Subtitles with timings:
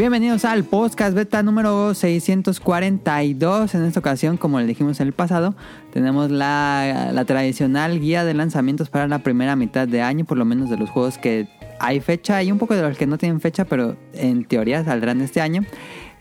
[0.00, 3.74] Bienvenidos al podcast beta número 642.
[3.74, 5.54] En esta ocasión, como le dijimos en el pasado,
[5.92, 10.70] tenemos la, tradicional guía de lanzamientos para la primera mitad de año, por lo menos
[10.70, 13.66] de los juegos que hay fecha y un poco de los que no tienen fecha,
[13.66, 15.66] pero en teoría saldrán este año.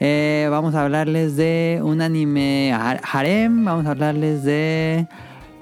[0.01, 5.07] Eh, vamos a hablarles de un anime har- harem, vamos a hablarles de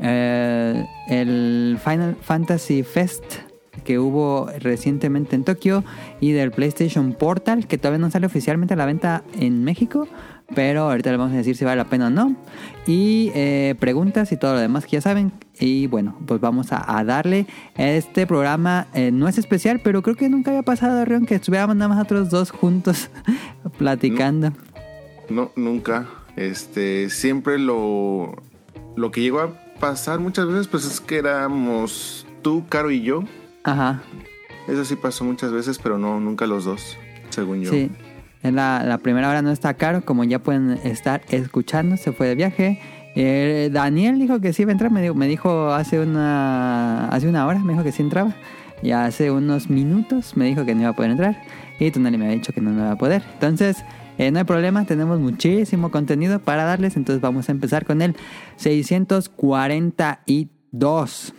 [0.02, 3.47] eh, el Final Fantasy Fest
[3.88, 5.82] que hubo recientemente en Tokio
[6.20, 10.10] y del PlayStation Portal que todavía no sale oficialmente a la venta en México,
[10.54, 12.36] pero ahorita les vamos a decir si vale la pena o no.
[12.86, 15.32] Y eh, preguntas y todo lo demás que ya saben.
[15.58, 17.48] Y bueno, pues vamos a, darle.
[17.78, 21.78] Este programa eh, no es especial, pero creo que nunca había pasado, Rion, que estuviéramos
[21.78, 23.10] nada más nosotros dos juntos
[23.78, 24.52] platicando.
[25.30, 26.10] No, nunca.
[26.36, 28.36] Este, siempre lo,
[28.98, 33.24] lo que llegó a pasar muchas veces, pues es que éramos tú, Caro y yo.
[33.68, 34.02] Ajá,
[34.68, 36.98] Eso sí pasó muchas veces, pero no, nunca los dos,
[37.30, 37.72] según yo.
[37.72, 37.92] sí.
[38.44, 42.28] En la, la primera hora no está caro, como ya pueden estar escuchando, se fue
[42.28, 42.80] de viaje.
[43.16, 47.28] Eh, Daniel dijo que sí iba a entrar, me dijo, me dijo hace una hace
[47.28, 48.34] una hora, me dijo que sí entraba.
[48.84, 51.42] Y hace unos minutos me dijo que no iba a poder entrar.
[51.80, 53.24] Y Tonali me había dicho que no, no iba a poder.
[53.34, 53.78] Entonces,
[54.20, 56.96] eh, no hay problema, tenemos muchísimo contenido para darles.
[56.96, 58.16] Entonces vamos a empezar con el
[58.58, 61.34] 642.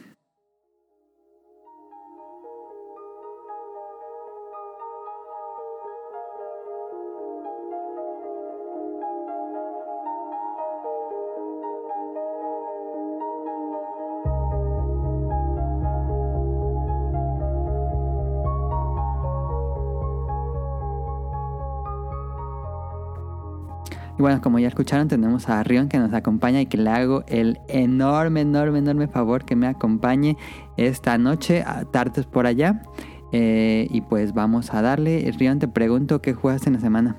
[24.19, 27.23] Y bueno, como ya escucharon, tenemos a Rion que nos acompaña y que le hago
[27.29, 30.37] el enorme, enorme, enorme favor que me acompañe
[30.77, 32.83] esta noche, a tardes por allá.
[33.31, 35.33] Eh, y pues vamos a darle.
[35.39, 37.17] Rion, te pregunto qué jugaste en la semana.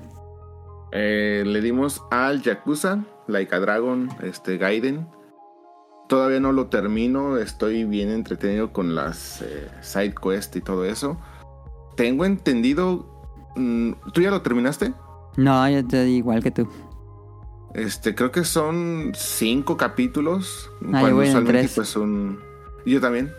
[0.92, 5.06] Eh, le dimos al Yakuza, Like a Dragon, este Gaiden.
[6.06, 11.16] Todavía no lo termino, estoy bien entretenido con las eh, side quest y todo eso.
[11.96, 13.06] Tengo entendido.
[13.56, 14.92] mm, ¿Tú ya lo terminaste?
[15.36, 16.68] No, yo digo igual que tú.
[17.74, 20.70] Este, creo que son cinco capítulos.
[20.92, 21.72] Ah, en usualmente, tres.
[21.76, 22.40] pues un.
[22.84, 23.32] Yo también.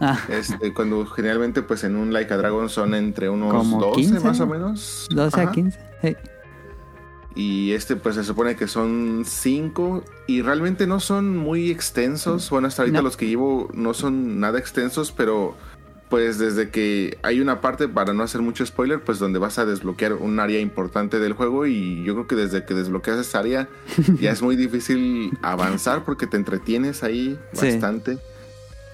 [0.00, 3.96] Ah, Este, cuando generalmente, pues en un Like a Dragon son entre unos Como 12
[4.00, 4.44] 15, más ¿no?
[4.44, 5.08] o menos.
[5.10, 5.52] 12 a Ajá.
[5.52, 5.78] 15.
[6.02, 6.16] Sí.
[7.34, 10.04] Y este, pues se supone que son cinco.
[10.26, 12.50] Y realmente no son muy extensos.
[12.50, 13.04] Bueno, hasta ahorita No.
[13.04, 15.56] los que llevo no son nada extensos, pero.
[16.10, 19.66] Pues desde que hay una parte, para no hacer mucho spoiler, pues donde vas a
[19.66, 23.68] desbloquear un área importante del juego y yo creo que desde que desbloqueas esa área
[24.20, 27.66] ya es muy difícil avanzar porque te entretienes ahí Sí.
[27.72, 28.18] bastante.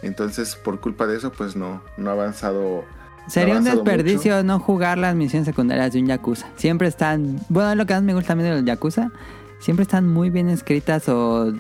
[0.03, 2.85] Entonces, por culpa de eso, pues no, no ha avanzado.
[3.29, 6.49] Sería un avanzado desperdicio no jugar las misiones secundarias de un Yakuza.
[6.57, 7.41] Siempre están.
[7.49, 9.13] Bueno, lo que más me gusta también de los Yakuza.
[9.61, 11.55] Siempre están muy bien escritas o.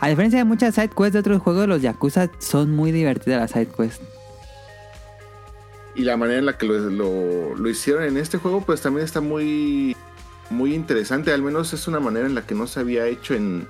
[0.00, 3.50] A diferencia de muchas side quests de otros juegos, los Yakuza son muy divertidas las
[3.50, 4.00] side quests.
[5.94, 9.04] Y la manera en la que lo, lo- lo hicieron en este juego, pues también
[9.04, 9.94] está muy,
[10.50, 11.32] muy interesante.
[11.32, 13.66] Al menos es una manera en la que no se había hecho en,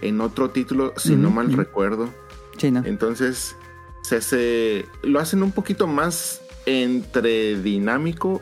[0.00, 2.08] en otro título, si no mal recuerdo.
[2.56, 2.82] Sí, ¿no?
[2.84, 3.56] Entonces,
[4.02, 8.40] se hace, lo hacen un poquito más entre dinámico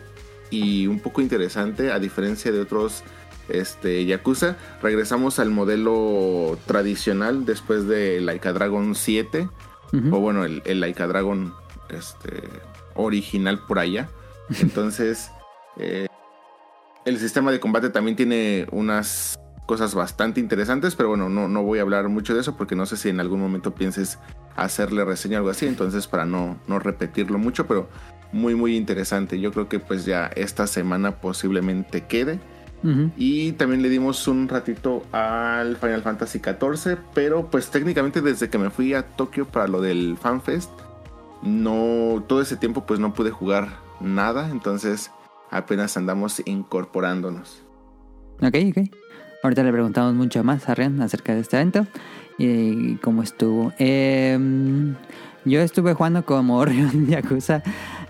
[0.51, 3.03] y un poco interesante, a diferencia de otros
[3.49, 4.57] este, Yakuza.
[4.81, 9.49] Regresamos al modelo tradicional después de Like a Dragon 7,
[9.93, 10.15] Ujú.
[10.17, 11.53] o bueno, el, el Like a Dragon
[11.89, 12.43] este,
[12.95, 14.09] original por allá.
[14.61, 15.31] Entonces,
[15.79, 16.07] eh,
[17.05, 21.79] el sistema de combate también tiene unas cosas bastante interesantes, pero bueno, no, no voy
[21.79, 24.19] a hablar mucho de eso porque no sé si en algún momento pienses
[24.57, 27.89] hacerle reseña o algo así, entonces para no, no repetirlo mucho, pero
[28.35, 29.41] muy muy interesante.
[29.41, 32.41] Yo creo que pues ya esta semana posiblemente quede.
[33.17, 38.59] Y también le dimos un ratito al Final Fantasy XIV, pero pues técnicamente desde que
[38.59, 40.71] me fui a Tokio para lo del FanFest,
[41.45, 43.69] no, todo ese tiempo pues no pude jugar
[44.01, 45.11] nada, entonces
[45.51, 47.63] apenas andamos incorporándonos.
[48.41, 48.89] Ok, ok.
[49.43, 51.87] Ahorita le preguntamos mucho más a Rian acerca de este evento
[52.39, 53.73] y cómo estuvo.
[53.79, 54.95] Em,
[55.45, 57.63] yo estuve jugando como Rion Yakuza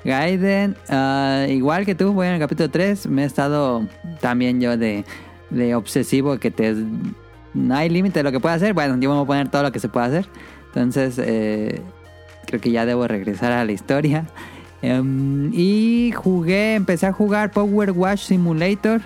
[0.04, 0.76] Gaiden.
[0.88, 3.08] ah, igual que tú, voy en el capítulo 3.
[3.08, 3.87] Me he estado
[4.20, 5.04] también yo de,
[5.50, 6.75] de obsesivo que te...
[7.52, 8.72] No hay límite de lo que puedo hacer.
[8.72, 10.28] Bueno, yo me voy a poner todo lo que se puede hacer.
[10.66, 11.82] Entonces, eh,
[12.44, 14.26] creo que ya debo regresar a la historia.
[14.82, 19.00] Em, y jugué, empecé a jugar Power Wash Simulator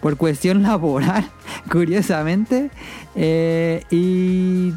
[0.00, 1.24] por cuestión laboral,
[1.70, 2.70] curiosamente.
[3.14, 4.72] Eh, y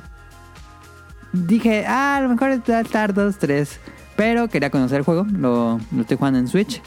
[1.31, 3.79] dije, ah, a lo mejor va a estar 2, 3.
[4.15, 6.81] Pero quería conocer el juego, lo, lo estoy jugando en Switch.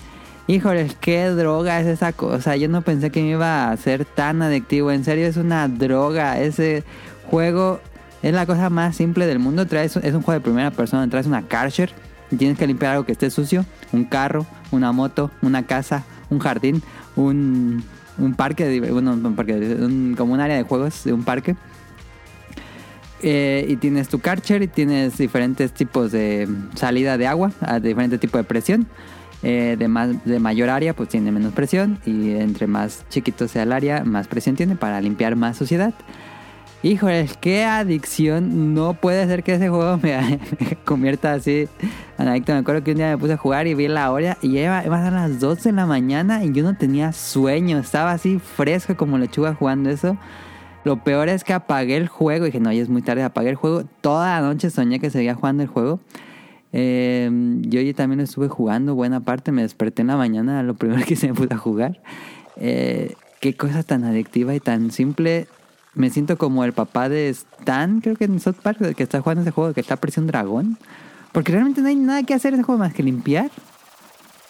[0.49, 2.55] Híjole, qué droga es esa cosa.
[2.55, 4.93] Yo no pensé que me iba a ser tan adictivo.
[4.93, 6.38] En serio, es una droga.
[6.38, 6.84] Ese
[7.29, 7.81] juego
[8.28, 9.67] es la cosa más simple del mundo.
[9.67, 11.08] Traes, es un juego de primera persona.
[11.08, 11.90] Traes una Karcher
[12.31, 13.64] y tienes que limpiar algo que esté sucio.
[13.93, 16.82] Un carro, una moto, una casa, un jardín,
[17.14, 17.84] un,
[18.37, 21.56] parque, bueno, un- como un área de juegos de un parque.
[23.23, 28.19] Eh, y tienes tu Karcher y tienes diferentes tipos de salida de agua, a diferente
[28.19, 28.87] tipo de presión.
[29.43, 31.99] Eh, de, más, de mayor área, pues tiene menos presión.
[32.05, 35.94] Y entre más chiquito sea el área, más presión tiene para limpiar más suciedad.
[36.86, 38.72] Híjole, qué adicción.
[38.72, 40.38] No puede ser que ese juego me,
[40.84, 41.66] convierta así
[42.16, 42.52] en adicto.
[42.52, 44.62] Me acuerdo que un día me puse a jugar y vi la hora y ya
[44.62, 47.78] iba, iba a ser las 12 de la mañana y yo no tenía sueño.
[47.78, 50.16] Estaba así fresco como lechuga jugando eso.
[50.84, 53.50] Lo peor es que apagué el juego y dije, no, ya es muy tarde, apagué
[53.50, 53.82] el juego.
[54.00, 55.98] Toda la noche soñé que seguía jugando el juego.
[56.72, 57.28] Eh,
[57.62, 61.26] yo también estuve jugando buena parte, me desperté en la mañana, lo primero que se
[61.26, 62.00] me puso a jugar.
[62.54, 65.48] Eh, qué cosa tan adictiva y tan simple.
[65.96, 69.40] Me siento como el papá de Stan, creo que en South Park, que está jugando
[69.40, 70.78] ese juego, que está pareciendo un dragón.
[71.32, 73.50] Porque realmente no hay nada que hacer en ese juego más que limpiar.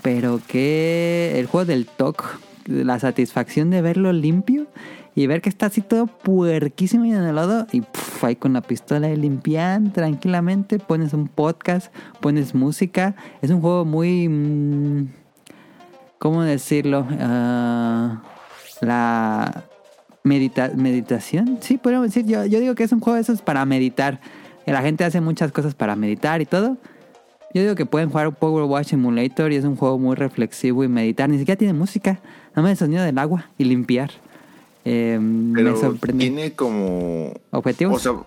[0.03, 2.25] Pero que el juego del TOC,
[2.67, 4.67] la satisfacción de verlo limpio
[5.15, 7.85] y ver que está así todo puerquísimo y en el lodo y
[8.23, 13.15] ahí con la pistola de limpian tranquilamente, pones un podcast, pones música.
[13.41, 14.29] Es un juego muy...
[14.29, 15.09] mm,
[16.19, 17.07] ¿Cómo decirlo?
[17.21, 18.21] Ah,
[18.81, 19.65] la
[20.27, 21.59] medita meditación.
[21.61, 22.27] Sí, podríamos decir.
[22.27, 24.21] Yo, yo digo que es un juego de esos para meditar.
[24.67, 26.77] La gente hace muchas cosas para meditar y todo.
[27.55, 30.85] Yo digo que pueden jugar un Power Wash Simulator y es un juego muy reflexivo
[30.85, 31.31] y meditar.
[31.31, 32.21] Ni siquiera tiene música.
[32.51, 34.11] Nada más el sonido del agua y limpiar.
[34.85, 36.25] Eh, me Pero sorprende.
[36.25, 37.33] tiene como...
[37.51, 38.07] ¿Objetivos?
[38.07, 38.27] O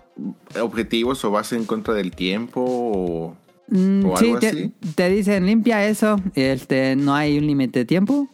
[0.52, 3.36] sea, objetivos o vas en contra del tiempo o...
[3.68, 4.72] Mm, o sí, algo te, así.
[4.94, 8.28] te dicen limpia eso, este, no hay un límite de tiempo,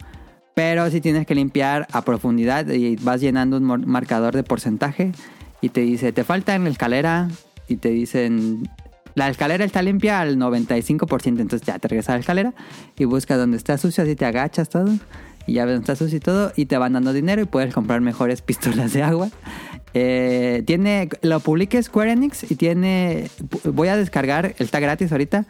[0.56, 5.12] pero sí tienes que limpiar a profundidad y vas llenando un marcador de porcentaje
[5.60, 7.28] y te dice, te falta en la escalera
[7.68, 8.66] y te dicen,
[9.14, 12.54] la escalera está limpia al 95%, entonces ya te regresas a la escalera
[12.96, 14.90] y buscas donde está sucio, así te agachas todo
[15.46, 17.74] y ya ves donde está sucio y todo y te van dando dinero y puedes
[17.74, 19.28] comprar mejores pistolas de agua.
[19.92, 23.30] Eh, tiene, lo publiqué Square Enix y tiene,
[23.64, 25.44] voy a descargar, está gratis ahorita.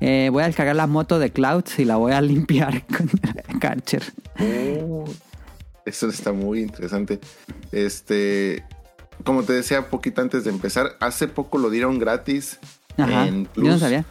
[0.00, 3.10] Eh, voy a descargar la moto de Clouds y la voy a limpiar con
[3.48, 4.02] el Karcher.
[4.38, 5.04] Oh,
[5.86, 7.20] eso está muy interesante.
[7.72, 8.64] Este,
[9.24, 12.58] como te decía poquito antes de empezar, hace poco lo dieron gratis
[12.96, 13.68] Ajá, en yo Plus.
[13.68, 14.04] no sabía.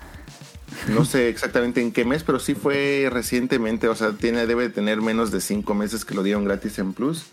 [0.89, 3.87] No sé exactamente en qué mes, pero sí fue recientemente.
[3.87, 6.93] O sea, tiene, debe de tener menos de cinco meses que lo dieron gratis en
[6.93, 7.25] Plus.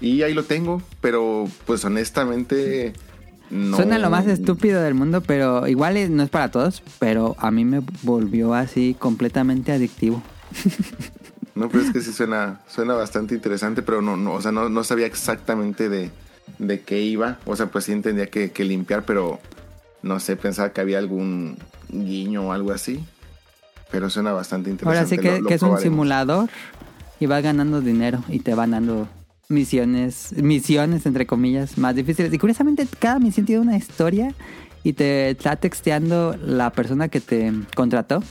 [0.00, 2.92] Y ahí lo tengo, pero pues honestamente
[3.50, 3.76] no.
[3.76, 7.64] Suena lo más estúpido del mundo, pero igual no es para todos, pero a mí
[7.64, 10.22] me volvió así completamente adictivo.
[11.54, 14.68] No, pero es que sí suena, suena bastante interesante, pero no, no, o sea, no,
[14.68, 16.10] no sabía exactamente de,
[16.58, 17.38] de qué iba.
[17.46, 19.40] O sea, pues sí entendía que, que limpiar, pero
[20.02, 21.56] no sé, pensaba que había algún
[21.88, 23.02] guiño o algo así.
[23.90, 24.98] Pero suena bastante interesante.
[24.98, 26.50] Ahora sí que, lo- lo que es un simulador
[27.20, 29.08] y vas ganando dinero y te van dando
[29.48, 32.32] misiones, misiones entre comillas, más difíciles.
[32.32, 34.34] Y curiosamente cada misión tiene una historia
[34.82, 38.22] y te está texteando la persona que te contrató.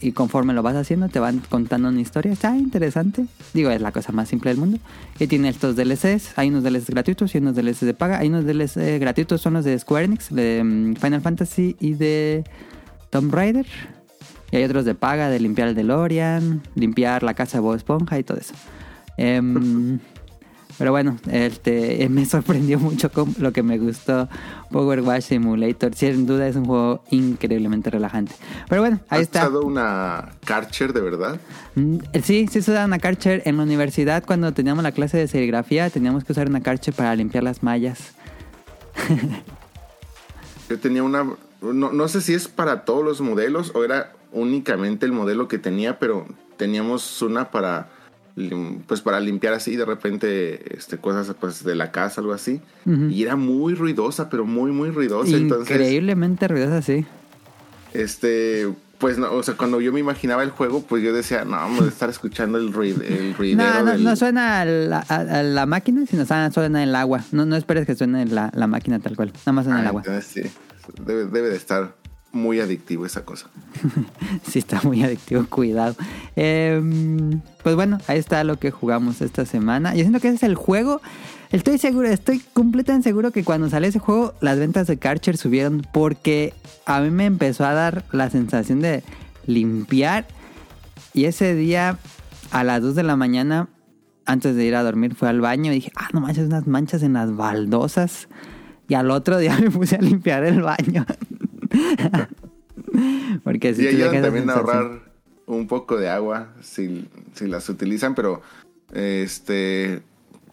[0.00, 2.32] Y conforme lo vas haciendo te van contando una historia.
[2.32, 3.26] Está interesante.
[3.54, 4.78] Digo, es la cosa más simple del mundo.
[5.18, 6.36] Y tiene estos DLCs.
[6.36, 8.18] Hay unos DLCs gratuitos y unos DLCs de paga.
[8.18, 12.44] Hay unos DLCs gratuitos, son los de Square Enix, de mm, Final Fantasy y de
[13.10, 13.66] Tomb Raider.
[14.50, 18.18] Y hay otros de paga, de limpiar el DeLorean, limpiar la casa de Bob Esponja
[18.18, 18.54] y todo eso.
[19.16, 19.98] Em,
[20.82, 24.28] pero bueno, este, me sorprendió mucho con lo que me gustó
[24.72, 25.94] Power Wash Simulator.
[25.94, 28.32] Sin duda es un juego increíblemente relajante.
[28.68, 29.42] Pero bueno, ahí ¿Has está.
[29.42, 31.38] usado una Karcher de verdad?
[31.76, 33.42] Mm, Sí, sí se usaba una Karcher.
[33.44, 37.14] En la universidad, cuando teníamos la clase de serigrafía, teníamos que usar una Karcher para
[37.14, 38.14] limpiar las mallas.
[40.68, 41.22] Yo tenía una.
[41.60, 45.58] No, no sé si es para todos los modelos o era únicamente el modelo que
[45.58, 47.88] tenía, pero teníamos una para.
[48.86, 52.60] Pues para limpiar así de repente este, cosas pues, de la casa, algo así.
[52.86, 55.36] Y era muy ruidosa, pero muy, muy ruidosa.
[55.36, 57.04] Entonces, Increíblemente ruidosa, sí.
[57.92, 61.52] este, pues, no, o sea, cuando yo me imaginaba el juego, pues yo decía, no,
[61.52, 63.62] vamos a estar escuchando el, ruid- el ruidero.
[63.70, 67.22] No, no, del- no suena a la, a- la máquina, sino suena, suena el agua.
[67.32, 69.32] No, no esperes que suene la, la máquina tal cual.
[69.40, 70.02] Nada más suena Ah, el agua.
[70.06, 70.50] entonces sí,
[71.04, 71.94] debe, debe de estar
[72.32, 73.48] muy adictivo esa cosa.
[74.42, 75.94] Sí, está muy adictivo, cuidado.
[76.36, 79.94] Em, pues bueno, ahí está lo que jugamos esta semana.
[79.94, 81.00] Yo siento que ese es el juego.
[81.50, 85.86] Estoy seguro, estoy completamente seguro que cuando salió ese juego, las ventas de Karcher subieron
[85.92, 86.54] porque
[86.86, 89.02] a mí me empezó a dar la sensación de
[89.46, 90.26] limpiar
[91.14, 91.98] y ese día
[92.50, 93.68] a las 2 de la mañana,
[94.24, 97.02] antes de ir a dormir, fui al baño y dije, ah, no manches, unas manchas
[97.02, 98.28] en las baldosas.
[98.88, 101.04] Y al otro día me puse a limpiar el baño.
[103.44, 105.12] Porque si sí, también a ahorrar
[105.46, 108.42] un poco de agua si, si las utilizan, pero
[108.92, 110.02] este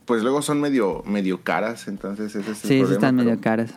[0.06, 3.76] pues luego son medio medio caras, entonces ese es el sí, Sí, están medio caras.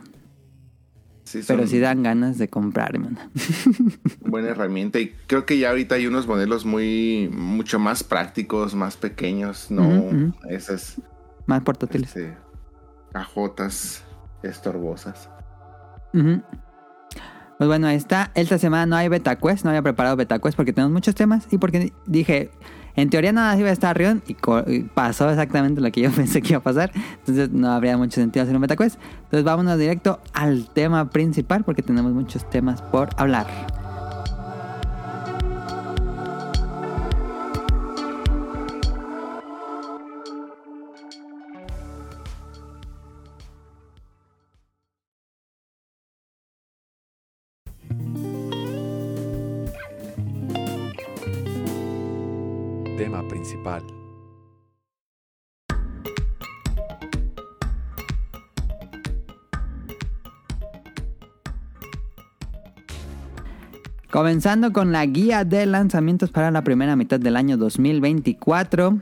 [1.47, 3.31] Pero sí dan ganas de comprarme una.
[4.21, 8.97] buena herramienta y creo que ya ahorita hay unos modelos muy mucho más prácticos, más
[8.97, 11.01] pequeños, no esas
[11.47, 12.09] más portátiles.
[12.09, 12.37] Este,
[13.13, 14.05] cajotas
[14.43, 15.29] estorbosas.
[17.63, 18.33] Pues bueno, está.
[18.35, 21.93] Esta semana no hay BetaQuest, no había preparado BetaQuest porque tenemos muchos temas y porque
[22.07, 22.51] dije,
[22.97, 24.35] en teoría nada iba a estar Rion y,
[24.83, 26.91] pasó exactamente lo que yo pensé que iba a pasar.
[27.21, 28.99] Entonces no habría mucho sentido hacer un MetaQuest.
[28.99, 33.47] Entonces vámonos directo al tema principal porque tenemos muchos temas por hablar.
[64.13, 68.99] Comenzando con la guía de lanzamientos para la primera mitad del año 2024.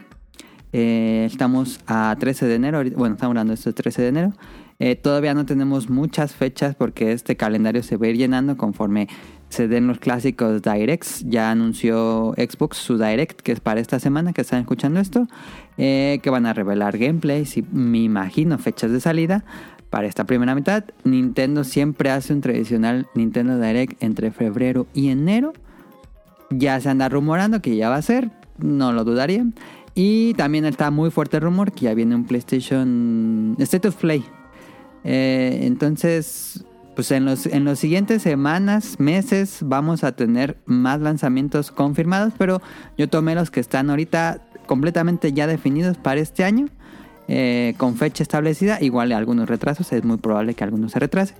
[0.73, 4.33] Eh, estamos a 13 de enero, bueno, estamos hablando de esto 13 de enero.
[4.79, 9.09] Eh, todavía no tenemos muchas fechas porque este calendario se va a ir llenando conforme
[9.49, 11.25] se den los clásicos directs.
[11.26, 15.26] Ya anunció Xbox su direct, que es para esta semana que están escuchando esto,
[15.76, 19.45] eh, que van a revelar gameplays y me imagino fechas de salida
[19.90, 20.85] para esta primera mitad.
[21.04, 25.52] Nintendo siempre hace un tradicional Nintendo Direct entre febrero y enero.
[26.50, 29.44] Ya se anda rumorando que ya va a ser, no lo dudaría.
[29.94, 34.25] Y también está muy fuerte el rumor que ya viene un PlayStation State of Play.
[35.04, 41.70] Eh, entonces, pues en los, en los siguientes semanas, meses, vamos a tener más lanzamientos
[41.70, 42.62] confirmados, pero
[42.97, 46.66] yo tomé los que están ahorita completamente ya definidos para este año,
[47.32, 51.34] eh, con fecha establecida, igual algunos retrasos, es muy probable que algunos se retrase.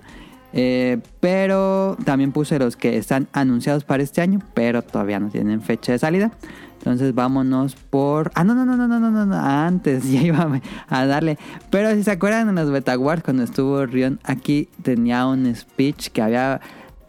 [0.53, 5.61] Eh, pero también puse los que están anunciados para este año, pero todavía no tienen
[5.61, 6.31] fecha de salida.
[6.77, 8.31] Entonces vámonos por...
[8.35, 11.37] Ah, no, no, no, no, no, no, no, antes ya iba a darle.
[11.69, 16.07] Pero si se acuerdan en los Beta Wars cuando estuvo Rion aquí tenía un speech
[16.07, 16.61] que había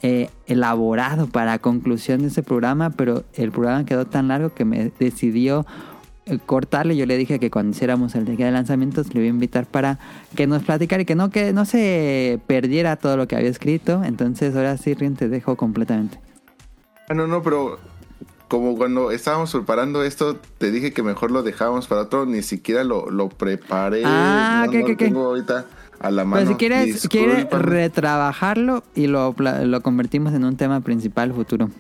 [0.03, 4.91] eh, elaborado para conclusión de ese programa, pero el programa quedó tan largo que me
[4.99, 5.65] decidió
[6.47, 6.97] cortarle.
[6.97, 9.99] Yo le dije que cuando hiciéramos el día de lanzamientos le iba a invitar para
[10.35, 14.03] que nos platicara y que no, que no se perdiera todo lo que había escrito.
[14.05, 16.21] Entonces ahora sí, Rion, te dejo completamente.
[17.09, 17.79] Ah, no, no, pero
[18.49, 22.85] como cuando estábamos preparando esto, te dije que mejor lo dejábamos para otro, ni siquiera
[22.85, 24.03] lo, lo preparé.
[24.05, 25.67] Ah, no, ¿qué, tengo ahorita
[26.01, 26.41] a la mano.
[26.41, 31.71] Pero si quieres, quieres retrabajarlo y lo, lo convertimos en un tema principal futuro.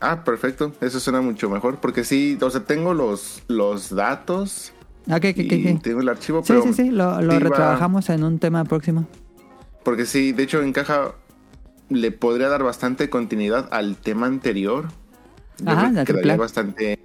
[0.00, 0.72] Ah, perfecto.
[0.80, 1.78] Eso suena mucho mejor.
[1.78, 4.72] Porque sí, o sea, tengo los, los datos.
[5.08, 8.64] Ah, ok, ok, Tengo el archivo, sí, Sí, sí, lo, lo retrabajamos en un tema
[8.64, 9.06] próximo.
[9.84, 11.14] Porque sí, de hecho, encaja.
[11.88, 14.86] Le podría dar bastante continuidad al tema anterior
[15.66, 16.98] Ajá, quedaría bastante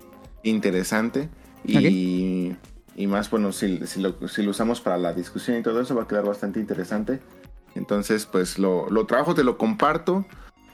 [0.43, 1.29] interesante
[1.63, 2.55] y,
[2.95, 5.95] y más, bueno, si, si, lo, si, lo, usamos para la discusión y todo eso
[5.95, 7.19] va a quedar bastante interesante.
[7.73, 10.25] Entonces, pues lo, lo trabajo, te lo comparto,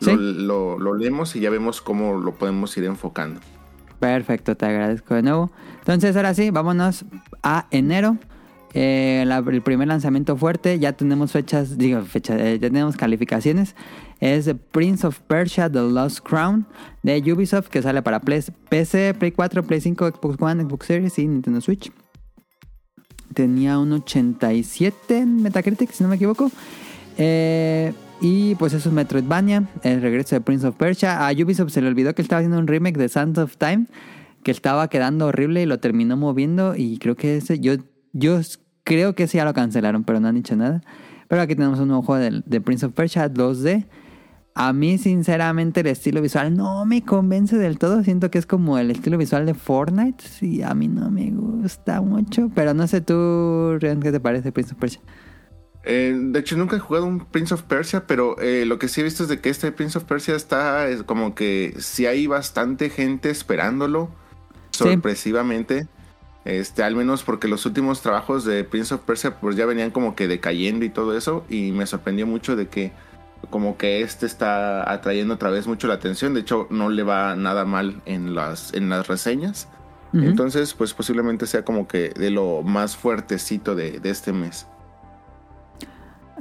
[0.01, 3.39] lo, lo, leemos y ya vemos cómo lo podemos ir enfocando.
[3.99, 5.51] Perfecto, te agradezco de nuevo.
[5.79, 7.05] Entonces, ahora sí, vámonos
[7.43, 8.17] a enero.
[8.73, 13.75] Eh, el primer lanzamiento fuerte, ya tenemos fechas, digo, fechas, eh, tenemos calificaciones
[14.21, 16.65] es Prince of Persia The Lost Crown
[17.01, 21.27] de Ubisoft que sale para PC, Play 4, Play 5, Xbox One, Xbox Series y
[21.27, 21.91] Nintendo Switch.
[23.33, 26.51] Tenía un 87 en Metacritic, si no me equivoco.
[27.17, 31.27] Eh, y pues eso es Metroidvania, el regreso de Prince of Persia.
[31.27, 33.87] A Ubisoft se le olvidó que estaba haciendo un remake de Sands of Time,
[34.43, 36.75] que estaba quedando horrible y lo terminó moviendo.
[36.75, 37.73] Y creo que ese, yo,
[38.13, 38.39] yo
[38.83, 40.81] creo que ese ya lo cancelaron, pero no han dicho nada.
[41.27, 43.87] Pero aquí tenemos un nuevo juego de, Prince of Persia 2D
[44.53, 48.03] a mí, sinceramente, el estilo visual no me convence del todo.
[48.03, 50.21] Siento que es como el estilo visual de Fortnite.
[50.27, 52.51] Sí, a mí no me gusta mucho.
[52.53, 55.01] Pero no sé tú, Rian, ¿qué te parece Prince of Persia?
[55.83, 59.01] Eh, de hecho, nunca he jugado un Prince of Persia, pero eh, lo que sí
[59.01, 62.27] he visto es de que este Prince of Persia está es como que sí hay
[62.27, 64.09] bastante gente esperándolo,
[64.71, 65.87] sorpresivamente.
[66.43, 70.15] Este, al menos porque los últimos trabajos de Prince of Persia pues ya venían como
[70.15, 71.45] que decayendo y todo eso.
[71.49, 72.91] Y me sorprendió mucho de que
[73.49, 76.33] como que este está atrayendo otra vez mucho la atención.
[76.35, 79.67] De hecho, no le va nada mal en las, en las reseñas.
[80.13, 84.67] Entonces, pues posiblemente sea como que de lo más fuertecito de, de este mes.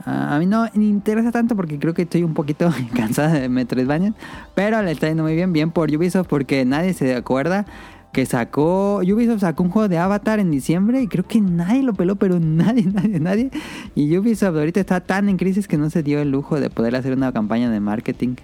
[0.04, 4.14] A mí no me interesa tanto porque creo que estoy un poquito cansada de Metroidvania.
[4.54, 7.66] Pero le está yendo muy bien, bien por Ubisoft porque nadie se acuerda
[8.12, 8.96] que sacó...
[8.98, 12.40] Ubisoft sacó un juego de Avatar en diciembre y creo que nadie lo peló, pero
[12.40, 13.50] nadie, nadie, nadie.
[13.94, 16.96] Y Ubisoft ahorita está tan en crisis que no se dio el lujo de poder
[16.96, 18.36] hacer una campaña de marketing.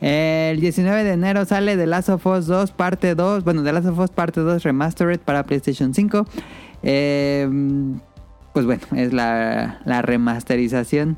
[0.00, 3.42] El 19 de enero sale The Last of Us 2 parte 2.
[3.42, 6.24] Bueno, The Last of Us parte 2 Remastered para PlayStation 5.
[6.84, 7.48] Eh,
[8.58, 11.16] pues bueno, es la, remasterización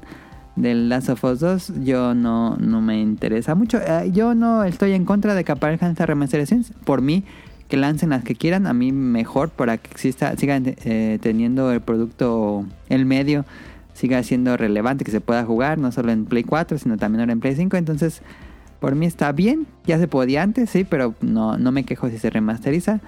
[0.56, 1.73] del Last of Us 2.
[1.85, 3.78] Yo no, no me interesa mucho.
[3.78, 6.73] Eh, yo no estoy en contra de que aparezcan estas remasterizaciones.
[6.85, 7.25] Por mí,
[7.68, 8.66] que lancen las que quieran.
[8.66, 13.47] A mí mejor para que exista, sigan eh, teniendo el producto, el medio,
[13.94, 17.32] siga siendo relevante, que se pueda jugar, no solo en Play 4, sino también ahora
[17.32, 17.75] en Play 5.
[17.78, 18.20] Entonces,
[18.80, 19.66] por mí está bien.
[19.87, 23.00] Ya se podía antes, sí, pero no, no me quejo si se remasteriza.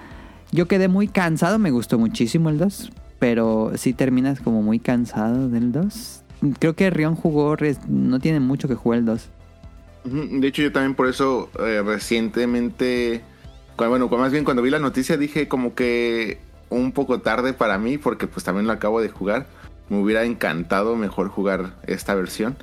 [0.51, 2.91] Yo quedé muy cansado, me gustó muchísimo el 2
[3.23, 6.23] pero si terminas como muy cansado del 2.
[6.59, 7.55] Creo que Rion jugó,
[7.87, 9.29] no tiene mucho que jugar el 2.
[10.03, 13.21] De hecho, yo también por eso eh, recientemente,
[13.77, 16.39] bueno, más bien cuando vi la noticia dije como que
[16.69, 19.47] un poco tarde para mí, porque pues también lo acabo de jugar.
[19.87, 22.57] Me hubiera encantado mejor jugar esta versión.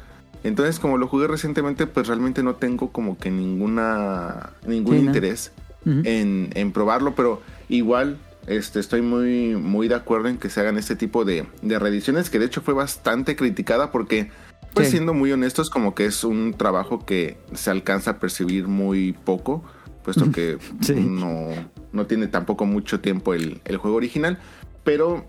[0.44, 5.52] Entonces, como lo jugué recientemente, pues realmente no tengo como que ninguna ningún interés
[5.86, 7.40] en, en probarlo, pero
[7.70, 11.78] igual este, estoy muy, muy de acuerdo en que se hagan este tipo de, de
[11.78, 14.30] reediciones, que de hecho fue bastante criticada porque,
[14.74, 19.12] pues siendo muy honestos, como que es un trabajo que se alcanza a percibir muy
[19.12, 19.64] poco,
[20.04, 20.58] puesto que
[20.94, 21.48] no,
[21.92, 24.38] no, tiene tampoco mucho tiempo el, el juego original,
[24.84, 25.24] pero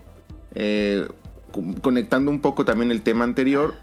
[0.54, 1.06] eh,
[1.80, 3.74] conectando un poco también el tema anterior,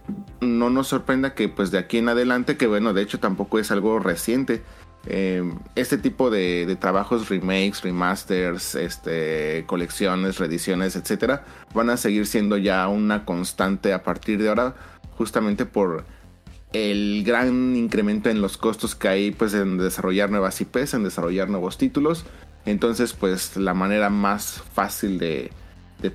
[0.41, 3.71] no nos sorprenda que pues de aquí en adelante, que bueno, de hecho tampoco es
[3.71, 4.63] algo reciente,
[5.05, 5.43] eh,
[5.75, 12.87] este tipo de, trabajos, remakes, remasters, este, colecciones, reediciones, etcétera, van a seguir siendo ya
[12.87, 14.75] una constante a partir de ahora,
[15.17, 16.05] justamente por
[16.73, 21.49] el gran incremento en los costos que hay pues en desarrollar nuevas IPs, en desarrollar
[21.49, 22.25] nuevos títulos.
[22.65, 25.51] Entonces, pues la manera más fácil de,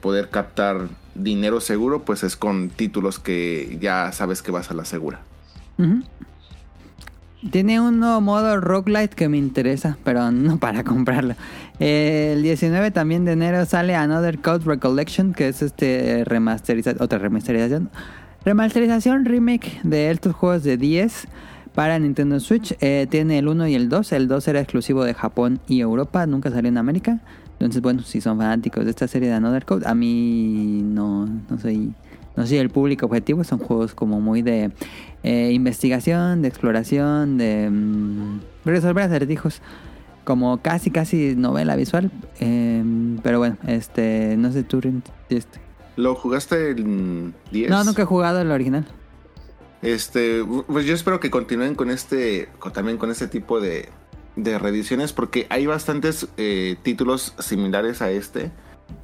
[0.00, 4.84] poder captar dinero seguro, pues es con títulos que ya sabes que vas a la
[4.84, 5.20] segura.
[7.50, 11.34] Tiene un nuevo modo roguelite que me interesa, pero no para comprarlo.
[11.78, 17.90] El 19 también de enero sale Another Code Recollection, que es este remasterización, otra remasterización.
[18.44, 21.28] Remasterización remake de estos juegos de 10
[21.74, 22.76] para Nintendo Switch.
[22.80, 24.12] Eh, tiene el 1 y el 2.
[24.12, 27.20] El 2 era exclusivo de Japón y Europa, nunca salió en América.
[27.54, 31.58] Entonces, bueno, si son fanáticos de esta serie de Another Code, a mí no, no
[31.60, 31.92] soy
[32.36, 34.72] no sé el público objetivo, son juegos como muy de
[35.22, 39.60] eh, investigación, de exploración, de mm, resolver acertijos,
[40.24, 42.10] como casi, casi novela visual.
[42.40, 44.80] Em, pero bueno, este, no sé tú,
[45.28, 45.60] este.
[45.96, 47.70] ¿Lo jugaste en 10?
[47.70, 48.84] No, nunca he jugado el original.
[49.82, 53.90] Este, pues yo espero que continúen con este, también con este tipo de,
[54.34, 58.50] de reediciones, porque hay bastantes eh, títulos similares a este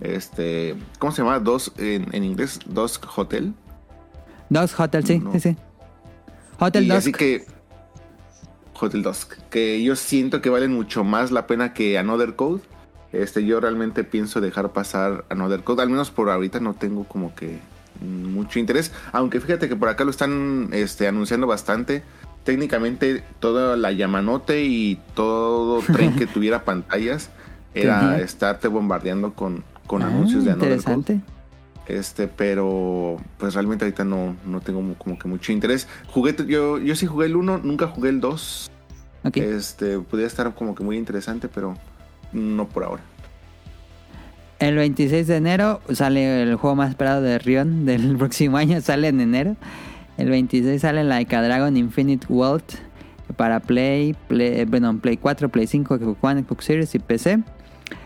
[0.00, 1.38] este, ¿cómo se llama?
[1.38, 3.52] Dos en, inglés, Dos Hotel.
[4.48, 5.56] Dos Hotel, sí, sí, sí.
[6.58, 6.98] Hotel Dusk.
[6.98, 7.46] Así que
[8.78, 12.62] Hotel Dusk, que yo siento que valen mucho más la pena que Another Code.
[13.12, 17.34] Este, yo realmente pienso dejar pasar Another Code, al menos por ahorita no tengo como
[17.34, 17.58] que
[18.00, 22.02] mucho interés, aunque fíjate que por acá lo están este, anunciando bastante.
[22.44, 27.30] Técnicamente toda la llamanote y todo tren que tuviera pantallas
[27.74, 31.20] era estarte bombardeando con, con ah, anuncios de Another interesante.
[31.86, 35.88] Este, pero pues realmente ahorita no, no tengo como que mucho interés.
[36.08, 38.70] Jugué, yo, yo sí jugué el 1, nunca jugué el 2.
[39.34, 41.74] Este, podría estar como que muy interesante, pero
[42.32, 43.02] no por ahora.
[44.60, 49.08] El 26 de enero sale el juego más esperado de Rion del próximo año, sale
[49.08, 49.56] en enero.
[50.16, 52.64] El 26 sale Like Dragon Infinite World
[53.36, 57.42] para Play, Play, bueno, Play 4, Play 5, Xbox One, Xbox Series y PC.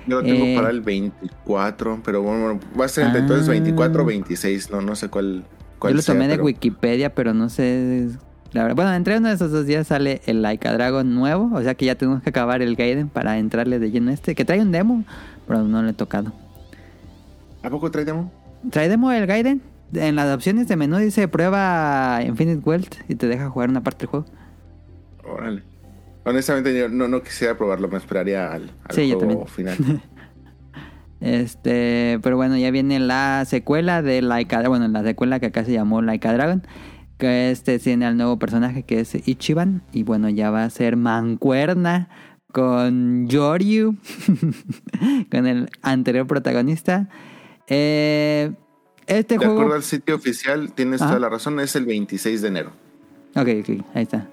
[0.06, 4.06] Yo lo tengo eh, para el 24, pero bueno, va a ser entonces 24 o
[4.06, 5.44] 26, no, no sé cuál.
[5.78, 8.08] cuál yo lo tomé de Wikipedia, pero no sé.
[8.52, 11.86] bueno, entre uno de esos dos días sale el Laika Dragon nuevo, o sea que
[11.86, 15.04] ya tenemos que acabar el Gaiden para entrarle de lleno este, que trae un demo,
[15.46, 16.32] pero no le he tocado.
[17.62, 18.30] ¿A poco trae demo?
[18.70, 19.62] Trae demo el Gaiden.
[19.94, 24.00] En las opciones de menú dice prueba Infinite World y te deja jugar una parte
[24.00, 24.26] del juego.
[25.24, 25.62] Órale.
[26.24, 29.76] Honestamente yo no, no quisiera probarlo, me esperaría al, juego final.
[31.20, 35.72] este, pero bueno, ya viene la secuela de Laika, bueno, la secuela que acá se
[35.72, 36.66] llamó Laika Dragon.
[37.18, 39.82] Que este tiene al nuevo personaje que es Ichiban.
[39.92, 42.08] Y bueno, ya va a ser mancuerna
[42.50, 43.96] con Yoryu,
[45.30, 47.08] con el anterior protagonista.
[47.68, 48.52] Eh,
[49.06, 49.54] este de juego.
[49.54, 51.10] acuerdo al sitio oficial, tienes Ajá.
[51.10, 52.70] toda la razón, es el 26 de enero.
[53.36, 54.28] Ok, ok, ahí está.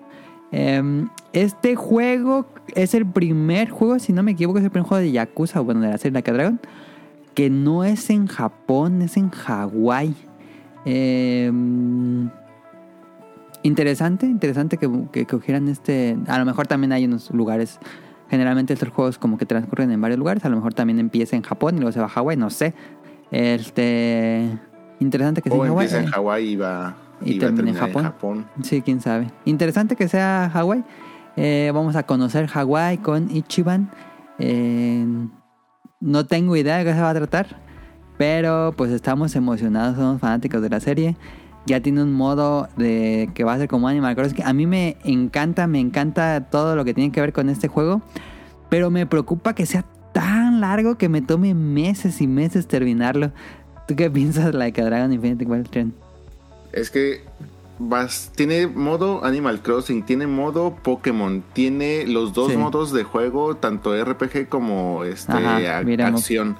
[0.51, 5.01] Em, este juego es el primer juego, si no me equivoco, es el primer juego
[5.01, 6.59] de Yakuza, o bueno, de la serie Like a Dragon,
[7.33, 10.13] que no es en Japón, es en Hawái.
[10.85, 12.29] Em,
[13.63, 16.17] interesante, interesante que, que cogieran este.
[16.27, 17.79] A lo mejor también hay unos lugares.
[18.29, 20.43] Generalmente estos juegos como que transcurren en varios lugares.
[20.45, 22.73] A lo mejor también empieza en Japón y luego se va a Hawái, no sé.
[23.29, 24.47] Este.
[24.99, 25.85] Interesante que sea O en Hawái.
[25.85, 26.11] empieza en eh.
[26.11, 28.03] Hawái y va, Y y termina en Japón.
[28.03, 28.45] Japón.
[28.63, 29.31] Sí, quién sabe.
[29.45, 30.83] Interesante que sea Hawái.
[31.37, 33.91] Eh, vamos a conocer Hawái con Ichiban.
[34.39, 35.05] Eh,
[35.99, 37.61] no tengo idea de qué se va a tratar.
[38.17, 41.17] Pero pues estamos emocionados, somos fanáticos de la serie.
[41.65, 44.43] Ya tiene un modo de que va a ser como Animal Crossing.
[44.43, 48.01] A mí me encanta, me encanta todo lo que tiene que ver con este juego.
[48.69, 53.31] Pero me preocupa que sea tan largo que me tome meses y meses terminarlo.
[53.87, 55.45] ¿Tú qué piensas, Like a Dragon Infinity?
[56.73, 57.23] Es que
[57.79, 62.57] vas, tiene modo Animal Crossing, tiene modo Pokémon, tiene los dos Sí.
[62.57, 66.57] modos de juego, tanto RPG como este Ajá, acción.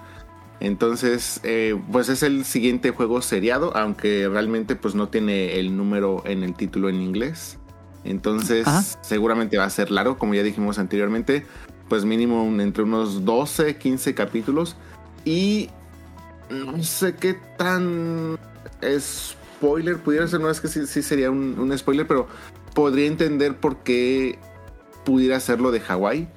[0.60, 6.22] Entonces, eh, pues es el siguiente juego seriado, aunque realmente pues no tiene el número
[6.26, 7.58] en el título en inglés.
[8.04, 8.84] Entonces, Ajá.
[9.02, 11.46] seguramente va a ser largo, como ya dijimos anteriormente,
[11.90, 14.76] pues mínimo entre unos 12, 15 capítulos.
[15.26, 15.70] Y
[16.50, 18.38] no sé qué tan
[19.62, 22.28] spoiler pudiera ser, no es que sí, sí sería un, un spoiler, pero
[22.74, 24.40] podría entender por qué
[25.06, 26.28] pudiera ser lo de Hawái.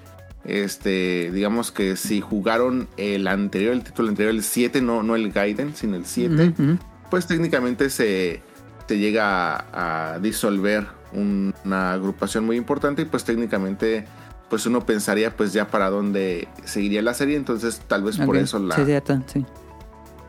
[0.44, 5.32] Este, digamos que si jugaron el anterior, el título anterior, el 7, no, no el
[5.32, 6.78] Gaiden, sino el 7, Ujú, ujú.
[7.10, 8.42] pues técnicamente se,
[8.86, 14.04] se llega a, a disolver un- una agrupación muy importante y pues técnicamente
[14.50, 18.58] pues uno pensaría pues ya para dónde seguiría la serie, entonces tal vez por eso
[18.58, 19.46] la, Sí, cierto, sí.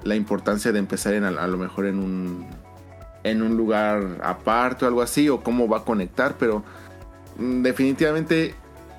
[0.05, 2.47] la importancia de empezar en, a, a lo mejor en un
[3.25, 6.63] en un lugar aparte o algo así o cómo va a conectar pero
[7.37, 8.53] mm, definitivamente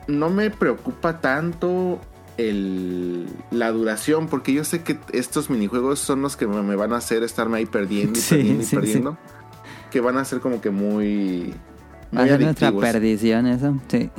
[0.08, 2.00] no me preocupa tanto
[2.36, 6.96] el, la duración porque yo sé que estos minijuegos son los que me, van a
[6.96, 8.76] hacer estarme ahí perdiendo y Sí, perdiendo y sí, sí.
[8.76, 9.16] perdiendo
[9.90, 11.54] que van a ser como que muy
[12.14, 14.10] Va a muy ser nuestra perdición eso, sí.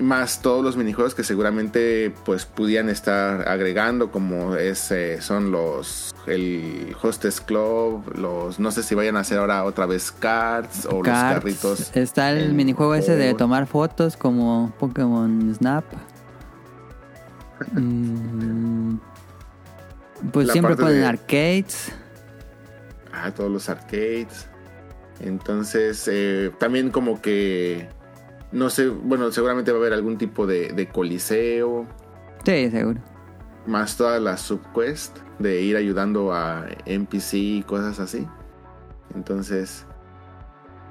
[0.00, 6.14] Más todos los minijuegos que seguramente pues pudieran estar agregando como es eh, son los
[6.26, 10.94] el Hostess Club los no sé si vayan a hacer ahora otra vez cards o
[10.96, 15.84] los carritos Está el minijuego ese de tomar fotos como Pokémon Snap.
[17.72, 18.96] Mm,
[20.32, 21.92] pues La siempre ponen de- arcades.
[23.12, 24.48] ah, todos los arcades
[25.20, 27.88] entonces eh, también como que
[28.54, 31.86] no sé bueno seguramente va a haber algún tipo de, de coliseo
[32.46, 33.00] Sí, seguro.
[33.66, 38.26] más todas las subquest de ir ayudando a NPC y cosas así.
[39.14, 39.84] Entonces,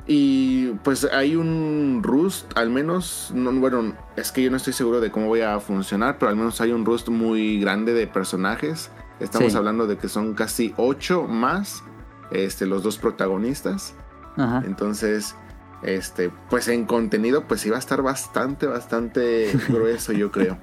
[0.06, 5.00] y pues hay un Rust, al menos, no, bueno, es que yo no estoy seguro
[5.00, 8.92] de cómo voy a funcionar, pero al menos hay un Rust muy grande de personajes.
[9.20, 9.58] Estamos Sí.
[9.58, 11.84] hablando de que son casi ocho más
[12.32, 13.94] este, los dos protagonistas.
[14.36, 14.64] Ajá.
[14.66, 15.36] Entonces,
[15.84, 20.58] este, pues en contenido, pues iba a estar bastante, bastante grueso, yo creo.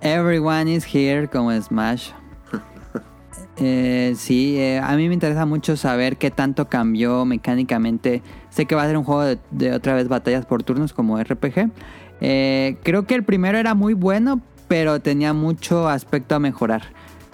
[0.00, 2.10] Everyone is here como Smash.
[3.58, 8.22] Eh, sí, eh, a mí me interesa mucho saber qué tanto cambió mecánicamente.
[8.50, 11.18] Sé que va a ser un juego de, de otra vez batallas por turnos como
[11.18, 11.70] RPG.
[12.20, 16.82] Eh, creo que el primero era muy bueno, pero tenía mucho aspecto a mejorar.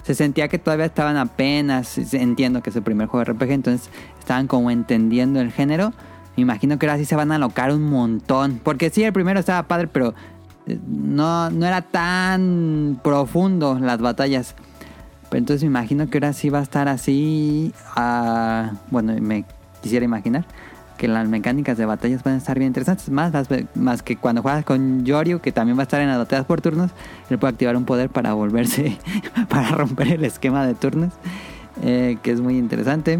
[0.03, 3.89] Se sentía que todavía estaban apenas, entiendo que es el primer juego de RPG, entonces
[4.19, 5.93] estaban como entendiendo el género.
[6.35, 8.59] Me imagino que ahora sí se van a alocar un montón.
[8.63, 10.13] Porque sí, el primero estaba padre, pero
[10.65, 14.55] eh, no, no era tan profundo las batallas.
[15.29, 17.73] Pero entonces me imagino que ahora sí va a estar así.
[17.95, 19.45] ah, bueno, me
[19.81, 20.45] quisiera imaginar
[20.97, 23.09] que las mecánicas de batallas van a estar bien interesantes.
[23.09, 23.33] Más,
[23.75, 26.91] más que cuando juegas con Yorio, que también va a estar en las por turnos.
[27.29, 28.97] Él puede activar un poder para volverse,
[29.49, 31.13] para romper el esquema de turnos.
[31.81, 33.19] eh, que es muy interesante.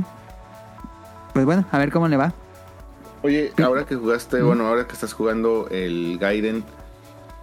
[1.34, 2.34] Pues bueno, a ver cómo le va.
[3.24, 6.66] Oye, ahora que jugaste, bueno, ahora que estás jugando el Gaiden,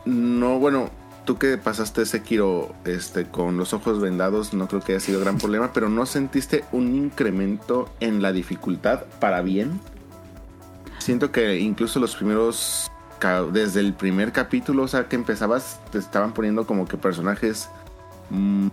[0.05, 0.91] no, bueno,
[1.25, 5.39] tú que pasaste Sekiro este, con los ojos vendados, no creo que haya sido gran
[5.39, 9.81] problema, pero ¿no sentiste un incremento en la dificultad para bien?
[10.99, 12.91] Siento que incluso los primeros,
[13.51, 17.71] desde el primer capítulo, o sea, que empezabas, te estaban poniendo como que personajes
[18.29, 18.69] mm,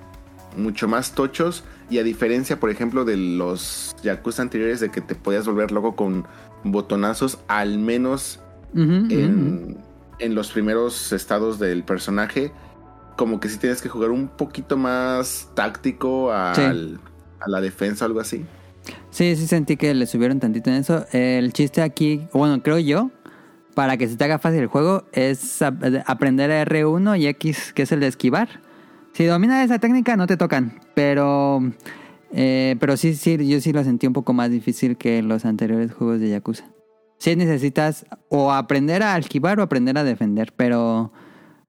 [0.58, 5.16] mucho más tochos y a diferencia, por ejemplo, de los Yakuza anteriores de que te
[5.16, 6.26] podías volver loco con
[6.64, 8.40] botonazos, al menos
[8.74, 9.78] en,
[10.20, 12.52] los primeros estados del personaje,
[13.16, 16.54] como que si tienes que jugar un poquito más táctico a
[17.48, 18.46] la defensa o algo así.
[19.10, 21.06] Sí, sí sentí que le subieron tantito en eso.
[21.12, 23.12] El chiste aquí, bueno, creo yo,
[23.74, 27.92] para que se te haga fácil el juego, es aprender R1 y X, que es
[27.92, 28.62] el de esquivar.
[29.14, 30.80] Si dominas esa técnica, no te tocan.
[30.94, 31.62] Pero,
[32.32, 35.94] eh, pero sí, sí, yo sí lo sentí un poco más difícil que los anteriores
[35.94, 36.66] juegos de Yakuza.
[37.18, 41.12] Sí necesitas o aprender a esquivar o aprender a defender, pero,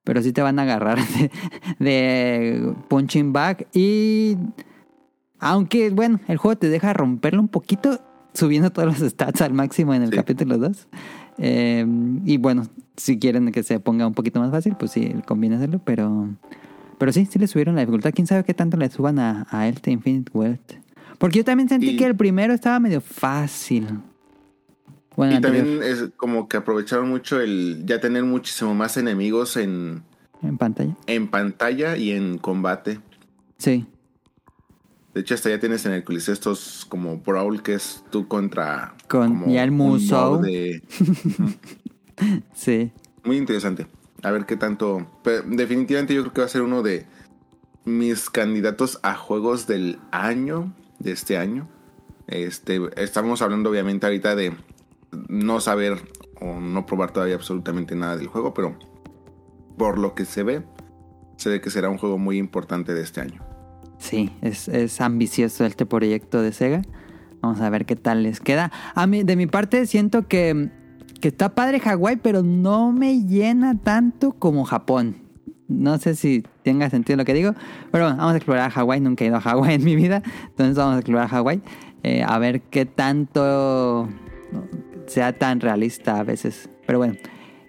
[0.05, 0.99] pero sí te van a agarrar
[1.79, 4.37] de, de punching back y
[5.41, 8.01] aunque, bueno, el juego te deja romperlo un poquito
[8.35, 10.89] subiendo todos los stats al máximo en el capítulo 2.
[11.39, 11.87] Eh,
[12.25, 12.65] y bueno,
[12.97, 16.29] si quieren que se ponga un poquito más fácil, pues sí, conviene hacerlo, pero...
[16.99, 18.13] Pero sí, sí le subieron la dificultad.
[18.15, 20.75] ¿Quién sabe qué tanto le suban a, a este Infinite Wealth?
[21.19, 23.87] Porque yo también sentí que el primero estaba medio fácil.
[25.17, 30.05] Bueno, y también es como que aprovecharon mucho el ya tener muchísimo más enemigos en...
[30.43, 30.97] En pantalla.
[31.09, 33.01] En pantalla y en combate.
[33.57, 33.85] Sí.
[35.13, 38.95] De hecho, hasta ya tienes en el Coliseo estos como Brawl que es tú contra.
[39.09, 40.41] Con ya el Musou.
[42.55, 42.93] sí.
[43.25, 43.89] Muy interesante.
[44.23, 45.07] A ver qué tanto.
[45.47, 47.07] definitivamente yo creo que va a ser uno de
[47.85, 51.69] mis candidatos a juegos del año, de este año.
[52.27, 54.55] Este, estamos hablando obviamente ahorita de
[55.29, 55.99] no saber
[56.41, 58.77] o no probar todavía absolutamente nada del juego, pero
[59.77, 60.63] por lo que se ve,
[61.37, 63.43] se ve que será un juego muy importante de este año.
[63.99, 66.83] Sí, es, ambicioso este proyecto de Sega.
[67.41, 68.71] Vamos a ver qué tal les queda.
[68.95, 70.71] A mí, de mi parte, siento que,
[71.21, 75.17] que está padre Hawái, pero no me llena tanto como Japón.
[75.69, 77.55] No sé si tenga sentido lo que digo,
[77.91, 79.01] pero bueno, vamos a explorar Hawái.
[79.01, 81.61] Nunca he ido a Hawái en mi vida, entonces vamos a explorar Hawái.
[82.05, 84.09] Eh, a ver qué tanto
[85.07, 86.71] sea tan realista a veces.
[86.87, 87.15] Pero bueno,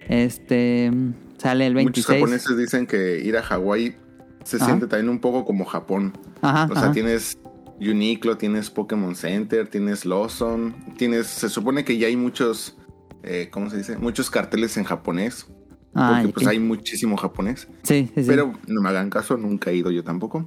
[0.08, 0.92] este
[1.38, 2.08] sale el 26.
[2.08, 3.96] Muchos japoneses dicen que ir a Hawái
[4.44, 6.18] se siente también un poco como Japón.
[6.42, 7.38] o sea, tienes
[7.80, 12.78] Uniqlo, tienes Pokémon Center, tienes Lawson, tienes, se supone que ya hay muchos,
[13.24, 13.98] eh, ¿cómo se dice?
[13.98, 15.48] Muchos carteles en japonés.
[15.94, 17.68] porque pues hay muchísimo japonés.
[17.84, 20.46] Sí, sí, Pero no me hagan caso, nunca he ido yo tampoco.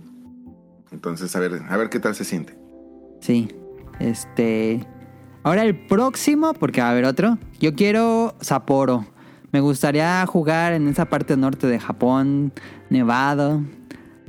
[0.90, 2.56] Entonces, a ver, a ver qué tal se siente.
[3.20, 3.48] Sí.
[3.98, 4.86] Este.
[5.42, 7.38] Ahora el próximo, porque va a haber otro.
[7.60, 9.06] Yo quiero Sapporo.
[9.50, 12.52] Me gustaría jugar en esa parte norte de Japón,
[12.88, 13.62] nevado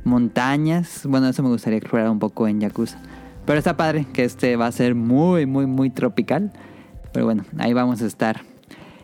[0.04, 1.06] montañas.
[1.06, 3.00] Bueno, eso me gustaría explorar un poco en Yakuza.
[3.46, 6.54] Pero está padre que este va a ser muy, muy, muy tropical.
[7.14, 8.42] Pero bueno, ahí vamos a estar.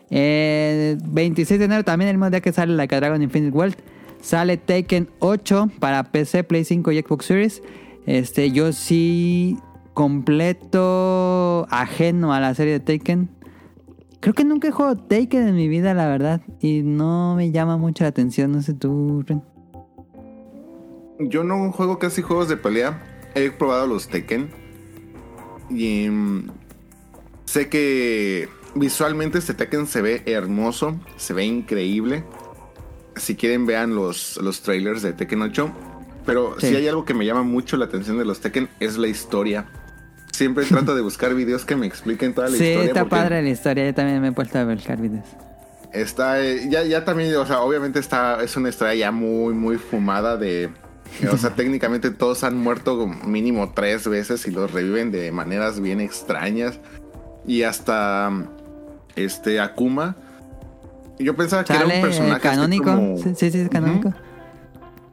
[0.10, 3.76] 26 eh, de enero también, el mismo día que sale la Dragon Infinite World,
[4.22, 7.64] sale Taken 8 para PC, Play 5 y Xbox Series.
[8.06, 9.58] Este, yo sí
[9.94, 13.30] completo ajeno a la serie de Taken.
[14.20, 16.42] Creo que nunca he jugado Taken en mi vida, la verdad.
[16.60, 18.52] Y no me llama mucho la atención.
[18.52, 19.24] No sé tú,
[21.20, 23.04] yo no juego casi juegos de pelea.
[23.36, 24.50] He probado los Tekken.
[25.70, 26.50] Y mm,
[27.50, 32.24] sé que visualmente este Tekken se ve hermoso, se ve increíble.
[33.16, 35.72] Si quieren vean los, los trailers de Tekken 8.
[36.26, 39.08] Pero si hay algo que me llama mucho la atención de los Tekken es la
[39.08, 39.66] historia.
[40.32, 42.82] Siempre trato de buscar videos que me expliquen toda la historia.
[42.82, 43.86] Sí, está padre la historia.
[43.86, 45.26] Yo también me he puesto a buscar videos.
[45.92, 49.78] Está, eh, ya, ya también, o sea, obviamente está, es una historia ya muy, muy
[49.80, 50.70] fumada de
[51.32, 56.00] o sea, técnicamente todos han muerto mínimo tres veces y los reviven de maneras bien
[56.00, 56.80] extrañas.
[57.46, 58.32] Y hasta
[59.16, 60.16] este Akuma.
[61.18, 63.16] Yo pensaba que era un personaje canónico.
[63.36, 64.14] Sí, sí, es canónico.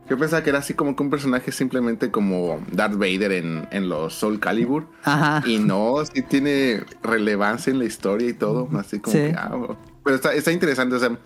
[0.09, 4.15] Yo pensaba que era así como que un personaje simplemente como Darth Vader en, los
[4.15, 4.87] Soul Calibur.
[5.03, 5.43] Ajá.
[5.47, 8.69] Y no, sí tiene relevancia en la historia y todo.
[8.79, 9.35] Así como que.
[9.37, 9.51] Ah,
[10.05, 10.95] pero está, está interesante.
[10.95, 11.19] O sea,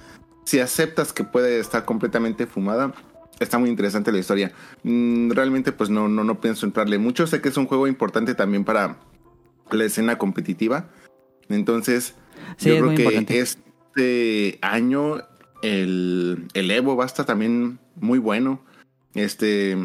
[0.44, 2.94] si aceptas que puede estar completamente fumada,
[3.38, 4.52] está muy interesante la historia.
[4.82, 7.26] Mm, realmente, pues no, no, no pienso entrarle mucho.
[7.26, 8.96] Sé que es un juego importante también para
[9.72, 10.90] la escena competitiva.
[11.48, 12.14] Entonces,
[12.58, 15.16] yo creo que este año
[15.62, 18.64] el, el, Evo va a estar también muy bueno.
[19.14, 19.76] Este.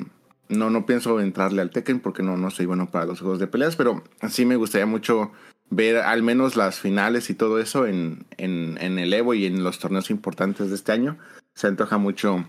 [0.48, 3.48] No, no pienso entrarle al Tekken porque no, no soy bueno para los juegos de
[3.48, 5.32] peleas, pero sí me gustaría mucho
[5.72, 9.64] ver al menos las finales y todo eso en, en, en el Evo y en
[9.64, 11.18] los torneos importantes de este año.
[11.56, 12.46] Se antoja mucho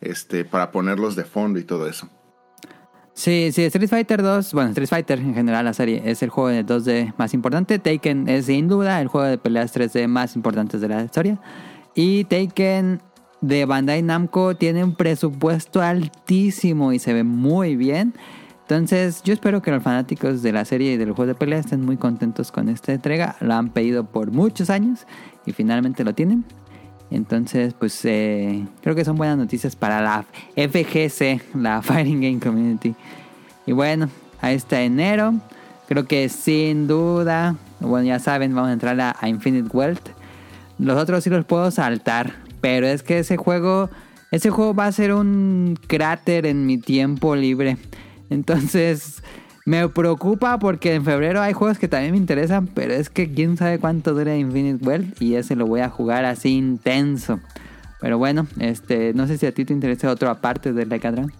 [0.00, 2.08] este, para ponerlos de fondo y todo eso.
[3.14, 6.48] Sí, sí, Street Fighter 2, bueno, Street Fighter en general la serie es el juego
[6.48, 7.78] de 2D más importante.
[7.78, 11.38] Taken es sin duda el juego de peleas 3D más importante de la historia.
[11.94, 13.02] Y Taken
[13.42, 18.14] de Bandai Namco tiene un presupuesto altísimo y se ve muy bien.
[18.62, 21.84] Entonces, yo espero que los fanáticos de la serie y del juego de pelea estén
[21.84, 23.36] muy contentos con esta entrega.
[23.40, 25.06] Lo han pedido por muchos años
[25.44, 26.44] y finalmente lo tienen.
[27.12, 30.24] Entonces, pues eh, creo que son buenas noticias para la
[30.56, 32.94] FGC, la Fighting Game Community.
[33.66, 34.08] Y bueno,
[34.40, 35.34] ahí está enero.
[35.88, 40.08] Creo que sin duda, bueno, ya saben, vamos a entrar a, Infinite Wealth.
[40.78, 43.90] Los otros sí los puedo saltar, pero es que ese juego,
[44.30, 47.76] ese juego va a ser un cráter en mi tiempo libre.
[48.30, 49.22] Entonces,
[49.64, 53.56] me preocupa porque en febrero hay juegos que también me interesan, pero es que quién
[53.56, 57.40] sabe cuánto dura Infinite Wealth y ese lo voy a jugar así intenso.
[58.00, 61.32] Pero bueno, este, no sé si a ti te interesa otro aparte del Decadran.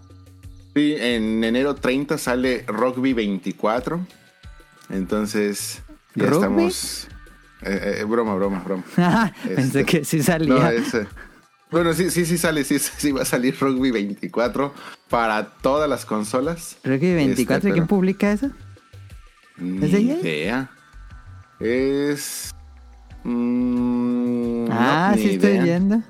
[0.74, 4.00] Sí, en enero 30 sale Rugby 24.
[4.90, 5.82] Entonces,
[6.14, 6.36] ya ¿Rugby?
[6.36, 7.08] estamos.
[7.62, 8.84] eh, eh, broma, broma, broma.
[9.44, 10.54] Pensé Este, que sí salía.
[10.54, 11.06] No, es, eh,
[11.72, 14.72] bueno, sí, sí, sí sale, sí, sí va a salir Rugby 24
[15.08, 16.76] para todas las consolas.
[16.84, 18.50] Rugby 24, Este, ¿quién publica eso?
[19.56, 20.20] Ni ¿Es de EA?
[20.20, 20.70] idea.
[21.60, 22.50] Es.
[23.24, 26.02] mm, ah, no, sí estoy viendo.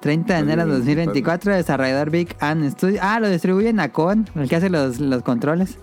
[0.00, 2.98] 30 de enero de 2024, desarrollador Big An Studio.
[3.02, 5.78] Ah, lo distribuye Nacon, el que hace los, los controles.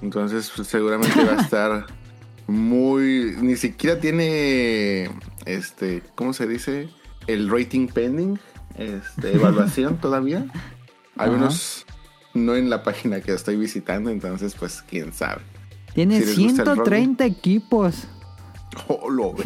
[0.00, 1.86] Entonces, pues, seguramente va a estar
[2.46, 3.36] muy.
[3.40, 5.10] Ni siquiera tiene.
[5.46, 6.02] Este.
[6.14, 6.88] ¿Cómo se dice?
[7.26, 8.38] El rating pending.
[8.76, 10.46] Este, evaluación todavía.
[11.16, 11.84] Al menos
[12.34, 14.10] no en la página que estoy visitando.
[14.10, 15.42] Entonces, pues, quién sabe.
[15.94, 18.06] Tiene Si les gusta el 130 equipos.
[18.86, 19.34] Oh, lo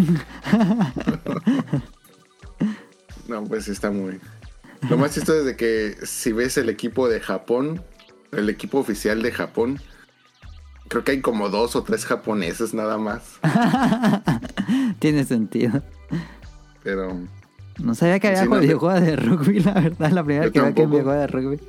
[3.28, 4.20] no, pues está muy.
[4.90, 7.82] Lo más chistoso es de que si ves el equipo de Japón,
[8.32, 9.80] el equipo oficial de Japón,
[10.88, 13.40] creo que hay como dos o tres japoneses nada más.
[14.98, 15.82] Tiene sentido.
[16.82, 17.18] Pero
[17.82, 20.10] No sabía que había videojuegos de rugby, la verdad.
[20.10, 21.60] La primera Yo que veo que videojuegos de rugby.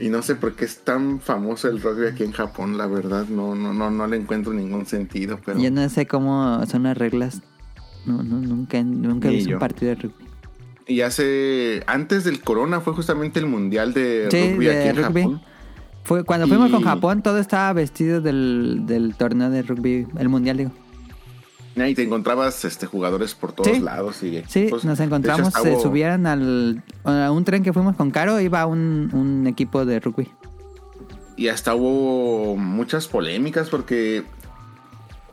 [0.00, 3.26] Y no sé por qué es tan famoso el rugby aquí en Japón, la verdad,
[3.28, 6.96] no, no, no, no le encuentro ningún sentido, pero Yo no sé cómo son las
[6.96, 7.42] reglas.
[8.06, 10.24] No, no, nunca, nunca he visto un partido de rugby.
[10.86, 14.96] y hace antes del corona fue justamente el mundial de Sí, rugby de aquí en
[15.04, 15.22] rugby.
[15.22, 15.42] Japón.
[16.04, 20.56] Fue, cuando fuimos con Japón, todo estaba vestido del, del torneo de rugby, el mundial,
[20.58, 20.70] digo.
[21.86, 23.80] Y te encontrabas este jugadores por todos Sí.
[23.80, 24.84] lados y Sí, equipos.
[24.84, 29.10] nos encontramos, hecho, se subieron al, a un tren que fuimos con Caro, iba un,
[29.12, 30.28] un equipo de rugby.
[31.36, 34.24] Y hasta hubo muchas polémicas porque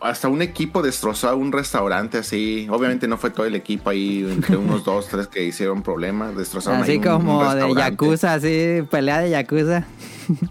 [0.02, 2.68] hasta un equipo destrozó a un restaurante así.
[2.70, 6.36] Obviamente no fue todo el equipo ahí, entre unos dos, tres que hicieron problemas.
[6.36, 9.86] Destrozaron Así ahí como un de Yakuza, así, pelea de Yakuza.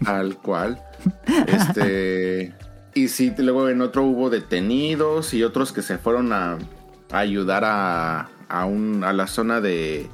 [0.03, 0.81] Tal cual.
[1.47, 2.53] Este.
[2.95, 6.57] Y sí, luego en otro hubo detenidos y otros que se fueron a,
[7.11, 10.09] a ayudar a, a, un, a la zona de.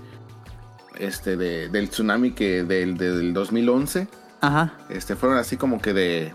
[0.97, 4.07] Este, de, del tsunami que del, del 2011.
[4.41, 4.73] Ajá.
[4.89, 6.33] Este, fueron así como que de,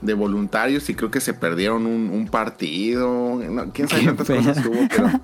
[0.00, 3.36] de voluntarios y creo que se perdieron un, un partido.
[3.36, 5.10] No, Quién sabe cuántas cosas hubo, pero.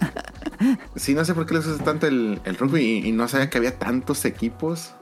[0.95, 3.49] Sí, no sé por qué les gusta tanto el, el rugby y, y no sabía
[3.49, 4.95] que había tantos equipos.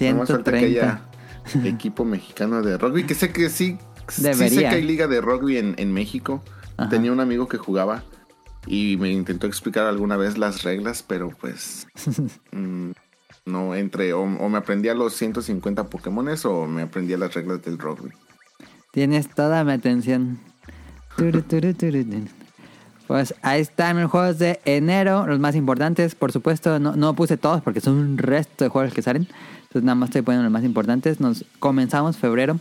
[0.00, 0.80] Nomás falta que 130.
[0.82, 1.02] haya
[1.68, 4.70] equipo mexicano de rugby, que sé que sí, sí sé Debería.
[4.70, 6.42] que hay liga de rugby en, en México.
[6.76, 6.88] Ajá.
[6.88, 8.04] Tenía un amigo que jugaba
[8.66, 11.86] y me intentó explicar alguna vez las reglas, pero pues
[12.52, 12.90] mm,
[13.46, 17.78] no entre o, o me aprendía los 150 Pokémones o me aprendía las reglas del
[17.78, 18.10] rugby.
[18.92, 20.38] Tienes toda mi atención.
[21.16, 22.24] Turu, turu, turu, turu.
[23.06, 26.14] Pues ahí están los juegos de enero, los más importantes.
[26.14, 29.26] Por supuesto, no, no puse todos porque son un resto de juegos que salen.
[29.62, 31.18] Entonces nada más estoy poniendo los más importantes.
[31.18, 32.60] Nos comenzamos febrero.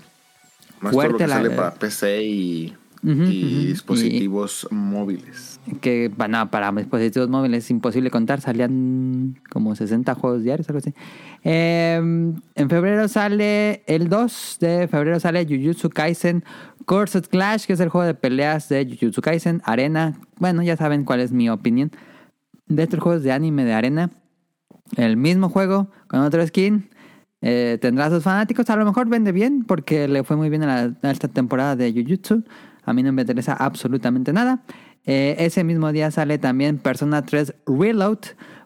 [0.82, 3.68] Más todo lo Fuerte que la- sale para PC y, Ujú, y ujú.
[3.68, 5.60] dispositivos móviles.
[5.82, 8.42] Que bueno, para dispositivos móviles es imposible contar.
[8.42, 10.94] Salían como 60 juegos diarios, algo así.
[11.44, 16.44] Eh, en febrero sale, el 2 de febrero sale Jujutsu Kaisen
[16.86, 20.20] Cursed Clash, que es el juego de peleas de Jujutsu Kaisen, Arena.
[20.40, 21.92] Bueno, ya saben cuál es mi opinión
[22.68, 24.12] de estos juegos de anime de Arena.
[24.96, 26.90] El mismo juego con otro skin.
[27.42, 28.70] Eh, tendrá sus fanáticos.
[28.70, 32.44] A lo mejor vende bien porque le fue muy bien a, esta temporada de Jujutsu.
[32.84, 34.64] A mí no me interesa absolutamente nada.
[35.06, 38.20] Eh, ese mismo día sale también Persona 3 Reload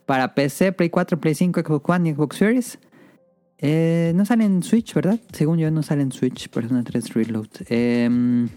[0.05, 2.79] para PC, Play 4, Play 5, Xbox One y Xbox Series.
[3.59, 5.19] Eh, no sale en Switch, ¿verdad?
[5.33, 7.49] Según yo, no sale en Switch Persona 3 Reload.
[7.69, 8.47] Eh,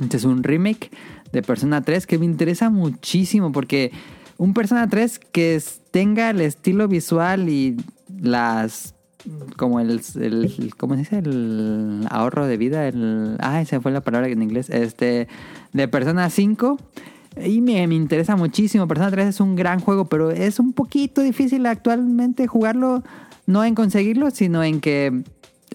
[0.00, 0.90] este es un remake
[1.32, 3.90] de Persona 3 que me interesa muchísimo porque
[4.36, 5.60] un Persona 3 que
[5.90, 7.76] tenga el estilo visual y
[8.20, 8.94] las
[9.56, 10.00] como el,
[10.76, 11.18] ¿cómo se dice?
[11.18, 15.28] el ahorro de vida, el ay, se fue la palabra en inglés, este
[15.72, 16.78] de Persona 5
[17.44, 18.86] Y me, me interesa muchísimo.
[18.86, 23.02] Persona 3 es un gran juego, pero es un poquito difícil actualmente jugarlo,
[23.46, 25.24] no en conseguirlo, sino en que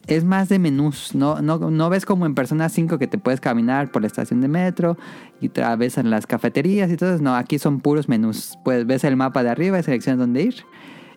[0.07, 1.15] es más de menús.
[1.15, 4.41] No, no, no ves como en Persona 5 que te puedes caminar por la estación
[4.41, 4.97] de metro
[5.41, 7.17] y en las cafeterías y todo.
[7.19, 8.57] No, aquí son puros menús.
[8.63, 10.55] Pues ves el mapa de arriba y seleccionas dónde ir.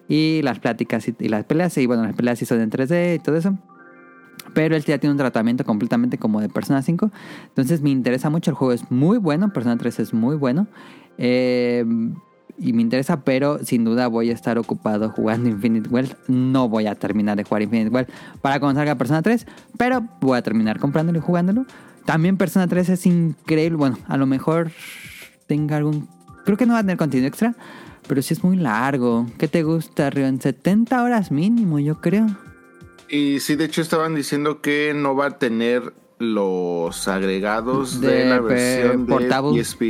[0.08, 1.76] Y las pláticas y, las peleas.
[1.78, 3.56] Y bueno, las peleas sí son en 3D y todo eso.
[4.54, 7.10] Pero él ya tiene un tratamiento completamente como de Persona 5.
[7.48, 8.50] Entonces me interesa mucho.
[8.50, 9.52] El juego es muy bueno.
[9.52, 10.66] Persona 3 es muy bueno.
[11.18, 11.84] Eh,
[12.58, 16.16] y me interesa, pero sin duda voy a estar ocupado jugando Infinite Wealth.
[16.28, 19.46] No voy a terminar de jugar Infinite Wealth para cuando salga Persona 3,
[19.76, 21.66] pero voy a terminar comprándolo y jugándolo.
[22.04, 23.76] También Persona 3 es increíble.
[23.76, 24.70] Bueno, a lo mejor
[25.46, 26.08] tenga algún.
[26.44, 27.54] Creo que no va a tener contenido extra,
[28.06, 29.26] pero sí es muy largo.
[29.38, 30.40] ¿Qué te gusta, Rion?
[30.40, 32.26] 70 horas mínimo, yo creo.
[33.08, 38.24] Y sí, de hecho estaban diciendo que no va a tener los agregados de, De
[38.26, 39.56] la versión portable.
[39.58, 39.82] de PSP.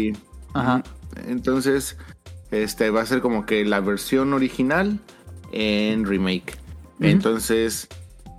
[0.54, 0.82] Ajá.
[1.26, 1.96] Entonces,
[2.50, 4.98] este va a ser como que la versión original
[5.52, 6.58] en remake.
[7.00, 7.88] Entonces,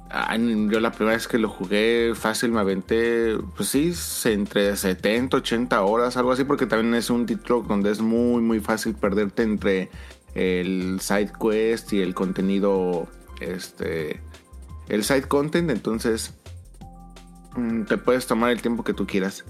[0.09, 3.93] yo la primera vez que lo jugué fácil me aventé, pues sí,
[4.25, 8.59] entre 70, 80 horas, algo así, porque también es un título donde es muy, muy
[8.59, 9.89] fácil perderte entre
[10.35, 13.07] el side quest y el contenido,
[13.41, 14.21] este,
[14.87, 15.69] el side content.
[15.71, 16.33] Entonces,
[17.55, 19.43] mm, te puedes tomar el tiempo que tú quieras.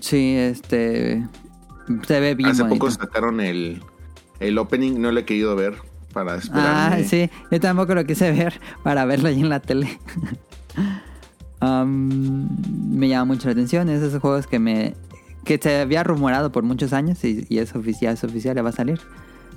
[0.00, 1.26] Sí, este.
[2.06, 2.78] Se ve bien Hace bonito.
[2.78, 3.82] poco sacaron el,
[4.38, 7.04] el opening, no lo he querido ver para Ah, esperarme.
[7.04, 7.30] sí.
[7.50, 9.98] Yo tampoco lo quise ver para verlo ahí en la tele.
[11.60, 12.48] Am,
[12.90, 13.88] me llama mucho la atención.
[13.88, 14.94] Es esos juegos que me.
[15.44, 18.70] que se había rumorado por muchos años y, y es oficial, es oficial, ya va
[18.70, 19.00] a salir.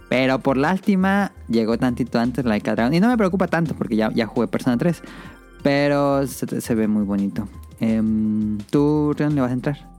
[0.10, 2.93] Pero por lástima, llegó tantito antes Like a Dragon.
[2.93, 5.01] Y no me preocupa tanto porque ya, ya jugué Persona 3.
[5.64, 7.47] Pero se, se ve muy bonito.
[7.80, 9.89] Em, ¿Tú, Rion, le vas a entrar?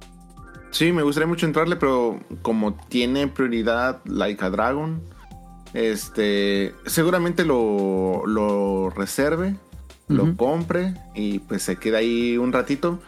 [0.71, 5.01] Sí, me gustaría mucho entrarle, pero como tiene prioridad Like a Dragon,
[5.75, 9.57] este, seguramente lo, lo reserve,
[10.07, 13.01] lo compre y pues se queda ahí un ratito.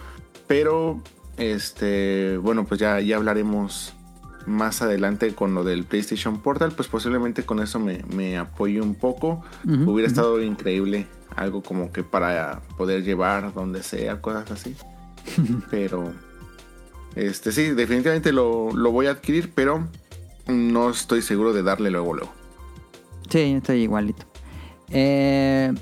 [0.48, 1.00] Pero,
[1.36, 3.94] este, bueno, pues ya, ya hablaremos
[4.46, 8.94] más adelante con lo del PlayStation Portal, pues posiblemente con eso me, me apoyo un
[8.94, 9.44] poco.
[9.64, 11.06] Hubiera estado increíble,
[11.36, 14.76] algo como que para poder llevar donde sea, cosas así.
[15.70, 16.12] pero,
[17.14, 19.86] este sí, definitivamente lo, lo voy a adquirir, pero
[20.48, 22.35] no estoy seguro de darle luego, luego.
[23.28, 24.24] Sí, estoy igualito.
[24.90, 25.72] Eh,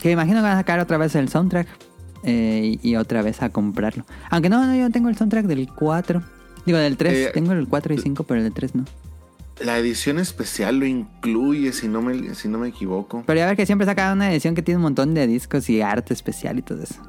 [0.00, 1.68] que imagino que van a sacar otra vez el soundtrack
[2.24, 4.04] eh, y, y otra vez a comprarlo.
[4.30, 6.22] Aunque no, no, yo tengo el soundtrack del 4.
[6.66, 7.12] Digo, del 3.
[7.12, 8.84] Eh, tengo el 4 y 5, pero el del 3 no.
[9.60, 13.24] La edición especial lo incluye, si no me, si no me equivoco.
[13.26, 15.80] Pero ya ver que siempre sacan una edición que tiene un montón de discos y
[15.80, 17.02] arte especial y todo eso.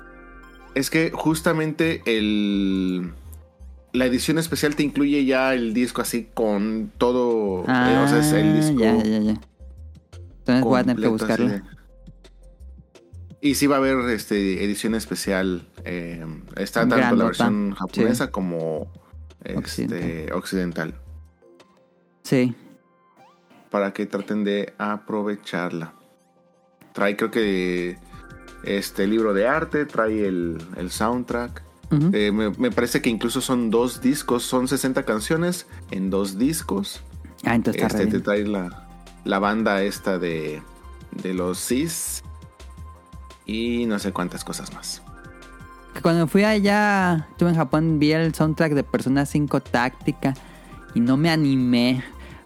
[0.73, 3.11] Es que justamente el...
[3.93, 7.61] La edición especial te incluye ya el disco así con todo...
[7.67, 8.77] eh, o sea, es el disco...
[8.83, 9.41] Ah, Ya, ya, ya.
[10.39, 11.61] Entonces voy a tener que de-
[13.41, 15.67] Y sí va a haber este, edición especial.
[15.85, 16.25] eh,
[16.55, 17.77] está tanto Grandota, la versión sí.
[17.79, 18.91] japonesa como
[19.43, 20.33] este, Occidental.
[20.37, 20.93] occidental.
[22.23, 22.55] Sí.
[23.71, 25.93] Para que traten de aprovecharla.
[26.93, 27.97] Trae creo que
[28.63, 31.63] este libro de arte, trae el, el soundtrack.
[32.13, 37.01] Eh, me, me parece que incluso son dos discos, son 60 canciones en dos discos.
[37.45, 38.87] ah, entonces está Este, te trae la,
[39.25, 40.61] la banda esta de,
[41.23, 42.23] de los Cis
[43.45, 45.01] y no sé cuántas cosas más.
[46.03, 50.33] Cuando fui allá, estuve en Japón, vi el soundtrack de Persona 5 Táctica
[50.93, 52.03] y no me animé.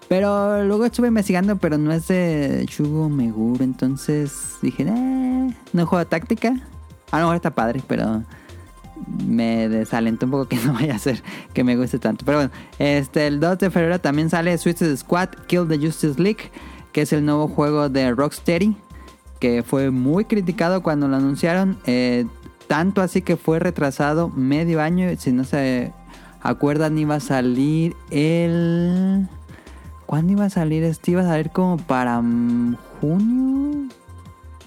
[0.07, 6.05] Pero luego estuve investigando, pero no es de Shugo Meguro, entonces dije, eh, no juego
[6.05, 6.53] táctica.
[7.11, 8.23] A lo mejor está padre, pero
[9.25, 11.21] me desalentó un poco que no vaya a ser
[11.53, 12.25] que me guste tanto.
[12.25, 16.51] Pero bueno, este, el 2 de febrero también sale Suicide Squad Kill the Justice League,
[16.91, 18.75] que es el nuevo juego de Rocksteady,
[19.39, 21.77] que fue muy criticado cuando lo anunciaron.
[21.85, 22.25] eh,
[22.67, 25.07] tanto así que fue retrasado medio año.
[25.19, 25.93] Si no se
[26.41, 29.27] acuerdan, iba a salir el.
[30.07, 30.83] ¿Cuándo iba a salir?
[30.83, 32.21] Este iba a salir como para
[32.99, 33.89] junio,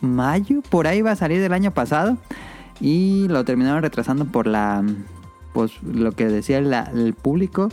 [0.00, 2.16] mayo, por ahí iba a salir del año pasado.
[2.80, 4.84] Y lo terminaron retrasando por la.
[5.52, 7.70] Pues lo que decía el público.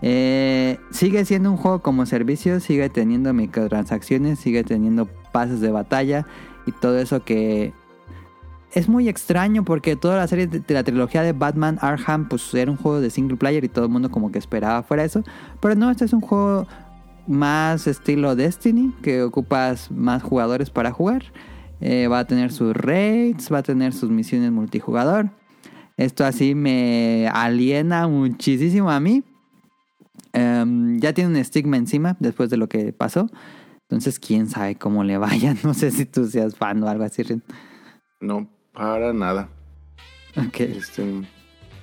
[0.00, 6.24] Eh, sigue siendo un juego como servicio, sigue teniendo microtransacciones, sigue teniendo pases de batalla
[6.66, 7.72] y todo eso que
[8.72, 12.54] es muy extraño porque toda la serie de, de la trilogía de Batman Arkham pues
[12.54, 15.24] era un juego de single player y todo el mundo como que esperaba fuera eso,
[15.60, 16.66] pero no, este es un juego
[17.26, 21.24] más estilo Destiny que ocupas más jugadores para jugar.
[21.80, 25.30] Eh, va a tener sus raids, va a tener sus misiones multijugador.
[25.96, 29.24] Esto así me aliena muchísimo a mí.
[30.32, 33.28] Em, ya tiene un estigma encima después de lo que pasó.
[33.82, 35.54] Entonces, quién sabe cómo le vaya.
[35.64, 37.22] No sé si tú seas fan o algo así.
[38.20, 39.48] No, para nada.
[40.36, 40.60] Ok.
[40.60, 41.22] Este,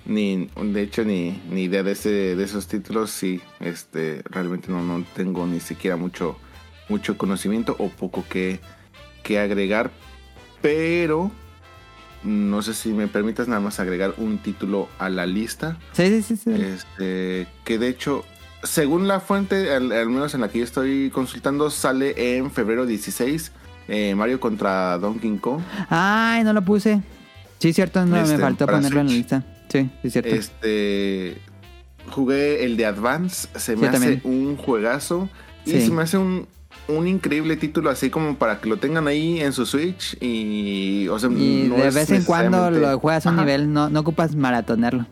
[0.06, 3.12] ni, de hecho, ni, ni idea de, ese, de esos títulos.
[3.12, 6.38] Sí, este, realmente no, no tengo ni siquiera mucho,
[6.90, 8.60] mucho conocimiento o poco que,
[9.26, 9.92] que agregar.
[10.62, 11.32] Pero
[12.24, 15.78] no sé si me permitas nada más agregar un título a la lista.
[15.94, 16.38] Sí, sí, sí.
[16.38, 16.52] sí.
[16.54, 18.24] Este, que de hecho,
[18.64, 22.86] según la fuente, al, al, menos en la que yo estoy consultando, sale en febrero
[22.86, 23.52] 16
[23.88, 25.62] eh, Mario contra Donkey Kong.
[25.90, 27.02] Ay, no lo puse.
[27.60, 29.44] Sí, cierto, no Este, me faltó para ponerlo en la lista.
[29.70, 30.30] Sí, sí, cierto.
[30.30, 31.38] Este
[32.12, 34.22] jugué el de Advance, se me hace también.
[34.24, 35.28] un juegazo
[35.66, 35.82] y Sí.
[35.88, 36.48] se me hace un,
[36.88, 41.18] un increíble título así como para que lo tengan ahí en su Switch y o
[41.18, 43.46] sea, y no de es vez en cuando lo juegas a un Ajá.
[43.46, 45.06] nivel, no, no ocupas maratonearlo.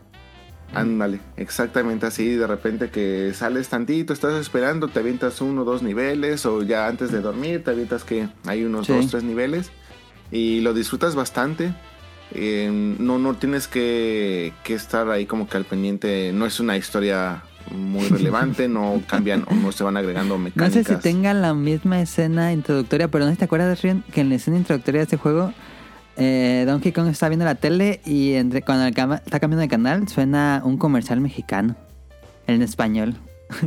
[0.72, 5.82] Ándale, exactamente así, de repente que sales tantito, estás esperando, te avientas uno o dos
[5.84, 8.92] niveles, o ya antes de dormir te avientas que hay unos Sí.
[8.92, 9.70] dos, tres niveles,
[10.32, 11.72] y lo disfrutas bastante.
[12.32, 12.68] Eh,
[12.98, 17.44] no, no tienes que, que estar ahí como que al pendiente, no es una historia
[17.70, 20.72] muy relevante, no cambian o no se van agregando No mecánicas.
[20.86, 24.20] sé si tenga la misma escena introductoria, pero no sé si te acuerdas, Rion, que
[24.20, 25.52] en la escena introductoria de este juego,
[26.16, 29.68] eh, Donkey Kong está viendo la tele y entre, cuando el cama- está cambiando de
[29.68, 31.76] canal suena un comercial mexicano
[32.46, 33.16] en español.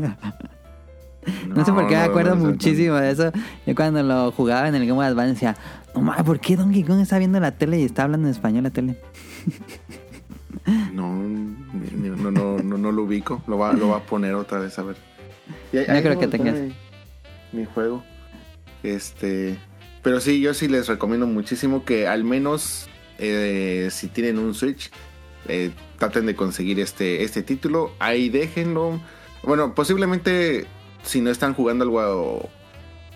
[1.53, 2.49] No, sé por qué me no, acuerdo no, no, no.
[2.51, 3.31] muchísimo de eso.
[3.65, 5.57] Yo cuando lo jugaba en el Game Boy Advance decía,
[5.93, 8.63] no mames, ¿por qué Donkey Kong está viendo la tele y está hablando en español
[8.63, 8.95] la tele?
[10.93, 13.41] No, no, no, no, no lo ubico.
[13.47, 14.97] Lo va, lo va a poner otra vez a ver.
[15.71, 16.55] Y No creo que tengas.
[16.55, 16.73] Mi,
[17.53, 18.03] mi juego.
[18.83, 19.57] Este.
[20.03, 24.91] Pero sí, yo sí les recomiendo muchísimo que al menos eh, si tienen un Switch,
[25.47, 27.91] eh, traten de conseguir este, este título.
[27.99, 28.99] Ahí déjenlo.
[29.43, 30.65] Bueno, posiblemente
[31.03, 32.49] si no están jugando algo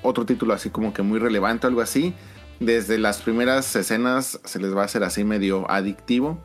[0.01, 2.13] otro título así como que muy relevante, algo así.
[2.59, 6.39] Desde las primeras escenas se les va a hacer así medio adictivo.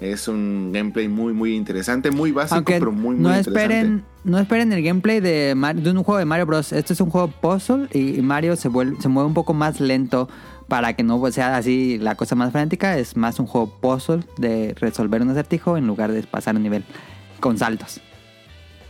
[0.00, 3.62] Es un gameplay muy, muy interesante, muy básico, Aunque pero muy, muy no interesante.
[3.62, 6.72] esperen, no esperen el gameplay de, un juego de Mario Bros.
[6.72, 10.28] Este es un juego puzzle y Mario se, vuelve, se mueve un poco más lento
[10.68, 12.96] para que no sea así la cosa más frenética.
[12.96, 16.84] Es más un juego puzzle de resolver un acertijo en lugar de pasar un nivel
[17.40, 18.00] con saltos.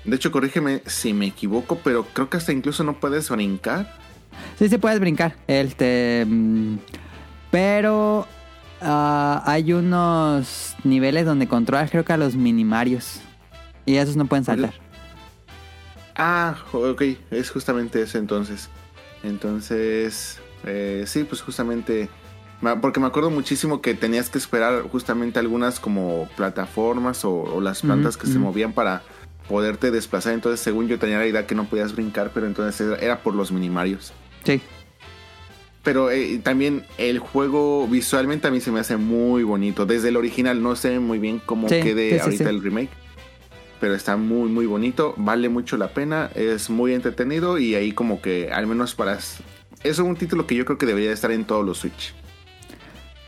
[0.04, 3.94] De hecho, corrígeme si me equivoco, pero creo que hasta incluso no puedes brincar.
[4.58, 5.36] Sí, se puedes brincar.
[5.46, 6.76] Este, mm,
[7.50, 8.26] pero
[8.80, 13.20] ah, hay unos niveles donde controlas creo que a los minimarios.
[13.86, 14.74] Y esos no pueden saltar.
[16.14, 18.68] Ah, ok, es justamente eso entonces.
[19.22, 22.08] Entonces, eh, sí, pues justamente,
[22.82, 27.82] porque me acuerdo muchísimo que tenías que esperar justamente algunas como plataformas o, o las
[27.82, 29.02] plantas que se movían para
[29.48, 30.34] poderte desplazar.
[30.34, 33.34] Entonces, según yo tenía la idea que no podías brincar, pero entonces era, era por
[33.34, 34.12] los minimarios.
[34.44, 34.60] Sí.
[35.88, 39.86] Pero eh, también el juego visualmente a mí se me hace muy bonito.
[39.86, 42.50] Desde el original no sé muy bien cómo Sí, quede sí, ahorita sí.
[42.50, 42.90] el remake.
[43.80, 45.14] Pero está muy muy bonito.
[45.16, 46.28] Vale mucho la pena.
[46.34, 47.56] Es muy entretenido.
[47.56, 49.18] Y ahí como que al menos para...
[49.82, 52.12] Es un título que yo creo que debería estar en todos los Switch.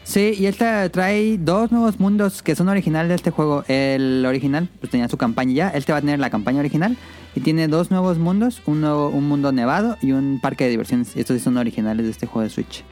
[0.04, 3.64] Sí, y esta trae dos nuevos mundos que son originales de este juego.
[3.68, 6.98] El original pues tenía su campaña ya, este va a tener la campaña original
[7.34, 11.16] y tiene dos nuevos mundos, un, nuevo- un mundo nevado y un parque de diversiones.
[11.16, 12.84] Estos sí son originales de este juego de Switch.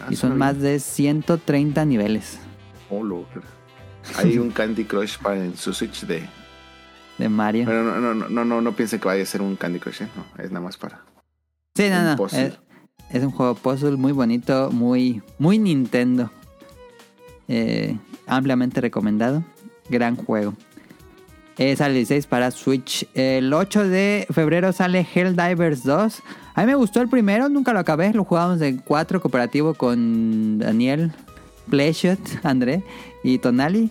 [0.00, 2.38] Ah, y son más de 130 niveles
[2.90, 3.00] bien.
[3.00, 3.26] Oh, lo-
[4.18, 6.28] Hay un Candy Crush para en su Switch de...
[7.18, 7.64] de Mario.
[7.66, 10.02] Pero no, no, no, no, no, no piense que vaya a ser un Candy Crush.
[10.02, 10.08] ¿eh?
[10.14, 11.04] No, es nada más para...
[11.76, 12.26] Sí, no, no.
[13.10, 16.30] es un juego puzzle muy bonito, muy, muy Nintendo.
[17.48, 17.96] Eh,
[18.26, 19.42] ampliamente recomendado.
[19.88, 20.54] Gran juego.
[21.56, 23.06] Eh, sale el 16 para Switch.
[23.14, 26.22] El 8 de febrero sale Helldivers 2.
[26.54, 28.12] A mí me gustó el primero, nunca lo acabé.
[28.12, 31.12] Lo jugamos en 4 cooperativo con Daniel,
[31.70, 32.82] Pleshot, André
[33.22, 33.90] y Tonali.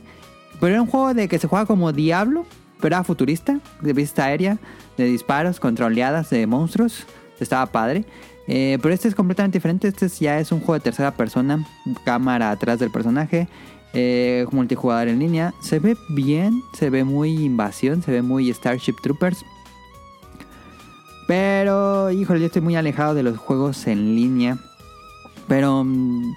[0.60, 2.46] Pero era un juego de que se juega como Diablo,
[2.82, 4.58] pero era futurista, de vista aérea,
[4.98, 7.06] de disparos contra oleadas de monstruos.
[7.40, 8.06] Estaba padre.
[8.48, 9.88] Eh, pero este es completamente diferente.
[9.88, 11.66] Este es- ya es un juego de tercera persona,
[12.04, 13.48] cámara atrás del personaje,
[13.94, 15.54] eh, multijugador en línea.
[15.60, 19.46] Se ve bien, se ve muy invasión, se ve muy Starship Troopers.
[21.28, 24.58] Pero, híjole, yo estoy muy alejado de los juegos en línea.
[25.48, 26.34] Pero mm,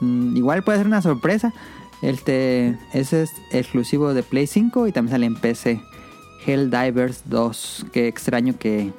[0.00, 1.54] mm, igual puede ser una sorpresa.
[2.02, 5.80] Este, ese es exclusivo de Play 5 y también sale en PC.
[6.44, 7.86] Helldivers 2.
[7.92, 8.92] Qué extraño que,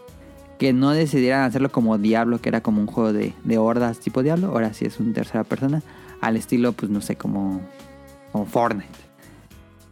[0.58, 4.24] que no decidieran hacerlo como Diablo, que era como un juego de, de hordas tipo
[4.24, 4.48] Diablo.
[4.48, 5.84] Ahora sí es un tercera persona.
[6.20, 7.62] Al estilo, pues no sé, como,
[8.32, 8.88] como Fortnite.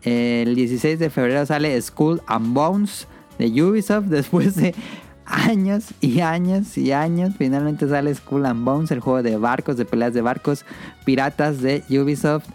[0.03, 3.07] El 16 de febrero sale Skull and Bones
[3.39, 4.05] de Ubisoft.
[4.09, 4.75] Después de
[5.25, 9.85] años y años y años, finalmente sale Skull and Bones, el juego de barcos, de
[9.85, 10.65] peleas de barcos
[11.05, 12.45] piratas de Ubisoft.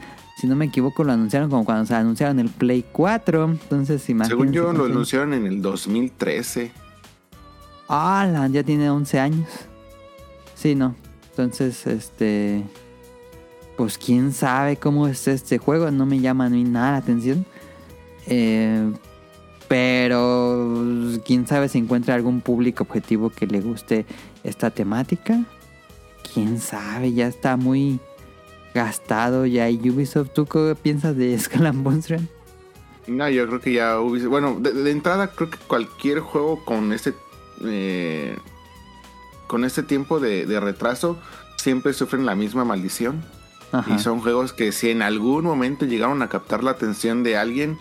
[0.40, 3.44] Si no me equivoco, lo anunciaron como cuando se anunciaron el Play 4.
[3.44, 4.30] Entonces, imagínense.
[4.30, 6.72] Según yo, lo anunciaron en el 2013.
[7.88, 8.48] ¡Hala!
[8.48, 9.48] Ya tiene 11 años.
[10.54, 10.94] Sí, no.
[11.30, 12.62] Entonces, este.
[13.80, 15.90] Pues quién sabe cómo es este juego.
[15.90, 17.46] No me llama mí nada la atención.
[18.26, 18.92] Eh,
[19.68, 20.76] pero
[21.24, 24.04] quién sabe si encuentra algún público objetivo que le guste
[24.44, 25.44] esta temática.
[26.34, 28.00] Quién sabe, ya está muy
[28.74, 30.28] gastado ya hay Ubisoft.
[30.34, 31.40] ¿Tú qué piensas de
[32.06, 32.28] Ren?
[33.06, 34.26] No, yo creo que ya hubiese.
[34.26, 37.14] Bueno, de, de entrada, creo que cualquier juego con este.
[37.64, 38.36] eh,
[39.46, 41.18] con este tiempo de, de retraso
[41.56, 43.24] siempre sufren la misma maldición.
[43.72, 43.94] Ajá.
[43.94, 47.78] Y son juegos que si en algún momento llegaron a captar la atención de alguien,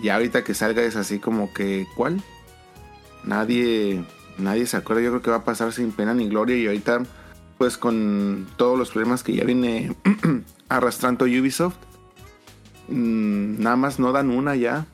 [0.00, 2.22] y ahorita que salga es así como que, ¿cuál?
[3.24, 4.04] Nadie,
[4.38, 5.02] nadie se acuerda.
[5.02, 6.56] Yo creo que va a pasar sin pena ni gloria.
[6.56, 7.02] Y ahorita,
[7.58, 9.94] pues con todos los problemas que ya viene
[10.68, 11.76] arrastrando Ubisoft,
[12.88, 14.86] mm, nada más no dan una ya.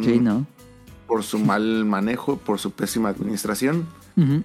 [0.00, 0.46] Sí, Mm, ¿no?
[1.08, 3.86] Por su mal manejo, por su pésima administración.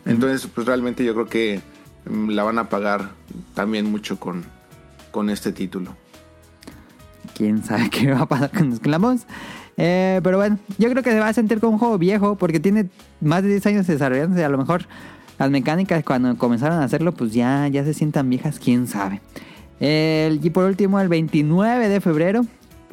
[0.05, 1.61] Entonces, pues realmente yo creo que
[2.09, 3.11] mm, la van a pagar
[3.53, 4.45] también mucho con,
[5.17, 5.95] con este título.
[7.35, 9.25] quién sabe qué va a pasar con and Bones.
[9.75, 12.59] Eh, pero bueno, yo creo que se va a sentir como un juego viejo porque
[12.59, 12.85] tiene
[13.19, 14.45] más de 10 años desarrollándose.
[14.45, 14.83] A lo mejor
[15.39, 19.21] las mecánicas cuando comenzaron a hacerlo, pues ya, ya se sientan viejas, quién sabe.
[19.79, 22.45] Y por último, el 29 de febrero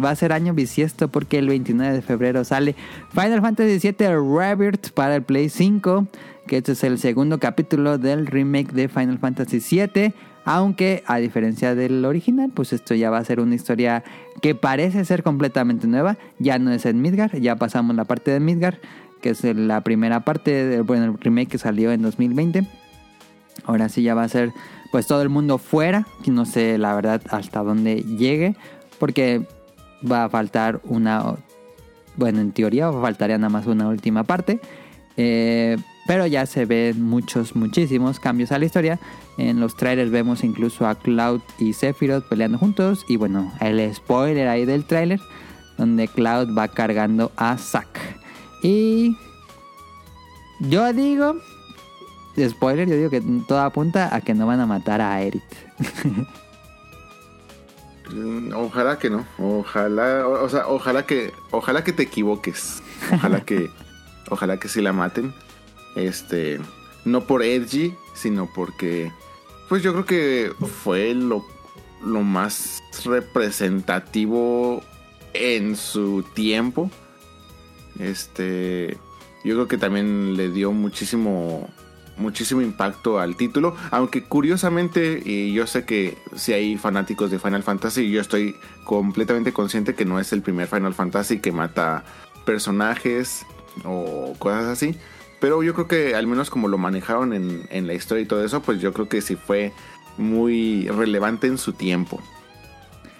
[0.02, 2.74] va a ser año bisiesto porque el 29 de febrero sale
[3.10, 6.06] Final Fantasy VII Rebirth para el Play 5,
[6.46, 10.14] que este es el segundo capítulo del remake de Final Fantasy VII.
[10.44, 14.04] Aunque a diferencia del original, pues esto ya va a ser una historia
[14.42, 16.18] que parece ser completamente nueva.
[16.38, 18.78] Ya no es en Midgar, ya pasamos la parte de Midgar,
[19.22, 22.66] que es la primera parte del bueno, remake que salió en 2020.
[23.64, 24.52] Ahora sí ya va a ser
[24.92, 28.54] pues todo el mundo fuera, no sé la verdad hasta dónde llegue,
[28.98, 29.46] porque
[30.08, 31.34] va a faltar una,
[32.16, 34.60] bueno en teoría faltaría nada más una última parte,
[35.16, 35.76] Eh,
[36.06, 38.98] pero ya se ven muchos, muchísimos cambios a la historia.
[39.36, 44.48] En los trailers vemos incluso a Cloud y Sephiroth peleando juntos y bueno, el spoiler
[44.48, 45.20] ahí del trailer,
[45.76, 47.98] donde Cloud va cargando a Zack.
[48.62, 49.16] Y
[50.60, 51.36] yo digo,
[52.48, 55.42] spoiler, yo digo que todo apunta a que no van a matar a Aerith.
[58.12, 59.26] Mm, Ojalá que no.
[59.38, 62.82] Ojalá, o, o sea, ojalá que, ojalá que te equivoques.
[63.12, 63.70] Ojalá que,
[64.30, 65.34] ojalá que sí la maten.
[65.96, 66.60] Este,
[67.04, 69.10] no por Edgy, sino porque,
[69.74, 70.52] pues yo creo que
[70.84, 71.44] fue lo,
[72.00, 74.84] lo más representativo
[75.32, 76.92] en su tiempo.
[77.98, 78.96] Este,
[79.42, 81.68] yo creo que también le dio muchísimo
[82.16, 87.64] muchísimo impacto al título, aunque curiosamente, y yo sé que si hay fanáticos de Final
[87.64, 88.54] Fantasy, yo estoy
[88.84, 92.04] completamente consciente que no es el primer Final Fantasy que mata
[92.46, 93.44] personajes
[93.82, 94.96] o cosas así,
[95.44, 98.42] pero yo creo que al menos como lo manejaron en, en la historia y todo
[98.42, 99.74] eso, pues yo creo que sí fue
[100.16, 102.22] muy relevante en su tiempo.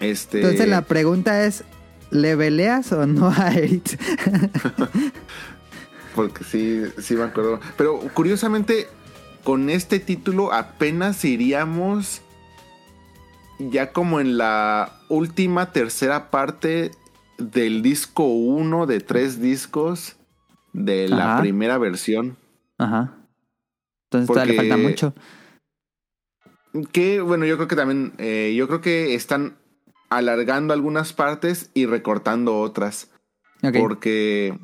[0.00, 0.38] Este...
[0.38, 1.64] Entonces la pregunta es,
[2.10, 4.00] ¿le veleas o no a Aerith?
[6.14, 7.60] Porque sí, sí me acuerdo.
[7.76, 8.88] Pero curiosamente,
[9.42, 12.22] con este título apenas iríamos
[13.58, 16.92] ya como en la última tercera parte
[17.36, 20.16] del disco 1 de tres discos
[20.74, 21.40] de la Ajá.
[21.40, 22.36] primera versión.
[22.76, 23.14] Ajá.
[24.10, 25.14] Entonces todavía le falta mucho.
[26.92, 29.56] Que bueno, yo creo que también, eh, yo creo que están
[30.10, 33.10] alargando algunas partes y recortando otras.
[33.62, 33.76] Ok.
[33.78, 34.58] Porque,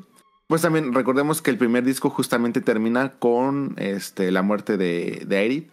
[0.47, 5.37] pues también recordemos que el primer disco justamente termina con este, la muerte de, de
[5.37, 5.71] Aerith.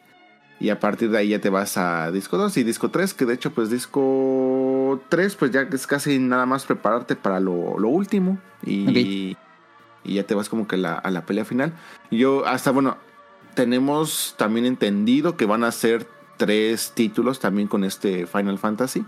[0.61, 3.27] Y a partir de ahí ya te vas a disco 2 y disco 3, que
[3.27, 7.89] de hecho pues disco 3 pues ya es casi nada más prepararte para lo, lo
[7.89, 8.39] último.
[8.65, 9.37] Y,
[10.09, 11.73] y ya te vas como que la- a la pelea final.
[12.11, 12.97] Yo hasta, bueno,
[13.55, 16.07] tenemos también entendido que van a ser
[16.37, 19.05] tres títulos también con este Final Fantasy.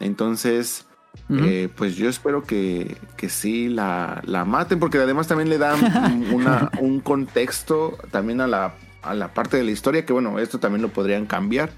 [0.00, 0.86] Entonces...
[1.30, 6.26] Eh, pues yo espero que, que sí la, la maten, porque además también le dan
[6.34, 10.58] una, un contexto también a la, a la parte de la historia, que bueno, esto
[10.58, 11.70] también lo podrían cambiar,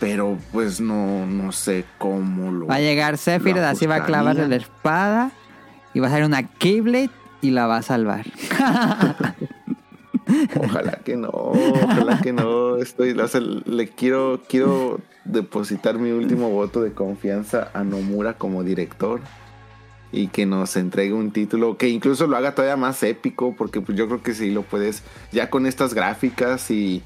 [0.00, 2.66] pero pues no, no sé cómo lo...
[2.66, 5.32] Va a llegar Sephiroth, así va a clavarle la espada
[5.92, 7.10] y va a salir una Keyblade
[7.46, 8.26] y la va a salvar.
[10.56, 12.78] Ojalá que no, ojalá que no.
[12.78, 13.14] Estoy,
[13.64, 19.20] le quiero, quiero depositar mi último voto de confianza a Nomura como director.
[20.10, 23.96] y que nos entregue un título que incluso lo haga todavía más épico, porque pues
[23.96, 27.02] yo creo que sí lo puedes, ya con estas gráficas y,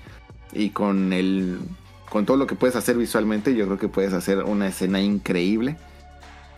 [0.52, 1.58] y con el
[2.08, 5.76] con todo lo que puedes hacer visualmente, yo creo que puedes hacer una escena increíble.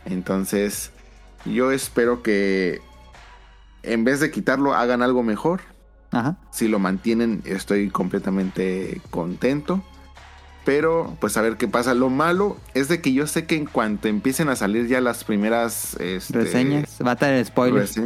[0.06, 0.92] Entonces,
[1.44, 2.80] yo espero que
[3.82, 5.60] en vez de quitarlo, hagan algo mejor.
[6.10, 6.36] Ajá.
[6.50, 9.82] Si lo mantienen, estoy completamente contento.
[10.64, 11.94] Pero, pues a ver qué pasa.
[11.94, 15.24] Lo malo es de que yo sé que en cuanto empiecen a salir ya las
[15.24, 18.00] primeras este, reseñas, va a tener spoilers.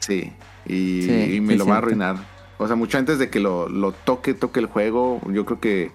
[0.00, 0.32] sí,
[0.66, 2.16] y, me lo va a arruinar.
[2.58, 5.92] O sea, mucho antes de que lo, lo toque, toque el juego, yo creo que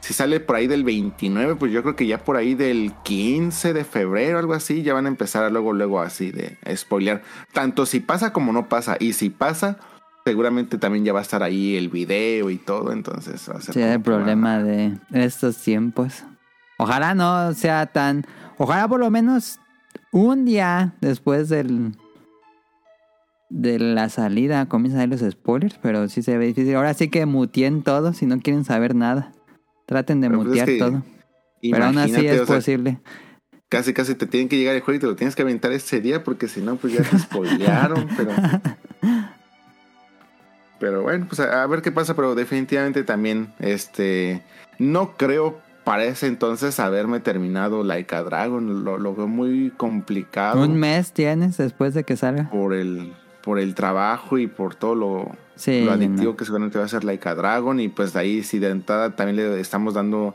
[0.00, 3.72] si sale por ahí del 29, pues yo creo que ya por ahí del 15
[3.72, 7.22] de febrero, algo así, ya van a empezar a luego, luego así de spoilear.
[7.52, 8.96] Tanto si pasa como no pasa.
[9.00, 9.78] Y si pasa,
[10.24, 12.92] seguramente también ya va a estar ahí el video y todo.
[12.92, 13.74] Entonces va a ser.
[13.74, 16.24] Sí, el problema de estos tiempos.
[16.78, 18.24] Ojalá no sea tan.
[18.56, 19.58] Ojalá por lo menos
[20.12, 21.96] un día después del.
[23.50, 26.76] De la salida comienzan a ver los spoilers, pero sí se ve difícil.
[26.76, 29.32] Ahora sí que mutien todo si no quieren saber nada.
[29.88, 31.02] Traten de pues mutear todo.
[31.62, 33.00] Pero aún así es posible.
[33.70, 36.02] Casi, casi te tienen que llegar el juego y te lo tienes que aventar ese
[36.02, 38.06] día porque si no, pues ya te spoilearon.
[38.16, 38.32] pero...
[40.78, 42.14] pero bueno, pues a, ver qué pasa.
[42.14, 44.42] Pero definitivamente también, este,
[44.78, 48.84] no creo para ese entonces haberme terminado Laika Dragon.
[48.84, 50.62] Lo, lo veo muy complicado.
[50.62, 52.50] Un mes tienes después de que salga.
[52.50, 53.14] Por el,
[53.48, 55.32] por el trabajo y por todo lo,
[55.66, 57.80] lo adictivo que seguramente va a ser Laika Dragon.
[57.80, 60.34] Y pues de ahí, si de entrada también le estamos dando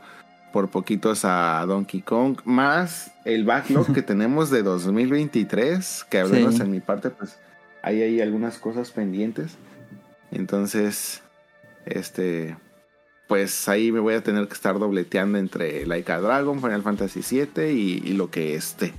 [0.52, 6.72] por poquitos a Donkey Kong, más el backlog que tenemos de 2023, que hablamos en
[6.72, 7.38] mi parte, pues
[7.84, 9.58] ahí hay algunas cosas pendientes.
[10.32, 11.22] Entonces,
[11.86, 12.58] este,
[13.28, 17.72] pues ahí me voy a tener que estar dobleteando entre Laika Dragon, Final Fantasy VII
[17.72, 18.92] y, y lo que esté.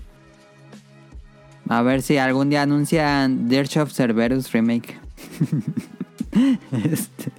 [1.68, 4.98] A ver si algún día anuncian Dirge of Cerberus Remake.
[6.72, 7.32] este.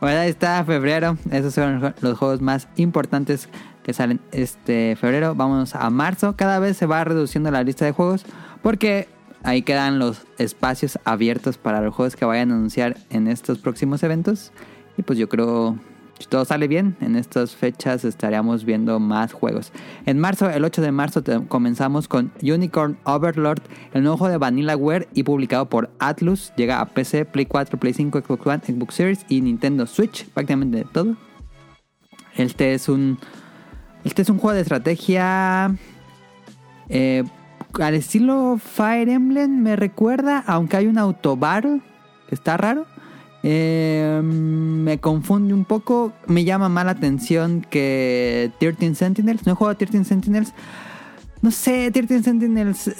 [0.00, 1.16] Bueno, ahí está febrero.
[1.30, 3.48] Esos son los juegos más importantes
[3.82, 5.34] que salen este febrero.
[5.34, 6.36] Vamos a marzo.
[6.36, 8.24] Cada vez se va reduciendo la lista de juegos
[8.62, 9.08] porque
[9.42, 14.02] ahí quedan los espacios abiertos para los juegos que vayan a anunciar en estos próximos
[14.02, 14.52] eventos.
[14.96, 15.78] Y pues yo creo
[16.18, 19.72] si todo sale bien, en estas fechas estaríamos viendo más juegos.
[20.06, 23.62] En marzo, el 8 de marzo, comenzamos con Unicorn Overlord,
[23.92, 26.52] el nuevo juego de Vanillaware y publicado por Atlus.
[26.56, 30.84] Llega a PC, Play 4, Play 5, Xbox One, Xbox Series y Nintendo Switch, prácticamente
[30.92, 31.16] todo.
[32.36, 33.18] Este es un,
[34.04, 35.74] este es un juego de estrategia
[36.88, 37.24] eh,
[37.80, 41.62] al estilo Fire Emblem, me recuerda, aunque hay un autobar,
[42.28, 42.86] que está raro.
[43.42, 46.12] Eh, me confunde un poco.
[46.26, 49.46] Me llama más la atención que 13 Sentinels.
[49.46, 50.52] No he jugado a 13 Sentinels.
[51.42, 52.90] No sé, 13 Sentinels.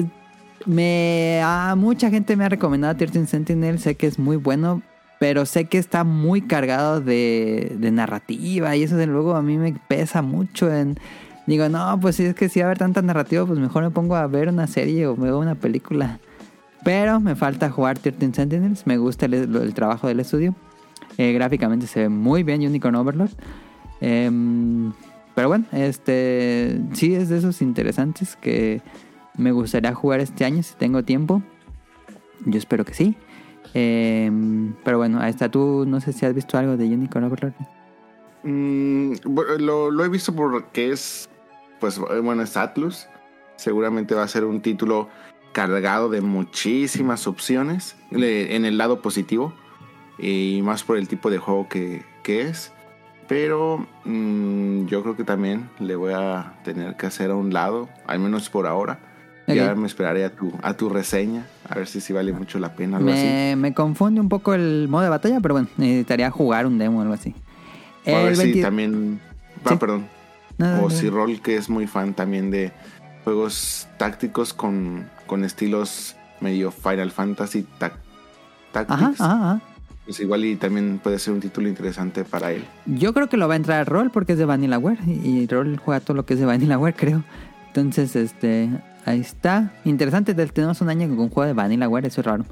[0.66, 3.82] Me, a mucha gente me ha recomendado 13 Sentinels.
[3.82, 4.82] Sé que es muy bueno.
[5.18, 8.76] Pero sé que está muy cargado de, de narrativa.
[8.76, 10.98] Y eso de luego a mí me pesa mucho en.
[11.46, 13.90] Digo, no, pues si es que si va a haber tanta narrativa, pues mejor me
[13.90, 16.20] pongo a ver una serie o me veo una película.
[16.84, 18.86] Pero me falta jugar 13 Sentinels.
[18.86, 20.54] Me gusta el, trabajo del estudio.
[21.16, 23.30] Eh, gráficamente se ve muy bien Unicorn Overlord.
[24.00, 24.92] Em,
[25.34, 28.80] pero bueno, este sí es de esos interesantes que
[29.36, 31.42] me gustaría jugar este año si tengo tiempo.
[32.44, 33.16] Yo espero que sí.
[33.74, 35.50] Em, pero bueno, ahí está.
[35.50, 37.54] Tú no sé si has visto algo de Unicorn Overlord.
[38.44, 39.14] Mm,
[39.58, 41.28] lo, lo, he visto porque es,
[41.80, 43.06] pues bueno, es Atlus.
[43.56, 45.08] Seguramente va a ser un título
[45.52, 49.52] cargado de muchísimas opciones en el lado positivo
[50.18, 52.72] y más por el tipo de juego que, es.
[53.26, 57.88] Pero mm, yo creo que también le voy a tener que hacer a un lado,
[58.06, 59.00] al menos por ahora.
[59.46, 62.74] Ya me esperaré a tu, a tu reseña, a ver si, si vale mucho la
[62.74, 62.98] pena.
[62.98, 66.98] me, me confunde un poco el modo de batalla, pero bueno, necesitaría jugar un demo
[66.98, 67.34] o algo así.
[68.06, 69.20] a ver si también...
[69.64, 70.06] Ah, perdón.
[70.82, 72.72] o si Roll, que es muy fan también de
[73.24, 79.22] juegos tácticos con con estilos medio Final Fantasy Tactics.
[80.04, 82.64] Pues igual y también puede ser un título interesante para él.
[82.86, 85.76] Yo creo que lo va a entrar a rol porque es de Vanillaware y rol
[85.76, 87.22] juega todo lo que es de Vanillaware, creo.
[87.66, 88.70] Entonces, este,
[89.04, 89.74] ahí está.
[89.84, 92.44] Interesante, tenemos un año con un juego de Vanillaware, eso es raro.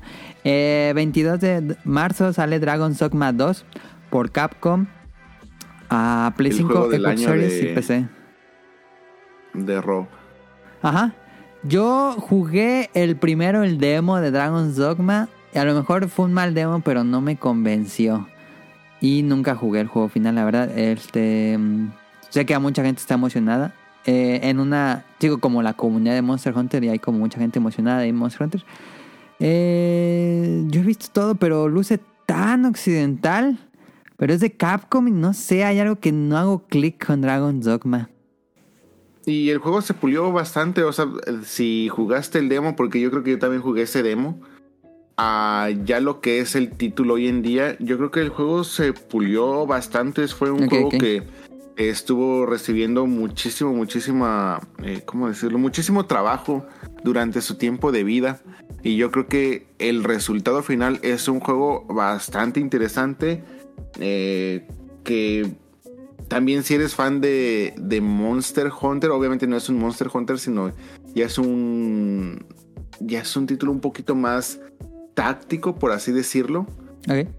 [0.45, 3.65] 22 eh, de marzo sale Dragon Dogma 2
[4.11, 4.87] por Capcom
[5.89, 8.09] a Play 5, Xbox Series y PC.
[9.55, 10.07] De Rob.
[10.83, 11.15] Ajá.
[11.69, 15.29] Yo jugué el primero, el demo de Dragon's Dogma.
[15.55, 18.29] Y a lo mejor fue un mal demo, pero no me convenció.
[19.01, 20.79] Y nunca jugué el juego final, la verdad.
[20.79, 21.59] Este,
[22.29, 23.75] sé que a mucha gente está emocionada.
[24.05, 27.59] eh, en una, digo, como la comunidad de Monster Hunter y hay como mucha gente
[27.59, 28.65] emocionada de Monster Hunter.
[29.41, 33.59] Eh, yo he visto todo, pero luce tan occidental.
[34.17, 37.65] Pero es de Capcom y no sé, hay algo que no hago clic con Dragon's
[37.67, 38.09] Dogma.
[39.27, 41.09] Y el juego se pulió bastante, o sea,
[41.45, 44.41] si jugaste el demo, porque yo creo que yo también jugué ese demo,
[45.17, 48.63] a ya lo que es el título hoy en día, yo creo que el juego
[48.63, 51.25] se pulió bastante, fue un juego que
[51.77, 55.59] estuvo recibiendo muchísimo, muchísima, eh, ¿cómo decirlo?
[55.59, 56.65] Muchísimo trabajo
[57.03, 58.41] durante su tiempo de vida.
[58.85, 63.43] Y yo creo que el resultado final es un juego bastante interesante.
[63.99, 64.67] eh,
[65.05, 65.55] que
[66.29, 70.73] también si eres fan de, de Monster Hunter, obviamente no es un Monster Hunter, sino
[71.15, 72.47] ya es un.
[72.99, 74.61] Ya es un título un poquito más
[75.15, 76.67] táctico, por así decirlo.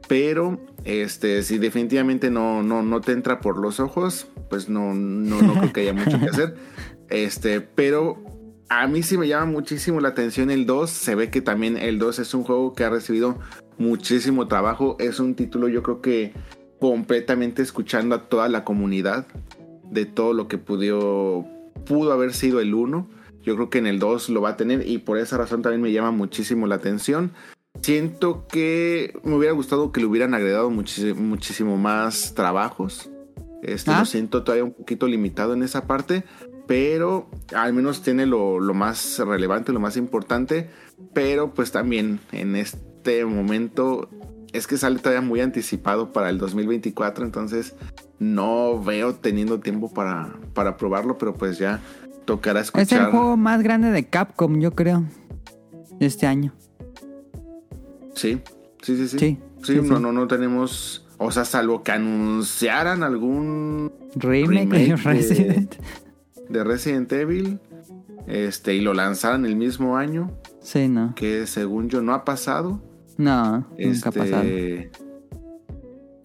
[0.07, 5.41] Pero este, si definitivamente no, no, no te entra por los ojos, pues no, no,
[5.41, 6.55] no creo que haya mucho que hacer.
[7.09, 8.21] Este, pero
[8.67, 10.89] a mí sí me llama muchísimo la atención el 2.
[10.89, 13.39] Se ve que también el 2 es un juego que ha recibido
[13.77, 14.97] muchísimo trabajo.
[14.99, 16.33] Es un título, yo creo que
[16.79, 19.27] completamente escuchando a toda la comunidad
[19.89, 21.45] de todo lo que pudo,
[21.85, 23.07] pudo haber sido el 1.
[23.41, 25.81] Yo creo que en el 2 lo va a tener y por esa razón también
[25.81, 27.31] me llama muchísimo la atención.
[27.81, 33.09] Siento que me hubiera gustado que le hubieran agregado muchísimo más trabajos.
[33.61, 33.99] Este, Ah.
[33.99, 36.23] Lo siento todavía un poquito limitado en esa parte,
[36.67, 40.69] pero al menos tiene lo, lo más relevante, lo más importante.
[41.13, 44.09] Pero pues también en este momento
[44.57, 47.75] es que sale todavía muy anticipado para el 2024, entonces
[48.19, 51.79] no veo teniendo tiempo para, para probarlo, pero pues ya
[52.25, 53.11] tocará Es el escuchar.
[53.11, 55.03] juego más grande de Capcom, yo creo.
[55.99, 56.53] Este año.
[58.13, 58.41] Sí,
[58.81, 59.17] sí, sí, sí.
[59.19, 60.01] Sí, Sí, sí, no, sí.
[60.03, 65.75] no, no tenemos, o sea, salvo que anunciaran algún Remake, de- Resident.
[66.47, 67.59] de Resident Evil,
[68.27, 70.31] este, y lo lanzaran el mismo año,
[70.61, 71.13] Sí, no.
[71.15, 72.81] que según yo no ha pasado.
[73.17, 74.43] No, nunca Este, ha pasado.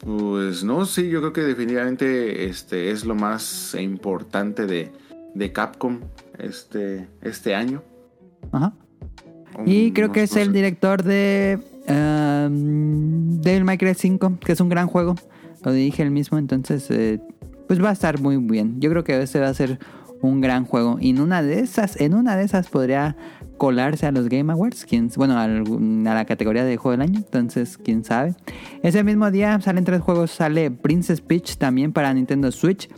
[0.05, 4.91] Pues no, sí, yo creo que definitivamente este es lo más importante de,
[5.35, 6.01] de Capcom
[6.39, 7.83] este, este año.
[8.51, 8.75] Ajá.
[9.67, 14.69] Y creo que es el director de um, Devil May Cry 5, que es un
[14.69, 15.15] gran juego.
[15.63, 17.21] Lo dije él mismo, entonces eh,
[17.69, 18.81] pues va a estar muy bien.
[18.81, 19.79] Yo creo que este va a ser
[20.21, 20.99] un gran juego.
[21.01, 23.17] Y en una de esas, en una de esas podría
[23.63, 27.79] colarse a los Game Awards, quién, bueno, a la categoría de juego del año, entonces
[27.79, 28.35] quién sabe.
[28.83, 32.89] Ese mismo día salen tres juegos, sale Princess Peach también para Nintendo Switch.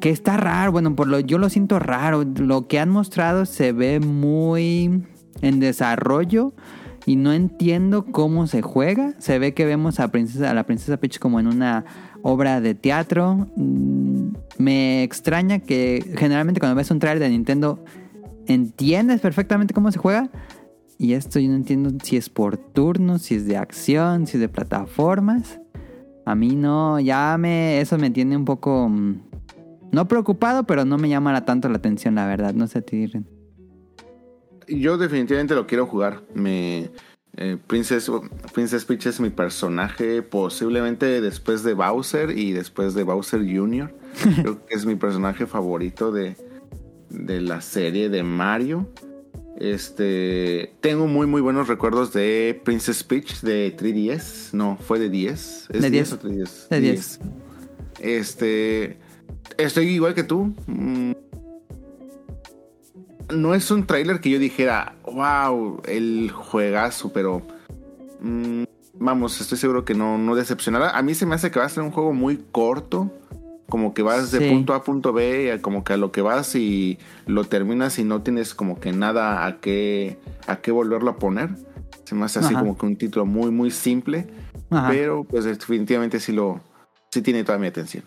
[0.00, 2.24] Que está raro, bueno, por lo yo lo siento raro.
[2.24, 5.02] Lo que han mostrado se ve muy
[5.42, 6.54] en desarrollo
[7.04, 9.12] y no entiendo cómo se juega.
[9.18, 11.84] Se ve que vemos a, a la princesa Peach como en una
[12.22, 13.48] obra de teatro.
[13.54, 17.84] Mm, Me extraña que generalmente cuando ves un trailer de Nintendo
[18.52, 20.30] entiendes perfectamente cómo se juega.
[20.98, 24.40] Y esto yo no entiendo si es por turnos, si es de acción, si es
[24.40, 25.58] de plataformas.
[26.26, 29.20] A mí no, ya me, eso me tiene un poco, mm,
[29.92, 32.52] no preocupado, pero no me llama la- tanto la atención, la verdad.
[32.54, 33.26] No sé a ti, Ren.
[34.68, 36.22] Yo definitivamente lo quiero jugar.
[36.34, 36.90] Me,
[37.36, 38.10] eh, Princess,
[38.52, 43.92] Princess Peach es mi personaje posiblemente después de Bowser y después de Bowser Jr.
[44.42, 46.36] Creo que es mi personaje favorito de,
[47.10, 48.88] de la serie de Mario.
[49.58, 54.54] Este, tengo muy muy buenos recuerdos de Princess Peach de 3DS.
[54.54, 55.68] No, fue de 10.
[55.70, 56.12] ¿Es De 10 10.
[56.12, 56.68] o 3DS?
[56.68, 57.20] De 10.
[58.00, 58.98] Este,
[59.58, 60.54] estoy igual que tú.
[60.66, 61.12] Mm,
[63.34, 67.42] no es un tráiler que yo dijera, wow, el juegazo, pero
[68.20, 70.96] mm, vamos, estoy seguro que no, no decepcionará.
[70.96, 73.12] A mí se me hace que va a ser un juego muy corto,
[73.70, 76.54] como que vas de punto A a punto B, como que a lo que vas
[76.54, 81.16] y lo terminas y no tienes como que nada a qué, a qué volverlo a
[81.16, 81.48] poner.
[82.04, 82.60] Se me hace así Ajá.
[82.62, 84.26] como que un título muy, muy simple,
[84.68, 84.88] Ajá.
[84.90, 86.60] pero pues definitivamente sí lo,
[87.10, 88.04] sí tiene toda mi atención.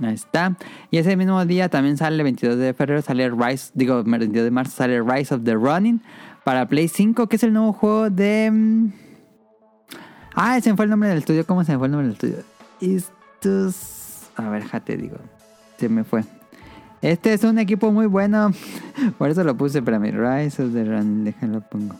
[0.00, 0.56] Ahí está.
[0.90, 4.44] Y ese mismo día también sale el 22 de febrero, sale Rise, digo, el 22
[4.44, 6.02] de marzo sale Rise of the Running
[6.44, 8.50] para Play 5, que es el nuevo juego de...
[8.50, 8.92] mm,
[10.38, 11.46] Ah, ese fue el nombre del estudio.
[11.46, 12.44] ¿Cómo se me fue el nombre del estudio?
[12.82, 13.95] Estos...
[14.36, 15.16] A ver, ja, te digo.
[15.78, 16.24] Se me fue.
[17.02, 18.52] Este es un equipo muy bueno.
[19.18, 20.10] Por eso lo puse para mí.
[20.10, 21.24] Rise of the Running.
[21.24, 21.94] Déjalo pongo.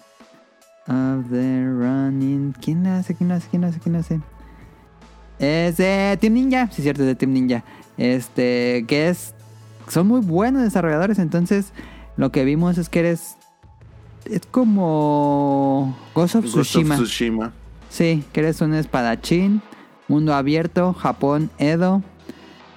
[0.88, 2.54] Of the Running.
[2.60, 3.14] ¿Quién lo hace?
[3.14, 3.48] ¿Quién lo hace?
[3.48, 3.80] ¿Quién lo hace?
[3.80, 4.20] ¿Quién lo hace?
[5.38, 6.68] Es de Team Ninja.
[6.70, 7.64] Sí, cierto, es de Team Ninja.
[7.96, 9.34] Este, que es.
[9.88, 11.18] Son muy buenos desarrolladores.
[11.18, 11.72] Entonces,
[12.16, 13.36] lo que vimos es que eres.
[14.24, 15.96] Es como.
[16.14, 16.84] Ghost of Ghost of.
[16.84, 17.52] Tsushima.
[17.90, 19.62] Sí, que eres un espadachín.
[20.08, 20.94] Mundo abierto.
[20.94, 22.02] Japón, Edo.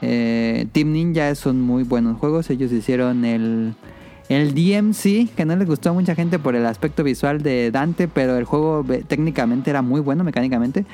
[0.01, 2.49] Eh, Team Ninja son muy buenos juegos.
[2.49, 3.73] Ellos hicieron el,
[4.29, 8.07] el DMC, que no les gustó a mucha gente por el aspecto visual de Dante,
[8.07, 10.85] pero el juego ve- técnicamente era muy bueno mecánicamente.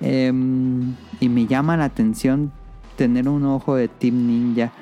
[0.00, 2.52] Em, y me llama la atención
[2.96, 4.72] tener un ojo de Team Ninja.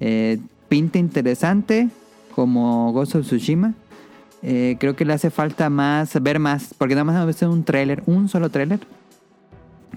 [0.00, 1.88] Eh, pinta interesante,
[2.34, 3.74] como Ghost of Tsushima.
[4.42, 7.64] Eh, creo que le hace falta más, ver más, porque nada más hemos visto un
[7.64, 8.80] tráiler, un solo tráiler.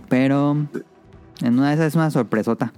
[0.07, 0.51] Pero
[1.41, 2.73] en una de esas es una sorpresota.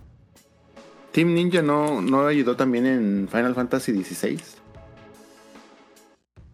[1.11, 4.39] Team Ninja no, no ayudó también en Final Fantasy XVI.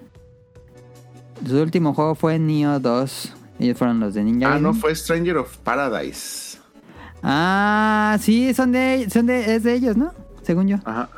[1.47, 3.33] Su último juego fue Neo 2.
[3.61, 4.55] Ellos fueron los de Ninja.
[4.55, 6.59] Ah, no, fue Stranger of Paradise.
[7.23, 10.13] Ah, sí, son de, son de, es de ellos, ¿no?
[10.43, 10.79] Según yo.
[10.85, 11.11] Ajá.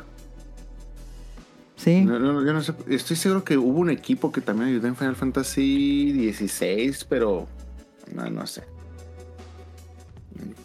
[1.75, 2.01] Sí.
[2.01, 2.73] No, no, yo no sé.
[2.87, 7.47] Estoy seguro que hubo un equipo que también ayudó en Final Fantasy XVI, pero
[8.13, 8.63] no, no sé.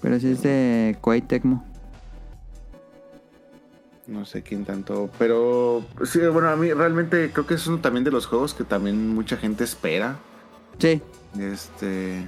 [0.00, 1.64] Pero sí es de Koei Tecmo.
[4.06, 5.10] No sé quién tanto.
[5.18, 8.64] Pero sí, bueno, a mí realmente creo que es uno también de los juegos que
[8.64, 10.16] también mucha gente espera.
[10.78, 11.02] Sí.
[11.38, 12.26] Este.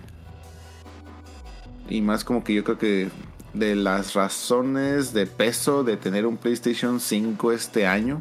[1.88, 3.08] Y más como que yo creo que
[3.54, 8.20] de las razones de peso de tener un PlayStation 5 este año.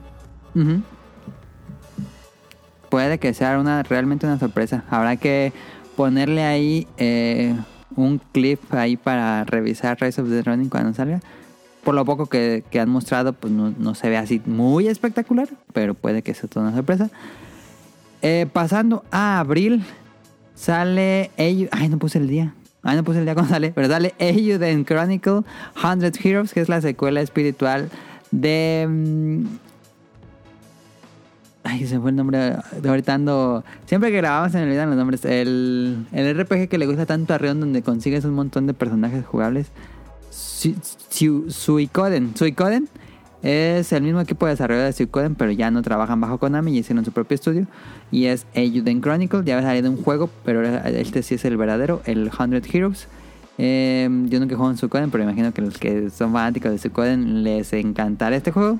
[2.89, 4.85] Puede que sea una realmente una sorpresa.
[4.89, 5.53] Habrá que
[5.99, 7.53] ponerle ahí eh,
[7.93, 11.19] un clip ahí para revisar Rise of the Running cuando salga.
[11.83, 16.21] Por lo poco que, han mostrado, pues no, se ve así muy espectacular, pero puede
[16.21, 17.09] que sea toda una sorpresa.
[18.21, 19.83] Eh, pasando a abril,
[20.55, 22.53] sale Ay, no puse el día.
[22.81, 25.41] Ay, no puse el día cuando sale, pero sale Eiyuden Chronicle
[25.81, 27.89] 100 Heroes, que es la secuela espiritual
[28.31, 28.87] de.
[31.63, 32.55] Ay, se fue el nombre.
[32.81, 33.63] De ahorita ando.
[33.85, 35.25] Siempre que grabamos se me olvidan los nombres.
[35.25, 39.25] El, el RPG que le gusta tanto a Rion, donde consigues un montón de personajes
[39.25, 39.67] jugables.
[40.31, 40.75] Su-
[41.09, 42.35] Su- Suicoden.
[42.35, 42.87] Suicoden
[43.41, 46.79] es el mismo equipo de desarrollo de Suicoden, pero ya no trabajan bajo Konami y
[46.79, 47.67] hicieron su propio estudio.
[48.11, 49.43] Y es Eiyuden Chronicle.
[49.43, 53.07] Ya había salido un juego, pero este sí es el verdadero, el 100 Heroes.
[53.57, 57.43] Eh, yo nunca juego en Suicoden, pero imagino que los que son fanáticos de Suicoden
[57.43, 58.79] les encantará este juego.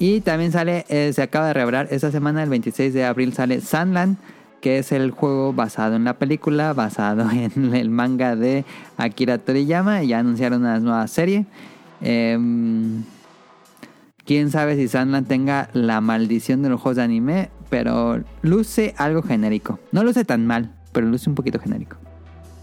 [0.00, 3.60] Y también sale, eh, se acaba de revelar esta semana, el 26 de abril, sale
[3.60, 4.16] Sandland,
[4.62, 8.64] que es el juego basado en la película, basado en el manga de
[8.96, 10.02] Akira Toriyama.
[10.02, 11.44] Y ya anunciaron una nueva serie.
[12.00, 13.04] Em,
[14.24, 19.22] Quién sabe si Sandland tenga la maldición de los juegos de anime, pero luce algo
[19.22, 19.80] genérico.
[19.92, 21.96] No luce tan mal, pero luce un poquito genérico.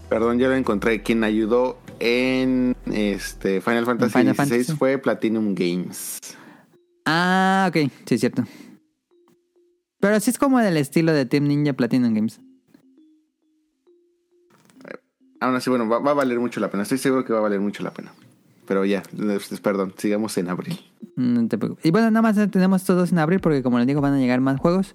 [0.08, 1.02] Perdón, ya lo encontré.
[1.02, 4.72] Quien ayudó en este Final Fantasy Final Fantasy.
[4.72, 6.18] fue Platinum Games.
[7.10, 8.44] Ah, ok, sí es cierto.
[9.98, 12.38] Pero sí es como del estilo de Team Ninja Platinum Games.
[15.40, 16.82] Aún así, bueno, va, va a valer mucho la pena.
[16.82, 18.12] Estoy seguro que va a valer mucho la pena.
[18.66, 19.02] Pero ya,
[19.62, 20.78] perdón, sigamos en abril.
[21.16, 21.86] No te preocupes.
[21.86, 24.42] Y bueno, nada más tenemos todos en abril porque como les digo van a llegar
[24.42, 24.94] más juegos.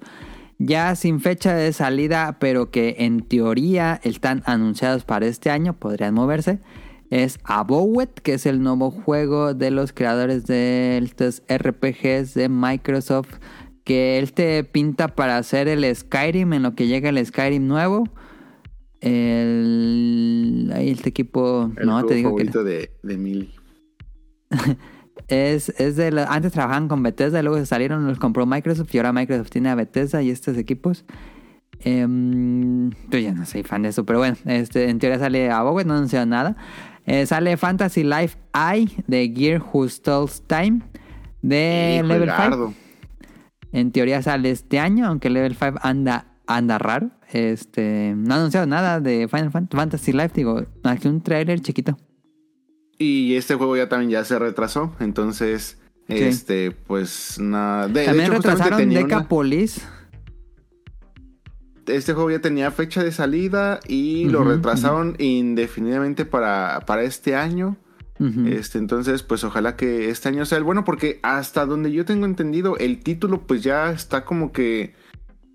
[0.60, 6.14] Ya sin fecha de salida, pero que en teoría están anunciados para este año, podrían
[6.14, 6.60] moverse.
[7.14, 13.36] Es Abowet, que es el nuevo juego de los creadores de estos RPGs de Microsoft.
[13.84, 18.06] Que él te pinta para hacer el Skyrim en lo que llega el Skyrim nuevo.
[19.00, 20.72] El...
[20.76, 21.72] Ahí este equipo...
[21.78, 22.46] El no, te digo que...
[22.46, 23.52] de, de Millie.
[25.28, 28.98] Es, es de la- antes trabajaban con Bethesda, luego se salieron, los compró Microsoft y
[28.98, 31.06] ahora Microsoft tiene a Bethesda y estos equipos.
[31.80, 35.62] Em, yo ya no soy fan de eso, pero bueno, este, en teoría sale a
[35.62, 36.58] Bowie, no anunció nada.
[37.06, 40.82] Eh, sale Fantasy Life Eye de Gear Who Stalls Time
[41.42, 42.68] de Hijo, Level Edgardo.
[42.70, 42.80] 5.
[43.74, 47.10] En teoría sale este año, aunque Level 5 anda, anda raro.
[47.32, 51.98] Este, no ha anunciado nada de Final Fan- Fantasy Life, digo, aquí un trailer chiquito.
[53.00, 54.94] Y este juego ya también ya se retrasó.
[55.00, 56.16] Entonces, Sí.
[56.20, 57.88] este, pues nada.
[57.88, 59.86] De, de También hecho, retrasaron tenía una- Decapolis.
[61.88, 67.78] Este juego ya tenía fecha de salida y lo retrasaron indefinidamente para, para este año.
[68.46, 72.26] Este, entonces, pues ojalá que este año sea el bueno, porque hasta donde yo tengo
[72.26, 74.94] entendido, el título pues ya está como que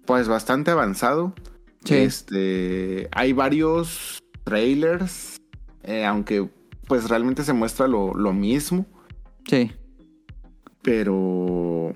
[0.05, 1.33] pues bastante avanzado.
[1.85, 1.95] Sí.
[1.95, 5.39] Este, hay varios trailers,
[5.83, 6.47] eh, aunque
[6.87, 8.85] pues realmente se muestra lo, lo mismo,
[9.47, 9.71] Sí.
[10.83, 11.93] pero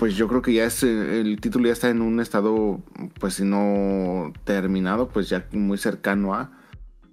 [0.00, 2.80] pues yo creo que ya es eh, el título ya está en un estado
[3.20, 6.50] pues si no terminado, pues ya muy cercano a.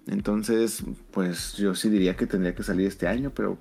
[0.08, 3.58] Entonces, pues yo sí diría que tendría que salir este año, pero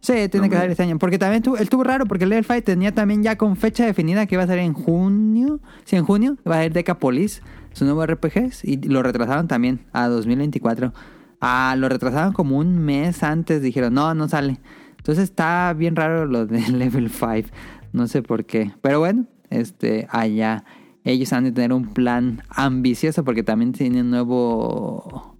[0.00, 0.98] Sí, tiene No que me- salir este año.
[0.98, 4.26] Porque también estuvo, estuvo raro, porque el Level 5 tenía también ya con fecha definida
[4.26, 5.60] que iba a salir en junio.
[5.84, 7.40] Sí, en junio va a ser Decapolis,
[7.72, 10.92] su nuevo RPG, y lo retrasaron también a 2024.
[11.40, 14.58] Ah, lo retrasaron como un mes antes, dijeron, no, no sale.
[14.98, 17.48] Entonces está bien raro lo de Level 5.
[17.94, 18.72] No sé por qué.
[18.82, 20.64] Pero bueno, este, allá.
[21.04, 25.38] Ellos han de tener un plan ambicioso porque también tienen un nuevo.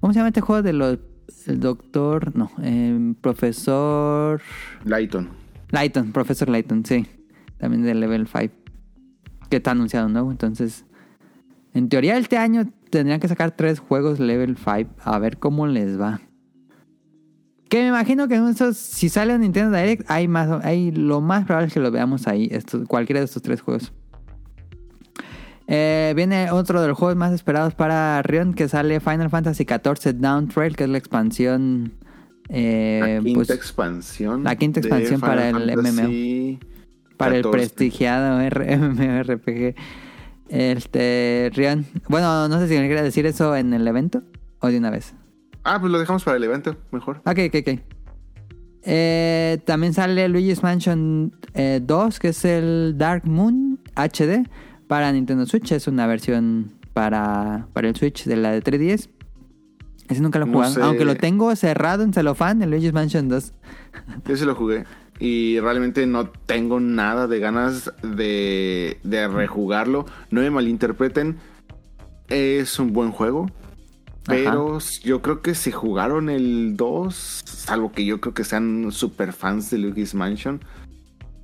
[0.00, 0.98] ¿Cómo se llama este juego de los.
[1.46, 2.36] El doctor.
[2.36, 4.42] No, eh, profesor.
[4.84, 5.30] Lighton.
[5.70, 7.06] Lighton, profesor Lighton, sí.
[7.56, 8.54] También de Level 5.
[9.48, 10.30] Que está anunciado nuevo.
[10.30, 10.84] Entonces,
[11.72, 14.90] en teoría, este año tendrían que sacar tres juegos Level 5.
[15.02, 16.20] A ver cómo les va.
[17.70, 21.20] Que me imagino que en esos, si sale un Nintendo Direct, hay más, hay lo
[21.20, 23.92] más probable es que lo veamos ahí, estos, cualquiera de estos tres juegos.
[25.68, 30.14] Eh, viene otro de los juegos más esperados para Rion, que sale Final Fantasy XIV
[30.14, 31.92] Down Trail, que es la expansión.
[32.48, 34.42] eh, la quinta pues, expansión.
[34.42, 36.58] la quinta expansión para Final el Fantasy
[37.16, 37.56] para el 14.
[37.56, 38.38] prestigiado
[38.80, 39.76] MMORPG.
[40.48, 41.86] Este, Rion.
[42.08, 44.24] Bueno, no sé si me quiere decir eso en el evento
[44.58, 45.14] o de una vez.
[45.64, 47.18] Ah, pues lo dejamos para el evento, mejor.
[47.26, 47.80] Ok, ok, ok.
[48.82, 54.48] Eh, también sale Luigi's Mansion eh, 2, que es el Dark Moon HD
[54.86, 55.72] para Nintendo Switch.
[55.72, 59.10] Es una versión para, para el Switch de la de 3DS.
[60.08, 60.74] Ese nunca lo he No jugado.
[60.74, 60.82] sé.
[60.82, 63.52] Aunque lo tengo cerrado en celofán, el Luigi's Mansion 2.
[64.26, 64.84] Yo sí lo jugué.
[65.20, 70.06] Y realmente no tengo nada de ganas de, de rejugarlo.
[70.30, 71.36] No me malinterpreten.
[72.28, 73.46] Es un buen juego.
[74.26, 79.32] Pero yo creo que si jugaron el 2, salvo que yo creo que sean super
[79.32, 80.60] fans de Luigi's Mansion,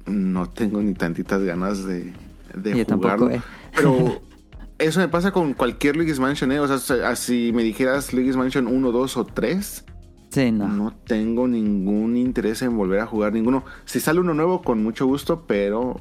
[0.07, 2.12] no tengo ni tantitas ganas de,
[2.55, 3.31] de Yo tampoco, jugarlo.
[3.37, 3.43] eh.
[3.74, 4.20] Pero
[4.79, 6.61] eso me pasa con cualquier Luigi's Mansion, ¿eh?
[6.61, 9.85] O sea, si- me dijeras Luigi's Mansion 1, 2 o 3,
[10.31, 10.68] Sí, no.
[10.68, 13.64] no tengo ningún interés en volver a jugar ninguno.
[13.87, 16.01] Si sale uno nuevo, con mucho gusto, pero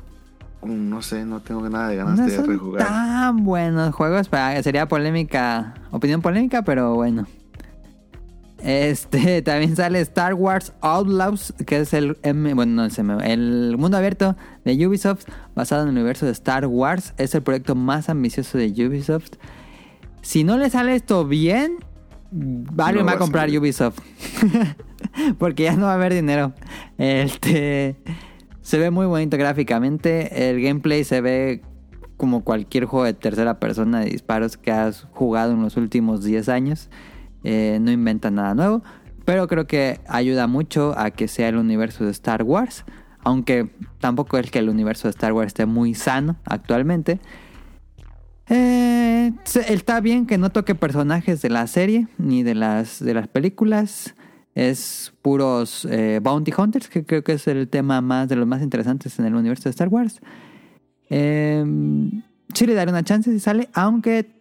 [0.66, 2.88] no sé, no tengo nada de ganas No de son rejugar.
[2.88, 4.30] tan buenos juegos.
[4.30, 7.28] Para, sería polémica, opinión polémica, pero bueno.
[8.60, 12.18] Este también sale Star Wars Outlaws, que es el
[12.56, 16.66] bueno, no es M, el mundo abierto de Ubisoft, basado en el universo de Star
[16.66, 17.14] Wars.
[17.18, 19.34] Es el proyecto más ambicioso de Ubisoft.
[20.22, 21.76] Si no le sale esto bien,
[22.32, 23.50] No va a comprar.
[23.50, 24.00] Ubisoft.
[25.38, 26.54] Porque ya no va a haber dinero.
[26.98, 27.96] Este
[28.66, 30.50] se ve muy bonito gráficamente.
[30.50, 31.62] El gameplay se ve
[32.18, 36.50] como cualquier juego de tercera persona de disparos que has jugado en los últimos 10
[36.50, 36.90] años.
[37.44, 38.84] Eh, no inventa nada nuevo.
[39.24, 42.86] Pero creo que ayuda mucho a que sea el universo de Star Wars.
[43.20, 47.20] Aunque tampoco es que el universo de Star Wars esté muy sano actualmente.
[48.50, 49.32] Eh,
[49.68, 54.16] está bien que no toque personajes de la serie ni de las, de las películas.
[54.56, 58.62] Es puros eh, Bounty Hunters, que creo que es el tema más de los más
[58.62, 60.22] interesantes en el universo de Star Wars.
[61.10, 61.64] Eh,
[62.54, 64.34] sí le daré una chance si sale, aunque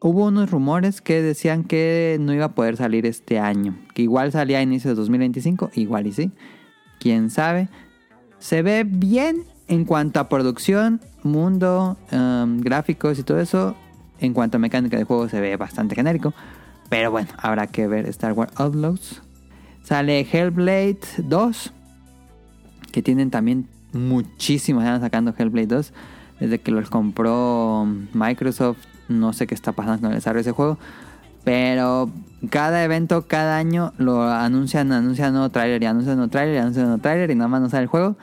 [0.00, 3.78] hubo unos rumores que decían que no iba a poder salir este año.
[3.94, 6.30] Que igual salía a inicios de 2025, igual y sí.
[6.98, 7.68] Quién sabe.
[8.38, 13.76] Se ve bien en cuanto a producción, mundo, um, gráficos y todo eso.
[14.18, 16.34] En cuanto a mecánica de juego se ve bastante genérico.
[16.88, 19.22] Pero bueno, habrá que ver Star Wars Outlaws.
[19.82, 21.72] Sale Hellblade 2.
[22.92, 24.84] Que tienen también muchísimos.
[24.84, 25.92] Están sacando Hellblade 2.
[26.40, 28.78] Desde que los compró Microsoft.
[29.08, 30.78] No sé qué está pasando con el desarrollo de ese juego.
[31.44, 32.10] Pero
[32.50, 36.86] cada evento, cada año lo anuncian, anuncian nuevo trailer y anuncian nuevo trailer y anuncian
[36.86, 38.16] nuevo trailer y nada más no sale el juego.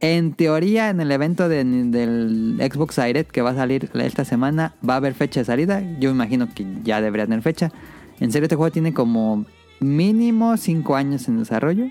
[0.00, 4.74] En teoría, en el evento de- del Xbox Direct que va a salir esta semana,
[4.88, 5.80] va a haber fecha de salida.
[6.00, 7.70] Yo imagino que ya debería tener fecha.
[8.18, 9.44] En serio, este juego tiene como
[9.82, 11.86] mínimo 5 años en desarrollo.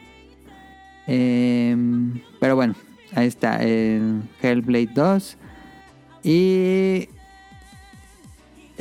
[1.07, 2.75] Em, pero bueno,
[3.13, 5.37] ahí está el Hellblade 2.
[6.23, 7.09] Y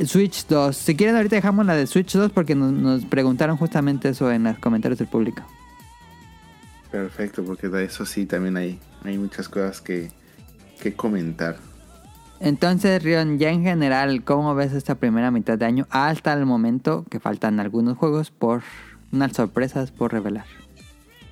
[0.05, 0.75] Switch 2.
[0.75, 4.43] Si quieren, ahorita dejamos la de Switch 2 porque nos, nos preguntaron justamente eso en
[4.43, 5.43] los comentarios del público.
[6.91, 10.11] Perfecto, porque de eso sí también hay, hay muchas cosas que,
[10.81, 11.57] que comentar.
[12.41, 17.05] Entonces, Rion, ya en general, ¿cómo ves esta primera mitad de año hasta el momento
[17.09, 18.63] que faltan algunos juegos por
[19.11, 20.45] unas sorpresas por revelar?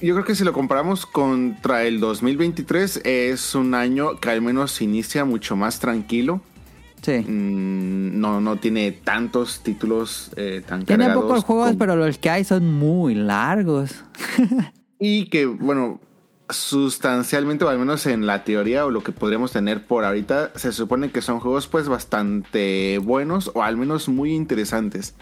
[0.02, 4.82] Yo creo que si lo comparamos contra el 2023, es un año que al menos
[4.82, 6.42] inicia mucho más tranquilo.
[7.02, 7.20] Sí.
[7.20, 12.30] Mm, no, no tiene tantos títulos eh, tan Tiene cargados pocos juegos, pero los que
[12.30, 14.04] hay son muy largos.
[15.02, 16.02] Y que, bueno,
[16.50, 20.74] sustancialmente, o al menos en la teoría, o lo que podríamos tener por ahorita, se
[20.74, 25.16] supone que son juegos pues bastante buenos, o al menos muy interesantes.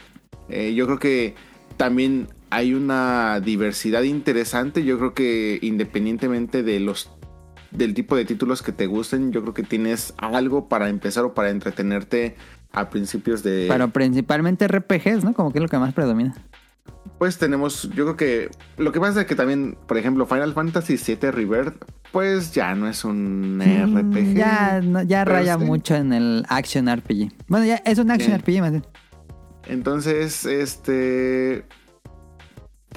[0.50, 1.36] Eh, yo creo que
[1.78, 4.84] también hay una diversidad interesante.
[4.84, 7.12] Yo creo que independientemente de los
[7.72, 11.34] del tipo de títulos que te gusten, yo creo que tienes algo para empezar o
[11.34, 12.36] para entretenerte
[12.72, 13.66] a principios de...
[13.70, 15.34] Pero principalmente RPGs, ¿no?
[15.34, 16.36] Como que es lo que más predomina.
[17.18, 20.98] Pues tenemos, yo creo que lo que pasa es que también, por ejemplo, Final Fantasy
[20.98, 24.36] VII Rebirth, pues ya no es un mm, RPG.
[24.36, 27.32] Ya, ya raya mucho en el Action RPG.
[27.48, 28.86] Bueno, ya es un Action RPG más bien.
[29.66, 31.66] Entonces, este...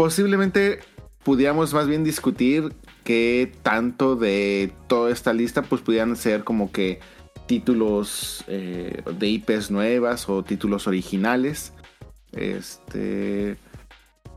[0.00, 0.80] Posiblemente
[1.24, 2.72] pudiéramos más bien discutir
[3.04, 7.00] que tanto de toda esta lista pues pudieran ser como que
[7.44, 11.74] títulos eh, de IPs nuevas o títulos originales.
[12.32, 13.58] Este.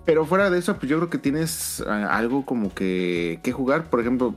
[0.03, 3.90] Pero fuera de eso, pues yo creo que tienes eh, algo como que, que jugar.
[3.90, 4.35] Por ejemplo,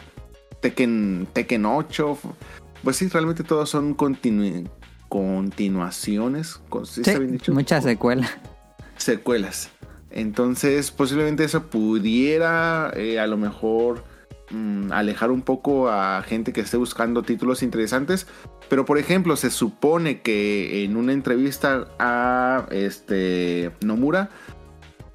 [0.60, 2.18] Tekken, Tekken 8.
[2.84, 6.60] Pues sí, realmente todos son continuaciones.
[6.84, 7.02] ¿sí
[7.50, 8.30] Muchas secuelas.
[8.96, 9.72] Secuelas.
[10.16, 14.02] Entonces, posiblemente eso pudiera eh, a lo mejor
[14.50, 18.26] mm, alejar un poco a gente que esté buscando títulos interesantes.
[18.70, 24.30] Pero por ejemplo, se supone que en una entrevista a este Nomura,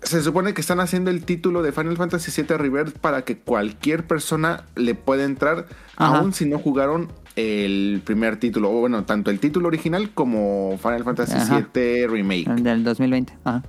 [0.03, 4.05] se supone que están haciendo el título de Final Fantasy VII Rebirth para que cualquier
[4.05, 5.65] persona le pueda entrar,
[5.95, 11.03] aún si no jugaron el primer título, o bueno, tanto el título original como Final
[11.03, 11.37] Fantasy
[11.73, 12.51] VII Remake.
[12.51, 13.33] El del 2020.
[13.43, 13.63] Ajá.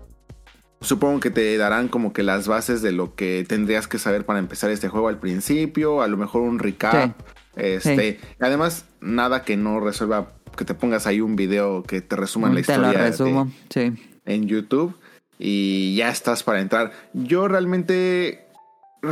[0.83, 4.39] Supongo que te darán como que las bases de lo que tendrías que saber para
[4.39, 7.13] empezar este juego al principio, a lo mejor un recap.
[7.57, 12.51] Este, además, nada que no resuelva que te pongas ahí un video que te resuma
[12.51, 12.93] la historia.
[12.93, 13.93] resumo, sí.
[14.25, 14.95] En YouTube
[15.39, 16.93] y ya estás para entrar.
[17.15, 18.47] Yo realmente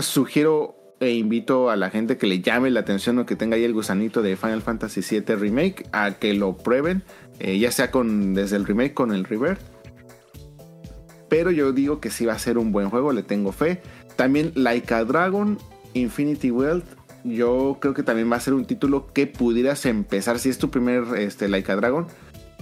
[0.01, 3.65] sugiero e invito a la gente que le llame la atención o que tenga ahí
[3.65, 7.03] el gusanito de Final Fantasy VII Remake a que lo prueben,
[7.39, 9.61] eh, ya sea con desde el remake con el Rebirth.
[11.31, 13.81] Pero yo digo que sí va a ser un buen juego, le tengo fe.
[14.16, 15.57] También Like a Dragon,
[15.94, 20.39] Infinity Wealth yo creo que también va a ser un título que pudieras empezar.
[20.39, 22.07] Si es tu primer este, Like a Dragon,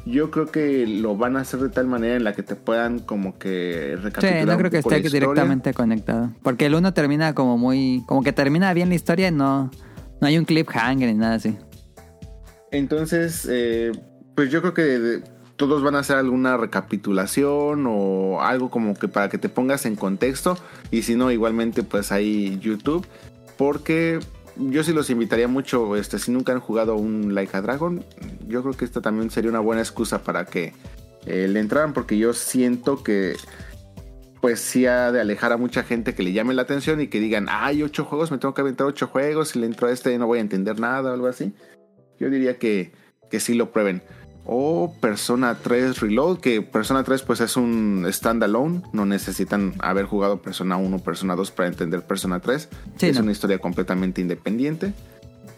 [0.05, 2.99] yo creo que lo van a hacer de tal manera en la que te puedan
[2.99, 4.41] como que recapitular.
[4.41, 6.33] Sí, no creo que esté directamente conectado.
[6.43, 8.03] Porque el uno termina como muy.
[8.07, 9.71] Como que termina bien la historia y no,
[10.21, 11.57] no hay un cliffhanger ni nada así.
[12.71, 13.93] Entonces, eh,
[14.35, 15.23] pues yo creo que
[15.59, 19.97] todos van a hacer alguna recapitulación o algo como que para que te pongas en
[19.97, 20.57] contexto.
[20.93, 23.05] Y si no, igualmente, pues hay YouTube.
[23.57, 24.21] Porque
[24.57, 28.05] yo sí los invitaría mucho, este, si nunca han jugado un Like a Dragon,
[28.47, 30.75] yo creo que esta también sería una buena excusa para que
[31.27, 33.37] eh, le entraran, porque yo siento que
[34.41, 37.19] pues sí ha de alejar a mucha gente que le llame la atención y que
[37.19, 40.17] digan, hay ocho juegos, me tengo que aventar ocho juegos, si le entro a este
[40.19, 41.53] no voy a entender nada o algo así.
[42.21, 42.93] Yo diría que,
[43.29, 44.03] que sí lo prueben
[44.51, 50.41] o Persona 3 Reload, que Persona 3 pues es un standalone, no necesitan haber jugado
[50.41, 52.69] Persona 1 o Persona 2 para entender Persona 3,
[52.99, 54.95] es una historia completamente independiente.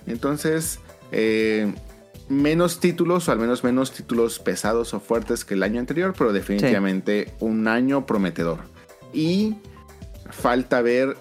[0.08, 0.80] Entonces,
[1.12, 1.72] eh,
[2.28, 6.32] menos títulos, o al menos menos títulos pesados o fuertes que el año anterior, pero
[6.32, 8.58] definitivamente un año prometedor.
[9.12, 9.54] Y
[10.30, 11.16] falta ver,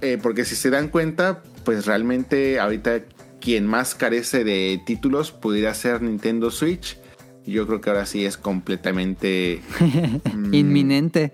[0.00, 3.02] eh, porque si se dan cuenta, pues realmente ahorita
[3.42, 6.96] quien más carece de títulos pudiera ser Nintendo Switch
[7.46, 9.60] yo creo que ahora sí es completamente
[10.34, 11.32] mm, inminente.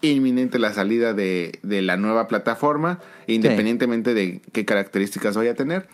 [0.00, 5.88] Inminente la salida de, la nueva plataforma, independientemente de qué características vaya a tener.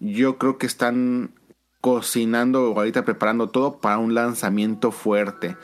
[0.00, 1.34] Yo creo que están
[1.80, 5.56] cocinando o ahorita preparando todo para un lanzamiento fuerte.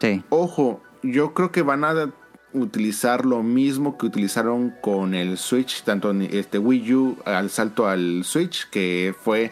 [0.00, 0.22] Sí.
[0.30, 2.12] Ojo, yo creo que van a
[2.54, 8.24] utilizar lo mismo que utilizaron con el Switch, tanto este Wii U al salto al
[8.24, 9.50] Switch, que fue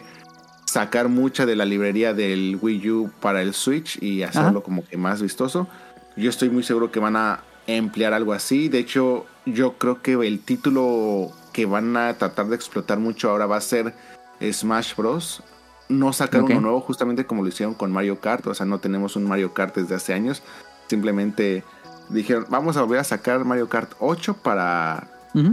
[0.71, 4.95] sacar mucha de la librería del Wii U para el Switch y hacerlo como que
[4.95, 5.67] más vistoso.
[6.15, 8.69] Yo estoy muy seguro que van a emplear algo así.
[8.69, 13.47] De hecho, yo creo que el título que van a tratar de explotar mucho ahora
[13.47, 13.93] va a ser
[14.41, 15.43] Smash Bros.
[15.89, 18.47] No sacar uno nuevo justamente como lo hicieron con Mario Kart.
[18.47, 20.41] O sea, no tenemos un Mario Kart desde hace años.
[20.87, 21.65] Simplemente
[22.07, 25.05] dijeron, vamos a volver a sacar Mario Kart 8 para,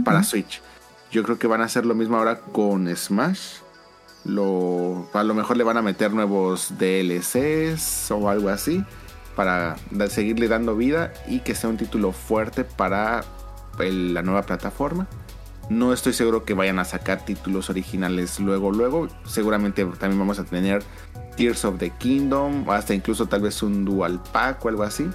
[0.05, 0.61] para Switch.
[1.11, 3.57] Yo creo que van a hacer lo mismo ahora con Smash
[4.25, 8.83] lo, a lo mejor le van a meter nuevos DLCs o algo así
[9.35, 9.77] para
[10.09, 13.23] seguirle dando vida y que sea un título fuerte para
[13.77, 15.07] la nueva plataforma.
[15.69, 19.07] No estoy seguro que vayan a sacar títulos originales luego, luego.
[19.25, 20.83] Seguramente también vamos a tener
[21.37, 25.07] Tears of the Kingdom, hasta incluso tal vez un Dual Pack o algo así.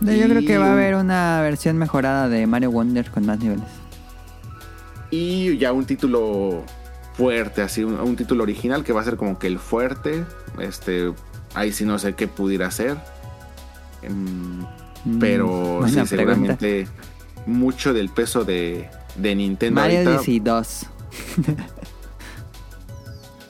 [0.00, 3.68] Yo creo que va a haber una versión mejorada de Mario Wonder con más niveles.
[5.10, 6.64] Y ya un título
[7.14, 10.24] fuerte, así un, título original que va a ser como que el fuerte.
[10.58, 11.12] Este,
[11.54, 12.96] ahí sí no sé qué pudiera ser.
[14.02, 14.60] Em,
[15.04, 16.86] mm, pero sí, seguramente
[17.46, 19.80] mucho del peso de, de Nintendo.
[19.80, 20.16] Mario ahorita.
[20.16, 20.86] Odyssey 2.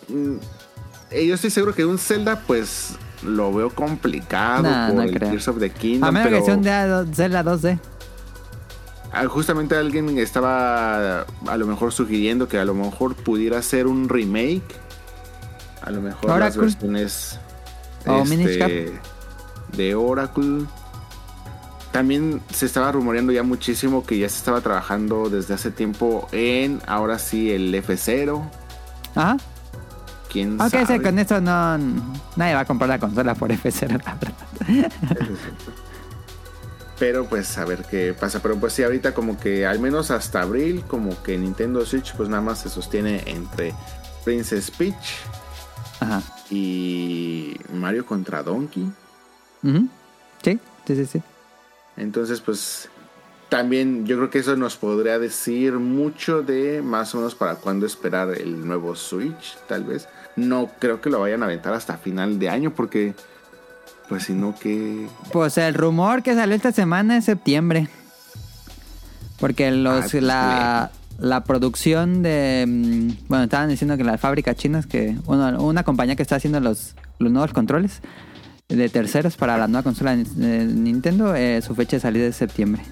[0.06, 0.36] Mm,
[1.12, 5.14] eh, yo estoy seguro que un Zelda, pues lo veo complicado No, por no el
[5.14, 5.30] creo.
[5.30, 6.08] Tears of the Kingdom.
[6.08, 7.78] A menos pero que sea un Zelda 2D.
[9.14, 14.08] Ah, justamente alguien estaba a lo mejor sugiriendo que a lo mejor pudiera ser un
[14.08, 14.62] remake.
[15.82, 16.62] A lo mejor las Oracle.
[16.62, 17.38] versiones
[18.06, 18.70] O Minish Cap.
[19.76, 20.64] de Oracle.
[21.92, 26.80] También se estaba rumoreando ya muchísimo que ya se estaba trabajando desde hace tiempo en,
[26.86, 28.42] ahora sí, el F0.
[29.14, 29.36] Ajá.
[30.32, 31.00] ¿Quién Aunque sabe?
[31.02, 31.78] con eso no.
[32.34, 34.92] Nadie va a comprar la consola por F0, la verdad.
[36.98, 38.40] Pero pues a ver qué pasa.
[38.40, 42.28] Pero pues sí, ahorita como que al menos hasta abril, como que Nintendo Switch pues
[42.28, 43.74] nada más se sostiene entre
[44.24, 45.18] Princess Peach
[46.00, 46.22] Ajá.
[46.50, 48.90] y Mario contra Donkey.
[50.42, 51.22] Sí, sí, sí, sí.
[51.96, 52.88] Entonces pues
[53.48, 57.86] también yo creo que eso nos podría decir mucho de más o menos para cuándo
[57.86, 60.08] esperar el nuevo Switch, tal vez.
[60.36, 63.14] No creo que lo vayan a aventar hasta final de año porque
[64.08, 65.06] pues si no que...
[65.32, 67.88] Pues el rumor que salió esta semana es septiembre.
[69.38, 72.64] Porque los, Ah, pues, la, la producción de...
[72.66, 76.60] mm, Bueno, estaban diciendo que las fábricas chinas, que bueno, una compañía que está haciendo
[76.60, 78.00] los, los nuevos controles
[78.68, 82.36] de terceros para la nueva consola de de Nintendo, eh, su fecha de salida es
[82.36, 82.82] septiembre.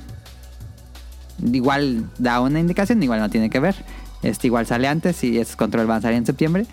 [1.43, 3.75] Igual da una indicación, igual no tiene que ver.
[4.23, 6.67] Este igual sale antes y esos controles van a salir en septiembre.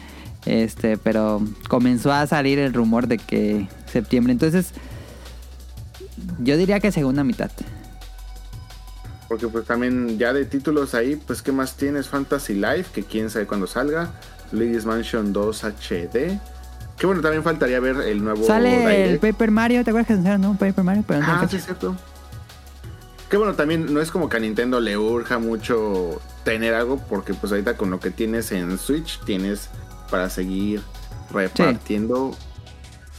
[0.45, 4.31] Este, pero comenzó a salir el rumor de que septiembre.
[4.33, 4.71] Entonces,
[6.39, 7.51] yo diría que segunda mitad.
[9.27, 13.29] Porque pues también ya de títulos ahí, pues qué más tienes Fantasy Life, que quién
[13.29, 14.11] sabe cuándo salga,
[14.51, 16.39] Luigi's Mansion 2 HD.
[16.97, 19.19] Que bueno, también faltaría ver el nuevo Sale el.
[19.19, 20.57] Paper Mario, ¿te acuerdas que anunciaron no?
[20.57, 21.95] Paper Mario, pero no Ah, sí, es cierto.
[23.29, 27.35] Que bueno, también no es como que a Nintendo le urja mucho tener algo, porque
[27.35, 29.69] pues ahorita con lo que tienes en Switch tienes
[30.09, 30.81] para seguir
[31.31, 32.31] repartiendo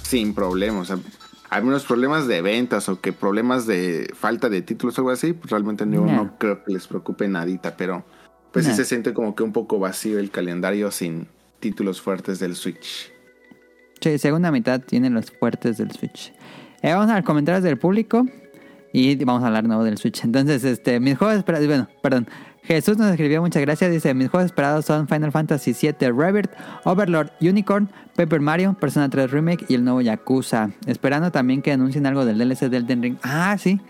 [0.02, 0.90] sin problemas.
[0.90, 1.04] O sea,
[1.50, 5.32] hay menos problemas de ventas o que problemas de falta de títulos o algo así,
[5.32, 6.12] pues realmente no, No.
[6.12, 8.04] no creo que les preocupe nadita, pero
[8.52, 8.72] pues No.
[8.72, 11.28] sí se siente como que un poco vacío el calendario sin
[11.60, 13.12] títulos fuertes del Switch.
[14.00, 16.32] Sí, segunda mitad tienen los fuertes del Switch.
[16.82, 18.24] Eh, vamos a los comentarios del público
[18.92, 20.24] y vamos a hablar nuevo del Switch.
[20.24, 22.26] Entonces, este, mis juegos bueno, perdón.
[22.70, 23.90] Jesús nos escribió, muchas gracias.
[23.90, 26.52] Dice, mis juegos esperados son Final Fantasy VII Rebirth,
[26.84, 30.70] Overlord Unicorn, Paper Mario, Persona 3 Remake y el nuevo Yakuza.
[30.86, 33.16] Esperando también que anuncien algo del DLC del Elden Ring.
[33.24, 33.80] Ah, sí.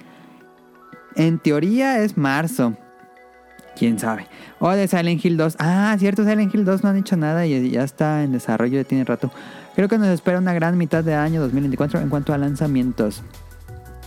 [1.14, 2.72] En teoría es marzo.
[3.76, 4.28] Quién sabe.
[4.60, 5.56] O de Silent Hill 2.
[5.58, 8.84] Ah, cierto, Silent Hill 2 no han dicho nada y ya está en desarrollo, ya
[8.84, 9.30] tiene rato.
[9.74, 13.22] Creo que nos espera una gran mitad de año 2024 en cuanto a lanzamientos.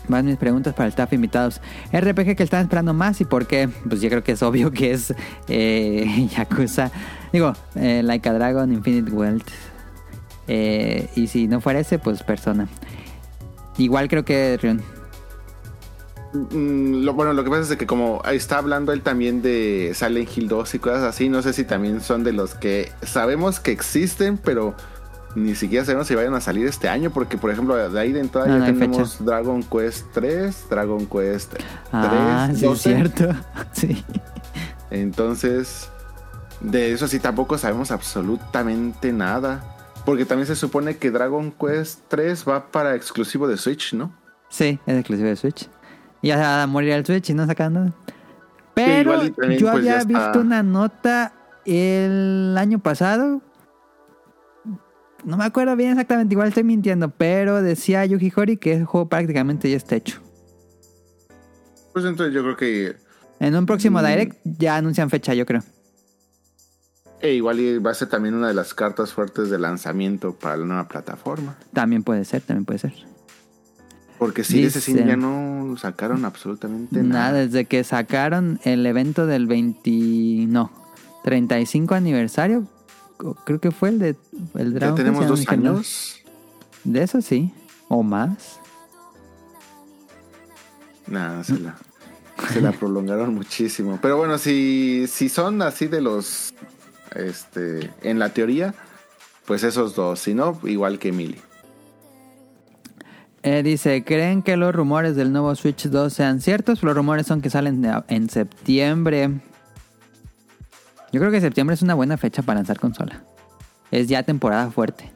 [0.07, 1.61] Van mis preguntas para el staff invitados.
[1.91, 3.69] RPG que están esperando más y por qué.
[3.87, 5.13] Pues yo creo que es obvio que es
[5.47, 6.91] eh, Yakuza.
[7.31, 9.47] Digo, eh, Like a Dragon, Infinite Wealth.
[10.47, 12.67] Eh, y si no fuera ese, pues Persona.
[13.77, 14.81] Igual creo que Rion.
[16.33, 20.47] Mm, bueno, lo que pasa es que como está hablando él también de Silent Hill
[20.47, 24.37] 2 y cosas así, no sé si también son de los que sabemos que existen,
[24.37, 24.75] pero
[25.35, 28.19] ni siquiera sabemos si vayan a salir este año, porque por ejemplo de ahí de
[28.19, 29.23] entrada No, ya no tenemos fecha.
[29.23, 32.81] Dragon Quest 3, Dragon Quest 3, Ah, sí, es 12.
[32.95, 33.29] cierto.
[33.71, 34.03] Sí.
[34.91, 35.89] entonces
[36.61, 39.63] de eso sí tampoco sabemos absolutamente nada.
[40.05, 44.13] Porque también se supone que Dragon Quest 3 va para exclusivo de Switch, ¿no?
[44.49, 45.69] Sí, es exclusivo de Switch.
[46.21, 47.93] Y ya se va a morir el Switch y no sacan nada.
[48.73, 51.33] Pero también, yo pues, había visto una nota
[51.65, 53.41] el año pasado.
[55.25, 59.07] No me acuerdo bien exactamente, igual estoy mintiendo, pero decía Yuji Horii que el juego
[59.07, 60.19] prácticamente ya está hecho.
[61.93, 62.95] Pues entonces yo creo que
[63.39, 64.05] En un próximo Mm.
[64.05, 65.61] Direct ya anuncian fecha, yo creo.
[67.21, 70.65] E igual va a ser también una de las cartas fuertes de lanzamiento para la
[70.65, 71.55] nueva plataforma.
[71.73, 72.93] También puede ser, también puede ser.
[74.17, 77.45] Porque si ese sí Dice- ya no sacaron absolutamente Nada, nada.
[77.45, 80.45] desde que sacaron el evento del 20...
[80.47, 80.71] No,
[81.23, 82.67] 35 aniversario.
[83.45, 84.15] Creo que fue el de
[84.55, 86.19] el Ya Dragon Quest, tenemos dos años.
[86.83, 87.53] De eso sí,
[87.87, 88.59] o más.
[91.07, 91.77] Nada, se la,
[92.51, 93.99] se la prolongaron muchísimo.
[94.01, 96.53] Pero bueno, si, si son así de los,
[97.15, 98.73] este, en la teoría,
[99.45, 100.19] pues esos dos.
[100.19, 101.39] Si no, igual que Emily.
[103.43, 106.81] Eh, dice, ¿creen que los rumores del nuevo Switch 2 sean ciertos?
[106.81, 109.31] Los rumores son que salen en septiembre.
[111.13, 113.23] Yo creo que septiembre es una buena fecha para lanzar consola.
[113.91, 115.11] Es ya temporada fuerte.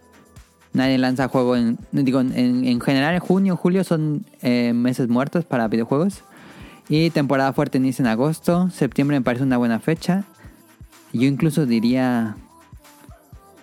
[0.72, 1.80] Nadie lanza juego en...
[1.92, 6.24] Digo, en, en general en junio, julio son eh, meses muertos para videojuegos.
[6.88, 8.70] Y temporada fuerte inicia en agosto.
[8.70, 10.24] Septiembre me parece una buena fecha.
[11.14, 12.36] Yo incluso diría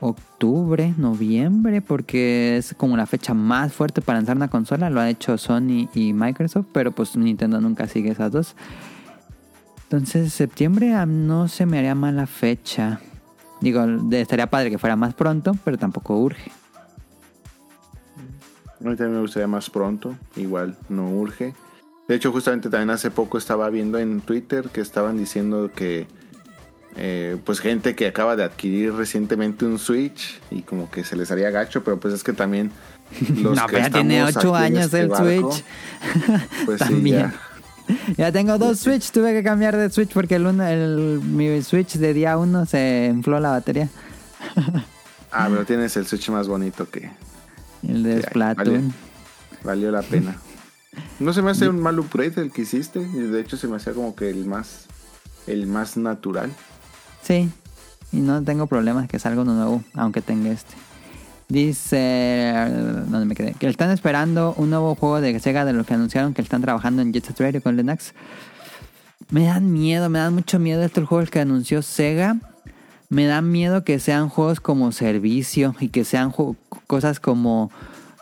[0.01, 4.90] octubre, noviembre, porque es como la fecha más fuerte para lanzar una consola.
[4.90, 8.56] Lo ha hecho Sony y Microsoft, pero pues Nintendo nunca sigue esas dos.
[9.94, 12.98] Entonces, septiembre ah, no se me haría mala fecha.
[13.60, 16.50] Digo, estaría padre que fuera más pronto, pero tampoco urge.
[18.80, 21.54] A mí también me gustaría más pronto, igual no urge.
[22.08, 26.08] De hecho, justamente también hace poco estaba viendo en Twitter que estaban diciendo que
[26.96, 31.30] eh, pues gente que acaba de adquirir recientemente un Switch y como que se les
[31.30, 32.72] haría gacho, pero pues es que tammién
[33.42, 35.64] los no, que ya tiene 8 años este el Switch.
[36.66, 37.32] Pues sí, ya.
[38.16, 38.32] ya.
[38.32, 42.15] tengo dos Switch, tuve que cambiar de Switch porque el, uno, el mi Switch de
[42.15, 43.89] día 1 se infló la batería.
[45.32, 47.11] ah, pero tienes el Switch más bonito que
[47.86, 48.93] el de Splatoon.
[49.62, 50.36] Valió, la pena.
[51.19, 53.94] No se me hace un mal upgrade el que hiciste, de hecho se me hacía
[53.94, 54.86] como que el más
[55.47, 56.51] el más natural.
[57.23, 57.51] Sí,
[58.12, 60.74] y no tengo problemas que salga uno nuevo, aunque tenga este.
[61.48, 62.54] Dice,
[63.06, 63.52] ¿dónde me quedé?
[63.52, 67.02] Que están esperando un nuevo juego de Sega de los que anunciaron que están trabajando
[67.02, 68.14] en Jet Set Radio con Linux.
[69.30, 72.36] Me dan miedo, me dan mucho miedo estos juegos que anunció Sega.
[73.10, 76.32] Me dan miedo que sean juegos como servicio y que sean
[76.86, 77.70] cosas como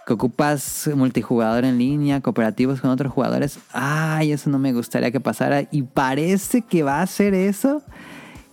[0.07, 3.59] que ocupas multijugador en línea, cooperativos con otros jugadores.
[3.73, 5.63] Ay, eso no me gustaría que pasara.
[5.71, 7.83] Y parece que va a ser eso.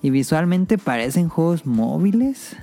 [0.01, 2.55] Y visualmente parecen juegos móviles.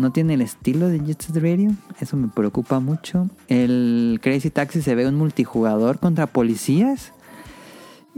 [0.00, 1.72] No tiene el estilo de Jet Set Radio.
[2.00, 3.28] Eso me preocupa mucho.
[3.48, 7.12] El Crazy Taxi se ve un multijugador contra policías.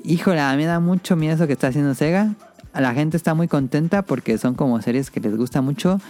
[0.04, 2.36] Híjole, a mí me da mucho miedo eso que está haciendo Sega.
[2.72, 6.00] La gente está muy contenta porque son como series que les gusta mucho.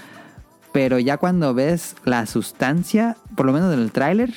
[0.72, 4.30] Pero ya cuando ves la sustancia, por lo menos del tráiler,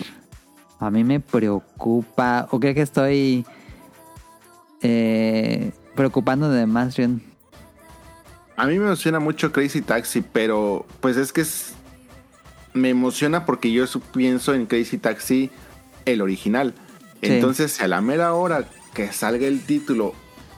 [0.80, 2.48] a mí me preocupa.
[2.52, 3.46] ¿O creo que estoy
[4.82, 6.96] eh, preocupando de más,
[8.58, 11.44] a mí me emociona mucho Crazy Taxi, pero pues es que
[12.74, 15.52] me emociona porque yo pienso en Crazy Taxi
[16.06, 16.74] el original.
[17.22, 20.14] Entonces, a la mera hora que salga el título,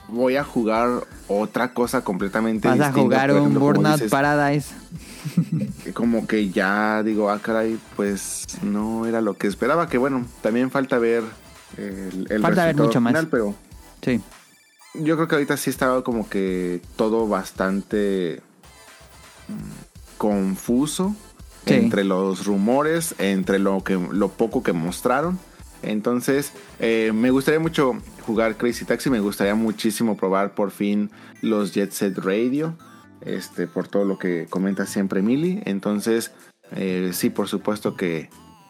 [0.08, 4.74] voy a jugar otra cosa completamente Vas a jugar un Burnout Paradise.
[5.94, 9.88] Como que ya digo, ah, caray, pues no era lo que esperaba.
[9.88, 11.24] Que bueno, también falta ver
[11.76, 13.26] el, el falta ver mucho final, más.
[13.26, 13.54] pero.
[14.02, 14.20] Sí
[15.00, 18.42] yo creo que ahorita sí estaba como que todo bastante
[19.48, 21.14] mm, confuso
[21.66, 25.38] entre los rumores, entre lo que lo poco que mostraron.
[25.82, 27.92] Entonces, eh, me gustaría mucho
[28.26, 31.10] jugar Crazy Taxi, me gustaría muchísimo probar por fin
[31.40, 32.76] los Jet Set Radio,
[33.20, 35.62] este, por todo lo que comenta siempre Mili.
[35.66, 36.32] Entonces,
[36.72, 38.28] eh, sí, por supuesto que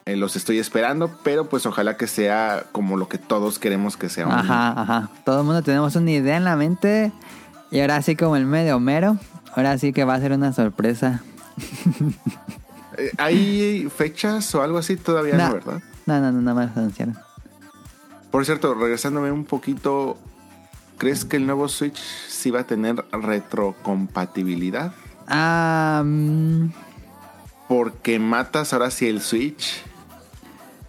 [0.08, 4.08] eh, los estoy esperando, pero pues ojalá que sea como lo que todos queremos que
[4.08, 4.24] sea.
[4.26, 5.10] Ajá, ajá.
[5.22, 7.12] Todo el mundo tenemos una idea en la mente
[7.70, 9.18] y ahora sí como el medio mero,
[9.54, 11.22] ahora sí que va a ser una sorpresa.
[13.00, 14.96] Eh, ¿Hay fechas o algo así?
[14.96, 15.80] Todavía no, ¿verdad?
[16.06, 17.16] No, no, no, nada más anunciaron.
[18.32, 20.18] Por cierto, regresándome un poquito,
[20.96, 21.96] ¿crees que el nuevo Switch
[22.28, 24.94] sí va a tener retrocompatibilidad?
[25.28, 26.02] Ah...
[27.68, 29.84] porque matas ahora sí el Switch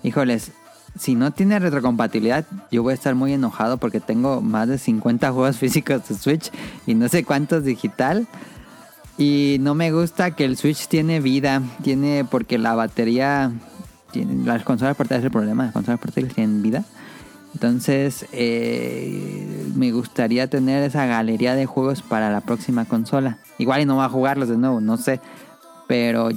[0.04, 0.52] Híjoles,
[0.98, 5.32] si no tiene retrocompatibilidad, yo voy a estar muy enojado porque tengo más de 50
[5.32, 6.52] juegos físicos de Switch
[6.86, 8.28] y no sé cuántos digital.
[9.18, 13.52] Y no me gusta que el Switch tiene vida, tiene porque la batería,
[14.12, 16.86] tiene, las consolas portátiles es el problema, las consolas portátiles tienen vida.
[17.54, 23.40] Entonces, eh, me gustaría tener esa galería de juegos para la próxima consola.
[23.58, 25.20] Igual y no va a jugarlos de nuevo, no sé.
[25.88, 26.30] Pero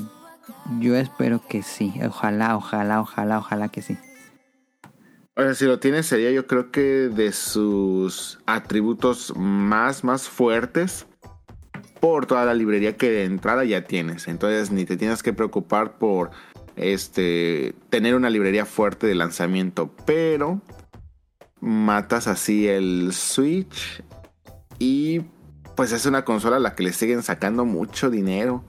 [0.79, 1.95] yo espero que sí.
[2.05, 3.97] Ojalá, ojalá, ojalá, ojalá que sí.
[5.35, 11.07] O sea, si lo tienes sería yo creo que de sus atributos más, más fuertes
[12.01, 14.29] por toda la librería que de entrada ya tienes.
[14.29, 16.31] Entonces ni te tienes que preocupar por
[16.77, 19.95] este tener una librería fuerte de lanzamiento.
[20.05, 20.61] Pero
[21.61, 24.03] matas así el Switch
[24.79, 25.21] y
[25.77, 28.65] pues es una consola a la que le siguen sacando mucho dinero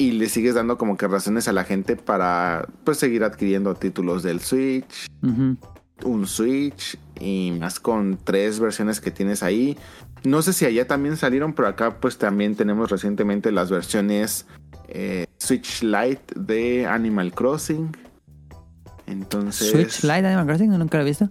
[0.00, 4.22] y le sigues dando como que razones a la gente para pues seguir adquiriendo títulos
[4.22, 9.76] del Switch, un Switch y más con tres versiones que tienes ahí.
[10.24, 14.46] No sé si allá también salieron, pero acá pues también tenemos recientemente las versiones
[14.88, 17.94] eh, Switch Lite de Animal Crossing.
[19.06, 19.70] Entonces...
[19.70, 21.28] Switch Lite de Animal Crossing, nunca lo he visto.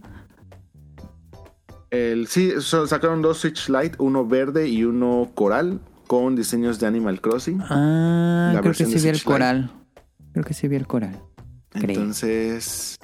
[1.90, 5.80] El, sí, sacaron dos Switch Lite, uno verde y uno coral
[6.10, 7.62] con diseños de Animal Crossing.
[7.70, 9.70] Ah, creo que sí vi el coral.
[10.34, 11.22] Creo que sí vi el coral.
[11.76, 12.98] Entonces,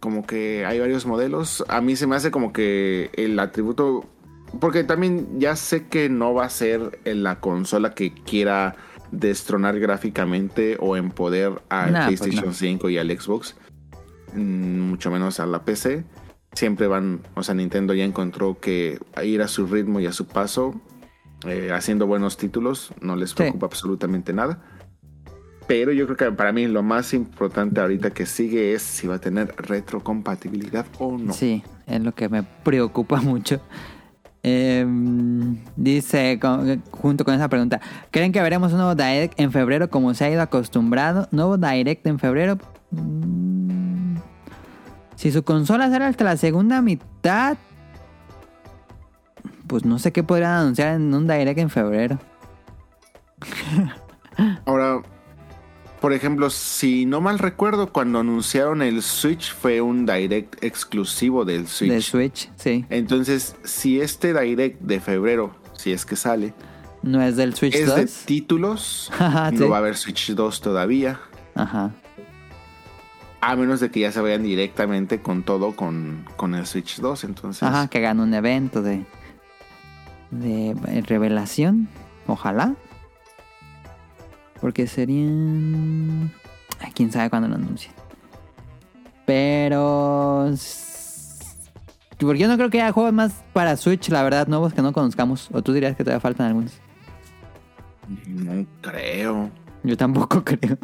[0.00, 1.64] como que hay varios modelos.
[1.68, 4.06] A mí se me hace como que el atributo,
[4.58, 8.74] porque también ya sé que no va a ser en la consola que quiera
[9.12, 12.54] destronar gráficamente o en poder al Nah, pues PlayStation no.
[12.54, 13.54] 5 y al Xbox,
[14.34, 16.02] mm, mucho menos a la PC.
[16.54, 20.26] Siempre van, o sea, Nintendo ya encontró que ir a su ritmo y a su
[20.26, 20.74] paso,
[21.46, 24.58] eh, haciendo buenos títulos, no les preocupa absolutamente nada.
[25.66, 29.16] Pero yo creo que para mí lo más importante ahorita que sigue es si va
[29.16, 31.32] a tener retrocompatibilidad o no.
[31.34, 33.60] Sí, es lo que me preocupa mucho.
[34.42, 39.90] Em, dice, con- junto con esa pregunta, ¿creen que veremos un nuevo Direct en febrero
[39.90, 41.28] como se ha ido acostumbrado?
[41.32, 42.56] ¿Nuevo Direct en febrero?
[42.92, 44.16] Mm,
[45.16, 47.58] Si su consola sale hasta la segunda mitad,
[49.68, 52.18] pues no sé qué podrían anunciar en un Direct en febrero.
[54.66, 55.02] Ahora,
[56.00, 61.66] por ejemplo, si no mal recuerdo, cuando anunciaron el Switch fue un direct exclusivo del
[61.66, 61.90] Switch.
[61.90, 62.84] De Switch, sí.
[62.88, 66.54] Entonces, si este direct de febrero, si es que sale,
[67.02, 67.96] No es del Switch es 2.
[67.96, 69.64] de títulos, Ajá, no sí.
[69.64, 71.20] va a haber Switch 2 todavía.
[71.54, 71.92] Ajá.
[73.40, 77.22] A menos de que ya se vayan directamente con todo con, con el Switch 2.
[77.24, 79.04] Entonces, Ajá, que hagan un evento de,
[80.30, 81.88] de eh, revelación.
[82.26, 82.74] Ojalá.
[84.60, 86.32] Porque serían...
[86.80, 87.92] Ay, quién sabe cuándo lo anuncien.
[89.26, 90.50] Pero...
[92.18, 94.92] Porque yo no creo que haya juegos más para Switch, la verdad, nuevos que no
[94.92, 95.48] conozcamos.
[95.52, 96.80] O tú dirías que todavía faltan algunos.
[98.26, 99.50] no creo.
[99.84, 100.78] Yo tampoco creo.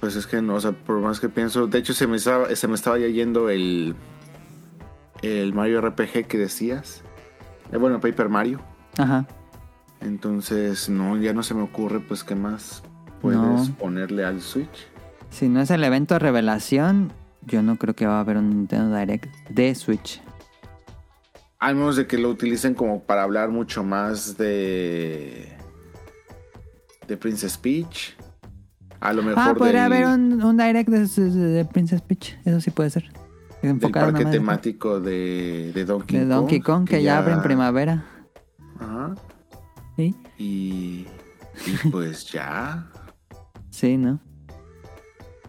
[0.00, 2.54] Pues es que no, o sea, por más que pienso, de hecho se me estaba,
[2.54, 3.96] se me estaba ya yendo el,
[5.22, 7.02] el Mario RPG que decías.
[7.72, 8.60] Eh, bueno, Paper Mario.
[8.98, 9.26] Ajá.
[10.00, 12.82] Entonces, no, ya no se me ocurre, pues, qué más
[13.20, 13.66] puedes No.
[13.78, 14.86] ponerle al Switch.
[15.30, 17.12] Si no es el evento de revelación,
[17.42, 20.22] yo no creo que va a haber un Nintendo Direct de Switch.
[21.58, 25.56] A menos de que lo utilicen como para hablar mucho más de.
[27.08, 28.14] de Princess Peach.
[29.00, 32.36] A lo mejor Ah, podría del, haber un, un direct de, de- de Princess Peach.
[32.44, 33.10] Eso sí puede ser.
[33.66, 36.34] Del Enfocado parque temático de, de Donkey de Kong.
[36.34, 38.04] Donkey Kong que ya abre en primavera.
[38.78, 39.14] Ajá.
[39.96, 41.06] Sí, Y.
[41.66, 42.86] Y pues ya.
[43.70, 44.20] sí, ¿no?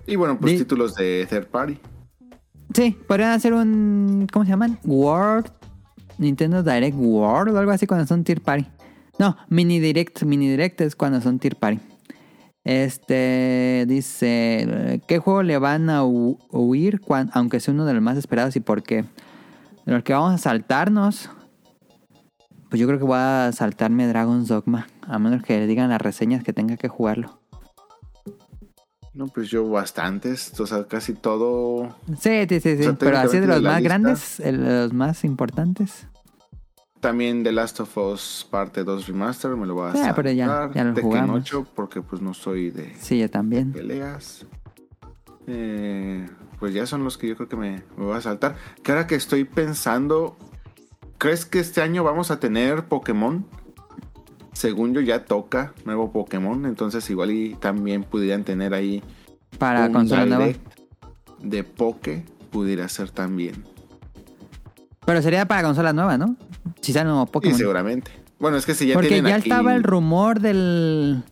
[0.06, 1.78] Y bueno, pues títulos de third party.
[2.74, 4.28] Sí, podrían hacer un.
[4.32, 4.80] ¿Cómo se llaman?
[4.86, 5.52] World.
[6.18, 8.66] Nintendo Direct World o algo así cuando son Tier Party.
[9.20, 10.24] No, Mini Direct.
[10.24, 11.80] Mini Direct es cuando son Tier Party.
[12.68, 18.04] Este dice: ¿Qué juego le van a hu- huir, cuan- aunque sea uno de los
[18.04, 19.06] más esperados y por qué?
[19.86, 21.30] De los que vamos a saltarnos.
[22.70, 24.88] Pues yo creo que voy a saltarme Dragon's Dogma.
[25.08, 27.40] A menos que le digan las reseñas que tenga que jugarlo.
[29.14, 30.60] No, pues yo bastantes.
[30.60, 31.96] O sea, casi todo.
[32.20, 32.82] Sí, sí, sí, sí.
[32.82, 36.06] O sea, Pero así de los más lista- grandes, los más importantes.
[37.00, 39.56] También The Last of Us parte 2 Remaster.
[39.56, 40.16] Me lo voy a Ah, saltar.
[40.16, 41.42] pero ya- ya lo Tekken jugamos.
[41.42, 43.72] 8 porque pues no soy de Sí, yo también.
[43.72, 44.46] peleas.
[45.46, 46.28] Eh,
[46.60, 48.56] pues ya son los que yo creo que me, me voy a saltar.
[48.84, 50.36] Que ahora que estoy pensando.
[51.20, 53.46] ¿Crees que este año vamos a tener Pokémon?
[54.54, 56.66] Según yo ya toca nuevo Pokémon.
[56.66, 59.04] Entonces igual y también pudieran tener ahí
[59.60, 60.48] Para consola nueva.
[61.42, 62.26] de Poké.
[62.52, 63.64] Pudiera ser también.
[65.06, 66.36] Pero sería para consola nueva, ¿no?
[66.82, 67.58] Si sale un nuevo Pokémon.
[67.58, 68.12] seguramente.
[68.40, 71.24] Bueno, es que si ya Porque tienen ya aquí- estaba el rumor del.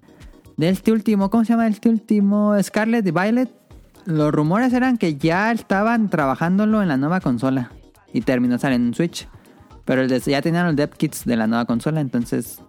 [0.57, 1.29] De este último.
[1.29, 2.55] ¿Cómo se llama este último?
[2.61, 3.51] Scarlet y Violet.
[4.05, 7.71] Los rumores eran que ya estaban trabajándolo en la nueva consola.
[8.13, 9.27] Y terminó saliendo en Switch.
[9.83, 12.01] Pero el de- ya tenían los dev kits de la nueva consola.
[12.01, 12.59] Entonces.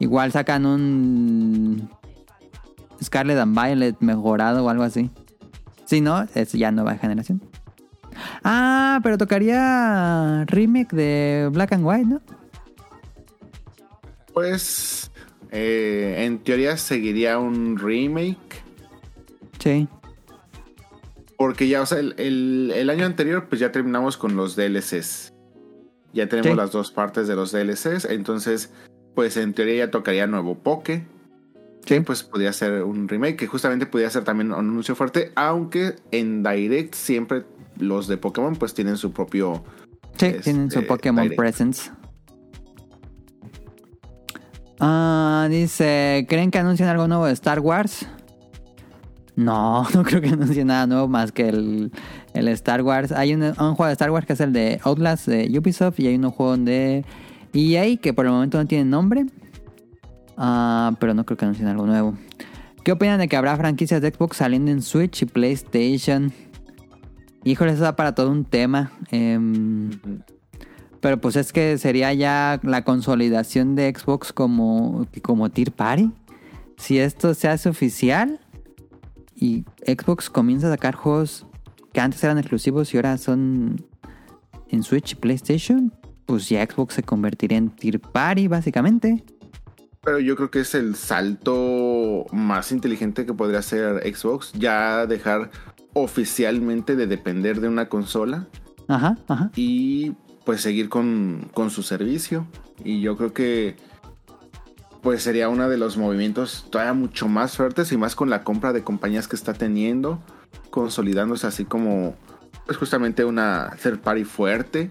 [0.00, 1.90] Igual sacan un.
[3.02, 5.10] Scarlet and Violet mejorado o algo así.
[5.84, 7.40] Si no, es ya nueva generación.
[8.44, 12.20] Ah, pero tocaría remake de Black and White, ¿no?
[14.32, 15.10] Pues
[15.50, 18.62] eh, en teoría seguiría un remake.
[19.58, 19.88] Sí.
[21.36, 25.32] Porque ya, o sea, el, el- el año anterior pues ya terminamos con los DLCs.
[26.12, 26.56] Ya tenemos Sí.
[26.56, 28.04] las dos partes de los DLCs.
[28.06, 28.72] Entonces,
[29.14, 31.06] pues en teoría ya tocaría nuevo Poke.
[31.84, 33.36] Que pues podría ser un remake.
[33.36, 35.32] Que justamente podría ser también un anuncio fuerte.
[35.36, 37.44] Aunque en Direct siempre
[37.78, 39.62] los de Pokémon pues tienen su propio...
[40.16, 41.38] Sí, Este, tienen su Pokémon Direct.
[41.38, 41.90] Presence.
[44.80, 48.06] Ah, dice, ¿creen que anuncien algo nuevo de Star Wars?
[49.36, 51.92] No, no creo que anuncien nada nuevo más que el,
[52.34, 53.12] el Star Wars.
[53.12, 56.08] Hay un, un juego de Star Wars que es el de Outlast de Ubisoft y
[56.08, 57.04] hay un juego de
[57.52, 59.26] EA que por el momento no tiene nombre.
[60.36, 62.14] Ah, pero no creo que anuncien algo nuevo.
[62.84, 66.32] ¿Qué opinan de que habrá franquicias de Xbox saliendo en Switch y PlayStation?
[67.44, 68.92] Híjole, eso da para todo un tema.
[69.10, 69.90] Em,
[71.00, 76.10] pero pues es que sería ya la consolidación de Xbox como, como Tier Party.
[76.76, 78.40] Si esto se hace oficial
[79.34, 81.46] y Xbox comienza a sacar juegos
[81.92, 83.84] que antes eran exclusivos y ahora son
[84.68, 85.92] en Switch y PlayStation,
[86.26, 89.24] pues ya Xbox se convertiría en Tier Party básicamente.
[90.02, 95.50] Pero yo creo que es el salto más inteligente que podría hacer Xbox, ya dejar
[95.98, 98.46] oficialmente de depender de una consola.
[98.88, 99.50] Ajá, ajá.
[99.56, 100.12] Y
[100.44, 102.46] pues seguir con, con su servicio.
[102.84, 103.76] Y yo creo que
[105.02, 108.72] pues sería uno de los movimientos todavía mucho más fuertes y más con la compra
[108.72, 110.20] de compañías que está teniendo,
[110.70, 112.16] consolidándose así como
[112.66, 114.90] pues justamente una third party fuerte.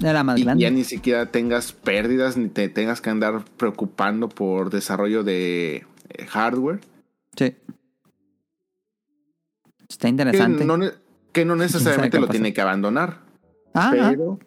[0.00, 0.62] Era más y grande.
[0.62, 6.26] ya ni siquiera tengas pérdidas ni te tengas que andar preocupando por desarrollo de eh,
[6.26, 6.80] hardware.
[7.36, 7.56] Sí.
[9.90, 10.64] Está Que interesante.
[10.64, 10.78] no,
[11.32, 12.32] que no necesariamente lo pasa.
[12.32, 13.18] tiene que abandonar.
[13.74, 14.38] Ah, pero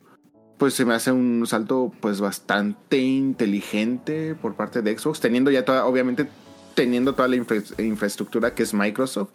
[0.57, 5.65] pues se me hace un salto pues bastante inteligente por parte de Xbox, teniendo ya
[5.65, 6.27] toda, obviamente
[6.73, 9.29] teniendo toda la infra- infraestructura que es Microsoft.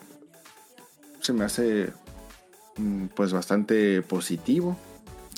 [1.20, 1.92] Se me hace
[2.76, 4.76] mm, pues bastante positivo.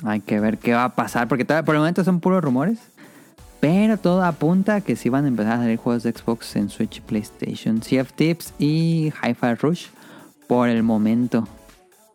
[0.04, 2.78] Hay que ver qué va a pasar, porque todavía- por el momento son puros rumores.
[3.60, 6.70] Pero todo apunta a que sí van a empezar a salir juegos de Xbox en
[6.70, 7.80] Switch y PlayStation.
[8.00, 9.86] Of Tips y Hi-Fi Rush
[10.50, 11.46] por el momento.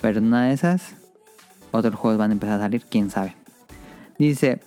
[0.02, 0.94] Pero una de esas,
[1.72, 3.34] otros juegos van a empezar a salir, quién sabe.
[4.20, 4.60] Dice,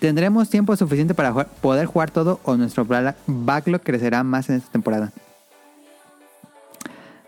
[0.00, 2.84] ¿tendremos tiempo suficiente para poder jugar todo o nuestro
[3.28, 5.12] backlog crecerá más en esta temporada?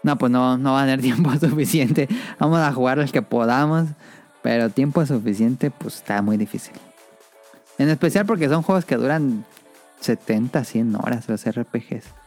[0.02, 2.08] No, pues no, no va a tener tiempo suficiente.
[2.40, 3.86] Vamos a jugar los que podamos.
[4.42, 6.74] Pero tiempo suficiente, pues está muy difícil.
[7.78, 9.44] En especial porque son juegos que duran
[10.00, 12.23] 70, 100 horas los RPGs.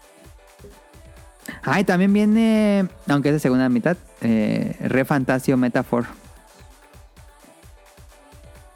[1.63, 6.05] Ah, también viene, aunque es de segunda mitad, eh, Re Fantasio Metaphor.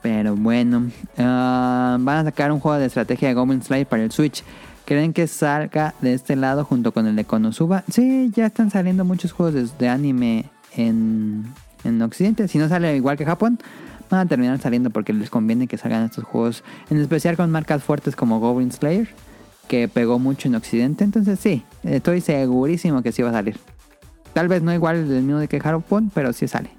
[0.01, 4.11] Pero bueno, ah, van a sacar un juego de estrategia de Goblin Slayer para el
[4.11, 4.43] Switch.
[4.85, 7.83] ¿Creen que salga de este lado junto con el de Konosuba?
[7.89, 10.45] Sí, ya están saliendo muchos juegos de anime
[10.75, 11.45] en,
[11.83, 12.47] en Occidente.
[12.47, 13.59] Si no sale igual que Japón,
[14.09, 16.63] van a terminar saliendo porque les conviene que salgan estos juegos.
[16.89, 19.09] En especial con marcas fuertes como Goblin Slayer,
[19.71, 21.05] que pegó mucho en Occidente.
[21.05, 23.57] Entonces sí, estoy segurísimo que sí va a salir.
[24.33, 26.71] Tal vez no igual del mismo de que Japón, pero sí sale.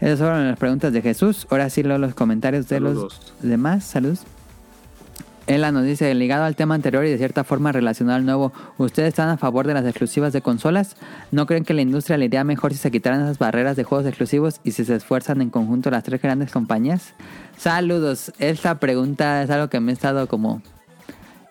[0.00, 1.48] Esas fueron las preguntas de Jesús.
[1.50, 3.32] Ahora sí leo los comentarios de Saludos.
[3.40, 3.82] los demás.
[3.82, 4.20] Saludos.
[5.48, 9.08] Ella nos dice, ligado al tema anterior y de cierta forma relacionado al nuevo, ¿ustedes
[9.08, 10.94] están a favor de las exclusivas de consolas?
[11.32, 14.06] ¿No creen que la industria le iría mejor si se quitaran esas barreras de juegos
[14.06, 17.14] exclusivos y si se esfuerzan en conjunto las tres grandes compañías?
[17.56, 18.30] Saludos.
[18.38, 20.62] Esta pregunta es algo que me he estado como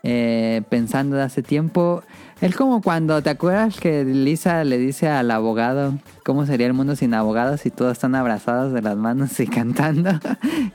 [0.09, 2.01] eh, pensando de hace tiempo.
[2.39, 6.95] Es como cuando, ¿te acuerdas que Lisa le dice al abogado cómo sería el mundo
[6.95, 10.11] sin abogados y todos están abrazados de las manos y cantando?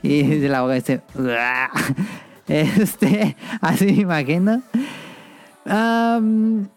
[0.03, 1.01] y el abogado dice,
[2.47, 4.61] este, así me imagino.
[5.65, 6.67] Am,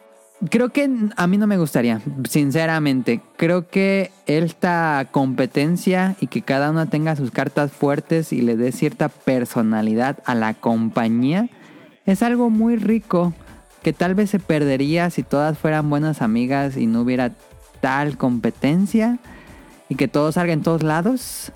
[0.49, 3.20] creo que a mí no me gustaría, sinceramente.
[3.37, 8.73] Creo que esta competencia y que cada uno tenga sus cartas fuertes y le dé
[8.73, 11.51] cierta personalidad a la compañía
[12.07, 13.35] es algo muy rico
[13.83, 17.33] que tal vez se perdería si todas fueran buenas amigas y no hubiera
[17.81, 19.19] tal competencia
[19.89, 21.53] y que todo salga en todos lados.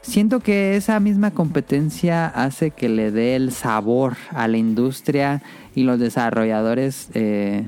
[0.00, 5.42] Siento que esa misma competencia hace que le dé el sabor a la industria
[5.74, 7.66] y los desarrolladores eh,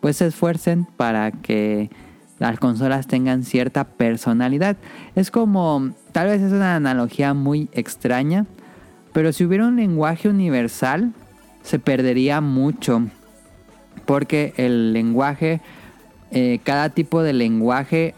[0.00, 1.90] pues se esfuercen para que
[2.38, 4.76] las consolas tengan cierta personalidad.
[5.14, 8.46] Es como, tal vez es una analogía muy extraña,
[9.12, 11.12] pero si hubiera un lenguaje universal
[11.62, 13.02] se perdería mucho
[14.04, 15.60] porque el lenguaje,
[16.30, 18.14] eh, cada tipo de lenguaje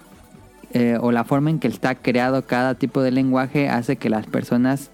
[0.72, 4.26] eh, o la forma en que está creado cada tipo de lenguaje hace que las
[4.26, 4.90] personas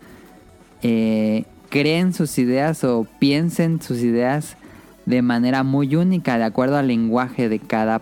[0.82, 4.56] eh, creen sus ideas o piensen sus ideas
[5.04, 8.00] de manera muy única de acuerdo al lenguaje de cada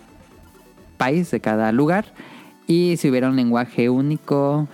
[0.96, 2.06] país, de cada lugar.
[2.66, 4.68] Y si hubiera un lenguaje único,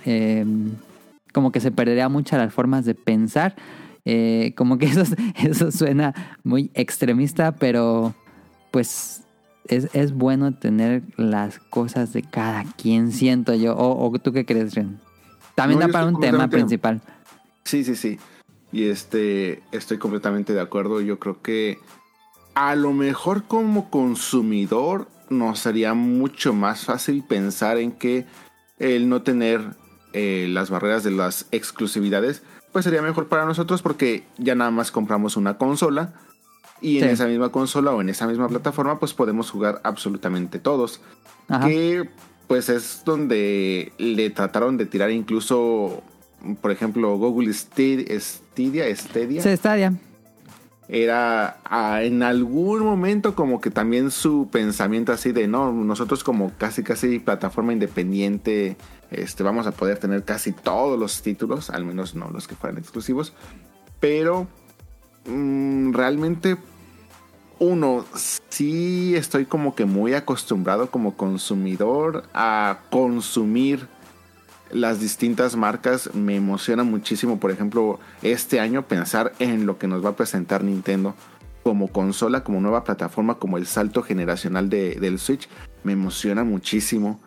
[1.33, 3.55] como que se perdería muchas las formas de pensar.
[4.05, 5.03] Eh, como que eso,
[5.35, 8.13] eso suena muy extremista, pero
[8.71, 9.23] pues
[9.67, 13.75] es, es bueno tener las cosas de cada quien, siento yo.
[13.75, 14.99] ¿O, o tú qué crees, Ren?
[15.55, 17.01] También No, da para un tema principal.
[17.63, 18.19] Sí, sí, sí.
[18.71, 21.01] Y este, estoy completamente de acuerdo.
[21.01, 21.79] Yo creo que
[22.55, 28.25] a lo mejor como consumidor nos sería mucho más fácil pensar en que
[28.79, 29.75] el no tener
[30.13, 34.91] eh, las barreras de las exclusividades, pues sería mejor para nosotros porque ya nada más
[34.91, 36.13] compramos una consola
[36.81, 37.09] y en Sí.
[37.11, 41.01] esa misma consola o en esa misma plataforma pues podemos jugar absolutamente todos.
[41.47, 41.67] Ajá.
[41.67, 42.09] Que
[42.47, 46.01] pues es donde le trataron de tirar incluso,
[46.61, 49.41] por ejemplo, Google Stadia, Stadia.
[49.41, 49.93] Sí, Stadia.
[50.89, 51.57] Era
[52.01, 57.19] en algún momento como que también su pensamiento así de, no, nosotros como casi casi
[57.19, 58.75] plataforma independiente,
[59.11, 62.79] este, vamos a poder tener casi todos los títulos, al menos no los que fueran
[62.79, 63.33] exclusivos,
[63.99, 64.47] pero
[65.25, 66.57] mm, realmente
[67.59, 68.05] uno,
[68.49, 73.87] sí estoy como que muy acostumbrado como consumidor a consumir
[74.71, 76.15] las distintas marcas.
[76.15, 80.63] Me emociona muchísimo, por ejemplo, este año pensar en lo que nos va a presentar
[80.63, 81.13] Nintendo
[81.63, 85.47] como consola, como nueva plataforma, como el salto generacional del Switch.
[85.83, 87.19] Me emociona muchísimo.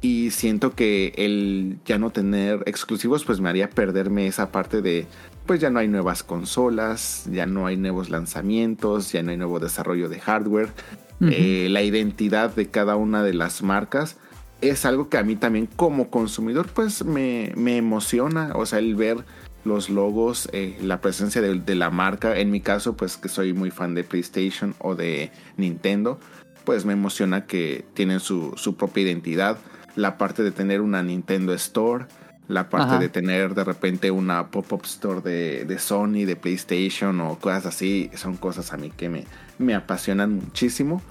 [0.00, 5.06] Y siento que el ya no tener exclusivos, pues me haría perderme esa parte de
[5.46, 9.60] pues ya no hay nuevas consolas, ya no hay nuevos lanzamientos, ya no hay nuevo
[9.60, 10.70] desarrollo de hardware.
[11.20, 14.18] Eh, la identidad de cada una de las marcas
[14.60, 19.18] es algo que a mí también como consumidor pues me, emociona, o sea, el ver
[19.64, 23.70] los logos, eh, la presencia de, la marca, en mi caso pues que soy muy
[23.70, 26.20] fan de PlayStation o de Nintendo,
[26.64, 29.58] pues me emociona que tienen su, su propia identidad,
[29.96, 32.06] la parte de tener una Nintendo Store,
[32.48, 37.66] la parte de tener de repente una pop-up store de, Sony, de PlayStation o cosas
[37.66, 39.24] así, son cosas a mí que me,
[39.58, 41.02] me apasionan muchísimo.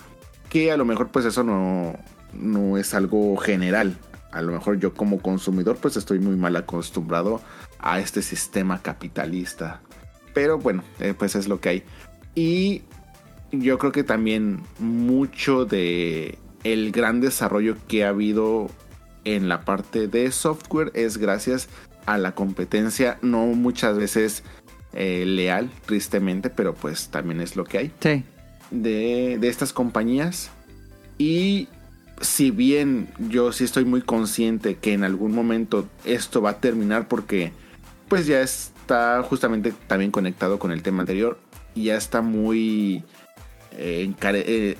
[0.49, 1.97] Que a lo mejor pues eso no,
[2.33, 3.97] no es algo general.
[4.31, 7.41] A lo mejor yo como consumidor pues estoy muy mal acostumbrado
[7.79, 9.81] a este sistema capitalista.
[10.33, 11.83] Pero bueno, eh, pues es lo que hay.
[12.33, 12.83] Y
[13.51, 18.69] yo creo que también mucho de el gran desarrollo que ha habido
[19.23, 21.69] en la parte de software es gracias
[22.05, 24.43] a la competencia, no muchas veces
[24.93, 27.91] eh, leal, tristemente, pero pues también es lo que hay.
[27.99, 28.23] Sí.
[28.71, 30.49] De, de estas compañías.
[31.19, 31.69] Y
[32.19, 37.07] si bien yo sí estoy muy consciente que en algún momento esto va a terminar
[37.07, 37.51] porque
[38.07, 41.39] pues ya está justamente también conectado con el tema anterior
[41.75, 43.03] y ya está muy
[43.71, 44.77] eh, eh,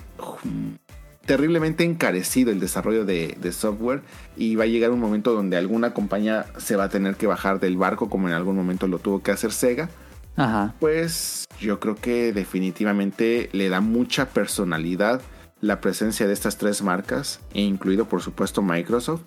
[1.26, 4.02] terriblemente encarecido el desarrollo de, software
[4.36, 7.60] y va a llegar un momento donde alguna compañía se va a tener que bajar
[7.60, 9.88] del barco como en algún momento lo tuvo que hacer Sega.
[10.36, 10.74] Ajá.
[10.80, 15.20] Pues yo creo que definitivamente le da mucha personalidad
[15.60, 19.22] la presencia de estas tres marcas, e incluido por supuesto Microsoft,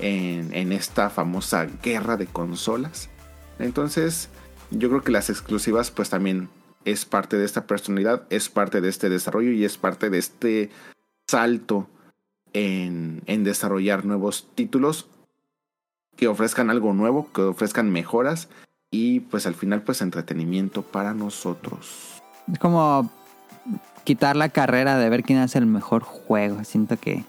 [0.00, 3.08] en, en esta famosa guerra de consolas.
[3.58, 4.28] Entonces
[4.70, 6.48] yo creo que las exclusivas pues también
[6.84, 10.70] es parte de esta personalidad, es parte de este desarrollo y es parte de este
[11.30, 11.88] salto
[12.52, 15.08] en, desarrollar nuevos títulos
[16.16, 18.48] que ofrezcan algo nuevo, que ofrezcan mejoras
[18.90, 22.20] y pues al final pues entretenimiento para nosotros.
[22.52, 23.10] Es como
[24.04, 26.64] quitar la carrera de ver quién hace el mejor juego.
[26.64, 27.24] Siento que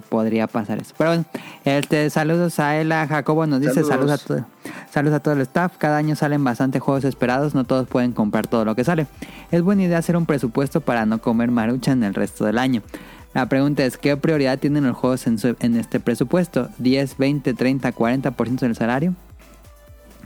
[0.00, 0.94] que podría pasar eso.
[0.96, 1.24] Pero bueno,
[1.64, 4.46] este, saludos a Ela Jacobo nos dice saludos, a todo,
[4.90, 5.76] saludos a todo el staff.
[5.78, 9.06] Cada año salen bastante juegos esperados, no todos pueden comprar todo lo que sale.
[9.50, 12.82] Es buena idea hacer un presupuesto para no comer marucha en el resto del año.
[13.32, 16.68] La pregunta es, ¿qué prioridad tienen los juegos en, en este presupuesto?
[16.80, 19.14] ¿10, 20, 30, 40% del salario?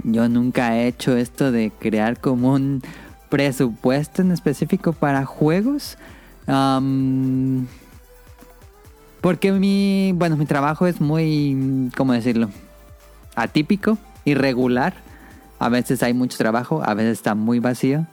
[0.05, 2.83] Yo nunca he hecho esto de crear como un
[3.29, 5.97] presupuesto en específico para juegos.
[9.21, 12.51] Porque mi, bueno, mi trabajo es muy, ¿cómo decirlo?
[13.35, 14.95] Atípico, irregular.
[15.59, 18.07] A veces hay mucho trabajo, a veces está muy vacío.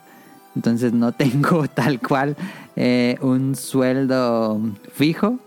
[0.55, 2.35] Entonces no tengo tal cual
[2.75, 4.59] eh, un sueldo
[4.91, 5.39] fijo.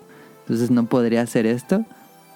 [0.43, 1.85] Entonces no podría hacer esto.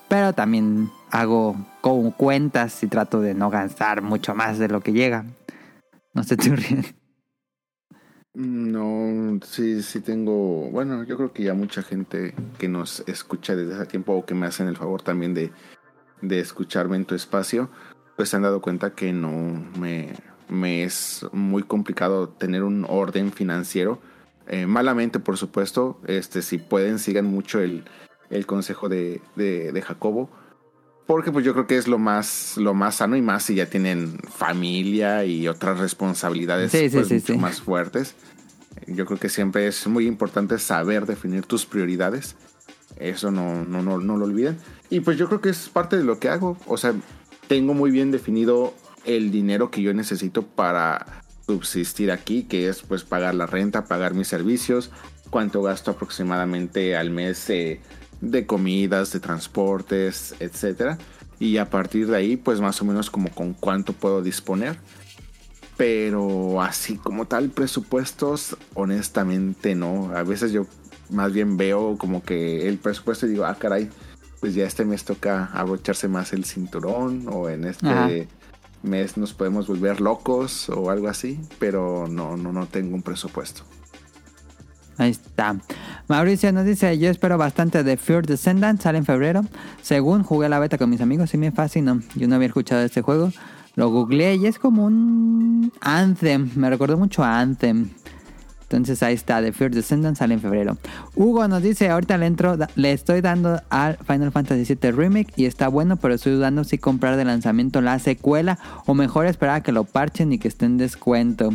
[0.08, 4.92] Pero también hago como cuentas y trato de no gastar mucho más de lo que
[4.92, 5.24] llega.
[6.12, 6.54] No sé, tú
[8.34, 13.74] no, sí, sí tengo, bueno, yo creo que ya mucha gente que nos escucha desde
[13.74, 15.52] hace tiempo o que me hacen el favor también de,
[16.20, 17.70] de escucharme en tu espacio,
[18.16, 19.30] pues se han dado cuenta que no
[19.78, 20.14] me,
[20.48, 24.00] me es muy complicado tener un orden financiero.
[24.46, 27.84] Eh, malamente, por supuesto, este, si pueden, sigan mucho el,
[28.30, 30.28] el consejo de, de, de Jacobo
[31.06, 33.66] porque pues yo creo que es lo más, lo más sano y más si ya
[33.66, 38.14] tienen familia y otras responsabilidades pues, mucho más fuertes.
[38.86, 42.36] Yo creo que siempre es muy importante saber definir tus prioridades.
[42.96, 44.58] Eso no, no, no, no lo olviden.
[44.90, 46.56] Y pues yo creo que es parte de lo que hago.
[46.66, 46.94] O sea,
[47.48, 48.74] tengo muy bien definido
[49.04, 54.14] el dinero que yo necesito para subsistir aquí, que es pues pagar la renta, pagar
[54.14, 54.90] mis servicios,
[55.30, 57.50] cuánto gasto aproximadamente al mes
[58.30, 60.98] de comidas, de transportes, etcétera.
[61.38, 64.76] Y a partir de ahí, pues más o menos como con cuánto puedo disponer.
[65.76, 70.12] Pero así como tal, presupuestos, honestamente no.
[70.14, 70.66] A veces yo
[71.10, 73.90] más bien veo como que el presupuesto y digo, ah, caray,
[74.40, 78.28] pues ya este mes toca abrocharse más el cinturón o en este
[78.82, 83.64] mes nos podemos volver locos o algo así, pero no, no, no tengo un presupuesto.
[84.98, 85.56] Ahí está.
[86.08, 89.44] Mauricio nos dice, yo espero bastante de Fear Descendant, sale en febrero.
[89.82, 92.00] Según jugué la beta con mis amigos y me fascinó.
[92.14, 93.32] Yo no había escuchado este juego.
[93.74, 96.50] Lo googleé y es como un Anthem.
[96.54, 97.90] Me recordó mucho a Anthem.
[98.62, 100.78] Entonces ahí está, The Fear Descendant sale en febrero.
[101.14, 105.44] Hugo nos dice, ahorita le entro, le estoy dando al Final Fantasy VII Remake y
[105.44, 109.62] está bueno, pero estoy dudando si comprar de lanzamiento la secuela o mejor esperar a
[109.62, 111.50] que lo parchen y que esté en descuento.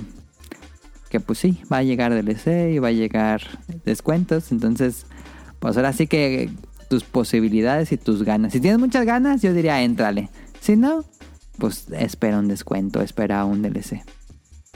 [1.10, 3.42] Que pues sí, va a llegar DLC y va a llegar
[3.84, 5.06] descuentos, entonces
[5.60, 6.50] pues ahora sí que
[6.90, 8.54] tus posibilidades y tus ganas.
[8.54, 10.30] Si tienes muchas ganas, yo diría entrale.
[10.60, 11.06] Si no,
[11.58, 14.04] pues espera un descuento, espera un DLC.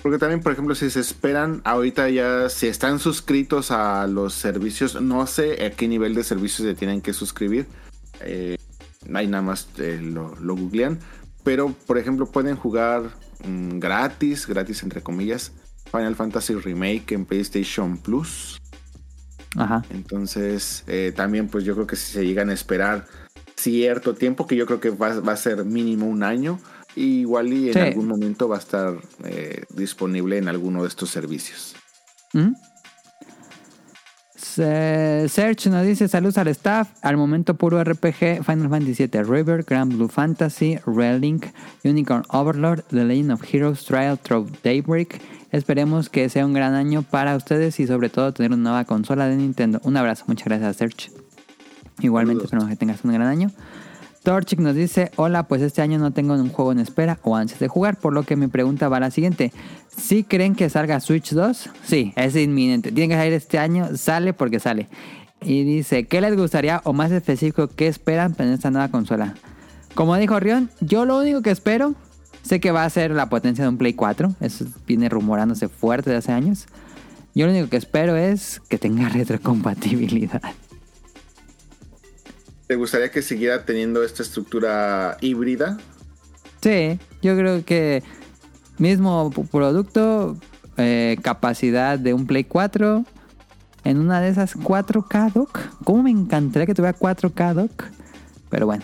[0.04, 5.02] Porque también, por ejemplo, si se esperan, ahorita ya, si están suscritos a los servicios,
[5.02, 7.68] no sé a qué nivel de servicios se tienen que suscribir.
[8.20, 8.58] Eh,
[9.14, 11.00] ahí nada más eh, lo, googlean.
[11.44, 13.12] Pero, por ejemplo, pueden jugar
[13.48, 15.54] mm, gratis, gratis entre comillas,
[15.94, 18.60] Final Fantasy Remake en PlayStation Plus.
[19.56, 19.84] Ajá.
[19.92, 23.06] Entonces, eh, también, pues yo creo que si se llegan a esperar
[23.56, 26.60] cierto tiempo, que yo creo que va, va a ser mínimo un año,
[26.96, 28.96] igual y en algún momento va a estar
[29.26, 31.76] eh, disponible en alguno de estos servicios.
[34.36, 36.90] Search nos dice saludos al staff.
[37.02, 40.80] Al momento puro RPG, Final Fantasy VII River, Grand Blue Fantasy,
[41.20, 41.46] Link,
[41.84, 45.22] Unicorn Overlord, The Legend of Heroes, Trial Through Daybreak.
[45.54, 49.28] Esperemos que sea un gran año para ustedes y sobre todo tener una nueva consola
[49.28, 49.80] de Nintendo.
[49.84, 51.12] Un abrazo, muchas gracias Search.
[52.02, 53.52] Igualmente esperamos que tengas un gran año.
[54.24, 57.60] Torchic nos dice, hola, pues este año no tengo un juego en espera o antes
[57.60, 59.54] de jugar, por lo que mi pregunta va a la siguiente.
[59.96, 61.70] ¿Sí creen que salga Switch 2?
[61.84, 62.92] Sí, es inminente.
[62.92, 64.88] Tiene que salir este año, sale porque sale.
[65.40, 69.36] Y dice, ¿qué les gustaría o más específico, qué esperan en esta nueva consola?
[69.94, 71.94] Como dijo Rion, yo lo único que espero,
[72.44, 76.12] sé que va a ser la potencia de un Play 4, eso viene rumorándose fuerte
[76.12, 76.68] de hace años.
[77.34, 80.42] Yo lo único que espero es que tenga retrocompatibilidad.
[82.68, 85.78] ¿Te gustaría que siguiera teniendo esta estructura híbrida?
[86.62, 88.04] Sí, yo creo que
[88.78, 90.38] mismo producto,
[90.78, 93.06] eh, capacidad de un Play 4,
[93.84, 95.60] en una de esas 4K dock.
[95.84, 97.84] ¿Cómo me encantaría que tuviera 4K dock?
[98.50, 98.84] Pero bueno.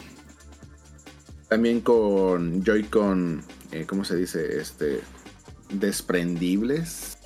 [1.50, 4.60] También con Joy-Con, eh, ¿cómo se dice?
[4.60, 5.02] Este,
[5.74, 7.18] desprendibles.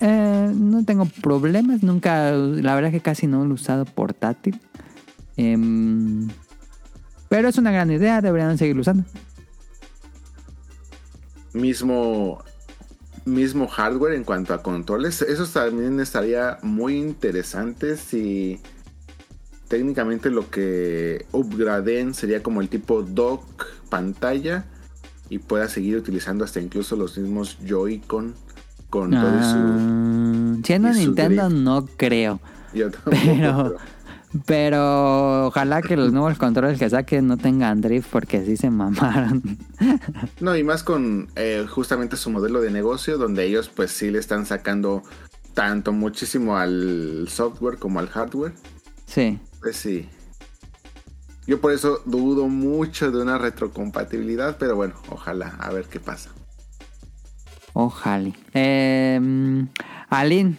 [0.00, 4.60] Eh, no tengo problemas, nunca, la verdad es que casi no lo he usado portátil.
[5.36, 6.28] Em,
[7.28, 9.04] pero es una gran idea, deberían seguir usando.
[11.52, 12.42] Mismo,
[13.24, 15.22] mismo hardware en cuanto a controles.
[15.22, 18.60] Eso también estaría muy interesante si
[19.70, 24.64] técnicamente lo que upgraden sería como el tipo dock pantalla
[25.28, 28.34] y pueda seguir utilizando hasta incluso los mismos Joy-Con
[28.90, 29.56] con todo su.
[29.56, 32.40] Ah, siendo Nintendo, no creo.
[32.74, 33.76] Yo pero,
[34.44, 39.42] pero ojalá que los nuevos controles que saquen no tengan drift porque así se mamaron.
[40.40, 44.18] No, y más con eh, justamente su modelo de negocio donde ellos pues sí le
[44.18, 45.02] están sacando
[45.54, 48.52] tanto muchísimo al software como al hardware.
[49.06, 49.38] Sí.
[49.60, 50.08] Pues sí.
[51.46, 56.30] Yo por eso dudo mucho de una retrocompatibilidad, pero bueno, ojalá, a ver qué pasa.
[57.72, 58.32] Ojalá.
[58.54, 59.66] Eh,
[60.08, 60.58] Aline,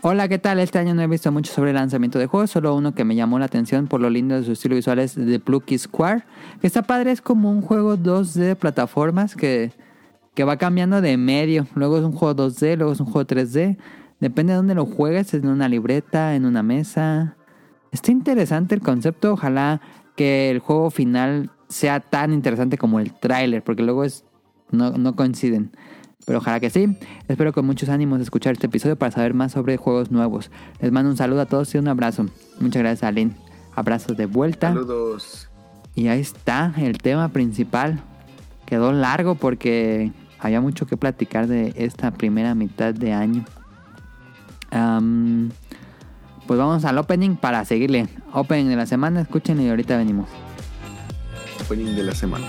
[0.00, 0.60] Hola, ¿qué tal?
[0.60, 3.16] Este año no he visto mucho sobre el lanzamiento de juegos, solo uno que me
[3.16, 6.22] llamó la atención por lo lindo de su estilo visual es The Plucky Square.
[6.62, 9.72] Está padre, es como un juego 2D de plataformas que,
[10.34, 11.66] que va cambiando de medio.
[11.74, 13.76] Luego es un juego 2D, luego es un juego 3D.
[14.20, 17.36] Depende de dónde lo juegues, en una libreta, en una mesa.
[17.92, 19.80] Está interesante el concepto, ojalá
[20.16, 24.24] que el juego final sea tan interesante como el tráiler, porque luego es
[24.70, 25.70] no, no coinciden.
[26.26, 26.98] Pero ojalá que sí.
[27.26, 30.50] Espero con muchos ánimos de escuchar este episodio para saber más sobre juegos nuevos.
[30.80, 32.26] Les mando un saludo a todos y un abrazo.
[32.60, 33.34] Muchas gracias, Aline.
[33.74, 34.68] Abrazos de vuelta.
[34.68, 35.48] Saludos.
[35.94, 38.00] Y ahí está el tema principal.
[38.66, 43.44] Quedó largo porque había mucho que platicar de esta primera mitad de año.
[46.48, 48.08] Pues vamos al opening para seguirle.
[48.32, 50.30] Opening de la semana, escuchen y ahorita venimos.
[51.60, 52.46] Opening de la semana.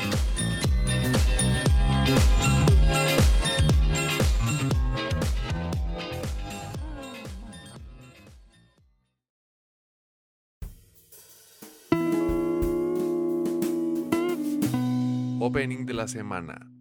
[15.42, 16.79] Opening de la semana.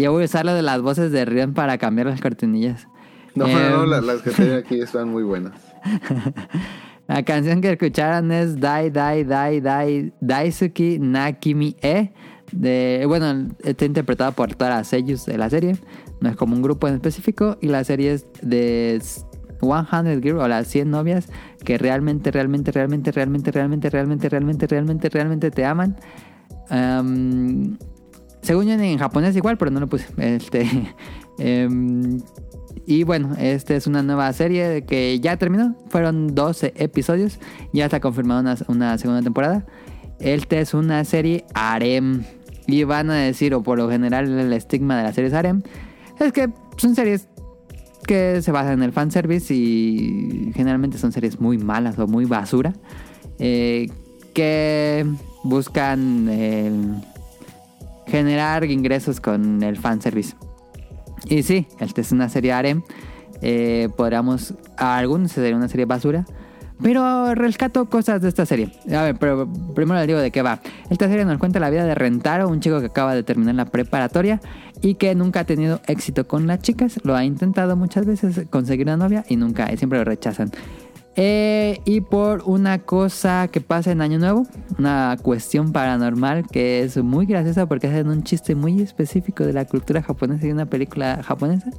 [0.00, 2.86] Yo voy a usar lo de las voces de Rion para cambiar las cortinillas.
[3.34, 5.52] No, Em, no, no, la- las que tengo aquí están muy buenas.
[7.06, 12.12] La canción que escucharon es Dai Dai Dai Dai Daisuki Nakimi E.
[12.52, 15.76] De, bueno, está interpretada por todas las sellos de la serie.
[16.20, 17.56] No es como un grupo en específico.
[17.60, 19.00] Y la serie es de
[19.60, 21.28] 100 Girls o las 100 novias
[21.64, 25.96] que realmente, realmente, realmente, realmente, realmente, realmente, realmente, realmente, realmente te aman.
[26.68, 27.76] Am,
[28.42, 30.06] según yo en japonés igual, pero no lo puse.
[30.16, 30.66] Este,
[31.38, 32.20] em,
[32.86, 35.76] y bueno, esta es una nueva serie que ya terminó.
[35.88, 37.38] Fueron 12 episodios.
[37.72, 39.66] Ya está confirmada una, segunda temporada.
[40.18, 42.24] Esta es una serie harem.
[42.66, 45.62] Y van a decir, o por lo general el estigma de las series harem,
[46.18, 47.26] es que son series
[48.06, 52.72] que se basan en el fanservice y generalmente son series muy malas o muy basura.
[53.38, 53.88] eh,
[54.34, 55.04] que
[55.42, 56.72] buscan eh,
[58.10, 60.34] generar ingresos con el fanservice.
[61.26, 62.82] Y sí, esta es una serie harem.
[63.42, 66.24] Eh, podríamos, a algunos sería una serie basura.
[66.82, 68.72] Pero rescato cosas de esta serie.
[68.90, 70.60] A ver, pero primero les digo de qué va.
[70.88, 73.66] Esta serie nos cuenta la vida de Rentaro, un chico que acaba de terminar la
[73.66, 74.40] preparatoria
[74.80, 76.98] y que nunca ha tenido éxito con las chicas.
[77.04, 80.52] Lo ha intentado muchas veces conseguir una novia y nunca, siempre lo rechazan.
[81.16, 84.46] Eh, y por una cosa que pasa en Año Nuevo,
[84.78, 89.64] una cuestión paranormal que es muy graciosa porque hacen un chiste muy específico de la
[89.64, 91.70] cultura japonesa y una película japonesa.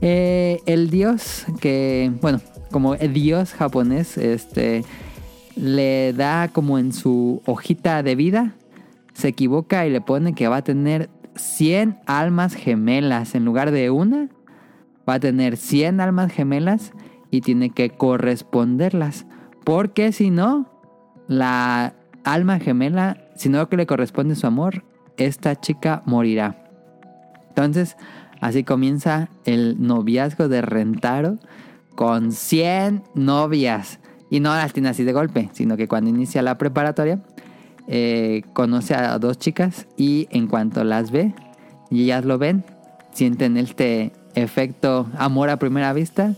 [0.00, 2.40] Eh, el dios que, bueno,
[2.70, 4.84] como dios japonés, este,
[5.56, 8.54] le da como en su hojita de vida,
[9.14, 13.90] se equivoca y le pone que va a tener 100 almas gemelas en lugar de
[13.90, 14.28] una.
[15.08, 16.92] Va a tener 100 almas gemelas
[17.30, 19.26] y tiene que corresponderlas.
[19.64, 20.70] Porque si no,
[21.26, 21.94] la
[22.24, 24.84] alma gemela, si no que le corresponde su amor,
[25.16, 26.64] esta chica morirá.
[27.48, 27.96] Entonces,
[28.40, 31.38] así comienza el noviazgo de Rentaro
[31.94, 34.00] con 100 novias.
[34.30, 37.20] Y no las tiene así de golpe, sino que cuando inicia la preparatoria,
[37.88, 41.34] eh, conoce a dos chicas y en cuanto las ve
[41.90, 42.64] y ellas lo ven,
[43.12, 46.34] sienten este efecto amor a primera vista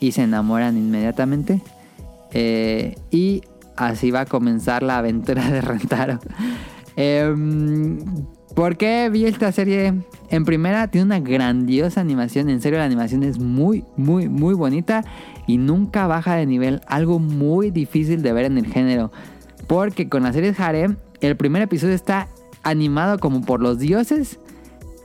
[0.00, 1.60] y se enamoran inmediatamente.
[2.32, 3.42] Eh, y
[3.76, 6.18] así va a comenzar la aventura de Rentaro.
[6.96, 7.98] Em,
[8.54, 9.94] ¿Por qué vi esta serie?
[10.28, 12.50] En primera, tiene una grandiosa animación.
[12.50, 15.04] En serio, la animación es muy, muy, muy bonita.
[15.46, 16.80] Y nunca baja de nivel.
[16.86, 19.12] Algo muy difícil de ver en el género.
[19.66, 22.28] Porque con las series Harem, el primer episodio está
[22.62, 24.40] animado como por los dioses.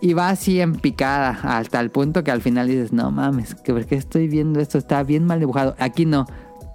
[0.06, 1.40] Y va así en picada.
[1.42, 4.78] Hasta el punto que al final dices, no mames, ¿por qué estoy viendo esto?
[4.78, 5.76] Está bien mal dibujado.
[5.80, 6.28] Aquí no.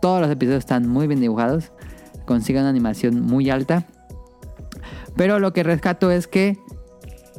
[0.03, 1.71] Todos los episodios están muy bien dibujados.
[2.25, 3.87] Consigue una animación muy alta.
[5.15, 6.59] Pero lo que rescato es que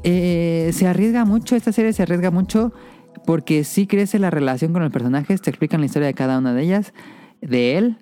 [0.03, 2.72] eh, se arriesga mucho, esta serie se arriesga mucho
[3.26, 6.53] porque sí crece la relación con los personajes, te explican la historia de cada una
[6.53, 6.93] de ellas,
[7.41, 7.97] de él,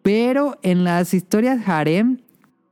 [0.00, 2.22] pero en las historias harem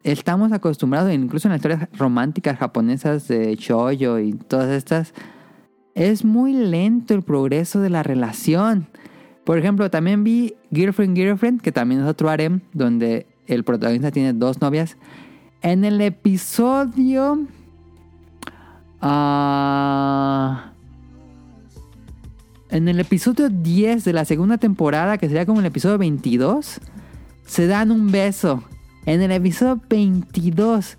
[0.05, 5.15] estamos acostumbrados, incluso en las historias románticas japonesas de shoujo y todas estas,
[5.95, 8.87] es muy lento el progreso de la relación.
[9.45, 14.33] Por ejemplo, también vi Girlfriend Girlfriend, que también es otro harem, donde el protagonista tiene
[14.33, 14.97] dos novias.
[15.63, 17.47] En el episodio...
[19.01, 20.71] ah,
[22.71, 26.81] en el episodio 10 de la segunda temporada, que sería como el episodio 22,
[27.47, 28.65] se dan un beso.
[29.07, 30.97] En el episodio 22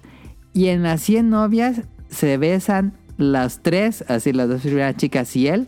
[0.54, 5.48] y en las 100 novias se besan las tres, así las dos primeras chicas y
[5.48, 5.68] él.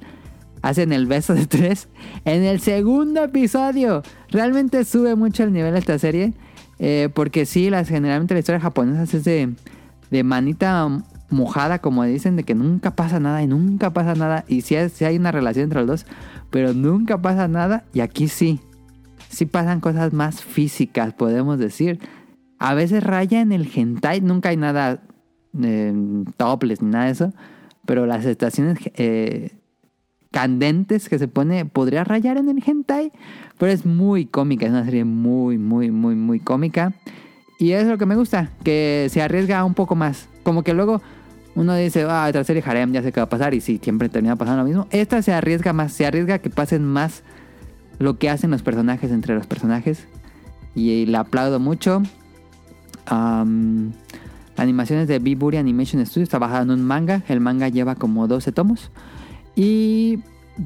[0.63, 1.87] Hacen el beso de tres
[2.25, 4.01] en el segundo episodio.
[4.29, 6.33] Realmente sube mucho el nivel de esta serie.
[6.79, 9.53] eh, porque sí, las, generalmente la historia japonesa es de,
[10.11, 10.87] de manita
[11.29, 14.45] mojada, como dicen, de que nunca pasa nada y nunca pasa nada.
[14.47, 16.05] Y sí, hay- sí hay una relación entre los dos,
[16.51, 17.83] pero nunca pasa nada.
[17.93, 18.59] Y aquí sí.
[19.29, 21.99] Sí pasan cosas más físicas, podemos decir.
[22.59, 25.01] A veces raya en el hentai, nunca hay nada
[25.61, 25.93] eh,
[26.37, 27.33] topless ni nada de eso.
[27.85, 29.51] Pero las estaciones eh,
[30.31, 33.11] candentes que se pone, podría rayar en el hentai.
[33.57, 36.93] Pero es muy cómica, es una serie muy, muy, muy, muy cómica.
[37.59, 40.27] Y es lo que me gusta, que se arriesga un poco más.
[40.43, 41.01] Como que luego
[41.55, 43.53] uno dice, ah, otra serie harem, ya sé qué va a pasar.
[43.53, 44.87] Y sí, siempre termina pasando lo mismo.
[44.91, 47.23] Esta se arriesga más, se arriesga que pasen más
[47.97, 50.07] lo que hacen los personajes entre los personajes.
[50.75, 52.03] Y la aplaudo mucho.
[53.07, 53.93] Am,
[54.55, 56.23] la animación es de B-Buri Animation Studio.
[56.23, 57.23] Está basada en un manga.
[57.27, 58.91] El manga lleva como 12 tomos.
[59.55, 60.19] Y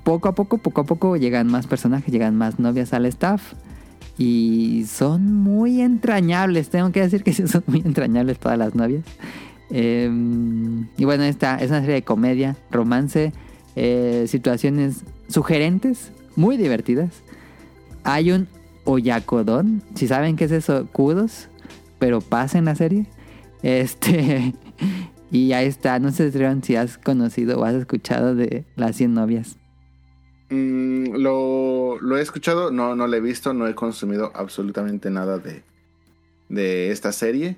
[0.04, 3.54] poco a poco, poco a poco llegan más personajes, llegan más novias al staff.
[4.18, 6.70] Y son muy entrañables.
[6.70, 9.04] Tengo que decir que sí son muy entrañables todas las novias.
[9.70, 10.10] Eh,
[10.98, 13.32] y bueno, esta es una serie de comedia, romance,
[13.76, 17.10] eh, situaciones sugerentes, muy divertidas.
[18.04, 18.48] Hay un
[18.84, 21.48] oyakodon, si saben qué es eso, kudos,
[22.02, 23.06] pero pasa en la serie.
[23.62, 24.56] Este,
[25.32, 26.32] y ahí está, no sé
[26.64, 29.60] si has conocido o has escuchado de las 100 novias.
[30.50, 35.38] Mm, lo, lo he escuchado, no, no lo he visto, no he consumido absolutamente nada
[35.38, 35.62] de,
[36.50, 37.58] de esta serie.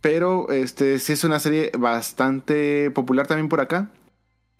[0.00, 3.90] Pero este sí es una serie bastante popular también por acá.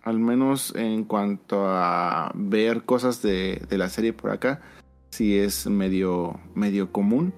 [0.02, 4.60] Al menos en cuanto a ver cosas de, de la serie por acá.
[5.08, 7.32] Sí es medio, medio común.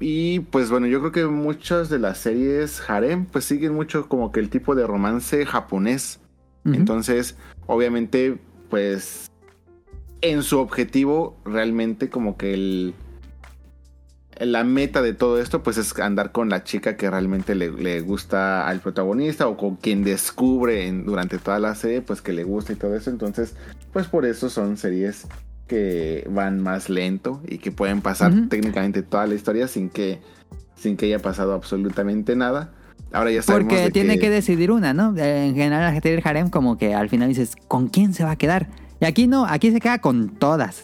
[0.00, 4.30] Y pues bueno, yo creo que muchas de las series harem pues siguen mucho como
[4.30, 6.20] que el tipo de romance japonés.
[6.64, 8.38] Entonces, obviamente,
[8.68, 9.30] pues
[10.20, 12.94] en su objetivo, realmente como que el
[14.40, 18.00] la meta de todo esto, pues es andar con la chica que realmente le, le
[18.02, 22.44] gusta al protagonista o con quien descubre en- durante toda la serie, pues que le
[22.44, 23.10] gusta y todo eso.
[23.10, 23.56] Entonces,
[23.92, 25.26] pues por eso son series
[25.68, 30.20] que van más lento y que pueden pasar técnicamente toda la historia sin que
[30.74, 32.72] sin que haya pasado absolutamente nada.
[33.12, 34.30] Ahora ya sabemos Porque de tiene que...
[34.30, 35.16] decidir una, ¿no?
[35.16, 38.68] En general, del harem, como que al final dices, ¿con quién se va a quedar?
[39.00, 40.82] Y aquí no, aquí se queda con todas.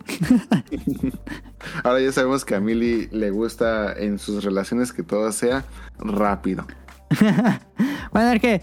[1.84, 5.64] Ahora ya sabemos que a Millie le gusta en sus relaciones que todo sea
[5.98, 6.66] rápido.
[8.12, 8.62] bueno, es que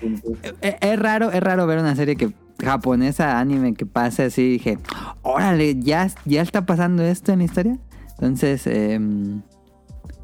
[0.62, 2.32] es raro, es raro ver una serie que
[2.64, 4.50] japonesa, anime, que pase así.
[4.50, 4.78] Dije,
[5.22, 7.78] órale, ya, ya está pasando esto en la historia.
[8.12, 9.00] Entonces, eh,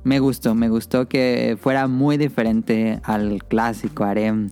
[0.03, 4.49] me gustó, me gustó que fuera muy diferente al clásico harem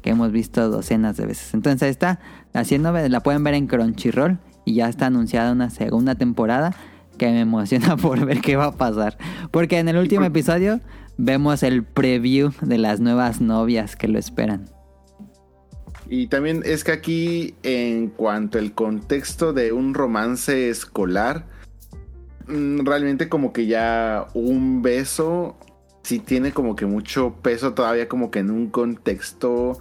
[0.00, 1.54] que hemos visto docenas de veces.
[1.54, 2.20] Entonces, ahí está,
[2.52, 6.74] haciendo, la pueden ver en Crunchyroll y ya está anunciada una segunda temporada
[7.18, 9.16] que me emociona por ver qué va a pasar.
[9.50, 10.80] Porque en el último episodio
[11.16, 14.66] vemos el preview de las nuevas novias que lo esperan.
[16.08, 21.46] Y también es que aquí, en cuanto al contexto de un romance escolar,
[22.46, 25.56] mm, realmente como que ya un beso
[26.02, 29.78] sí tiene como que mucho peso todavía como que en un contexto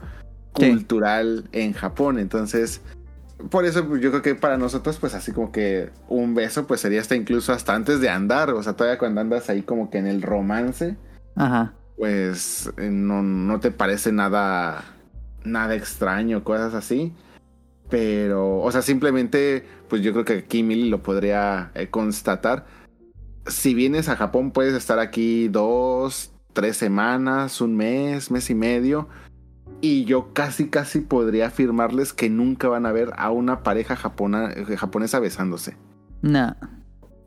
[0.56, 0.70] Sí.
[0.70, 2.20] cultural en Japón.
[2.20, 2.80] Entonces,
[3.50, 7.02] por eso yo creo que para nosotros pues así como que un beso pues sería
[7.02, 8.52] hasta incluso hasta antes de andar.
[8.52, 10.96] O sea, todavía cuando andas ahí como que en el romance
[11.36, 11.74] Ajá.
[11.98, 14.86] pues eh, no, no te parece nada
[15.44, 17.14] nada extraño, cosas así.
[17.90, 22.66] Pero, o sea, simplemente, pues yo creo que aquí lo podría eh, constatar.
[23.46, 29.10] Si vienes a Japón, puedes estar aquí dos, tres semanas, un mes, mes y medio.
[29.82, 34.54] Y yo casi, casi podría afirmarles que nunca van a ver a una pareja japona-
[34.56, 35.76] eh, japonesa besándose.
[36.22, 36.56] No.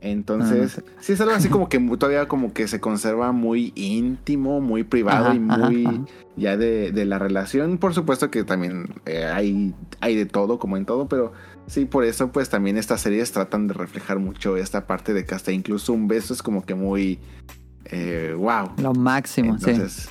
[0.01, 4.85] Entonces, sí es algo así como que todavía como que se conserva muy íntimo, muy
[4.85, 6.05] privado Ajá, y muy ajá.
[6.37, 7.79] ya de, de la relación.
[7.79, 11.33] Por supuesto que también eh, hay, hay de todo, como en todo, pero
[11.67, 15.35] sí, por eso pues también estas series tratan de reflejar mucho esta parte de que
[15.35, 17.19] hasta incluso un beso es como que muy
[17.87, 18.73] eh, wow.
[18.79, 19.71] Lo máximo, sí.
[19.71, 20.09] Entonces,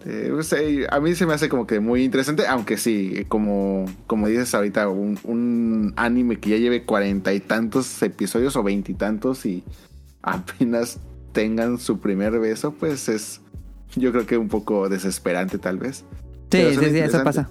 [0.00, 3.86] este, pues, eh, a mí se me hace como que muy interesante, aunque sí, como,
[4.06, 9.44] como dices ahorita, un, un anime que ya lleve cuarenta y tantos episodios o veintitantos
[9.46, 9.62] y,
[10.22, 10.98] apenas
[11.32, 13.40] tengan su primer beso, pues es,
[13.96, 16.04] yo creo que un poco desesperante tal vez.
[16.50, 17.48] Sí, sí, sí, eso pasa.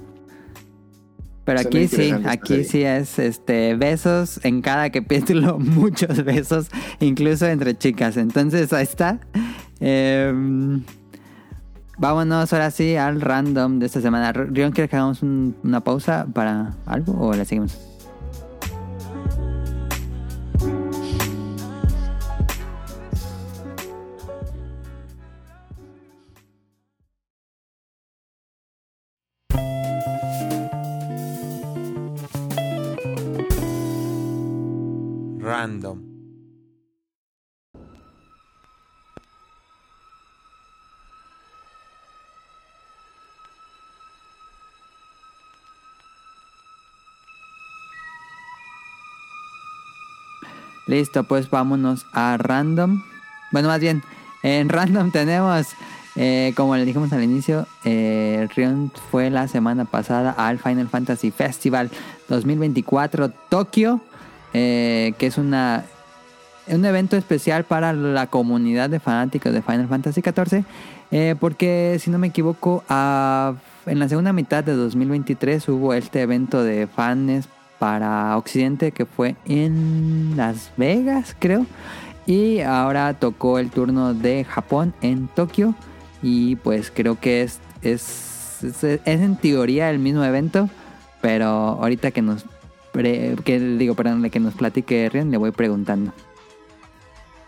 [1.45, 6.67] Pero aquí sí, aquí sí es este besos en cada capítulo, muchos besos,
[6.99, 8.17] incluso entre chicas.
[8.17, 9.19] Entonces ahí está.
[9.79, 10.83] Em,
[11.99, 14.31] vámonos ahora sí al random de esta semana.
[14.31, 17.88] Rion, ¿quieres que hagamos un- una pausa para algo o la seguimos?
[50.89, 53.03] Listo, pues vámonos a random.
[53.51, 54.01] Bueno, más bien,
[54.41, 55.67] en random tenemos,
[56.15, 61.29] eh, como le dijimos al inicio, eh, Rion fue la semana pasada al Final Fantasy
[61.29, 61.91] Festival
[62.27, 64.01] 2024 Tokio,
[64.55, 65.85] eh, que es una
[66.67, 70.63] un evento especial para la comunidad de fanáticos de Final Fantasy XIV,
[71.11, 76.63] eh, porque si no me equivoco, en la segunda mitad de 2023 hubo este evento
[76.63, 77.47] de fans
[77.79, 81.65] para Occidente que fue en Las Vegas, creo,
[82.25, 85.73] y ahora tocó el turno de Japón en Tokio,
[86.21, 90.69] y pues creo que es, es, es, en teoría el mismo evento,
[91.21, 92.45] pero ahorita que nos...
[92.93, 96.11] que digo, que nos platique Rion, le voy preguntando.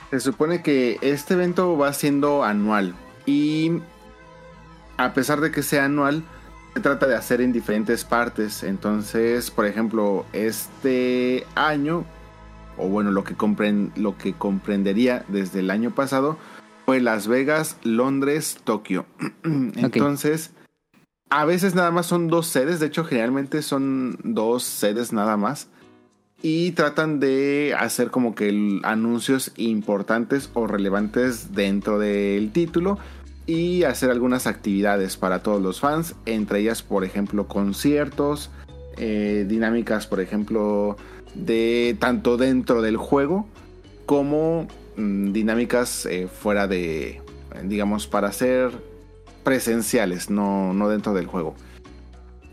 [0.10, 2.96] Se supone que este evento va siendo anual.
[3.26, 3.72] Y
[4.98, 6.24] a pesar de que sea anual,
[6.74, 8.64] se trata de hacer en diferentes partes.
[8.64, 12.06] Entonces, por ejemplo, este año,
[12.78, 16.38] o bueno, lo que, compren- lo que comprendería desde el año pasado,
[16.86, 19.06] fue Las Vegas, Londres, Tokio.
[19.44, 20.52] Entonces,
[21.30, 25.70] a veces nada más son dos sedes, de hecho generalmente son dos sedes nada más
[26.42, 32.98] y tratan de hacer como que anuncios importantes o relevantes dentro del título
[33.52, 38.50] y hacer algunas actividades para todos los fans, entre ellas por ejemplo conciertos,
[38.96, 40.96] eh, dinámicas por ejemplo
[41.36, 43.46] de tanto dentro del juego
[44.06, 47.22] como mm, dinámicas eh, fuera de,
[47.66, 48.72] digamos, para ser
[49.44, 51.54] presenciales, no, no dentro del juego.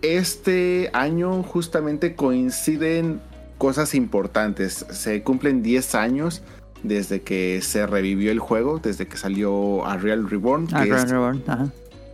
[0.03, 3.21] Este año justamente coinciden
[3.57, 4.85] cosas importantes.
[4.91, 6.43] Se cumplen 10 años
[6.83, 10.99] desde que se revivió el juego, desde que salió a Real Reborn, Ah, que Ron
[10.99, 11.67] es, Reborn, ajá.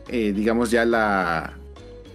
[0.09, 1.55] eh, digamos, ya la,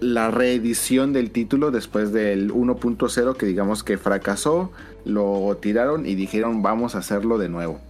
[0.00, 4.72] la reedición del título después del 1.0 que digamos que fracasó,
[5.04, 7.80] lo tiraron y dijeron vamos a hacerlo de nuevo.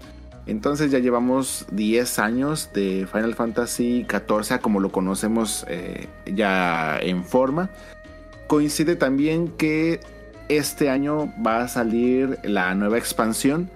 [0.46, 7.24] Entonces ya llevamos 10 años de Final Fantasy XIV como lo conocemos eh, ya en
[7.24, 7.70] forma.
[8.48, 10.00] Coincide también que
[10.48, 13.70] este año va a salir la nueva expansión.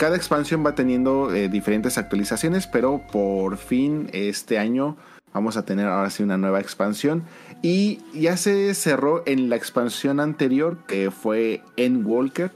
[0.00, 4.96] Cada expansión va teniendo eh, diferentes actualizaciones, pero por fin este año
[5.34, 7.22] vamos a tener ahora sí una nueva expansión.
[7.60, 12.50] Y ya se cerró en la expansión anterior, que fue Endwalker.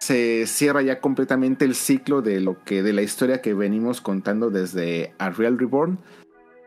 [0.00, 4.50] Se cierra ya completamente el ciclo de lo que de la historia que venimos contando
[4.50, 5.98] desde A Real Reborn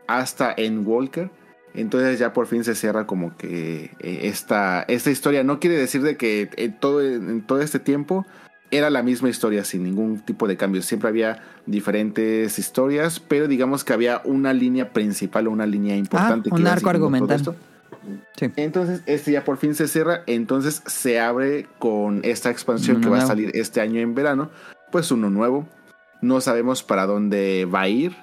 [0.08, 1.30] hasta Endwalker.
[1.74, 5.44] Entonces ya por fin se cierra como que eh, esta, esta historia.
[5.44, 8.26] No quiere decir de que en todo, en todo este tiempo
[8.72, 10.82] era la misma historia sin ningún tipo de cambio.
[10.82, 16.48] Siempre había diferentes historias, pero digamos que había una línea principal o una línea importante.
[16.50, 17.54] un que iba arco argumental.
[18.34, 18.50] Sí.
[18.56, 20.22] Entonces, este ya por fin se cierra.
[20.26, 24.50] Entonces se abre con esta expansión Uno que va a salir este año en verano.
[24.90, 25.68] Pues uno nuevo.
[26.22, 28.16] No sabemos para dónde va a ir.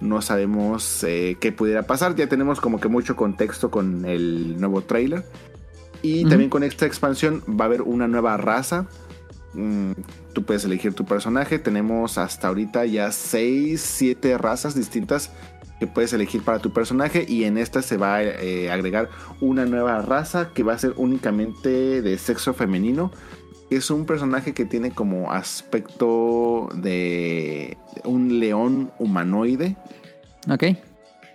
[0.00, 2.14] No sabemos eh, qué pudiera pasar.
[2.14, 5.24] Ya tenemos como que mucho contexto con el nuevo trailer.
[6.02, 6.28] Y Ujú.
[6.30, 8.86] también con esta expansión va a haber una nueva raza.
[9.56, 9.92] Mm,
[10.34, 11.58] tú puedes elegir tu personaje.
[11.58, 15.30] Tenemos hasta ahorita ya 6, 7 razas distintas
[15.80, 17.24] que puedes elegir para tu personaje.
[17.26, 19.08] Y en esta se va a eh, agregar
[19.40, 23.10] una nueva raza que va a ser únicamente de sexo femenino.
[23.70, 29.76] Es un personaje que tiene como aspecto de un león humanoide.
[30.48, 30.64] Ok.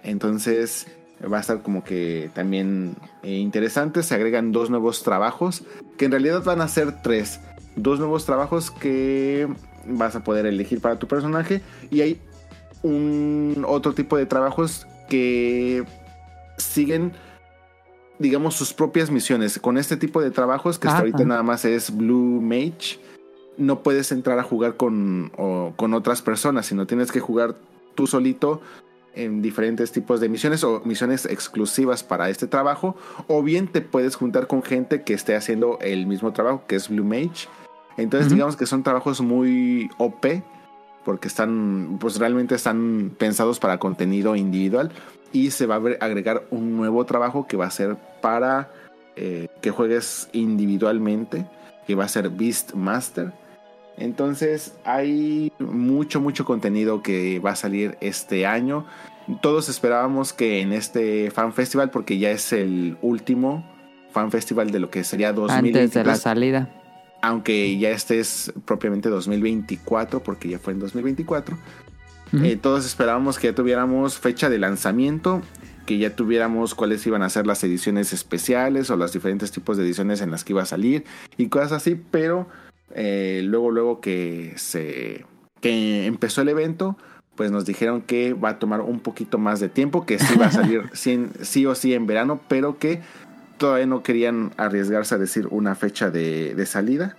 [0.04, 0.88] Entonces
[1.32, 4.04] va a estar como que también eh, interesante.
[4.04, 5.64] Se agregan dos nuevos trabajos,
[5.98, 7.40] que en realidad van a ser tres.
[7.76, 9.48] Dos nuevos trabajos que
[9.88, 11.62] vas a poder elegir para tu personaje.
[11.90, 12.20] Y hay
[12.84, 15.84] un otro tipo de trabajos que
[16.58, 17.14] siguen,
[18.20, 19.60] digamos, sus propias misiones.
[19.60, 21.28] Con este tipo de trabajos, que hasta Ah, ahorita ah.
[21.28, 23.00] nada más es Blue Mage,
[23.58, 27.56] no puedes entrar a jugar con, o- con otras personas, sino tienes que jugar
[27.96, 28.62] tú solito
[29.14, 32.96] en diferentes tipos de misiones o misiones exclusivas para este trabajo,
[33.28, 36.88] o bien te puedes juntar con gente que esté haciendo el mismo trabajo, que es
[36.88, 37.48] Blue Mage.
[37.98, 40.26] Entonces, digamos que son trabajos muy OP,
[41.06, 44.92] porque están, pues realmente están pensados para contenido individual.
[45.34, 48.70] Y se va a agre- agregar un nuevo trabajo que va a ser para
[49.16, 51.46] eh, que juegues individualmente,
[51.88, 53.32] que va a ser Beast Master.
[53.98, 58.86] Entonces hay mucho, mucho contenido que va a salir este año.
[59.42, 63.64] Todos esperábamos que en este Fan Festival, porque ya es el último
[64.12, 66.70] Fan Festival de lo que sería Antes de la 2023, salida.
[67.22, 71.58] Aunque ya este es propiamente 2024, porque ya fue en 2024.
[72.34, 72.46] Ujú.
[72.46, 75.42] Eh, todos esperábamos que ya tuviéramos fecha de lanzamiento,
[75.86, 79.84] que ya tuviéramos cuáles iban a ser las ediciones especiales o los diferentes tipos de
[79.84, 81.04] ediciones en las que iba a salir
[81.38, 82.48] y cosas así, pero
[82.94, 85.26] eh, luego, luego que se
[85.60, 86.98] que empezó el evento,
[87.36, 90.48] pues nos dijeron que va a tomar un poquito más de tiempo, que sí va
[90.48, 93.02] a salir sí, sí o sí en verano, pero que
[93.62, 97.16] todavía no querían arriesgarse a decir una fecha de, de salida.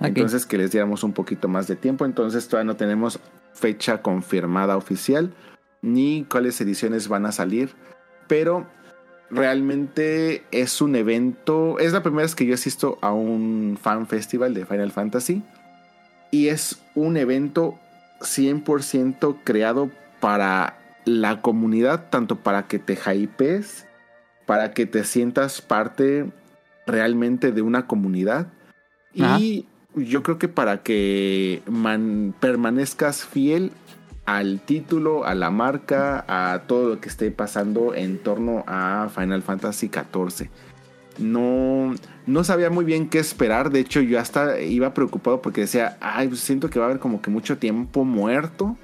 [0.00, 2.04] Entonces que les diéramos un poquito más de tiempo.
[2.04, 3.20] Entonces todavía no tenemos
[3.52, 5.32] fecha confirmada oficial
[5.82, 7.70] ni cuáles ediciones van a salir.
[8.26, 8.66] Pero
[9.30, 11.78] realmente es un evento.
[11.78, 15.44] Es la primera vez que yo asisto a un fan festival de Final Fantasy.
[16.32, 17.78] Y es un evento
[18.18, 23.86] 100% creado para la comunidad, tanto para que te hypees,
[24.46, 26.26] para que te sientas parte
[26.86, 28.48] realmente de una comunidad.
[29.20, 29.38] Ajá.
[29.40, 29.66] Y
[29.96, 33.70] yo creo que para que man- permanezcas fiel
[34.26, 39.42] al título, a la marca, a todo lo que esté pasando en torno a Final
[39.42, 40.48] Fantasy XIV.
[41.18, 41.94] No,
[42.26, 43.70] no sabía muy bien qué esperar.
[43.70, 47.00] De hecho, yo hasta iba preocupado porque decía, ay, pues siento que va a haber
[47.00, 48.76] como que mucho tiempo muerto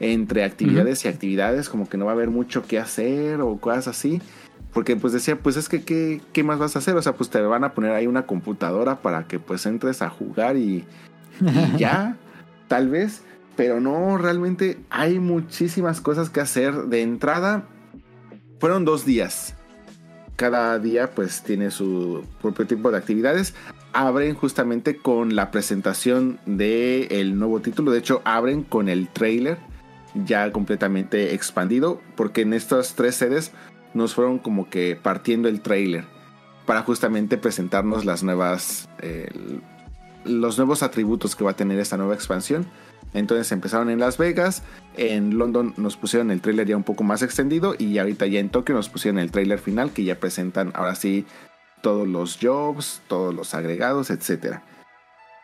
[0.00, 3.88] entre actividades y actividades, como que no va a haber mucho que hacer o cosas
[3.88, 4.20] así.
[4.74, 6.96] Porque pues decía, pues es que ¿qué, qué más vas a hacer?
[6.96, 10.10] O sea, pues te van a poner ahí una computadora para que pues entres a
[10.10, 10.84] jugar y,
[11.40, 12.16] y ya,
[12.66, 13.22] tal vez.
[13.56, 16.74] Pero no, realmente hay muchísimas cosas que hacer.
[16.86, 17.68] De entrada,
[18.58, 19.54] fueron dos días.
[20.34, 23.54] Cada día pues tiene su propio tipo de actividades.
[23.92, 27.92] Abren justamente con la presentación del el nuevo título.
[27.92, 29.58] De hecho, abren con el trailer
[30.14, 32.00] ya completamente expandido.
[32.16, 33.52] Porque en estas tres sedes
[33.94, 36.04] nos fueron como que partiendo el trailer.
[36.66, 38.88] Para justamente presentarnos las nuevas...
[39.00, 39.28] eh,
[40.24, 42.66] los nuevos atributos que va a tener esta nueva expansión.
[43.12, 44.62] Entonces empezaron en Las Vegas,
[44.96, 48.48] en London nos pusieron el trailer ya un poco más extendido y ahorita ya en
[48.48, 51.24] Tokio nos pusieron el trailer final que ya presentan ahora sí
[51.80, 54.56] todos los jobs, todos los agregados, etc.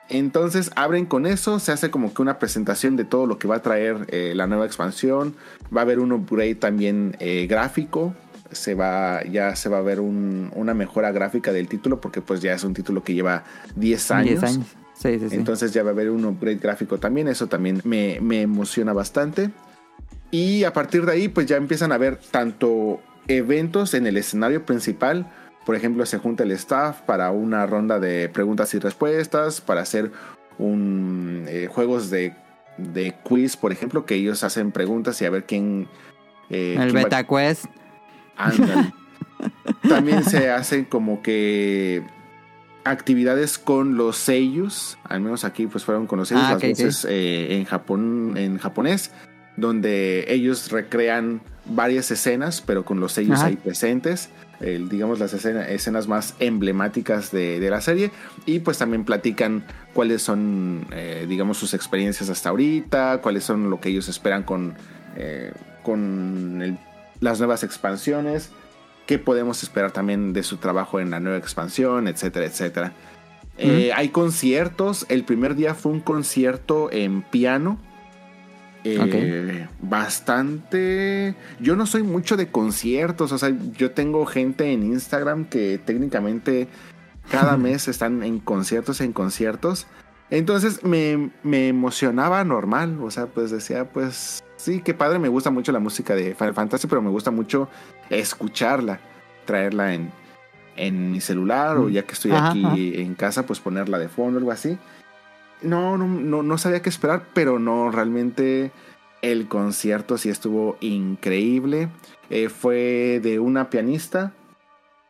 [0.08, 3.56] Entonces abren con eso, se hace como que una presentación de todo lo que va
[3.56, 5.36] a traer eh, la nueva expansión,
[5.74, 8.14] va a haber un upgrade también eh, gráfico,
[8.50, 12.40] se va, ya se va a ver un- una mejora gráfica del título porque pues
[12.40, 13.44] ya es un título que lleva
[13.76, 14.40] 10 años.
[14.40, 14.66] 10 años.
[14.94, 15.34] Sí, sí, sí.
[15.36, 17.28] Entonces ya va a haber un upgrade gráfico también.
[17.28, 19.50] Eso también me, me emociona bastante.
[20.30, 24.64] Y a partir de ahí, pues ya empiezan a haber tanto eventos en el escenario
[24.66, 25.30] principal.
[25.64, 30.10] Por ejemplo, se junta el staff para una ronda de preguntas y respuestas, para hacer
[30.58, 32.34] un eh, juegos de,
[32.76, 35.88] de quiz, por ejemplo, que ellos hacen preguntas y a ver quién.
[36.50, 37.64] eh, el quién va- Beta Quest.
[38.44, 38.92] Ándale.
[39.88, 42.02] También se hacen como que
[42.84, 47.06] actividades con los seiyus, al menos aquí pues fueron con los seiyus, Ah, las voces
[47.08, 49.12] eh, en Japón, en japonés,
[49.56, 53.46] donde ellos recrean varias escenas, pero con los Ajá.
[53.46, 54.30] ahí presentes,
[54.60, 58.10] digamos las escena- escenas más emblemáticas de, de la serie,
[58.46, 59.64] y pues también platican
[59.94, 64.74] cuáles son, eh, digamos, sus experiencias hasta ahorita, cuáles son lo que ellos esperan con,
[65.16, 65.52] eh,
[65.82, 66.78] con el-
[67.20, 68.50] las nuevas expansiones,
[69.06, 72.92] qué podemos esperar también de su trabajo en la nueva expansión, etcétera, etcétera.
[73.58, 75.04] Eh, hay conciertos.
[75.08, 77.78] El primer día fue un concierto en piano.
[78.84, 81.34] Eh, Bastante.
[81.60, 83.32] Yo no soy mucho de conciertos.
[83.32, 86.68] O sea, yo tengo gente en Instagram que técnicamente
[87.30, 89.86] cada mes están en conciertos, en conciertos.
[90.30, 92.98] Entonces me, me emocionaba normal.
[93.02, 95.18] O sea, pues decía, pues sí, qué padre.
[95.18, 97.68] Me gusta mucho la música de Final Fantasy, pero me gusta mucho
[98.08, 99.00] escucharla,
[99.44, 100.10] traerla en,
[100.76, 102.76] en mi celular o ya que estoy Ajá, aquí ajá.
[102.76, 104.78] en casa, pues ponerla de fondo, algo así.
[105.62, 108.72] No, no, no, no sabía qué esperar, pero no, realmente
[109.22, 111.88] el concierto sí estuvo increíble.
[112.30, 114.32] Eh, fue de una pianista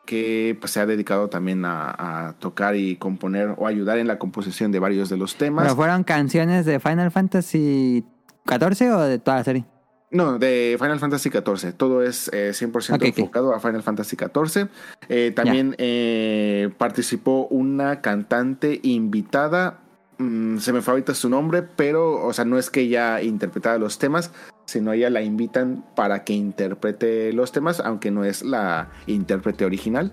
[0.05, 4.19] que pues, se ha dedicado también a, a tocar y componer o ayudar en la
[4.19, 5.63] composición de varios de los temas.
[5.63, 8.03] ¿Pero fueron canciones de Final Fantasy
[8.45, 9.65] 14 o de toda la serie?
[10.09, 11.73] No, de Final Fantasy XIV.
[11.73, 13.03] Todo es eh, 100% Ok, ok.
[13.17, 14.67] enfocado a Final Fantasy XIV.
[15.07, 19.79] Eh, también eh, participó una cantante invitada.
[20.17, 23.77] mm, se me fue ahorita su nombre, pero, o sea, no es que ella interpretara
[23.77, 24.31] los temas,
[24.65, 30.11] sino ella la invitan para que interprete los temas, aunque no es la intérprete original.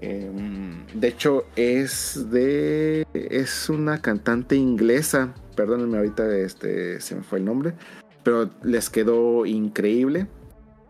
[0.00, 0.28] Eh,
[0.92, 3.06] de hecho, es de.
[3.14, 5.34] Es una cantante inglesa.
[5.54, 7.74] Perdónenme, ahorita este, se me fue el nombre.
[8.22, 10.26] Pero les quedó increíble.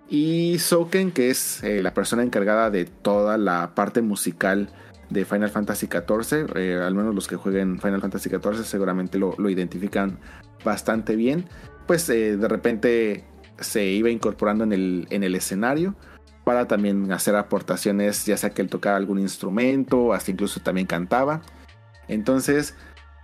[0.08, 4.68] Y Soken, que es eh, la persona encargada de toda la parte musical
[5.10, 6.56] de Final Fantasy XIV.
[6.56, 10.18] eh, al menos los que jueguen Final Fantasy XIV seguramente lo, identifican
[10.64, 11.46] bastante bien.
[11.86, 13.24] Pues eh, de repente
[13.60, 15.94] se iba incorporando en el, en el escenario
[16.44, 21.40] para también hacer aportaciones, ya sea que él tocaba algún instrumento, hasta incluso también cantaba.
[22.06, 22.74] Entonces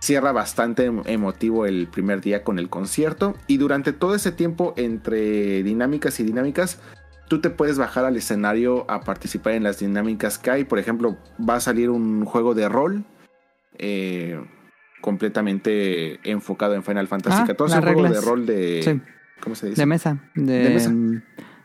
[0.01, 4.73] cierra bastante em- emotivo el primer día con el concierto y durante todo ese tiempo
[4.75, 6.79] entre dinámicas y dinámicas
[7.29, 10.63] tú te puedes bajar al escenario a participar en las dinámicas que hay.
[10.65, 13.05] Por ejemplo, va a salir un juego de rol
[13.77, 14.37] eh,
[15.01, 18.25] completamente enfocado en Final Fantasy Ah, XIV, las un juego de reglas.
[18.25, 18.81] rol de...
[18.83, 19.01] Sí.
[19.41, 19.81] ¿Cómo se dice?
[19.81, 20.19] De mesa.
[20.35, 20.93] De, De mesa.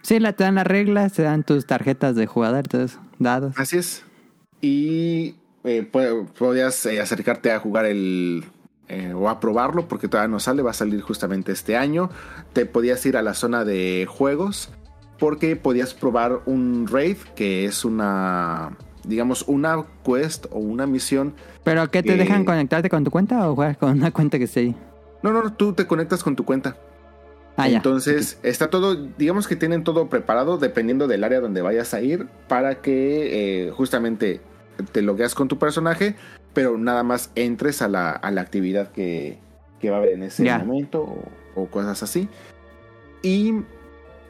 [0.02, 2.64] Sí, la, te dan las reglas, te dan tus tarjetas de jugador,
[3.18, 3.54] dados.
[3.58, 4.04] Así es.
[4.60, 5.34] Y
[5.66, 5.82] eh,
[6.38, 8.44] podías eh, acercarte a jugar el.
[8.88, 12.10] eh, o a probarlo, porque todavía no sale, va a salir justamente este año.
[12.52, 14.70] Te podías ir a la zona de juegos,
[15.18, 18.76] porque podías probar un raid, que es una.
[19.04, 21.34] Digamos, una quest o una misión.
[21.62, 24.60] ¿Pero qué te dejan conectarte con tu cuenta o juegas con una cuenta que esté
[24.60, 24.76] ahí?
[25.22, 26.76] No, no, tú te conectas con tu cuenta.
[27.56, 27.68] Ah.
[27.68, 32.26] Entonces, está todo, digamos que tienen todo preparado dependiendo del área donde vayas a ir
[32.48, 34.40] para que eh, justamente
[34.92, 36.16] te logueas con tu personaje,
[36.52, 39.38] pero nada más entres a la, a la actividad que,
[39.80, 42.28] que va a haber en ese momento o, o cosas así.
[43.22, 43.62] Y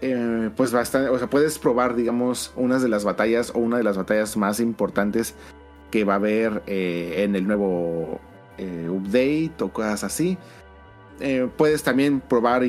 [0.03, 3.85] eh, pues bastante, o sea, puedes probar, digamos, unas de las batallas o una de
[3.85, 5.35] las batallas más importantes
[5.91, 8.21] que va a haber eh, en el nuevo
[8.59, 10.39] eh, update o cosas así.
[11.57, 12.63] Puedes también probar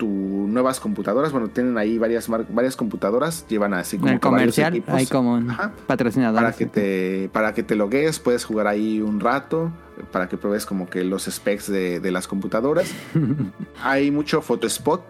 [0.00, 1.30] tus nuevas computadoras.
[1.30, 3.44] Bueno, tienen ahí varias, varias computadoras.
[3.48, 5.72] Llevan así como el comercial equipos hay como un Ajá.
[5.86, 6.40] patrocinador.
[6.40, 8.18] para que te para que te logues.
[8.18, 9.70] Puedes jugar ahí un rato
[10.10, 12.90] para que pruebes como que los specs de, de las computadoras.
[13.84, 15.02] hay mucho photospot.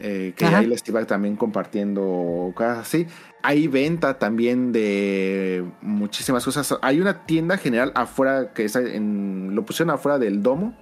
[0.00, 0.58] eh, que Ajá.
[0.58, 3.06] ahí les iba también compartiendo cosas así.
[3.44, 6.76] Hay venta también de muchísimas cosas.
[6.82, 10.76] Hay una tienda general afuera que está en, lo pusieron afuera del domo.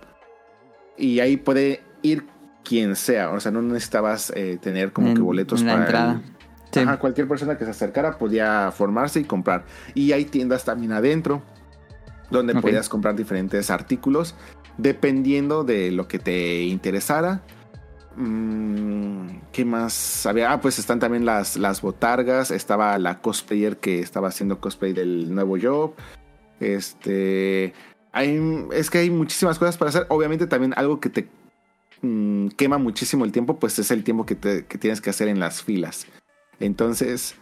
[0.96, 2.24] Y ahí puede ir
[2.64, 3.30] quien sea.
[3.30, 6.12] O sea, no necesitabas eh, tener como en, que boletos en la para entrada.
[6.12, 6.40] el-
[6.72, 6.78] Sí.
[6.78, 9.64] Ajá, cualquier persona que se acercara podía formarse y comprar.
[9.92, 11.42] Y hay tiendas también adentro
[12.30, 12.60] donde Ok.
[12.60, 14.36] podías comprar diferentes artículos
[14.78, 17.42] dependiendo de lo que te interesara.
[18.14, 20.52] Mm, ¿Qué más había?
[20.52, 22.52] Ah, pues están también las, las botargas.
[22.52, 25.94] Estaba la cosplayer que estaba haciendo cosplay del nuevo Job.
[26.60, 27.72] Este.
[28.12, 28.40] Hay,
[28.72, 30.06] es que hay muchísimas cosas para hacer.
[30.08, 31.28] Obviamente también algo que te
[32.02, 35.28] mm, quema muchísimo el tiempo, pues es el tiempo que, te- que tienes que hacer
[35.28, 36.06] en las filas.
[36.58, 37.34] Entonces,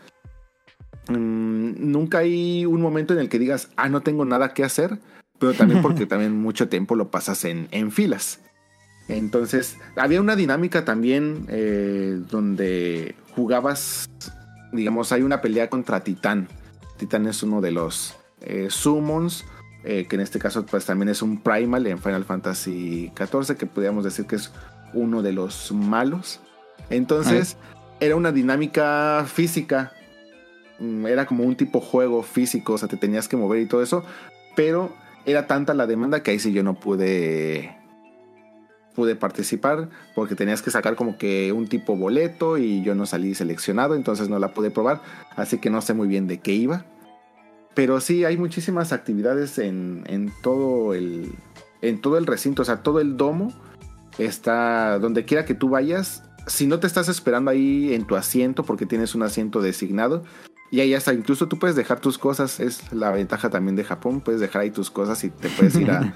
[1.09, 4.99] mm, nunca hay un momento en el que digas, ah, no tengo nada que hacer,
[5.39, 8.41] pero también porque también mucho tiempo lo pasas en, en filas.
[9.09, 14.11] Entonces, había una dinámica también eh, donde jugabas,
[14.73, 16.47] digamos, hay una pelea contra Titán.
[16.99, 19.47] Titán es uno de los eh, summons,
[19.85, 23.67] eh, que en este caso pues también es un primal en Final Fantasy XIV, que
[23.67, 24.53] podríamos decir que es
[24.93, 26.41] uno de los malos.
[26.91, 27.57] Entonces,
[28.01, 29.93] era una dinámica física.
[30.79, 33.83] Mm, Era como un tipo juego físico, o sea, te tenías que mover y todo
[33.83, 34.05] eso.
[34.57, 34.93] Pero
[35.27, 37.75] era tanta la demanda que ahí sí yo no pude
[38.95, 43.33] pude participar porque tenías que sacar como que un tipo boleto y yo no salí
[43.37, 45.01] seleccionado, entonces no la pude probar,
[45.37, 46.85] así que no sé muy bien de qué iba.
[47.79, 51.33] Pero sí hay muchísimas actividades en, en todo el
[51.81, 53.53] en todo el recinto, o sea, todo el domo
[54.19, 56.25] está donde quiera que tú vayas.
[56.49, 60.25] Si no te estás esperando ahí en tu asiento porque tienes un asiento designado,
[60.71, 64.21] y ahí hasta incluso tú puedes dejar tus cosas, es la ventaja también de Japón,
[64.23, 66.15] puedes dejar ahí tus cosas y te puedes ir a,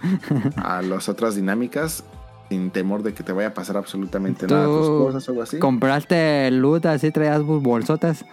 [0.56, 2.02] a las otras dinámicas
[2.48, 5.59] sin temor de que te vaya a pasar absolutamente nada tus cosas o algo así.
[5.59, 8.24] Compraste loot así, traías bol- bolsotas.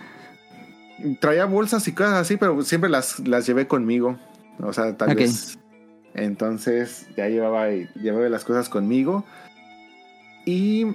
[1.19, 4.17] Traía bolsas y cosas así, pero siempre las, las llevé conmigo.
[4.61, 5.57] O sea, tal vez.
[6.13, 9.23] Entonces ya llevaba, llevaba las cosas conmigo.
[10.45, 10.85] Y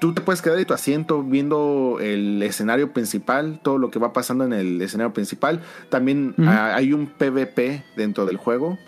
[0.00, 4.12] tú te puedes quedar en tu asiento viendo el escenario principal, todo lo que va
[4.12, 5.60] pasando en el escenario principal.
[5.88, 8.78] También ah, hay un PvP dentro del juego.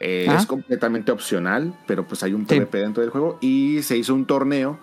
[0.00, 0.36] Eh, Ah.
[0.38, 2.54] Es completamente opcional, pero pues hay un Sí.
[2.54, 3.38] PvP dentro del juego.
[3.40, 4.78] Y se hizo un torneo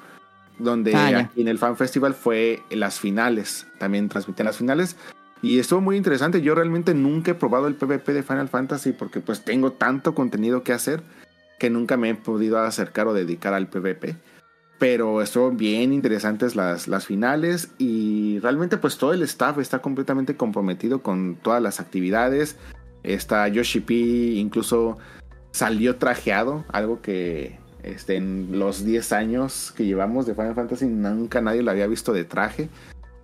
[0.59, 4.95] donde Ah, aquí en el Fan Festival fue las finales, también transmitían las finales.
[5.41, 6.41] Y estuvo muy interesante.
[6.41, 10.63] Yo realmente nunca he probado el PvP de Final Fantasy porque pues tengo tanto contenido
[10.63, 11.03] que hacer
[11.59, 14.15] que nunca me he podido acercar o dedicar al PvP.
[14.79, 20.35] Pero estuvo bien interesantes las, las finales y realmente pues todo el staff está completamente
[20.35, 22.57] comprometido con todas las actividades.
[23.03, 24.97] Está Yoshi P incluso
[25.51, 31.39] salió trajeado, algo que este, en los 10 años que llevamos de Final Fantasy nunca
[31.39, 32.69] nadie lo había visto de traje.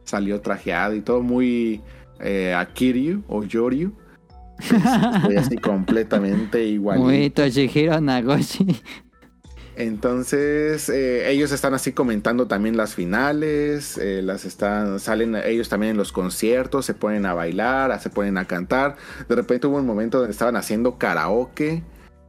[0.03, 1.81] Salió trajeado y todo muy
[2.19, 3.93] eh, a Kiryu o Yoryu.
[4.59, 6.99] Estoy así completamente igual.
[6.99, 8.67] Muy Toshihiro Nagoshi.
[9.75, 15.91] Entonces, eh, ellos están así comentando también las finales, eh, las están, salen ellos también
[15.91, 18.97] en los conciertos, se ponen a bailar, se ponen a cantar.
[19.27, 21.83] De repente hubo un momento donde estaban haciendo karaoke,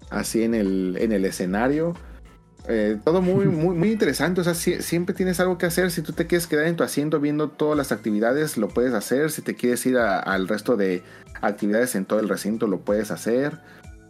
[0.09, 1.95] así en el, en el escenario.
[2.69, 4.41] Eh, todo muy, muy, muy interesante.
[4.41, 5.91] O sea, sie- siempre tienes algo que hacer.
[5.91, 9.31] Si tú te quieres quedar en tu asiento viendo todas las actividades, lo puedes hacer.
[9.31, 11.03] Si te quieres ir a- al resto de
[11.41, 13.59] actividades en todo el recinto, lo puedes hacer.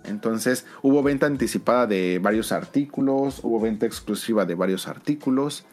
[0.04, 5.64] Entonces, hubo venta anticipada de varios artículos, hubo venta exclusiva de varios artículos.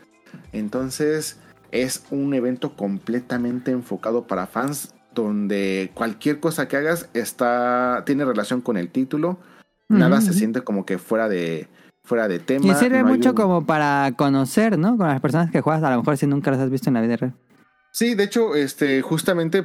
[0.53, 1.38] Entonces,
[1.72, 8.61] es un evento completamente enfocado para fans donde cualquier cosa que hagas está tiene relación
[8.61, 9.39] con el título.
[9.88, 11.68] Nada se siente como que fuera de
[12.10, 12.65] fuera de tema.
[12.65, 14.98] Y sirve no mucho un- como para conocer, ¿no?
[14.98, 17.02] Con las personas que juegas, a lo mejor si nunca las has visto en la
[17.02, 17.34] vida real.
[17.91, 19.64] Sí, de hecho, este, justamente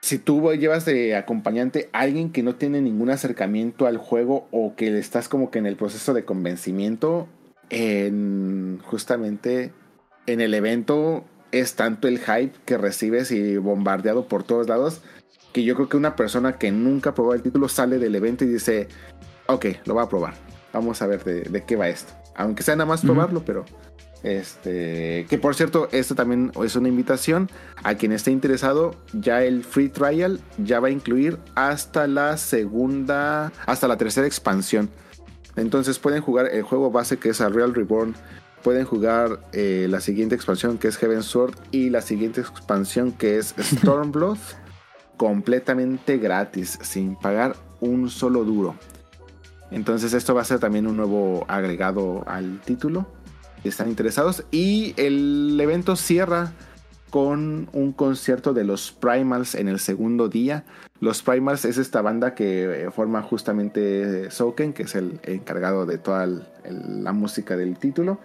[0.00, 4.74] si tú llevas de acompañante a alguien que no tiene ningún acercamiento al juego o
[4.74, 7.28] que estás como que en el proceso de convencimiento,
[7.70, 9.72] en, justamente
[10.26, 15.02] en el evento es tanto el hype que recibes y bombardeado por todos lados
[15.52, 18.48] que yo creo que una persona que nunca probó el título sale del evento y
[18.48, 18.88] dice,
[19.46, 20.34] ok, lo voy a probar,
[20.72, 22.12] vamos a ver de, de qué va esto.
[22.34, 23.64] Aunque sea nada más probarlo, pero
[24.22, 27.50] este, que por cierto, esto también es una invitación
[27.82, 28.94] a quien esté interesado.
[29.12, 34.90] Ya el free trial ya va a incluir hasta la segunda, hasta la tercera expansión.
[35.56, 38.14] Entonces pueden jugar el juego base que es a Real Reborn.
[38.62, 43.38] Pueden jugar eh, la siguiente expansión que es Heaven Sword y la siguiente expansión que
[43.38, 44.38] es Stormblood
[45.16, 48.76] completamente gratis, sin pagar un solo duro.
[49.72, 53.06] Entonces esto va a ser también un nuevo agregado al título.
[53.62, 54.44] Si están interesados.
[54.50, 56.52] Y el evento cierra
[57.12, 60.64] con un concierto de los Primals en el segundo día.
[60.98, 65.98] Los Primals es esta banda que eh, forma justamente Souken, que es el encargado de
[65.98, 68.18] toda la música del título,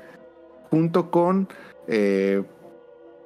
[0.70, 1.50] junto con
[1.88, 2.44] eh,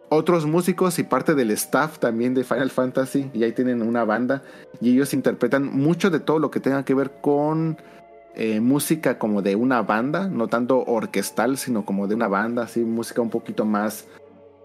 [0.09, 3.29] otros músicos y parte del staff también de Final Fantasy.
[3.33, 4.41] Y ahí tienen una banda
[4.81, 7.77] y ellos interpretan mucho de todo lo que tenga que ver con
[8.35, 12.81] eh, música como de una banda, no tanto orquestal, sino como de una banda, así
[12.81, 14.07] música un poquito más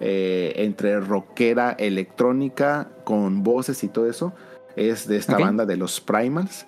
[0.01, 4.35] eh, entre rockera, electrónica, con voces y todo eso.
[4.77, 6.67] Es de esta banda de los Primals.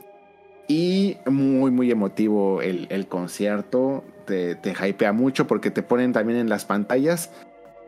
[0.67, 4.05] Y muy, muy emotivo el, el concierto.
[4.27, 7.31] Te, te hypea mucho porque te ponen también en las pantallas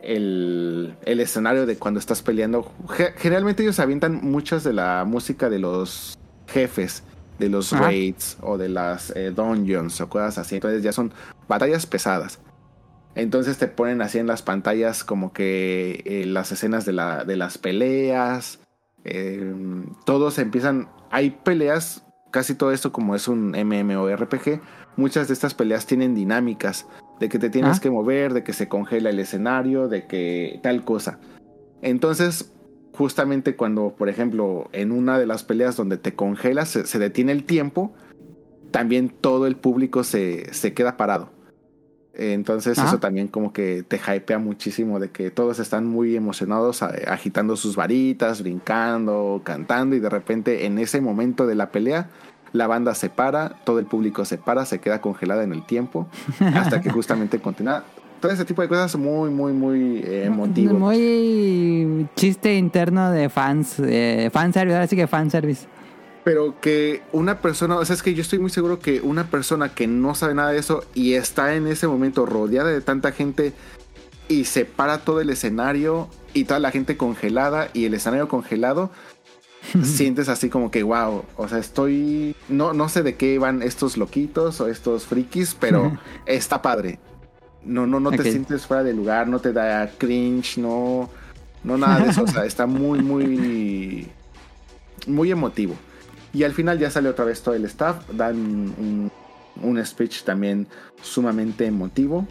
[0.01, 2.71] el, el escenario de cuando estás peleando.
[2.89, 6.17] Ge- Generalmente ellos avientan muchas de la música de los
[6.47, 7.03] jefes,
[7.41, 7.87] de los Ajá.
[7.87, 10.55] raids o de las eh, dungeons o cosas así.
[10.55, 11.11] Entonces ya son
[11.49, 12.39] batallas pesadas.
[13.15, 17.35] Entonces te ponen así en las pantallas como que eh, las escenas de, la, de
[17.35, 18.59] las peleas.
[19.03, 19.53] eh,
[20.05, 20.87] todos empiezan.
[21.09, 24.61] Hay peleas, casi todo esto como es un MMORPG.
[24.95, 26.85] Muchas de estas peleas tienen dinámicas
[27.19, 27.81] de que te tienes Ah.
[27.81, 31.19] que mover, de que se congela el escenario, de que tal cosa.
[31.81, 32.51] Entonces,
[32.93, 37.31] justamente cuando, por ejemplo, en una de las peleas donde te congelas, se, se detiene
[37.31, 37.93] el tiempo,
[38.71, 41.29] también todo el público se, se queda parado.
[42.13, 42.89] Entonces Ajá.
[42.89, 47.75] eso también como que te hypea muchísimo de que todos están muy emocionados agitando sus
[47.75, 52.09] varitas, brincando, cantando y de repente en ese momento de la pelea
[52.51, 56.09] la banda se para, todo el público se para, se queda congelada en el tiempo
[56.53, 57.85] hasta que justamente continúa.
[58.21, 60.75] Todo ese tipo de cosas muy, muy, muy eh, emotivo.
[60.75, 65.65] Muy chiste interno de fans, eh, fanservice, ahora sí que fanservice.
[66.23, 69.73] Pero que una persona, o sea, es que yo estoy muy seguro que una persona
[69.73, 73.53] que no sabe nada de eso y está en ese momento rodeada de tanta gente
[74.27, 78.91] y se para todo el escenario y toda la gente congelada y el escenario congelado,
[79.83, 83.97] sientes así como que, wow, o sea, estoy, no, no sé de qué van estos
[83.97, 86.99] loquitos o estos frikis, pero está padre.
[87.63, 91.09] No, no, no te sientes fuera de lugar, no te da cringe, no,
[91.63, 94.07] no nada de eso, o sea, está muy, muy,
[95.07, 95.75] muy emotivo.
[96.33, 99.11] Y al final ya sale otra vez todo el staff, dan un,
[99.61, 100.67] un speech también
[101.01, 102.25] sumamente emotivo.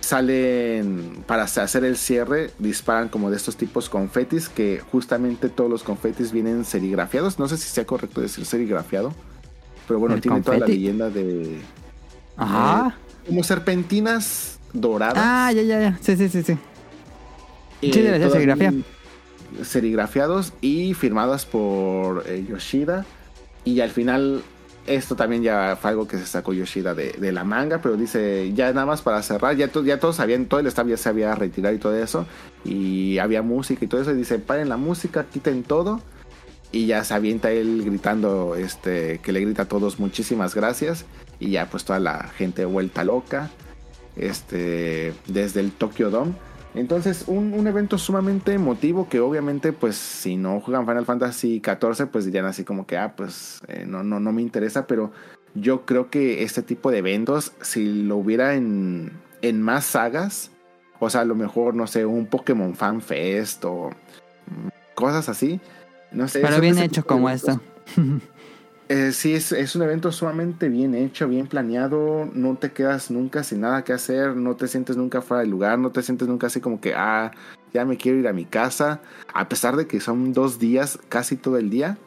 [0.00, 5.82] salen para hacer el cierre, disparan como de estos tipos confetis que justamente todos los
[5.82, 7.38] confetis vienen serigrafiados.
[7.38, 9.12] No sé si sea correcto decir serigrafiado,
[9.88, 11.60] pero bueno, ¿El tiene toda la leyenda de
[12.36, 12.96] Ajá.
[13.26, 15.18] Como serpentinas doradas.
[15.18, 15.98] Ah, ya, ya, ya.
[16.00, 16.52] Sí, sí, sí, sí.
[17.82, 18.72] eh, sí, serigrafía.
[19.62, 23.04] Serigrafiados y firmadas por eh, Yoshida.
[23.64, 24.42] Y al final,
[24.86, 28.52] esto también ya fue algo que se sacó Yoshida de, de la manga, pero dice,
[28.54, 31.08] ya nada más para cerrar, ya, to- ya todos sabían, todo el staff ya se
[31.08, 32.26] había retirado y todo eso,
[32.64, 36.00] y había música y todo eso, y dice, paren la música, quiten todo,
[36.70, 41.04] y ya se avienta él gritando, este, que le grita a todos muchísimas gracias,
[41.38, 43.50] y ya pues toda la gente vuelta loca,
[44.16, 46.32] este, desde el Tokyo Dome.
[46.74, 52.08] Entonces, un, un evento sumamente emotivo que obviamente, pues, si no juegan Final Fantasy XIV,
[52.08, 55.10] pues dirían así como que, ah, pues, eh, no, no, no me interesa, pero
[55.54, 60.50] yo creo que este tipo de eventos, si lo hubiera en, en más sagas,
[60.98, 63.88] o sea, a lo mejor, no sé, un Pokémon Fan Fest o
[64.46, 65.60] mm, cosas así,
[66.12, 66.40] no sé.
[66.40, 67.60] Pero bien hecho como esto.
[68.88, 72.30] Eh, sí, es, es un evento sumamente bien hecho, bien planeado.
[72.32, 74.36] No te quedas nunca sin nada que hacer.
[74.36, 75.78] No te sientes nunca fuera del lugar.
[75.78, 77.32] No te sientes nunca así como que, ah,
[77.74, 79.00] ya me quiero ir a mi casa.
[79.34, 81.98] A pesar de que son dos días, casi todo el día.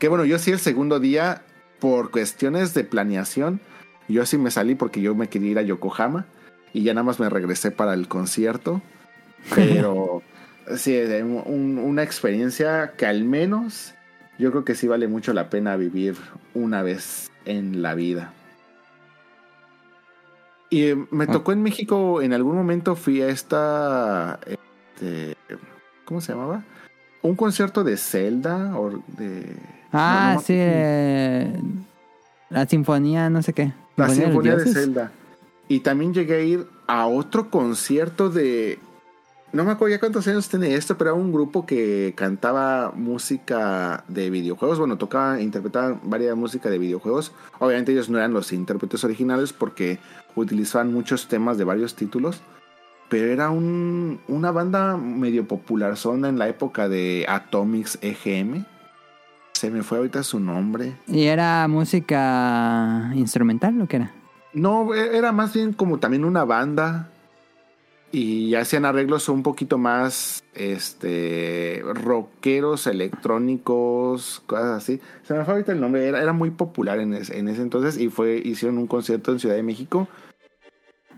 [0.00, 1.42] Que bueno, yo sí el segundo día,
[1.78, 3.60] por cuestiones de planeación,
[4.08, 6.26] yo sí me salí porque yo me quería ir a Yokohama.
[6.72, 8.82] Y ya nada más me regresé para el concierto.
[9.54, 10.22] Pero
[10.76, 13.94] sí, un- una experiencia que al menos
[14.38, 16.16] yo creo que sí vale mucho la pena vivir
[16.54, 18.32] una vez en la vida.
[20.70, 21.32] Y eh, me Ah.
[21.32, 25.36] tocó en México, en algún momento fui a esta, este,
[26.04, 26.64] ¿cómo se llamaba?
[27.22, 29.56] Un concierto de Zelda o de...
[29.92, 30.54] Ah, no, no, sí.
[30.56, 31.60] eh,
[32.50, 33.72] la sinfonía, no sé qué.
[33.96, 34.66] La Sinfonía de?
[34.72, 35.10] Zelda.
[35.68, 38.78] Y también llegué a ir a otro concierto de...
[39.56, 44.04] No me acuerdo ya cuántos años tiene esto, pero era un grupo que cantaba música
[44.06, 44.78] de videojuegos.
[44.78, 47.32] Bueno, tocaba, interpretaba varias música de videojuegos.
[47.58, 49.98] Obviamente ellos no eran los intérpretes originales porque
[50.34, 52.42] utilizaban muchos temas de varios títulos.
[53.08, 58.66] Pero era un- una banda medio popular zona en la época de Atomics EGM.
[59.52, 60.98] Se me fue ahorita su nombre.
[61.06, 64.12] ¿Y era música instrumental o qué era?
[64.52, 67.08] No, e- era más bien como también una banda.
[68.12, 75.00] Y hacían arreglos un poquito más este rockeros, electrónicos, cosas así.
[75.24, 77.98] Se me fue ahorita el nombre, era, era muy popular en ese, en ese entonces
[77.98, 80.08] y fue hicieron un concierto en Ciudad de México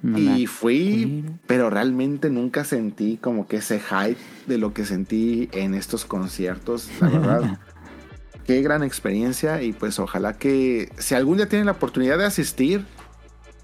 [0.02, 5.48] No y fui, pero realmente nunca sentí como que ese hype de lo que sentí
[5.52, 7.60] en estos conciertos, la verdad.
[8.46, 12.86] Qué gran experiencia y pues ojalá que si algún día tienen la oportunidad de asistir,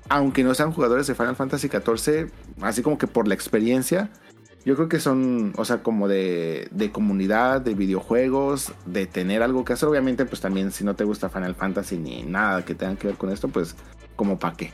[0.08, 4.10] aunque no sean jugadores de Final Fantasy XIV, así como que por la experiencia,
[4.64, 9.64] yo creo que son, o sea, como de, de comunidad, de videojuegos, de tener algo
[9.64, 9.88] que hacer.
[9.88, 13.16] Obviamente, pues también si no te gusta Final Fantasy ni nada que tenga que ver
[13.16, 13.76] con esto, pues
[14.16, 14.72] como pa' qué.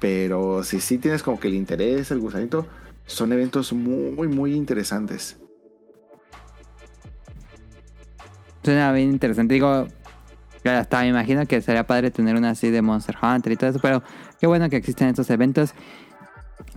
[0.00, 2.66] Pero si sí tienes como que el interés, el gusanito,
[3.04, 5.38] son eventos muy, muy interesantes.
[8.62, 9.54] Suena bien interesante.
[9.54, 9.88] Digo,
[10.64, 13.78] hasta me imagino que sería padre tener una así de Monster Hunter y todo eso,
[13.80, 14.02] pero
[14.40, 15.74] qué bueno que existen estos eventos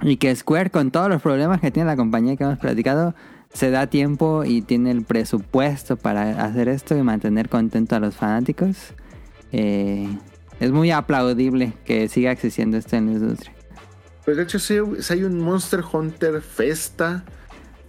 [0.02, 3.14] y que Square, con todos los problemas que tiene la compañía que hemos platicado,
[3.54, 8.16] se da tiempo y tiene el presupuesto para hacer esto y mantener contento a los
[8.16, 8.94] fanáticos.
[9.52, 10.08] Eh,
[10.60, 13.54] es muy aplaudible que siga existiendo esto en la industria.
[14.24, 14.78] Pues de hecho, sí,
[15.10, 17.26] hay un Monster Hunter Festa,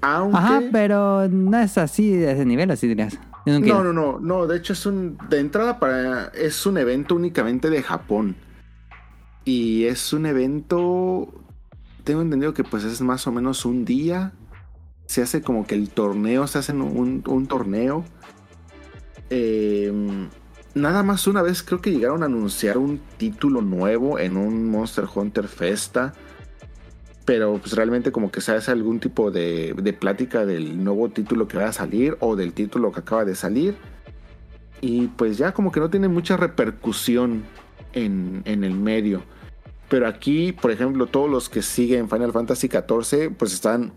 [0.00, 0.38] aunque...
[0.38, 3.18] Ajá, pero no es así de ese nivel, así dirías.
[3.44, 7.70] No, no, no, no, de hecho es un de entrada para es un evento únicamente
[7.70, 8.36] de Japón.
[9.44, 11.42] Y es un evento
[12.04, 14.32] tengo entendido que pues es más o menos un día.
[15.06, 18.04] Se hace como que el torneo, se hace un, un torneo.
[19.30, 19.92] Eh,
[20.74, 25.04] nada más una vez creo que llegaron a anunciar un título nuevo en un Monster
[25.12, 26.12] Hunter Festa.
[27.24, 31.46] Pero pues realmente como que se hace algún tipo de, de plática del nuevo título
[31.46, 33.76] que va a salir o del título que acaba de salir.
[34.80, 37.44] Y pues ya como que no tiene mucha repercusión
[37.92, 39.22] en, en el medio.
[39.88, 43.92] Pero aquí, por ejemplo, todos los que siguen Final Fantasy XIV pues están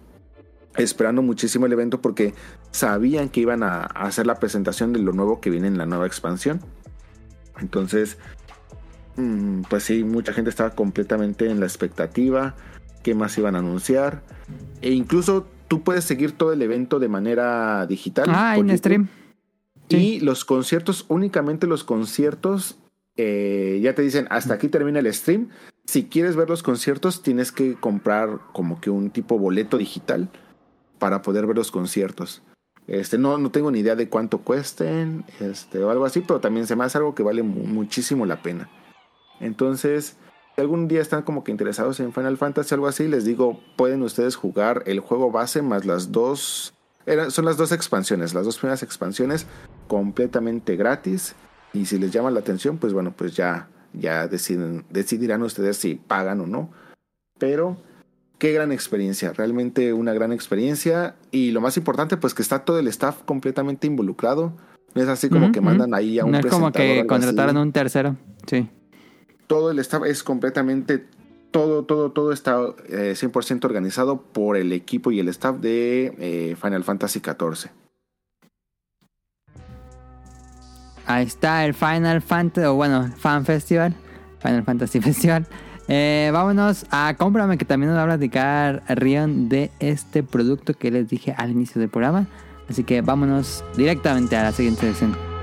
[0.78, 2.34] esperando muchísimo el evento porque
[2.72, 6.06] sabían que iban a, hacer la presentación de lo nuevo que viene en la nueva
[6.06, 6.60] expansión.
[7.60, 8.18] Entonces,
[9.16, 12.56] mm, pues sí, mucha gente estaba completamente en la expectativa
[13.04, 14.24] qué más iban a anunciar.
[14.82, 18.26] E incluso tú puedes seguir todo el evento de manera digital.
[18.28, 18.78] Ah, en YouTube.
[18.78, 19.10] stream.
[19.88, 22.80] Y los conciertos, únicamente los conciertos,
[23.18, 25.50] eh, ya te dicen, hasta aquí termina el stream.
[25.86, 30.30] si quieres ver los conciertos, tienes que comprar como que un tipo boleto digital
[31.00, 32.42] para poder ver los conciertos.
[32.88, 36.66] Este, no, no tengo ni idea de cuánto cuesten, este, o algo así, pero también
[36.68, 38.70] se me hace algo que vale mu- muchísimo la pena.
[39.40, 40.18] Entonces,
[40.56, 43.60] si algún día están como que interesados en Final Fantasy o algo así, les digo,
[43.76, 46.74] pueden ustedes jugar el juego base más las dos.
[47.30, 49.46] son las dos expansiones, las dos primeras expansiones
[49.88, 51.36] completamente gratis.
[51.76, 55.96] Y si les llama la atención, pues bueno, pues ya, ya deciden, decidirán ustedes si
[55.96, 56.72] pagan o no.
[57.38, 57.78] Pero
[58.38, 61.16] qué gran experiencia, realmente una gran experiencia.
[61.32, 64.54] Y lo más importante, pues que está todo el staff completamente involucrado.
[64.94, 67.08] No es así como que mandan ahí a un No es como presentador o que
[67.08, 68.16] contrataron un tercero.
[68.48, 68.70] Sí.
[69.48, 71.06] todo el staff es completamente
[71.52, 76.56] todo, todo, todo está eh, 100% organizado por el equipo y el staff de eh,
[76.62, 77.72] Final Fantasy XIV.
[81.06, 83.94] Ahí está el Final Fantasy, o bueno, Fan Festival,
[84.42, 85.48] Final Fantasy Festival.
[85.88, 90.90] Eh, vámonos a Cómprame, que también nos va a platicar Rion de este producto que
[90.90, 92.26] les dije al inicio del programa.
[92.70, 95.35] Así que vámonos directamente a la siguiente sección.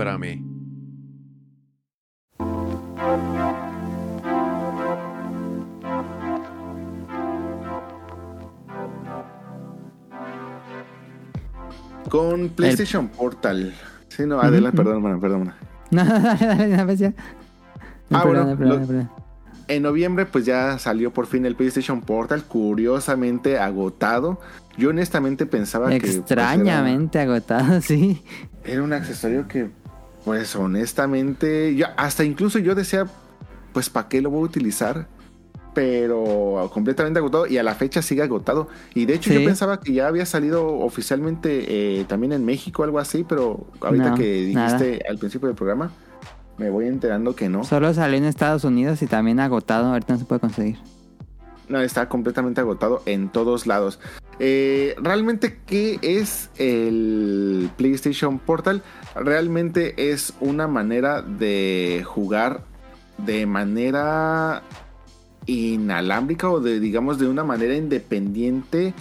[0.00, 0.42] Cómprame.
[12.08, 13.74] Con PlayStation Portal.
[14.08, 15.40] Sí, no, adelante, perdón, perdón.
[15.42, 15.54] hermano.
[15.92, 17.12] No, dale, dale, no, pues ya.
[18.10, 19.08] No, Ah, bueno, lo-.
[19.66, 24.40] En noviembre, pues ya salió por fin el PlayStation Portal, curiosamente agotado.
[24.76, 25.98] Yo honestamente pensaba que.
[26.00, 28.22] pues, Extrañamente agotado, sí.
[28.64, 29.70] era un accesorio que,
[30.30, 33.04] pues honestamente, yo, hasta incluso yo decía,
[33.72, 35.08] pues, ¿para qué lo voy a utilizar?
[35.74, 38.68] Pero completamente agotado y a la fecha sigue agotado.
[38.94, 39.34] Y de hecho Sí.
[39.40, 44.10] yo pensaba que ya había salido oficialmente eh, también en México algo así, pero ahorita
[44.10, 44.78] No, que nada.
[44.78, 45.90] dijiste al principio del programa,
[46.58, 47.64] me voy enterando que no.
[47.64, 49.88] Solo salió en Estados Unidos y también agotado.
[49.88, 50.78] Ahorita no se puede conseguir.
[51.70, 54.00] No, está completamente agotado en todos lados.
[54.40, 58.82] Eh, realmente, ¿qué es el PlayStation Portal?
[59.14, 62.64] Realmente es una manera de jugar
[63.18, 64.64] de manera
[65.46, 68.92] inalámbrica o de, digamos, de una manera independiente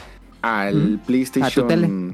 [0.43, 1.01] al.
[1.07, 1.65] PlayStation.
[1.65, 2.13] A tu tele.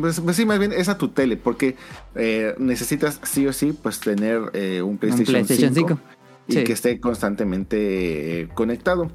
[0.00, 1.76] Pues, pues sí, más bien es a tu tele, porque
[2.14, 6.00] eh, necesitas sí o sí pues tener eh, un PlayStation, Un PlayStation 5 5.
[6.48, 6.64] Y Sí.
[6.64, 9.10] que esté constantemente eh, conectado.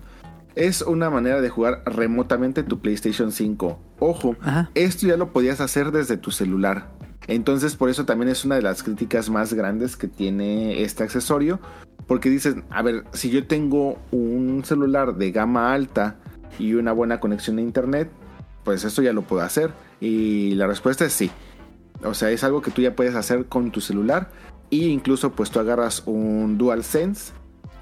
[0.56, 3.80] Es una manera de jugar remotamente tu PlayStation 5.
[4.00, 4.70] Ojo, Ajá.
[4.76, 6.90] esto ya lo podías hacer desde tu celular.
[7.28, 11.60] Entonces por eso también es una de las críticas más grandes que tiene este accesorio.
[12.08, 16.18] Porque dices, a ver, si yo tengo un celular de gama alta
[16.58, 18.10] y una buena conexión a internet,
[18.64, 19.72] pues eso ya lo puedo hacer.
[20.02, 21.30] Y la respuesta es sí.
[22.04, 24.32] O sea, es algo que tú ya puedes hacer con tu celular.
[24.70, 27.34] Y incluso pues tú agarras un DualSense,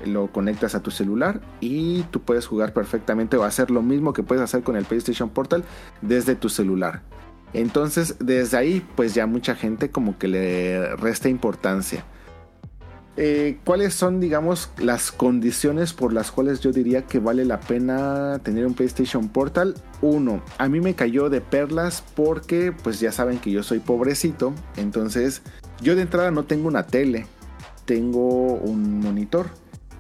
[0.06, 4.24] lo conectas a tu celular y tú puedes jugar perfectamente o hacer lo mismo que
[4.24, 5.64] puedes hacer con el PlayStation Portal
[6.02, 7.02] desde tu celular.
[7.54, 12.06] Entonces, desde ahí, pues ya mucha gente como que le resta importancia.
[13.20, 18.38] Eh, ¿Cuáles son, digamos, las condiciones por las cuales yo diría que vale la pena
[18.44, 19.74] tener un PlayStation Portal?
[20.02, 24.54] Uno, a mí me cayó de perlas porque, pues ya saben que yo soy pobrecito,
[24.76, 25.42] entonces
[25.82, 27.26] yo de entrada no tengo una tele,
[27.86, 29.50] tengo un monitor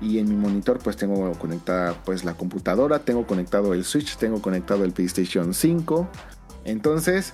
[0.02, 4.42] y en mi monitor pues tengo conectada pues la computadora, tengo conectado el Switch, tengo
[4.42, 6.08] conectado el PlayStation 5.
[6.66, 7.34] Entonces,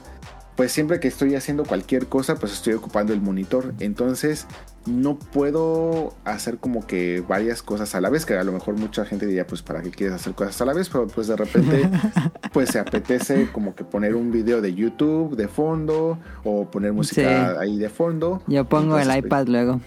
[0.55, 3.73] pues siempre que estoy haciendo cualquier cosa, pues estoy ocupando el monitor.
[3.79, 4.45] Entonces,
[4.85, 9.05] no puedo hacer como que varias cosas a la vez, que a lo mejor mucha
[9.05, 11.89] gente diría, pues para qué quieres hacer cosas a la vez, pero pues de repente
[12.53, 17.53] pues se apetece como que poner un video de YouTube de fondo o poner música
[17.53, 17.57] Sí.
[17.61, 18.41] ahí de fondo.
[18.47, 19.81] Yo pongo el Entonces, iPad luego.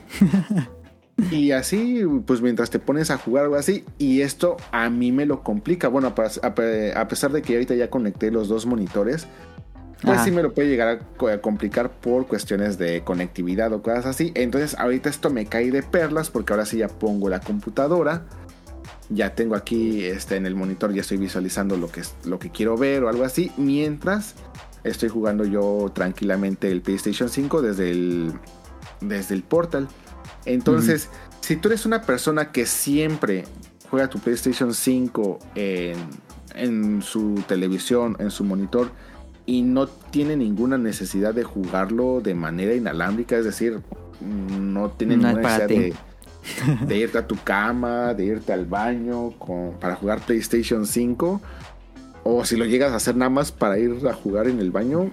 [1.31, 5.25] y así, pues mientras te pones a jugar algo así, y esto a mí me
[5.27, 5.89] lo complica.
[5.89, 9.27] Bueno, a pesar de que ahorita ya conecté los dos monitores,
[10.03, 10.25] pues Ajá.
[10.25, 14.07] sí me lo puede llegar a co- a complicar por cuestiones de conectividad o cosas
[14.07, 14.33] así.
[14.35, 18.25] Entonces, ahorita esto me cae de perlas porque ahora sí ya pongo la computadora.
[19.09, 22.77] Ya tengo aquí este, en el monitor, ya estoy visualizando lo que, lo que quiero
[22.77, 23.53] ver o algo así.
[23.57, 24.35] Mientras
[24.85, 28.33] estoy jugando yo tranquilamente el PlayStation 5 desde el,
[29.01, 29.89] desde el portal.
[30.45, 31.09] Entonces,
[31.41, 33.45] si tú eres una persona que siempre
[33.91, 35.97] juega tu PlayStation 5 en,
[36.55, 38.91] en su televisión, en su monitor,
[39.47, 43.81] y no tiene ninguna necesidad de jugarlo de manera inalámbrica, es decir,
[44.21, 45.97] no tiene No ninguna necesidad
[46.87, 51.41] de irte a tu cama, de irte al baño con- para jugar PlayStation 5.
[52.25, 55.11] O si lo llegas a hacer nada más para ir a jugar en el baño,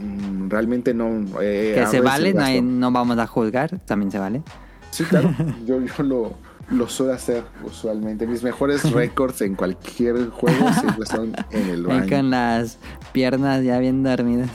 [0.00, 1.24] mm, realmente no.
[1.40, 4.42] eh, que se vale, no, hay- no vamos a juzgar, también se vale.
[4.90, 5.32] Sí, claro.
[5.66, 6.34] yo yo lo,
[6.70, 8.26] lo suelo hacer usualmente.
[8.26, 12.16] Mis mejores récords en cualquier juego siempre son en el Ahí baño.
[12.16, 12.78] con las
[13.12, 14.50] piernas ya bien dormidas.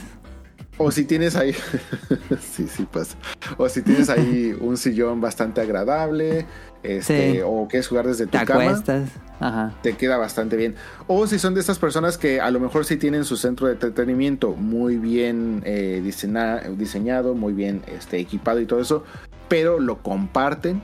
[0.77, 1.53] O si tienes ahí.
[2.42, 3.16] sí, sí pasa.
[3.58, 6.45] O si tienes ahí un sillón bastante agradable.
[6.82, 7.40] Este, Sí.
[7.45, 8.64] O quieres jugar desde tu Te cama.
[8.64, 9.09] acuestas.
[9.40, 9.74] Ajá.
[9.83, 10.75] Te queda bastante bien.
[11.08, 13.74] O si son de estas personas que a lo mejor sí tienen su centro de
[13.74, 19.03] entretenimiento muy bien eh, diseña- diseñado, muy bien este, equipado y todo eso,
[19.48, 20.82] pero lo comparten.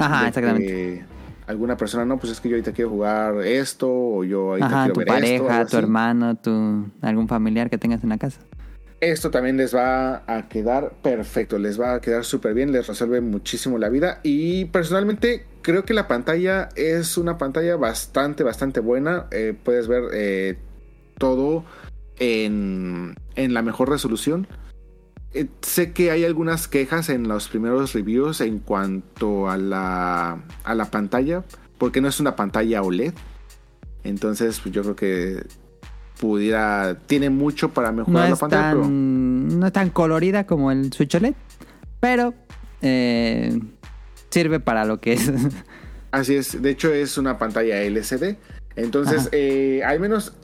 [0.00, 1.04] Ajá, exactamente.
[1.46, 4.84] alguna persona, no, pues es que yo ahorita quiero jugar esto, o yo ahorita Ajá,
[4.84, 5.14] quiero tu ver esto.
[5.14, 8.40] pareja, algo tu hermano, tu algún familiar que tengas en la casa.
[9.00, 13.22] Esto también les va a quedar perfecto, les va a quedar súper bien, les resuelve
[13.22, 19.26] muchísimo la vida y personalmente creo que la pantalla es una pantalla bastante, bastante buena.
[19.30, 20.58] Eh, puedes ver eh,
[21.16, 21.64] todo
[22.18, 24.46] en, en la mejor resolución.
[25.32, 30.74] Eh, sé que hay algunas quejas en los primeros reviews en cuanto a la, a
[30.74, 31.44] la pantalla,
[31.78, 33.14] porque no es una pantalla OLED.
[34.02, 35.46] Entonces, pues, yo creo que
[36.18, 36.98] pudiera.
[37.06, 38.88] Tiene mucho para mejorar No la pantalla, pero.
[38.88, 41.34] no es tan colorida como el Switch OLED,
[42.00, 42.34] pero
[42.82, 43.58] eh,
[44.30, 45.30] sirve para lo que es.
[46.10, 48.36] Así es, de hecho es una pantalla LCD.
[48.76, 50.34] Entonces, eh, al menos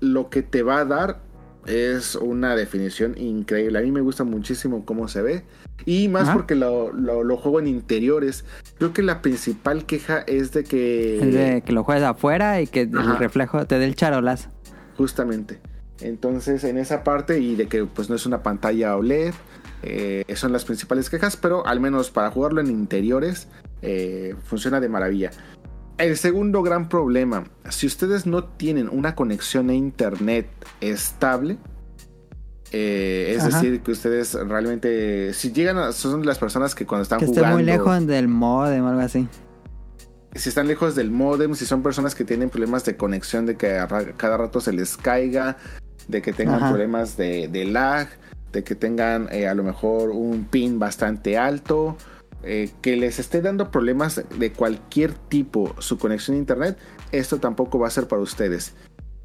[0.00, 1.22] lo que te va a dar
[1.66, 3.78] es una definición increíble.
[3.78, 5.44] A mí me gusta muchísimo cómo se ve.
[5.84, 6.34] Y más Ajá.
[6.34, 8.44] porque lo, lo- lo juego en interiores.
[8.78, 11.18] Creo que la principal queja es de que...
[11.18, 13.12] es de que lo juegues afuera y que Ajá.
[13.12, 14.48] el reflejo te dé el charolazo.
[14.96, 15.60] Justamente.
[16.00, 19.34] Entonces, en esa parte y de que pues no es una pantalla OLED,
[19.82, 23.48] eh, son las principales quejas, pero al menos para jugarlo en interiores
[23.82, 25.30] eh, funciona de maravilla.
[25.98, 30.46] El segundo gran problema, si ustedes no tienen una conexión a internet
[30.82, 31.56] estable,
[32.72, 33.60] eh, es Ajá.
[33.60, 37.54] decir, que ustedes realmente, si llegan a, son las personas que cuando están Que jugando,
[37.56, 39.26] muy lejos del modem o algo así.
[40.34, 43.78] si están lejos del modem, si son personas que tienen problemas de conexión, de que
[43.78, 45.56] a cada rato se les caiga,
[46.08, 46.68] de que tengan Ajá.
[46.68, 48.08] problemas de, de lag,
[48.52, 51.96] de que tengan eh, a lo mejor un pin bastante alto,
[52.42, 56.78] eh, que les esté dando problemas de cualquier tipo su conexión a internet,
[57.12, 58.74] esto tampoco va a ser para ustedes.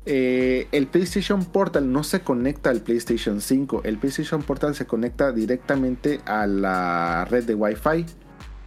[0.06, 5.32] Eh, el PlayStation Portal no se conecta al PlayStation 5, el PlayStation Portal se conecta
[5.32, 8.06] directamente a la red de Wi-Fi.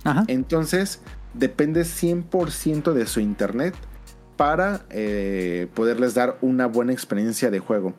[0.05, 0.24] Ajá.
[0.28, 1.00] Entonces,
[1.32, 3.74] depende 100% de su internet
[4.36, 7.94] para eh, poderles dar una buena experiencia de juego.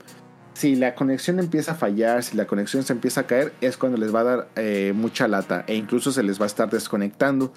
[0.56, 3.98] Si la conexión empieza a fallar, si la conexión se empieza a caer, es cuando
[3.98, 7.52] les va a dar eh, mucha lata e incluso se les va a estar desconectando.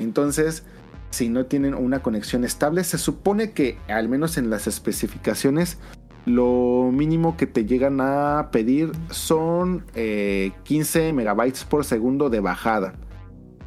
[0.00, 0.64] Entonces,
[1.10, 5.78] si no tienen una conexión estable, se supone que al menos en las especificaciones,
[6.26, 12.94] lo mínimo que te llegan a pedir son eh, 15 megabytes por segundo de bajada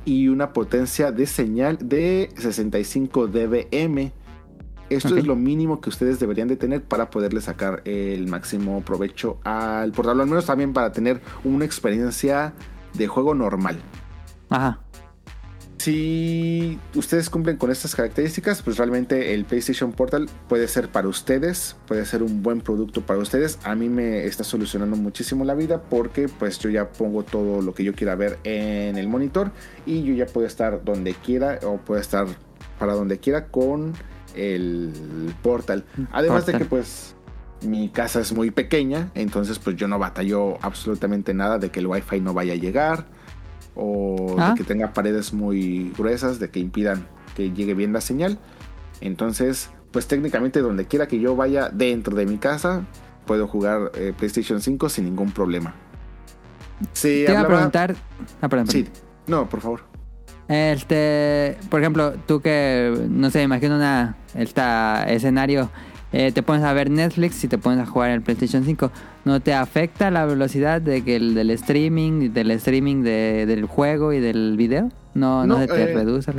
[0.04, 4.12] y una potencia de señal de 65 dBm.
[4.90, 9.40] Esto es lo mínimo que ustedes deberían de tener para poderle sacar el máximo provecho
[9.44, 12.54] al portal, al menos también para tener una experiencia
[12.94, 13.78] de juego normal.
[14.50, 14.80] Ajá.
[15.86, 21.76] Si ustedes cumplen con estas características, pues realmente el PlayStation Portal puede ser para ustedes,
[21.88, 23.60] puede ser un buen producto para ustedes.
[23.64, 27.76] A mí me está solucionando muchísimo la vida porque pues yo ya pongo todo lo
[27.76, 29.52] que yo quiera ver en el monitor
[29.86, 32.26] y yo ya puedo estar donde quiera o puedo estar
[32.80, 33.94] para donde quiera con
[34.36, 35.86] el Portal.
[36.12, 37.16] Además de que pues
[37.64, 41.88] mi casa es muy pequeña, entonces pues yo no batallo absolutamente nada de que el
[41.88, 43.06] Wi-Fi no vaya a llegar
[43.76, 44.50] o Ah.
[44.52, 48.38] de que tenga paredes muy gruesas, de que impidan que llegue bien la señal.
[49.02, 52.86] Entonces, pues técnicamente donde quiera que yo vaya dentro de mi casa,
[53.26, 55.74] puedo jugar eh, PlayStation 5 sin ningún problema.
[56.94, 57.96] Se Te iba a hablaba- preguntar.
[58.42, 58.86] Ah, perdón, Sí,
[59.28, 59.82] no, por favor.
[60.48, 65.69] Este, por ejemplo, tú que, no sé, imagino una, esta escenario,
[66.14, 68.91] eh, te pones a ver Netflix y te pones a jugar el PlayStation 5.
[69.25, 74.14] ¿No te afecta la velocidad de que el, del streaming, del streaming de- del juego
[74.14, 74.91] y del video?
[75.15, 76.32] ¿No, no, No, se te eh, reduce?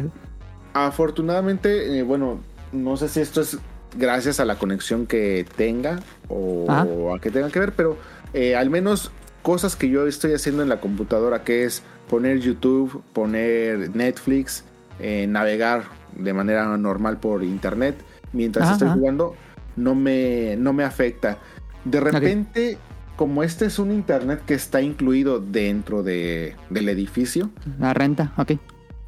[0.72, 2.40] Afortunadamente, eh, bueno,
[2.72, 3.58] no sé si esto es
[3.98, 6.86] gracias a la conexión que tenga o Ajá.
[7.16, 7.96] a que tenga que ver, pero
[8.34, 9.10] eh, al menos
[9.46, 14.64] cosas que yo estoy haciendo en la computadora, que es poner YouTube, poner Netflix,
[14.98, 15.84] eh, navegar
[16.16, 17.94] de manera normal por internet
[18.32, 19.36] mientras Ajá, estoy jugando,
[19.76, 21.38] no me, no me afecta.
[21.84, 22.76] De repente,
[23.14, 28.54] como este es un internet que está incluido dentro de, del edificio, La renta, ok.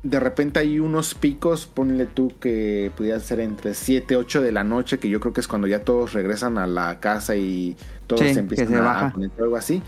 [0.04, 4.62] de repente hay unos picos, ponle tú que pudieran ser entre 7, 8 de la
[4.62, 7.76] noche, que yo creo que es cuando ya todos regresan a la casa y
[8.06, 9.12] todos Sí, empiezan se a, baja.
[9.12, 9.82] conectar algo así.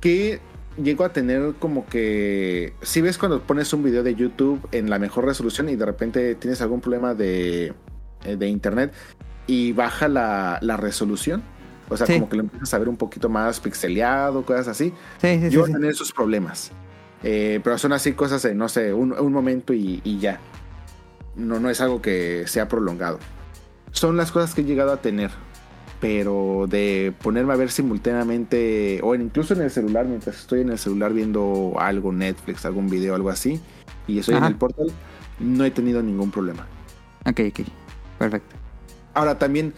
[0.00, 0.40] Que
[0.82, 2.72] llego a tener como que.
[2.82, 6.34] Si ves cuando pones un video de YouTube en la mejor resolución y de repente
[6.36, 7.72] tienes algún problema de,
[8.24, 8.92] eh, de internet
[9.46, 11.42] y baja la, la resolución.
[11.90, 12.14] O sea, Sí.
[12.14, 14.92] como que lo empiezas a ver un poquito más pixeleado, cosas así.
[15.22, 16.70] Sí, sí, Yo voy a tener esos problemas.
[17.24, 20.38] Eh, pero son así cosas de, no sé, un, un momento y, y ya.
[21.34, 23.18] No, no es algo que sea prolongado.
[23.90, 25.30] Son las cosas que he llegado a tener.
[26.00, 30.78] Pero de ponerme a ver simultáneamente, o incluso en el celular, mientras estoy en el
[30.78, 33.60] celular viendo algo, Netflix, algún video, algo así,
[34.06, 34.46] y estoy Ajá.
[34.46, 34.92] en el portal,
[35.40, 36.66] no he tenido ningún problema.
[37.26, 37.66] Ok, ok.
[38.18, 38.56] Perfecto.
[39.14, 39.74] Ahora también,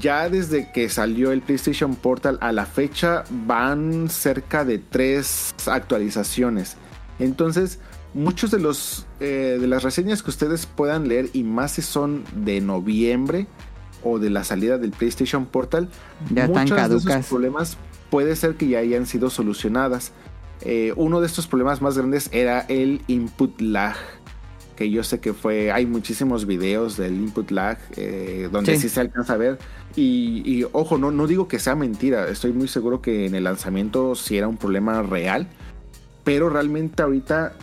[0.00, 6.76] ya desde que salió el PlayStation Portal a la fecha, van cerca de tres actualizaciones.
[7.18, 7.78] Entonces,
[8.14, 12.24] muchos de los eh, de las reseñas que ustedes puedan leer, y más si son
[12.34, 13.46] de noviembre
[14.02, 15.88] o de la salida del PlayStation Portal,
[16.34, 17.16] Ya están muchos de caducas.
[17.16, 17.76] esos problemas
[18.10, 20.12] puede ser que ya hayan sido solucionadas.
[20.62, 23.96] Eh, uno de estos problemas más grandes era el input lag.
[24.76, 25.72] Que yo sé que fue.
[25.72, 27.78] Hay muchísimos videos del input lag.
[27.96, 28.82] eh, donde Sí.
[28.82, 28.88] sí.
[28.88, 29.58] se alcanza a ver.
[29.96, 32.28] Y, y, ojo, no, no digo que sea mentira.
[32.28, 35.48] Estoy muy seguro que en el lanzamiento sí era un problema real.
[36.24, 37.54] Pero realmente ahorita.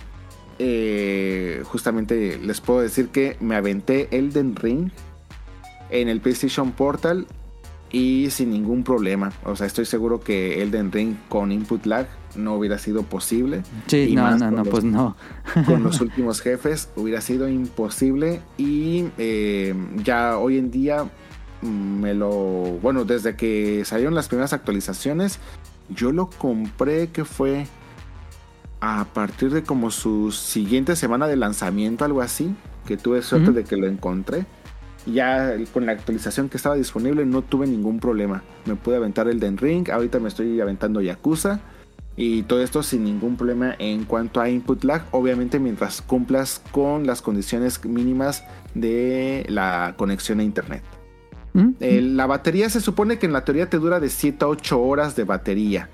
[0.60, 4.90] eh, justamente les puedo decir que me aventé Elden Ring
[6.01, 7.25] en el PlayStation Portal
[7.91, 9.32] y sin ningún problema.
[9.45, 13.64] O sea, estoy seguro que Elden Ring con input lag no hubiera sido posible.
[13.88, 15.15] Sí, Y no, más no, no, los- pues no.
[15.65, 21.09] Con los últimos jefes hubiera sido imposible y eh, ya hoy en día
[21.61, 22.30] me lo...
[22.82, 25.40] Bueno, desde que salieron las primeras actualizaciones,
[25.90, 27.67] yo lo compré que fue
[28.82, 32.53] a partir de como su siguiente semana de lanzamiento, algo así,
[32.85, 34.45] que tuve suerte de que lo encontré.
[35.06, 38.43] Ya con la actualización que estaba disponible no tuve ningún problema.
[38.66, 41.59] Me pude aventar el Den Ring, ahorita me estoy aventando Yakuza.
[42.17, 47.06] Y todo esto sin ningún problema en cuanto a input lag, obviamente mientras cumplas con
[47.06, 50.82] las condiciones mínimas de la conexión a internet.
[51.53, 51.72] ¿Mm?
[51.82, 54.82] Eh, la batería se supone que en la teoría te dura de 7 a 8
[54.82, 55.90] horas de batería.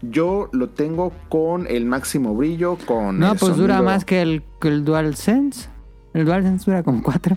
[0.00, 3.18] Yo lo tengo con el máximo brillo, con...
[3.18, 5.68] No, el pues dura más que el, que el DualSense.
[6.14, 7.36] El DualSense dura como 4.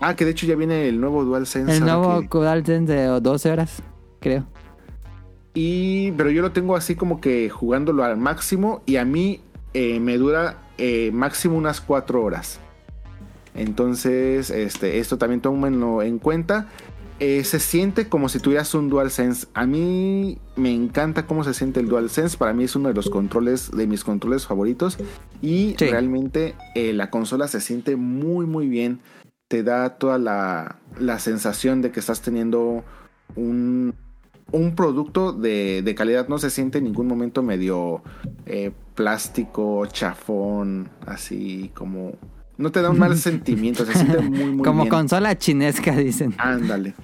[0.00, 1.76] Ah, que de hecho ya viene el nuevo DualSense.
[1.76, 3.82] El nuevo que- DualSense de 12 horas,
[4.20, 4.46] creo.
[5.54, 9.40] Y, pero yo lo tengo así como que jugándolo al máximo y a mí
[9.74, 12.60] eh, me dura eh, máximo unas 4 horas.
[13.54, 16.68] Entonces, este, esto también tómenlo en cuenta.
[17.18, 19.48] Eh, se siente como si tuvieras un DualSense.
[19.52, 22.38] A mí me encanta cómo se siente el DualSense.
[22.38, 24.96] Para mí es uno de los controles, de mis controles favoritos.
[25.42, 25.86] Y Sí.
[25.90, 29.00] realmente eh, la consola se siente muy, muy bien.
[29.50, 32.84] Te da toda la, la sensación de que estás teniendo
[33.34, 33.96] un,
[34.52, 36.28] un producto de, de calidad.
[36.28, 38.00] No se siente en ningún momento medio
[38.46, 42.12] eh, plástico, chafón, así como...
[42.58, 44.90] No te da un mal sentimiento, se siente muy, muy como bien.
[44.90, 46.32] consola chinesca, dicen.
[46.38, 46.94] Ándale.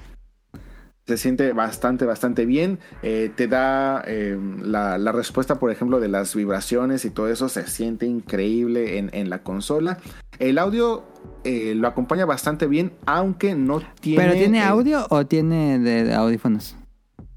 [1.07, 2.81] Se siente bastante, bastante bien.
[3.02, 7.49] Eh, te da eh, la, la respuesta, por ejemplo, de las vibraciones y todo eso.
[7.49, 9.99] Se siente increíble en, en la consola.
[10.41, 11.05] El audio
[11.44, 14.25] eh, lo acompaña bastante bien, aunque no tiene.
[14.25, 16.76] ¿Pero tiene audio o tiene de, de audífonos?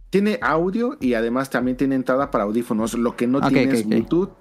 [0.09, 2.95] tiene audio y además también tiene entrada para audífonos.
[2.95, 3.87] Lo que no tiene es.
[3.87, 4.31] Bluetooth.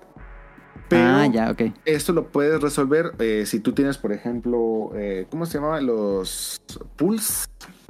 [0.88, 1.62] Pero Ah, ya, ok.
[1.84, 5.80] esto lo puedes resolver eh, si tú tienes, por ejemplo, eh, ¿cómo se llama?
[5.80, 6.60] Los
[6.96, 7.46] Pulse.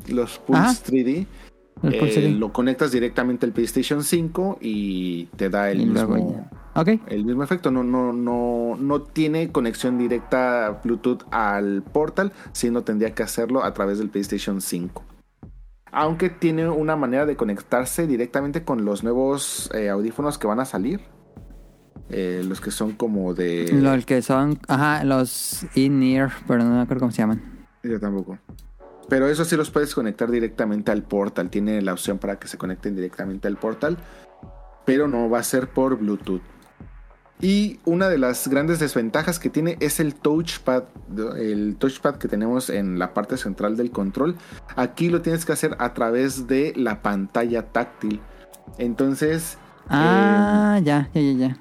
[0.09, 0.73] Los Pulse Ajá.
[0.85, 1.27] 3D.
[1.85, 6.33] El Eh, Pulse lo conectas directamente al PlayStation 5 y te da el Y mismo,
[6.33, 6.51] ya.
[6.81, 6.89] Ok.
[7.07, 7.71] el mismo efecto.
[7.71, 13.73] No, no, no, no tiene conexión directa Bluetooth al portal, sino tendría que hacerlo a
[13.75, 15.05] través del PlayStation 5.
[15.93, 20.65] Aunque tiene una manera de conectarse directamente con los nuevos eh, audífonos que van a
[20.65, 21.01] salir.
[22.11, 23.71] Eh, los que son como de.
[23.73, 27.43] Los que son, ajá, los in-ear, pero no me acuerdo cómo se llaman.
[27.83, 28.39] Yo tampoco.
[29.09, 31.51] Pero eso sí los puedes conectar directamente al portal.
[31.51, 33.97] Tiene la opción para que se conecten directamente al portal.
[34.85, 36.43] Pero no va a ser por Bluetooth.
[37.41, 40.85] Y una de las grandes desventajas que tiene es el touchpad.
[41.39, 44.37] El touchpad que tenemos en la parte central del control.
[44.77, 48.21] Aquí lo tienes que hacer a través de la pantalla táctil.
[48.79, 49.57] Entonces
[49.89, 51.57] Ah, ya, ya, ya, ya.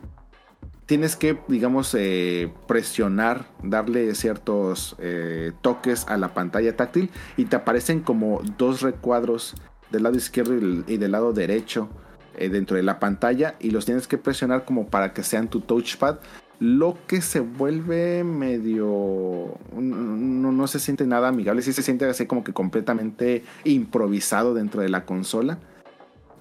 [0.87, 7.57] Tienes que, digamos, eh, presionar, darle ciertos eh, toques a la pantalla táctil y te
[7.57, 9.55] aparecen como dos recuadros
[9.91, 11.89] del lado izquierdo y del, lado derecho
[12.37, 15.61] eh, dentro de la pantalla y los tienes que presionar como para que sean tu
[15.61, 16.17] touchpad
[16.59, 19.57] Lo que se vuelve medio.
[19.75, 21.61] No, no se siente nada amigable.
[21.61, 25.59] Sí se siente así como que completamente improvisado dentro de la consola.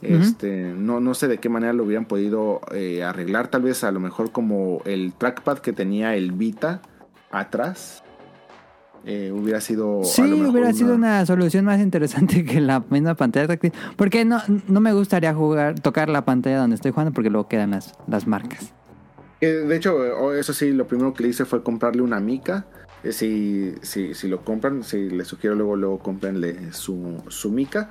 [0.02, 3.48] Este, no, no sé de qué manera lo hubieran podido eh, arreglar.
[3.48, 6.82] Tal vez a lo mejor como el trackpad que tenía el Vita
[7.30, 8.02] atrás.
[9.04, 10.00] eh, hubiera sido.
[10.00, 13.72] a Sí, lo mejor hubiera sido una solución más interesante que la misma pantalla táctil.
[13.96, 17.70] Porque no, no me gustaría jugar, tocar la pantalla donde estoy jugando porque luego quedan
[17.70, 18.72] las, las marcas.
[19.40, 22.66] Eh, de hecho, eso sí, lo primero que le hice fue comprarle una mica.
[23.04, 27.90] Eh, si, si, si lo compran, si les sugiero luego, luego cómprenle su, su mica.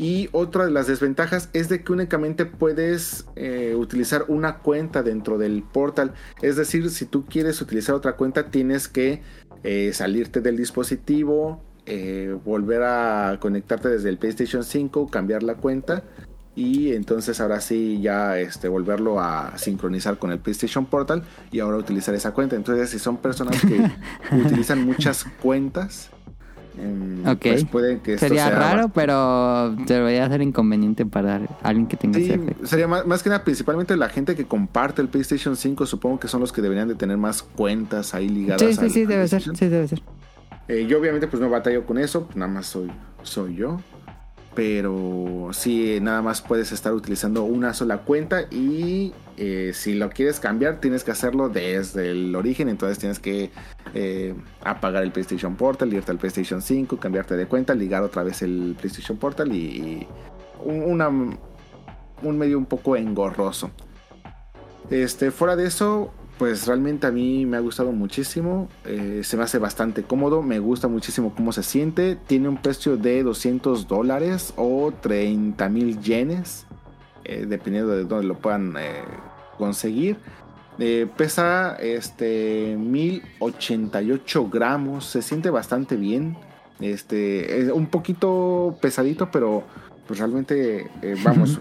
[0.00, 5.36] Y otra de las desventajas es de que únicamente puedes eh, utilizar una cuenta dentro
[5.36, 6.14] del portal.
[6.40, 9.20] Es decir, si tú quieres utilizar otra cuenta, tienes que
[9.62, 16.02] eh, salirte del dispositivo, eh, volver a conectarte desde el PlayStation 5, cambiar la cuenta
[16.56, 21.76] y entonces ahora sí ya este, volverlo a sincronizar con el PlayStation Portal y ahora
[21.76, 22.56] utilizar esa cuenta.
[22.56, 23.82] Entonces, si son personas que
[24.34, 26.10] utilizan muchas cuentas,
[26.80, 27.38] em, Ok.
[27.42, 32.18] pues puede que esto Sería sea raro, pero debería ser inconveniente para alguien que tenga
[32.18, 32.66] Sí, ese efecto.
[32.66, 36.28] sería más, más que nada principalmente la gente que comparte el PlayStation 5, supongo que
[36.28, 38.62] son los que deberían de tener más cuentas ahí ligadas.
[38.62, 39.42] Sí, sí, al- sí, debe ser.
[39.42, 40.02] Sí, debe ser.
[40.68, 42.90] Eh, yo obviamente pues no batallo con eso, nada más soy,
[43.22, 43.80] soy yo.
[44.54, 50.40] Pero sí, nada más puedes estar utilizando una sola cuenta y eh, si lo quieres
[50.40, 52.68] cambiar tienes que hacerlo desde el origen.
[52.68, 53.50] Entonces tienes que
[53.94, 58.42] eh, apagar el PlayStation Portal, irte al PlayStation 5, cambiarte de cuenta, ligar otra vez
[58.42, 60.08] el PlayStation Portal y, y
[60.64, 63.70] un- una, un medio un poco engorroso.
[64.90, 68.66] Este, fuera de eso, pues realmente a mí me ha gustado muchísimo.
[68.86, 70.40] eh, se me hace bastante cómodo.
[70.40, 72.16] Me gusta muchísimo cómo se siente.
[72.16, 76.66] Tiene un precio de 200 dólares o 30 mil yenes.
[77.24, 79.02] eh, dependiendo de dónde lo puedan eh,
[79.58, 80.16] conseguir.
[81.18, 85.04] Pesa este 1088 gramos.
[85.04, 86.38] Se siente bastante bien.
[86.80, 89.62] Este es un poquito pesadito, pero
[90.06, 90.90] pues realmente
[91.22, 91.60] vamos.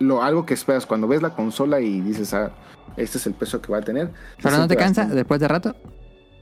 [0.00, 2.50] lo, algo que esperas cuando ves la consola y dices, ah,
[2.98, 4.10] este es el peso que va a tener.
[4.42, 5.76] Pero no te cansa bastante- después de rato.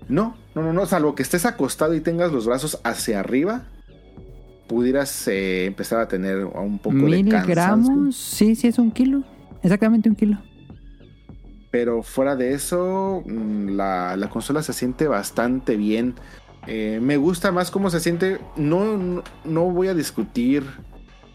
[0.08, 3.64] No, no, no, no, salvo que estés acostado y tengas los brazos hacia arriba,
[4.68, 7.54] pudieras eh, empezar a tener un poco de Mil cansancio.
[7.54, 9.22] gramos, sí, sí, es un kilo.
[9.62, 10.38] Exactamente un kilo.
[11.70, 16.14] Pero fuera de eso, mm, la, la consola se siente bastante bien.
[16.68, 18.38] Eh, me gusta más cómo se siente.
[18.56, 20.64] No, no, no voy a discutir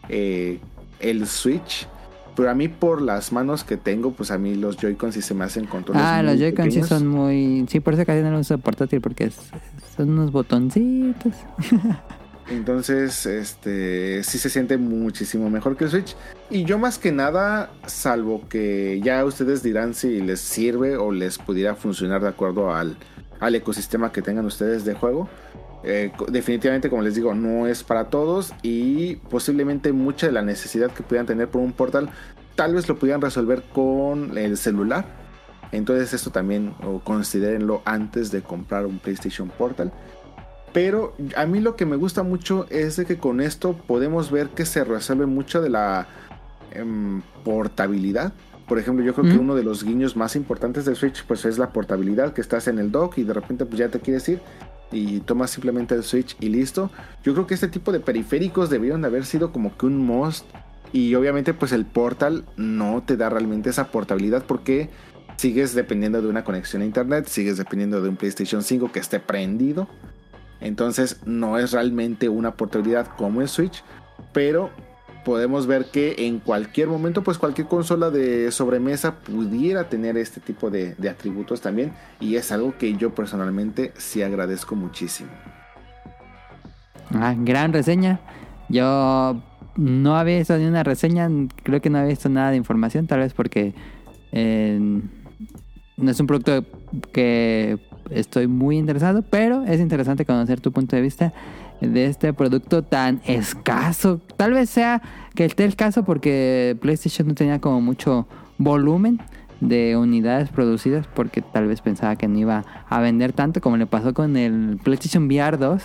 [0.08, 0.60] eh,
[1.00, 1.86] el Switch.
[2.34, 5.34] Pero a mí por las manos que tengo, pues a mí los Joy-Cons sí se
[5.34, 7.66] me hacen controles Ah, los muy Joy-Con sí son muy.
[7.68, 9.50] Sí, por eso casi no los uso portátil porque es-
[9.96, 11.32] son unos botoncitos.
[12.50, 16.16] Entonces, este sí se siente muchísimo mejor que el Switch.
[16.50, 21.38] Y yo más que nada, salvo que ya ustedes dirán si les sirve o les
[21.38, 22.96] pudiera funcionar de acuerdo al,
[23.40, 25.28] al ecosistema que tengan ustedes de juego.
[25.84, 30.90] Eh, definitivamente, como les digo, no es para todos y posiblemente mucha de la necesidad
[30.92, 32.10] que pudieran tener por un portal,
[32.54, 35.04] tal vez lo pudieran resolver con el celular.
[35.72, 39.90] Entonces esto también o considérenlo antes de comprar un PlayStation Portal.
[40.72, 44.50] Pero a mí lo que me gusta mucho es de que con esto podemos ver
[44.50, 46.06] que se resuelve mucho de la
[46.70, 48.32] em, portabilidad.
[48.68, 51.58] Por ejemplo, yo creo que uno de los guiños más importantes del Switch pues es
[51.58, 54.40] la portabilidad, que estás en el dock y de repente pues ya te quieres ir
[54.92, 56.90] y tomas simplemente el Switch y listo.
[57.24, 60.44] Yo creo que este tipo de periféricos debieron de haber sido como que un must
[60.92, 64.90] y obviamente pues el Portal no te da realmente esa portabilidad porque
[65.36, 69.18] sigues dependiendo de una conexión a internet, sigues dependiendo de un PlayStation 5 que esté
[69.18, 69.88] prendido.
[70.60, 73.82] Entonces no es realmente una portabilidad como el Switch,
[74.32, 74.70] pero
[75.24, 80.70] podemos ver que en cualquier momento, pues cualquier consola de sobremesa pudiera tener este tipo
[80.70, 81.92] de, atributos también.
[82.20, 85.30] Y es algo que yo personalmente sí agradezco muchísimo.
[87.14, 88.20] Ah, gran reseña.
[88.68, 89.42] Yo
[89.76, 91.28] no había visto ni una reseña,
[91.62, 93.74] creo que no había visto nada de información, tal vez porque
[94.32, 96.64] no es un producto
[97.12, 97.78] que
[98.10, 101.32] estoy muy interesado, pero es interesante conocer tu punto de vista
[101.88, 104.20] de este producto tan escaso.
[104.36, 105.02] Tal vez sea
[105.34, 108.26] que esté el caso porque PlayStation no tenía como mucho
[108.58, 109.20] volumen
[109.60, 113.86] de unidades producidas porque tal vez pensaba que no iba a vender tanto como le
[113.86, 115.82] pasó con el PlayStation VR 2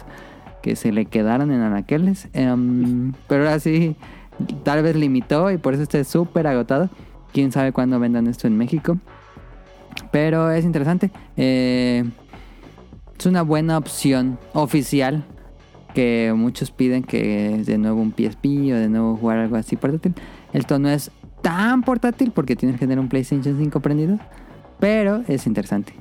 [0.62, 2.28] que se le quedaron en anaqueles.
[2.34, 3.96] Em, pero ahora sí,
[4.64, 6.90] tal vez limitó y por eso esté súper agotado.
[7.34, 8.98] Quién sabe cuándo vendan esto en México.
[10.12, 11.12] Pero es interesante.
[11.36, 12.04] Eh,
[13.18, 15.26] es una buena opción oficial
[15.98, 20.14] que muchos piden que de nuevo un PSP o de nuevo jugar algo así portátil.
[20.54, 21.10] Esto no es
[21.42, 24.20] tan portátil porque tienes que tener un PlayStation 5 prendido.
[24.80, 25.96] pero es interesante.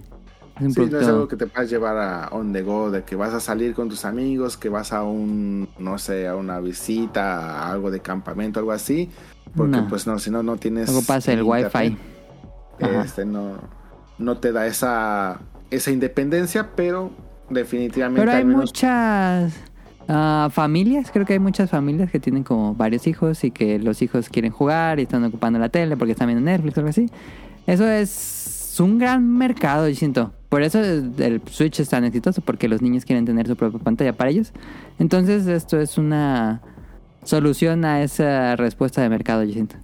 [0.60, 3.04] Es un Sí, no es algo que te puedas llevar a on the go, de
[3.04, 6.60] que vas a salir con tus amigos, que vas a un, no sé, a una
[6.60, 9.08] visita, a algo de campamento, algo así.
[9.54, 9.88] Porque No.
[9.88, 10.88] pues no, si no, no tienes...
[10.90, 11.72] Luego pasa el internet.
[11.74, 11.96] wifi.
[12.82, 13.02] Ajá.
[13.02, 13.54] Este no,
[14.18, 17.12] no te da esa, esa independencia, pero
[17.48, 19.54] definitivamente Pero hay menos muchas
[20.08, 24.02] ah, familias, creo que hay muchas familias que tienen como varios hijos y que los
[24.02, 27.10] hijos quieren jugar y están ocupando la tele porque están viendo Netflix o algo así.
[27.66, 30.32] Eso es un gran mercado, yo siento.
[30.48, 34.12] Por eso el Switch es tan exitoso, porque los niños quieren tener su propia pantalla
[34.12, 34.52] para ellos.
[34.98, 36.62] Entonces esto es una
[37.24, 39.76] solución a esa respuesta de mercado, yo siento.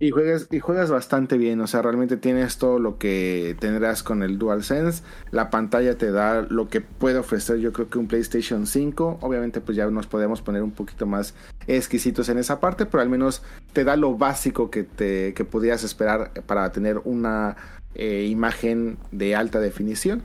[0.00, 4.22] Y juegas, y juegas bastante bien, o sea, realmente tienes todo lo que tendrás con
[4.22, 5.02] el DualSense.
[5.30, 9.18] La pantalla te da lo que puede ofrecer, yo creo que un PlayStation 5.
[9.20, 11.34] Obviamente, pues ya nos podemos poner un poquito más
[11.66, 13.42] exquisitos en esa parte, pero al menos
[13.72, 17.56] te da lo básico que, te, que podrías esperar para tener una
[17.94, 20.22] eh, imagen de alta definición.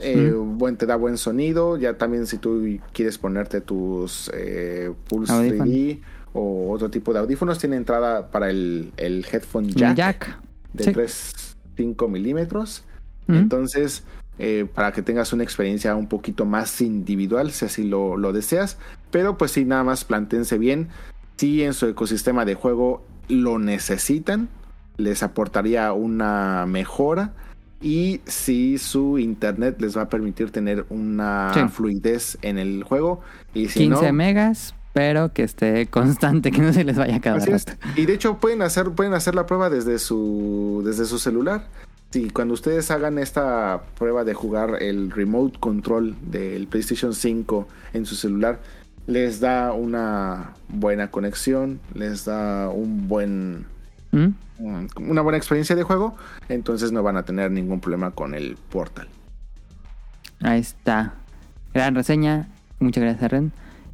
[0.00, 1.76] Eh, buen, te da buen sonido.
[1.76, 5.68] Ya también, si tú quieres ponerte tus eh, Pulse Audífonos.
[5.68, 6.00] 3D
[6.32, 10.38] o otro tipo de audífonos, tiene entrada para el, el headphone jack, Jack.
[10.72, 10.90] de Sí.
[10.92, 12.84] 3.5 milímetros.
[13.28, 14.04] Entonces,
[14.38, 18.78] eh, para que tengas una experiencia un poquito más individual, si así lo, lo deseas.
[19.10, 20.88] Pero pues sí, nada más plantense bien.
[21.36, 24.48] Si en su ecosistema de juego lo necesitan,
[24.96, 27.32] les aportaría una mejora.
[27.82, 31.60] Y si su internet les va a permitir tener una Sí.
[31.70, 33.20] fluidez en el juego.
[33.54, 37.20] Y si 15 no, megas, pero que esté constante, que no se les vaya a
[37.20, 37.72] cada rato.
[37.94, 41.68] Y de hecho pueden hacer, pueden hacer la prueba desde su, desde su celular.
[42.10, 48.06] Si cuando ustedes hagan esta prueba de jugar el remote control del PlayStation 5 en
[48.06, 48.58] su celular,
[49.06, 53.66] les da una buena conexión, les da un buen
[54.10, 54.30] ¿Mm?
[54.96, 56.16] una buena experiencia de juego,
[56.48, 59.06] entonces no van a tener ningún problema con el Portal.
[60.40, 61.14] Ahí está.
[61.72, 62.48] Gran reseña.
[62.80, 63.52] Muchas gracias, Ren.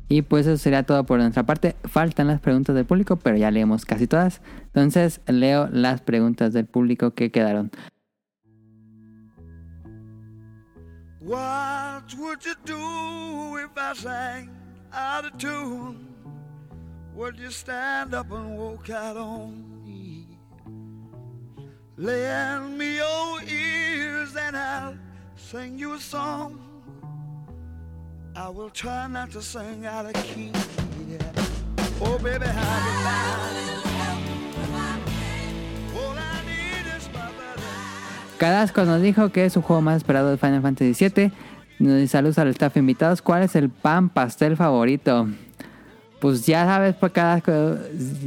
[0.08, 1.76] Y pues eso sería todo por nuestra parte.
[1.84, 4.42] Faltan las preguntas del público, pero ya leemos casi todas.
[4.66, 7.70] Entonces leo las preguntas del público que quedaron.
[11.20, 14.50] What would you do if I sang
[14.92, 16.14] out of tune?
[17.14, 20.26] Would you stand up and walk out on me?
[21.96, 24.98] Lend me your ears and I'll
[25.36, 26.63] sing you a song.
[28.36, 30.50] I will try not to sing out of key.
[31.08, 31.18] Yeah.
[32.00, 32.46] Oh, baby,
[38.84, 42.08] nos dijo que es su juego más esperado de Final Fantasy VII.
[42.08, 43.22] Saludos al staff invitados.
[43.22, 45.28] ¿Cuál es el pan pastel favorito?
[46.24, 47.76] Pues ya sabes, pues Cadasco,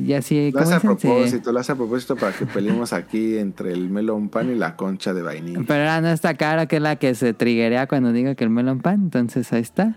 [0.06, 3.40] ya sí, Lo ¿cómo hace a propósito, lo hace a propósito para que peleemos aquí
[3.40, 5.61] entre el melon pan y la concha de vainilla.
[5.67, 8.82] Pero no está cara, que es la que se triguea cuando digo que el melon
[8.82, 9.01] pan.
[9.06, 9.95] Entonces ahí está.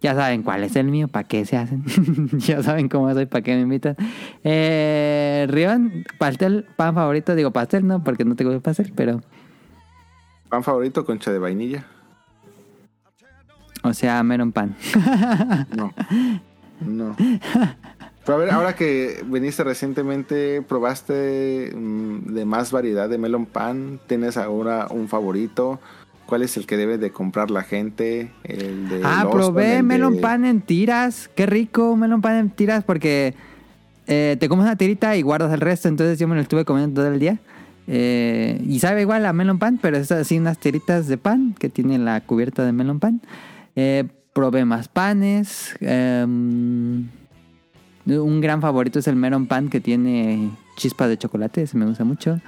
[0.00, 1.84] Ya saben cuál es el mío, para qué se hacen.
[2.38, 3.96] ya saben cómo soy, para qué me invitan.
[4.42, 7.34] Eh, Rion, pastel, pan favorito.
[7.34, 9.20] Digo pastel, no, porque no tengo el pastel, pero.
[10.48, 11.84] ¿Pan favorito, concha de vainilla?
[13.82, 14.74] O sea, melon pan.
[15.76, 15.92] No.
[16.80, 17.16] No.
[18.24, 24.00] Pero a ver, ahora que viniste recientemente, probaste mm, de más variedad de melon pan.
[24.08, 25.78] ¿Tienes ahora un favorito?
[26.26, 28.32] ¿Cuál es el que debe de comprar la gente?
[28.42, 31.30] El de ah, probé el de- melon pan en tiras.
[31.36, 33.34] Qué rico, melon pan en tiras, porque
[34.08, 35.86] eh, te comes una tirita y guardas el resto.
[35.86, 37.38] Entonces yo me lo estuve comiendo todo el día.
[37.86, 41.68] Eh, y sabe igual a melon pan, pero es así unas tiritas de pan que
[41.68, 43.20] tiene la cubierta de melon pan.
[43.76, 45.74] Eh, probé más panes.
[45.80, 47.08] em,
[48.06, 52.04] un gran favorito es el melon pan que tiene chispas de chocolate, ese me gusta
[52.04, 52.38] mucho.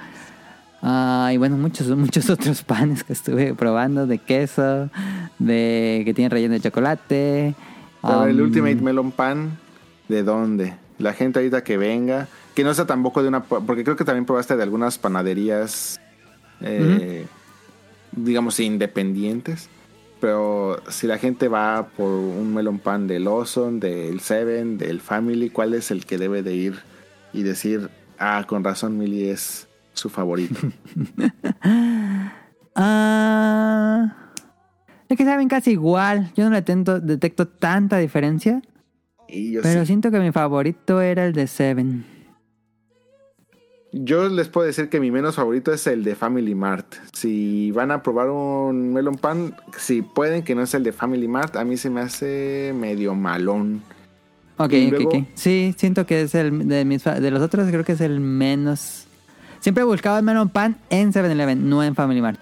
[0.82, 4.90] Ah, y bueno, muchos, muchos otros panes que estuve probando de queso,
[5.38, 7.46] de que tienen relleno de chocolate.
[7.48, 7.56] El
[8.02, 9.58] Am, Ultimate Melon Pan,
[10.08, 10.74] ¿de dónde?
[10.98, 14.26] La gente ahorita que venga, que no sea tampoco de una, porque creo que también
[14.26, 15.98] probaste de algunas panaderías,
[16.60, 17.26] eh,
[18.12, 19.70] digamos, independientes.
[20.20, 25.48] Pero si la gente va por un melon pan del Lawson, del Seven, del Family,
[25.50, 26.74] ¿cuál es el que debe de ir
[27.32, 27.88] y decir,
[28.18, 30.54] ah, con razón, Millie es su favorito?
[32.80, 34.14] Ah,
[35.08, 36.30] es que saben casi igual.
[36.36, 38.62] Yo no le tento- detecto tanta diferencia.
[39.28, 39.86] y yo Pero sí.
[39.88, 42.04] siento que mi favorito era el de Seven.
[43.92, 46.86] Yo les puedo decir que mi menos favorito es el de Family Mart.
[47.14, 51.26] Si van a probar un melon pan, si pueden que no es el de Family
[51.26, 53.82] Mart, a mí se me hace medio malón.
[54.58, 55.24] Ok, luego- ok.
[55.34, 59.06] Sí, siento que es el de mis de los otros creo que es el menos.
[59.60, 62.38] Siempre he buscado el melon pan en 7-Eleven, no en Family Mart.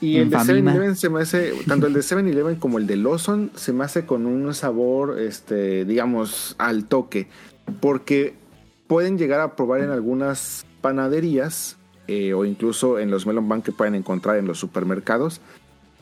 [0.00, 0.72] Y En el de Famima.
[0.72, 4.06] 7-Eleven se me hace, tanto el de 7-Eleven como el de Lawson, se me hace
[4.06, 7.28] con un sabor, este, digamos, al toque.
[7.80, 8.34] Porque
[8.86, 11.76] pueden llegar a probar en algunas panaderías
[12.08, 15.40] eh, o incluso en los melon pan que pueden encontrar en los supermercados.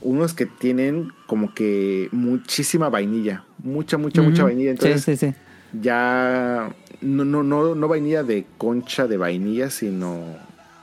[0.03, 3.45] Unos que tienen como que muchísima vainilla.
[3.63, 4.71] Mucha, mucha, mucha vainilla.
[4.71, 5.35] Entonces sí, sí, sí.
[5.83, 10.19] ya no, no, no, no vainilla de concha de vainilla, sino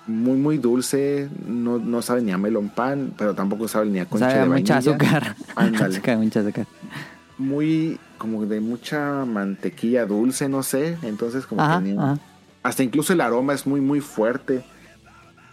[0.06, 1.30] muy, muy dulce.
[1.48, 4.50] No, no sabe ni a melon pan, pero tampoco sabe ni a concha Sabe de
[4.50, 4.76] vainilla.
[4.76, 5.36] mucha azúcar.
[5.56, 5.96] Ándale.
[5.96, 6.68] Azúcar, mucha azúcar.
[7.40, 10.98] Muy como de mucha mantequilla dulce, no sé.
[11.02, 12.20] Entonces como Ajá, ajá.
[12.64, 14.64] hasta incluso el aroma es muy, muy fuerte.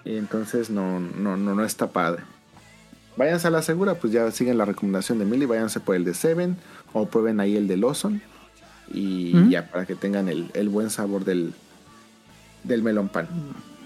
[0.05, 2.23] Y entonces no, no, no, no está padre.
[3.17, 6.15] Váyanse a la segura, pues ya siguen la recomendación de Milly, váyanse por el de
[6.15, 6.57] Seven
[6.93, 8.21] o prueben ahí el de Lawson.
[8.93, 11.55] Y ya para que tengan el, el buen sabor del,
[12.65, 13.29] del melón pan.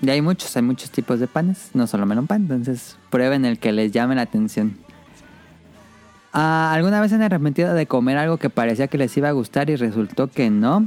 [0.02, 3.58] Y hay muchos, hay muchos tipos de panes, no solo melon pan, entonces prueben el
[3.58, 4.76] que les llame la atención.
[6.32, 9.32] Ah, ¿Alguna vez se han arrepentido de comer algo que parecía que les iba a
[9.32, 10.86] gustar y resultó que no?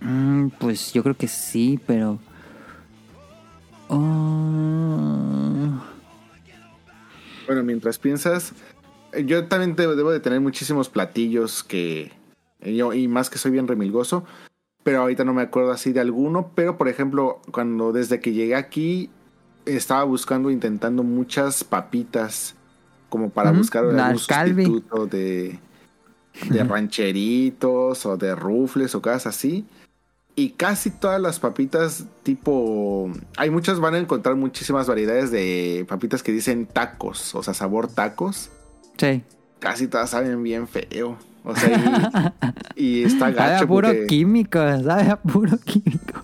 [0.00, 2.18] Mm, pues yo creo que sí, pero...
[3.88, 5.80] Oh,
[7.46, 8.52] Bueno, mientras piensas,
[9.12, 12.12] eh, yo también debo, de tener muchísimos platillos que
[12.60, 14.24] eh, yo y más que soy bien remilgoso,
[14.82, 18.56] pero ahorita no me acuerdo así de alguno, pero por ejemplo, cuando desde que llegué
[18.56, 19.10] aquí
[19.64, 22.54] estaba buscando intentando muchas papitas
[23.08, 24.64] como para Ujú, buscar las algún Calvi.
[24.64, 25.58] sustituto de
[26.50, 29.66] de rancheritos o de rufles o cosas así.
[30.36, 33.10] Y casi todas las papitas tipo...
[33.36, 37.88] Hay muchas, van a encontrar muchísimas variedades de papitas que dicen tacos, o sea, sabor
[37.88, 38.50] tacos.
[38.98, 39.22] sí.
[39.58, 41.18] Casi todas saben bien feo.
[41.42, 42.12] O sea,
[42.76, 46.22] y, y está Sabe a gacho puro porque, químico, sabe a puro químico.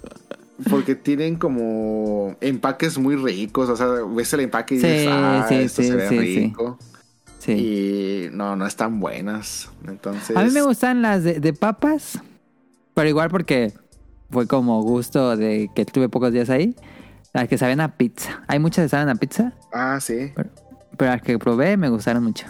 [0.70, 3.68] Porque tienen como empaques muy ricos.
[3.68, 6.18] O sea, ves el empaque y Sí, dices, ah, sí, esto sí, se ve sí,
[6.18, 6.38] sí.
[6.40, 6.78] rico.
[7.38, 7.52] Sí.
[7.52, 9.68] Y no, no están buenas.
[9.86, 10.36] Entonces...
[10.36, 12.18] A mí me gustan las de, de papas,
[12.94, 13.72] pero igual porque
[14.30, 16.74] fue como gusto de que tuve pocos días ahí.
[17.32, 18.42] Las que saben a pizza.
[18.46, 20.32] Hay muchas que saben a pizza, Ah, sí.
[20.96, 22.46] pero las que probé me gustaron mucho.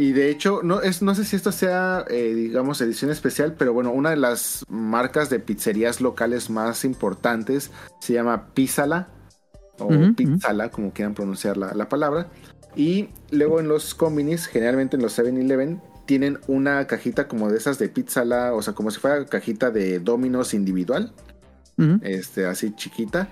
[0.00, 3.74] Y de hecho, no, es, no sé si esto sea, eh, digamos, edición especial, pero
[3.74, 7.70] bueno, una de las marcas de pizzerías locales más importantes
[8.00, 9.08] se llama Pizzala,
[9.78, 12.28] o Ujú, Pizzala, como quieran pronunciar la, la palabra.
[12.74, 17.78] Y luego en los combinis, generalmente en los 7-Eleven, tienen una cajita como de esas
[17.78, 21.12] de Pizzala, o sea, como si fuera cajita de Domino's individual,
[21.76, 22.00] Ujú.
[22.00, 23.28] este, así chiquita.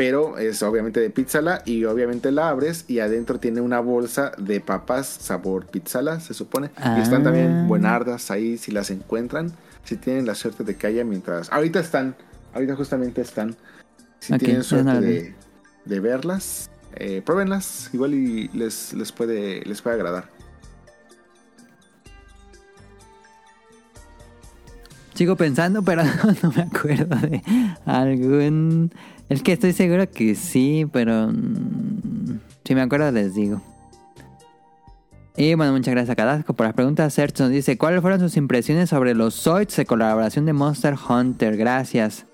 [0.00, 4.58] Pero es obviamente de pizzala y obviamente la abres y adentro tiene una bolsa de
[4.62, 6.70] papas sabor pizzala, se supone.
[6.96, 7.24] Y están Ah.
[7.24, 9.52] también buenardas ahí si las encuentran.
[9.84, 11.52] Si tienen la suerte de que haya mientras...
[11.52, 12.16] Ahorita están,
[12.54, 13.54] ahorita justamente están.
[14.20, 15.34] Si tienen suerte de,
[15.84, 17.90] de verlas, eh, pruébenlas.
[17.92, 20.30] Igual y les, les, puede, les puede agradar.
[25.12, 26.02] Sigo pensando, pero
[26.42, 27.42] no me acuerdo de
[27.84, 28.90] algún...
[29.30, 31.28] Es que estoy seguro que sí, pero...
[31.28, 33.62] mm, Si me acuerdo les digo.
[35.36, 37.14] Y bueno, muchas gracias a Cadasco por las preguntas.
[37.14, 41.56] Serge nos dice, ¿cuáles fueron sus impresiones sobre los Zoids de colaboración de Monster Hunter?
[41.56, 42.26] Gracias.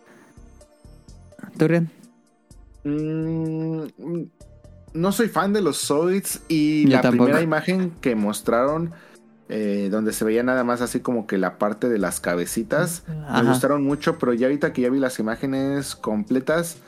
[1.57, 1.89] ¿Turrian?
[2.85, 3.85] Mm,
[4.95, 7.25] no soy fan de los Zoids y Yo la tampoco.
[7.27, 8.93] primera imagen que mostraron
[9.49, 13.43] eh, donde se veía nada más así como que la parte de las cabecitas Ajá.
[13.43, 16.79] me gustaron mucho, pero ya ahorita que ya vi las imágenes completas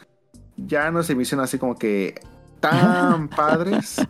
[0.56, 2.20] ya no se me hicieron así como que
[2.60, 4.04] tan padres,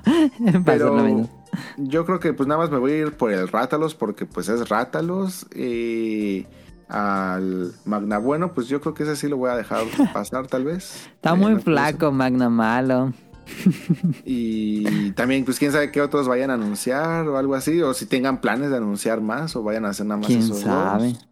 [0.65, 1.29] pero
[1.77, 4.49] yo creo que pues nada más me voy a ir por el Rátalos porque pues
[4.49, 6.47] es Rátalos y
[6.89, 10.65] al Magna Bueno pues yo creo que ese sí lo voy a dejar pasar tal
[10.65, 11.07] vez.
[11.17, 13.13] Está Eh, muy no que flaco, Magna Malo.
[14.25, 18.07] Y también, pues quién sabe qué otros vayan a anunciar o algo así, o si
[18.07, 21.09] tengan planes de anunciar más o vayan a hacer nada más ¿Quién esos sabe?
[21.13, 21.27] dos.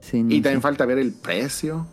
[0.00, 1.86] Sí, no Y también falta ver el precio.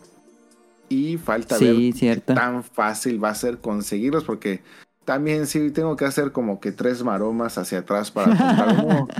[0.88, 2.34] Y falta Sí, ver qué cierto.
[2.34, 4.62] tan fácil va a ser conseguirlos, porque
[5.04, 9.08] también sí tengo que hacer como que tres maromas hacia atrás para comprar uno.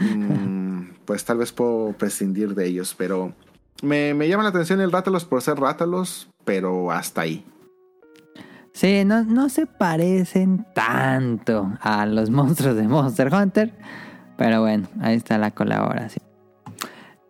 [0.00, 3.32] Mm, pues tal vez puedo prescindir de ellos, pero
[3.82, 7.44] me, me llama la atención el Rátalos por ser Rátalos, pero hasta ahí.
[8.78, 13.72] Sí, no, no se parecen tanto a los monstruos de Monster Hunter.
[14.36, 16.24] Pero bueno, ahí está la colaboración.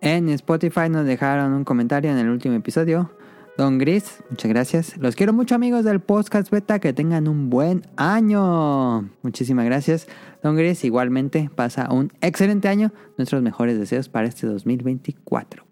[0.02, 3.10] En Spotify nos dejaron un comentario en el último episodio.
[3.56, 4.98] Don Gris, muchas gracias.
[4.98, 6.80] Los quiero mucho amigos del podcast beta.
[6.80, 9.08] Que tengan un buen año.
[9.22, 10.06] Muchísimas gracias.
[10.42, 12.92] Don Gris, igualmente pasa un excelente año.
[13.16, 15.64] Nuestros mejores deseos para este 2024.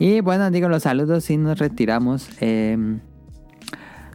[0.00, 2.28] Y bueno, digo los saludos y nos retiramos.
[2.40, 2.98] Eh,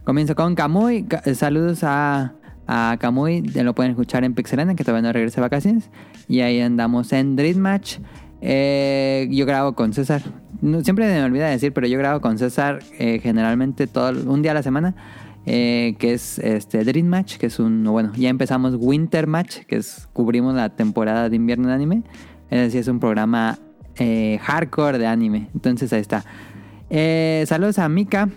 [0.08, 1.02] Comienzo con Kamui.
[1.02, 2.32] Ca- eh, Saludos a,
[2.66, 3.42] a Kamui.
[3.42, 5.90] Ya Lo pueden escuchar en Pixelana, que todavía no regresa de vacaciones.
[6.28, 7.98] Y ahí andamos en Dream Match.
[8.40, 10.22] Eh, yo grabo con César.
[10.62, 14.52] No, siempre me olvida decir, pero yo grabo con César eh, generalmente todo un día
[14.52, 14.94] a la semana.
[15.44, 20.08] que es este Dream Match, que es un, bueno, ya empezamos Winter Match, que es
[20.14, 22.02] cubrimos la temporada de invierno de anime.
[22.48, 23.58] Es decir, es un programa
[24.40, 25.50] hardcore de anime.
[25.54, 26.24] Entonces ahí está.
[27.46, 28.30] Saludos a Mika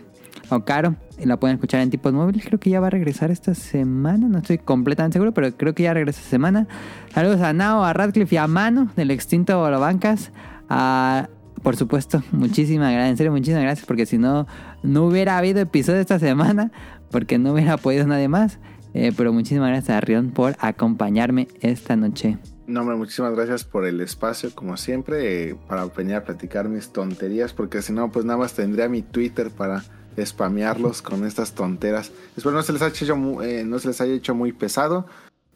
[0.49, 0.97] o Caro.
[1.23, 2.43] La pueden escuchar en tipos móviles.
[2.45, 4.27] Creo que ya va a regresar esta semana.
[4.27, 6.67] No estoy completamente seguro, pero creo que ya regresa esta semana.
[7.13, 10.31] Saludos a Nao, a Radcliffe y a Mano del extinto Bolobancas.
[10.69, 11.29] A,
[11.61, 13.11] por supuesto, muchísimas gracias.
[13.11, 13.85] En serio, muchísimas gracias.
[13.85, 14.47] Porque si no,
[14.83, 16.71] no hubiera habido episodio esta semana.
[17.11, 18.59] Porque no hubiera podido nadie más.
[18.93, 22.37] Eh, pero muchísimas gracias a Rion por acompañarme esta noche.
[22.67, 26.89] No, hombre, muchísimas gracias por el espacio, como siempre, eh, para venir a platicar mis
[26.89, 29.83] tonterías, porque si no, pues nada más tendría mi Twitter para
[30.23, 32.11] spamearlos con estas tonteras.
[32.35, 35.05] Espero no se les haya hecho, mu- eh, no se les haya hecho muy pesado.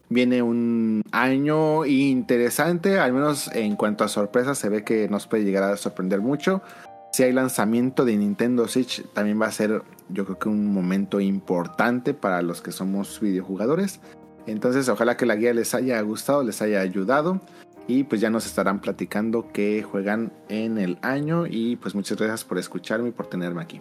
[0.08, 5.44] Viene un año interesante, al menos en cuanto a sorpresas, se ve que nos puede
[5.44, 6.62] llegar a sorprender mucho.
[7.12, 11.18] Si hay lanzamiento de Nintendo Switch, también va a ser, yo creo que un momento
[11.18, 14.00] importante para los que somos videojugadores.
[14.46, 17.40] Entonces, ojalá que la guía les haya gustado, les haya ayudado.
[17.88, 21.46] Y pues ya nos estarán platicando que juegan en el año.
[21.46, 23.80] Y pues muchas gracias por escucharme y por tenerme aquí.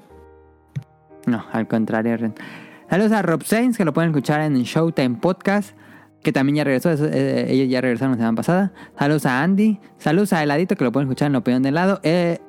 [1.26, 2.36] No, al contrario, Ren.
[2.90, 5.76] Saludos a Rob Sainz, que lo pueden escuchar en Showtime Podcast,
[6.22, 8.74] que también ya regresó, eh, ellos ya regresaron la semana pasada.
[8.98, 12.00] Saludos a Andy, saludos a Heladito, que lo pueden escuchar en La Opinión de Helado.
[12.04, 12.40] Eh,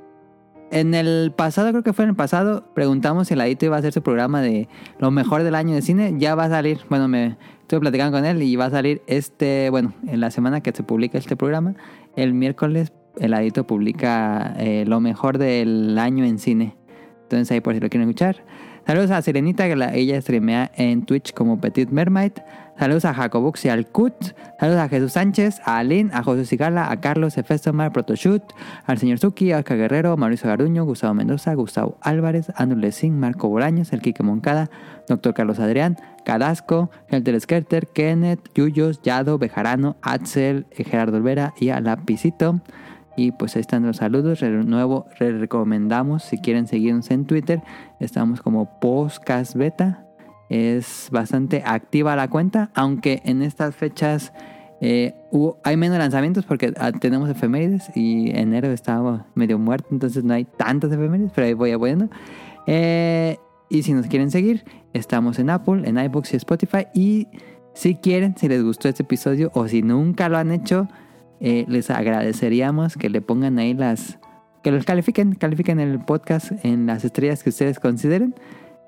[0.71, 3.93] en el pasado, creo que fue en el pasado, preguntamos si Heladito iba a hacer
[3.93, 6.15] su programa de lo mejor del año de cine.
[6.19, 9.71] Ya va a salir, bueno, me estuve platicando con él y va a salir este,
[9.71, 11.75] bueno, en la semana que se publica este programa,
[12.15, 16.77] el miércoles, Heladito publica eh, lo mejor del año en cine.
[17.23, 18.45] Entonces ahí por si lo quieren escuchar.
[18.87, 22.33] Saludos a Serenita, que la- ella streamea en Twitch como Petit Mermaid.
[22.79, 24.15] Saludos a Jacobux y al Cut.
[24.61, 28.43] Saludos a Jesús Sánchez, a Aline, a José Sigala, a Carlos Efestomar, Protoshoot,
[28.85, 33.49] al señor Suki, a Oscar Guerrero, Mauricio Garuño, Gustavo Mendoza, Gustavo Álvarez, Andrew Lessing, Marco
[33.49, 34.71] Bolaños, el Quique Moncada,
[35.09, 41.81] Doctor Carlos Adrián, Cadasco, Helter Skelter, Kenneth, Yuyos, Yado, Bejarano, Axel, Gerardo Olvera y a
[41.81, 42.61] Lapicito.
[43.17, 44.41] Y pues ahí están los saludos.
[44.41, 47.63] De nuevo, les recomendamos si quieren seguirnos en Twitter.
[48.01, 50.05] Estamos como Podcast Beta.
[50.49, 54.33] Es bastante activa la cuenta, aunque en estas fechas
[54.81, 60.23] eh, hubo- hay menos lanzamientos porque ah, tenemos efemérides y enero estaba medio muerto, entonces
[60.23, 62.09] no hay tantas efemérides, pero ahí voy apoyando.
[62.67, 63.39] Eh,
[63.71, 66.87] y si nos quieren seguir, estamos en Apple, en iBooks y Spotify.
[66.95, 67.27] Y
[67.75, 70.87] si quieren, si les gustó este episodio o si nunca lo han hecho,
[71.41, 74.19] eh, les agradeceríamos que le pongan ahí las...
[74.63, 78.35] Que los califiquen, califiquen el podcast en las estrellas que ustedes consideren.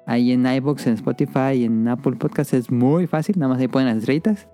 [0.07, 3.69] Ahí en iBox, en Spotify y en Apple Podcast es muy fácil, nada más ahí
[3.69, 4.49] ponen las estrellitas.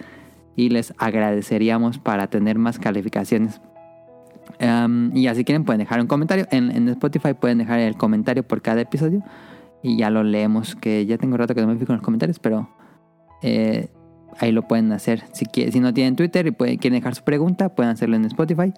[0.56, 3.60] Y les agradeceríamos para tener más calificaciones.
[4.60, 6.46] Um, y ya si quieren pueden dejar un comentario.
[6.50, 9.22] En, en Spotify pueden dejar el comentario por cada episodio.
[9.82, 12.38] Y ya lo leemos, que ya tengo rato que no me fijo en los comentarios,
[12.38, 12.68] pero
[13.42, 13.88] eh,
[14.38, 15.24] ahí lo pueden hacer.
[15.32, 18.24] Si, quie- si no tienen Twitter y pueden, quieren dejar su pregunta, pueden hacerlo en
[18.24, 18.72] Spotify.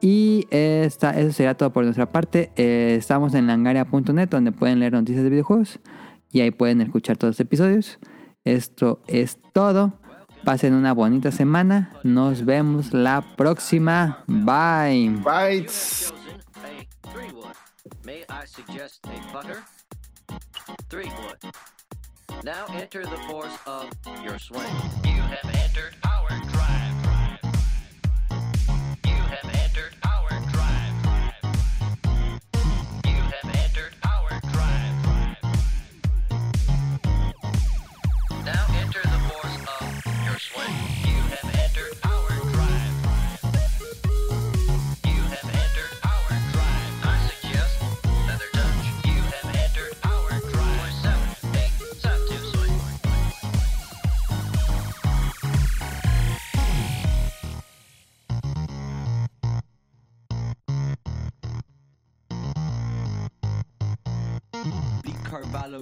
[0.00, 2.50] Y esta- eso sería todo por nuestra parte.
[2.56, 5.80] Eh, estamos en langaria.net donde pueden leer noticias de videojuegos
[6.30, 7.98] y ahí pueden escuchar todos los episodios.
[8.44, 9.94] Esto es todo.
[10.44, 11.90] Pasen una bonita semana.
[12.04, 14.22] Nos vemos la próxima.
[14.28, 15.18] Bye.
[17.02, 17.54] Three wood.
[18.04, 19.56] May I suggest a butter?
[20.88, 21.52] Three wood.
[22.44, 23.90] Now enter the force of
[24.22, 24.62] your swing.
[25.04, 26.77] You have entered our drive.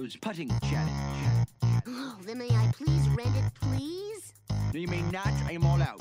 [0.07, 1.43] Carvalho's putting challenge.
[1.89, 4.33] Oh, then may I please rent it, please?
[4.73, 5.31] No, you may not.
[5.45, 5.99] I am all out.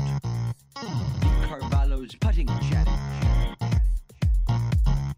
[1.20, 3.56] Big Carvalho's putting challenge.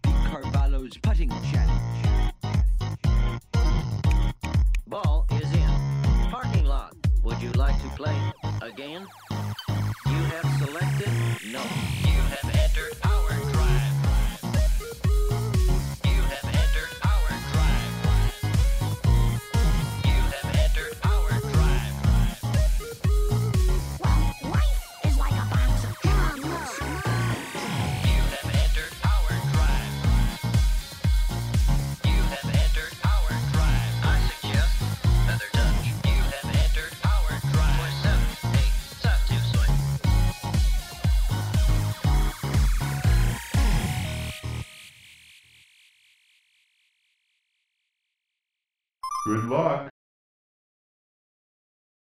[0.03, 2.33] Big Carvalho's putting challenge.
[4.87, 6.31] Ball is in.
[6.31, 6.95] Parking lot.
[7.23, 8.17] Would you like to play
[8.63, 9.07] again?
[10.07, 11.11] You have selected
[11.53, 12.08] no.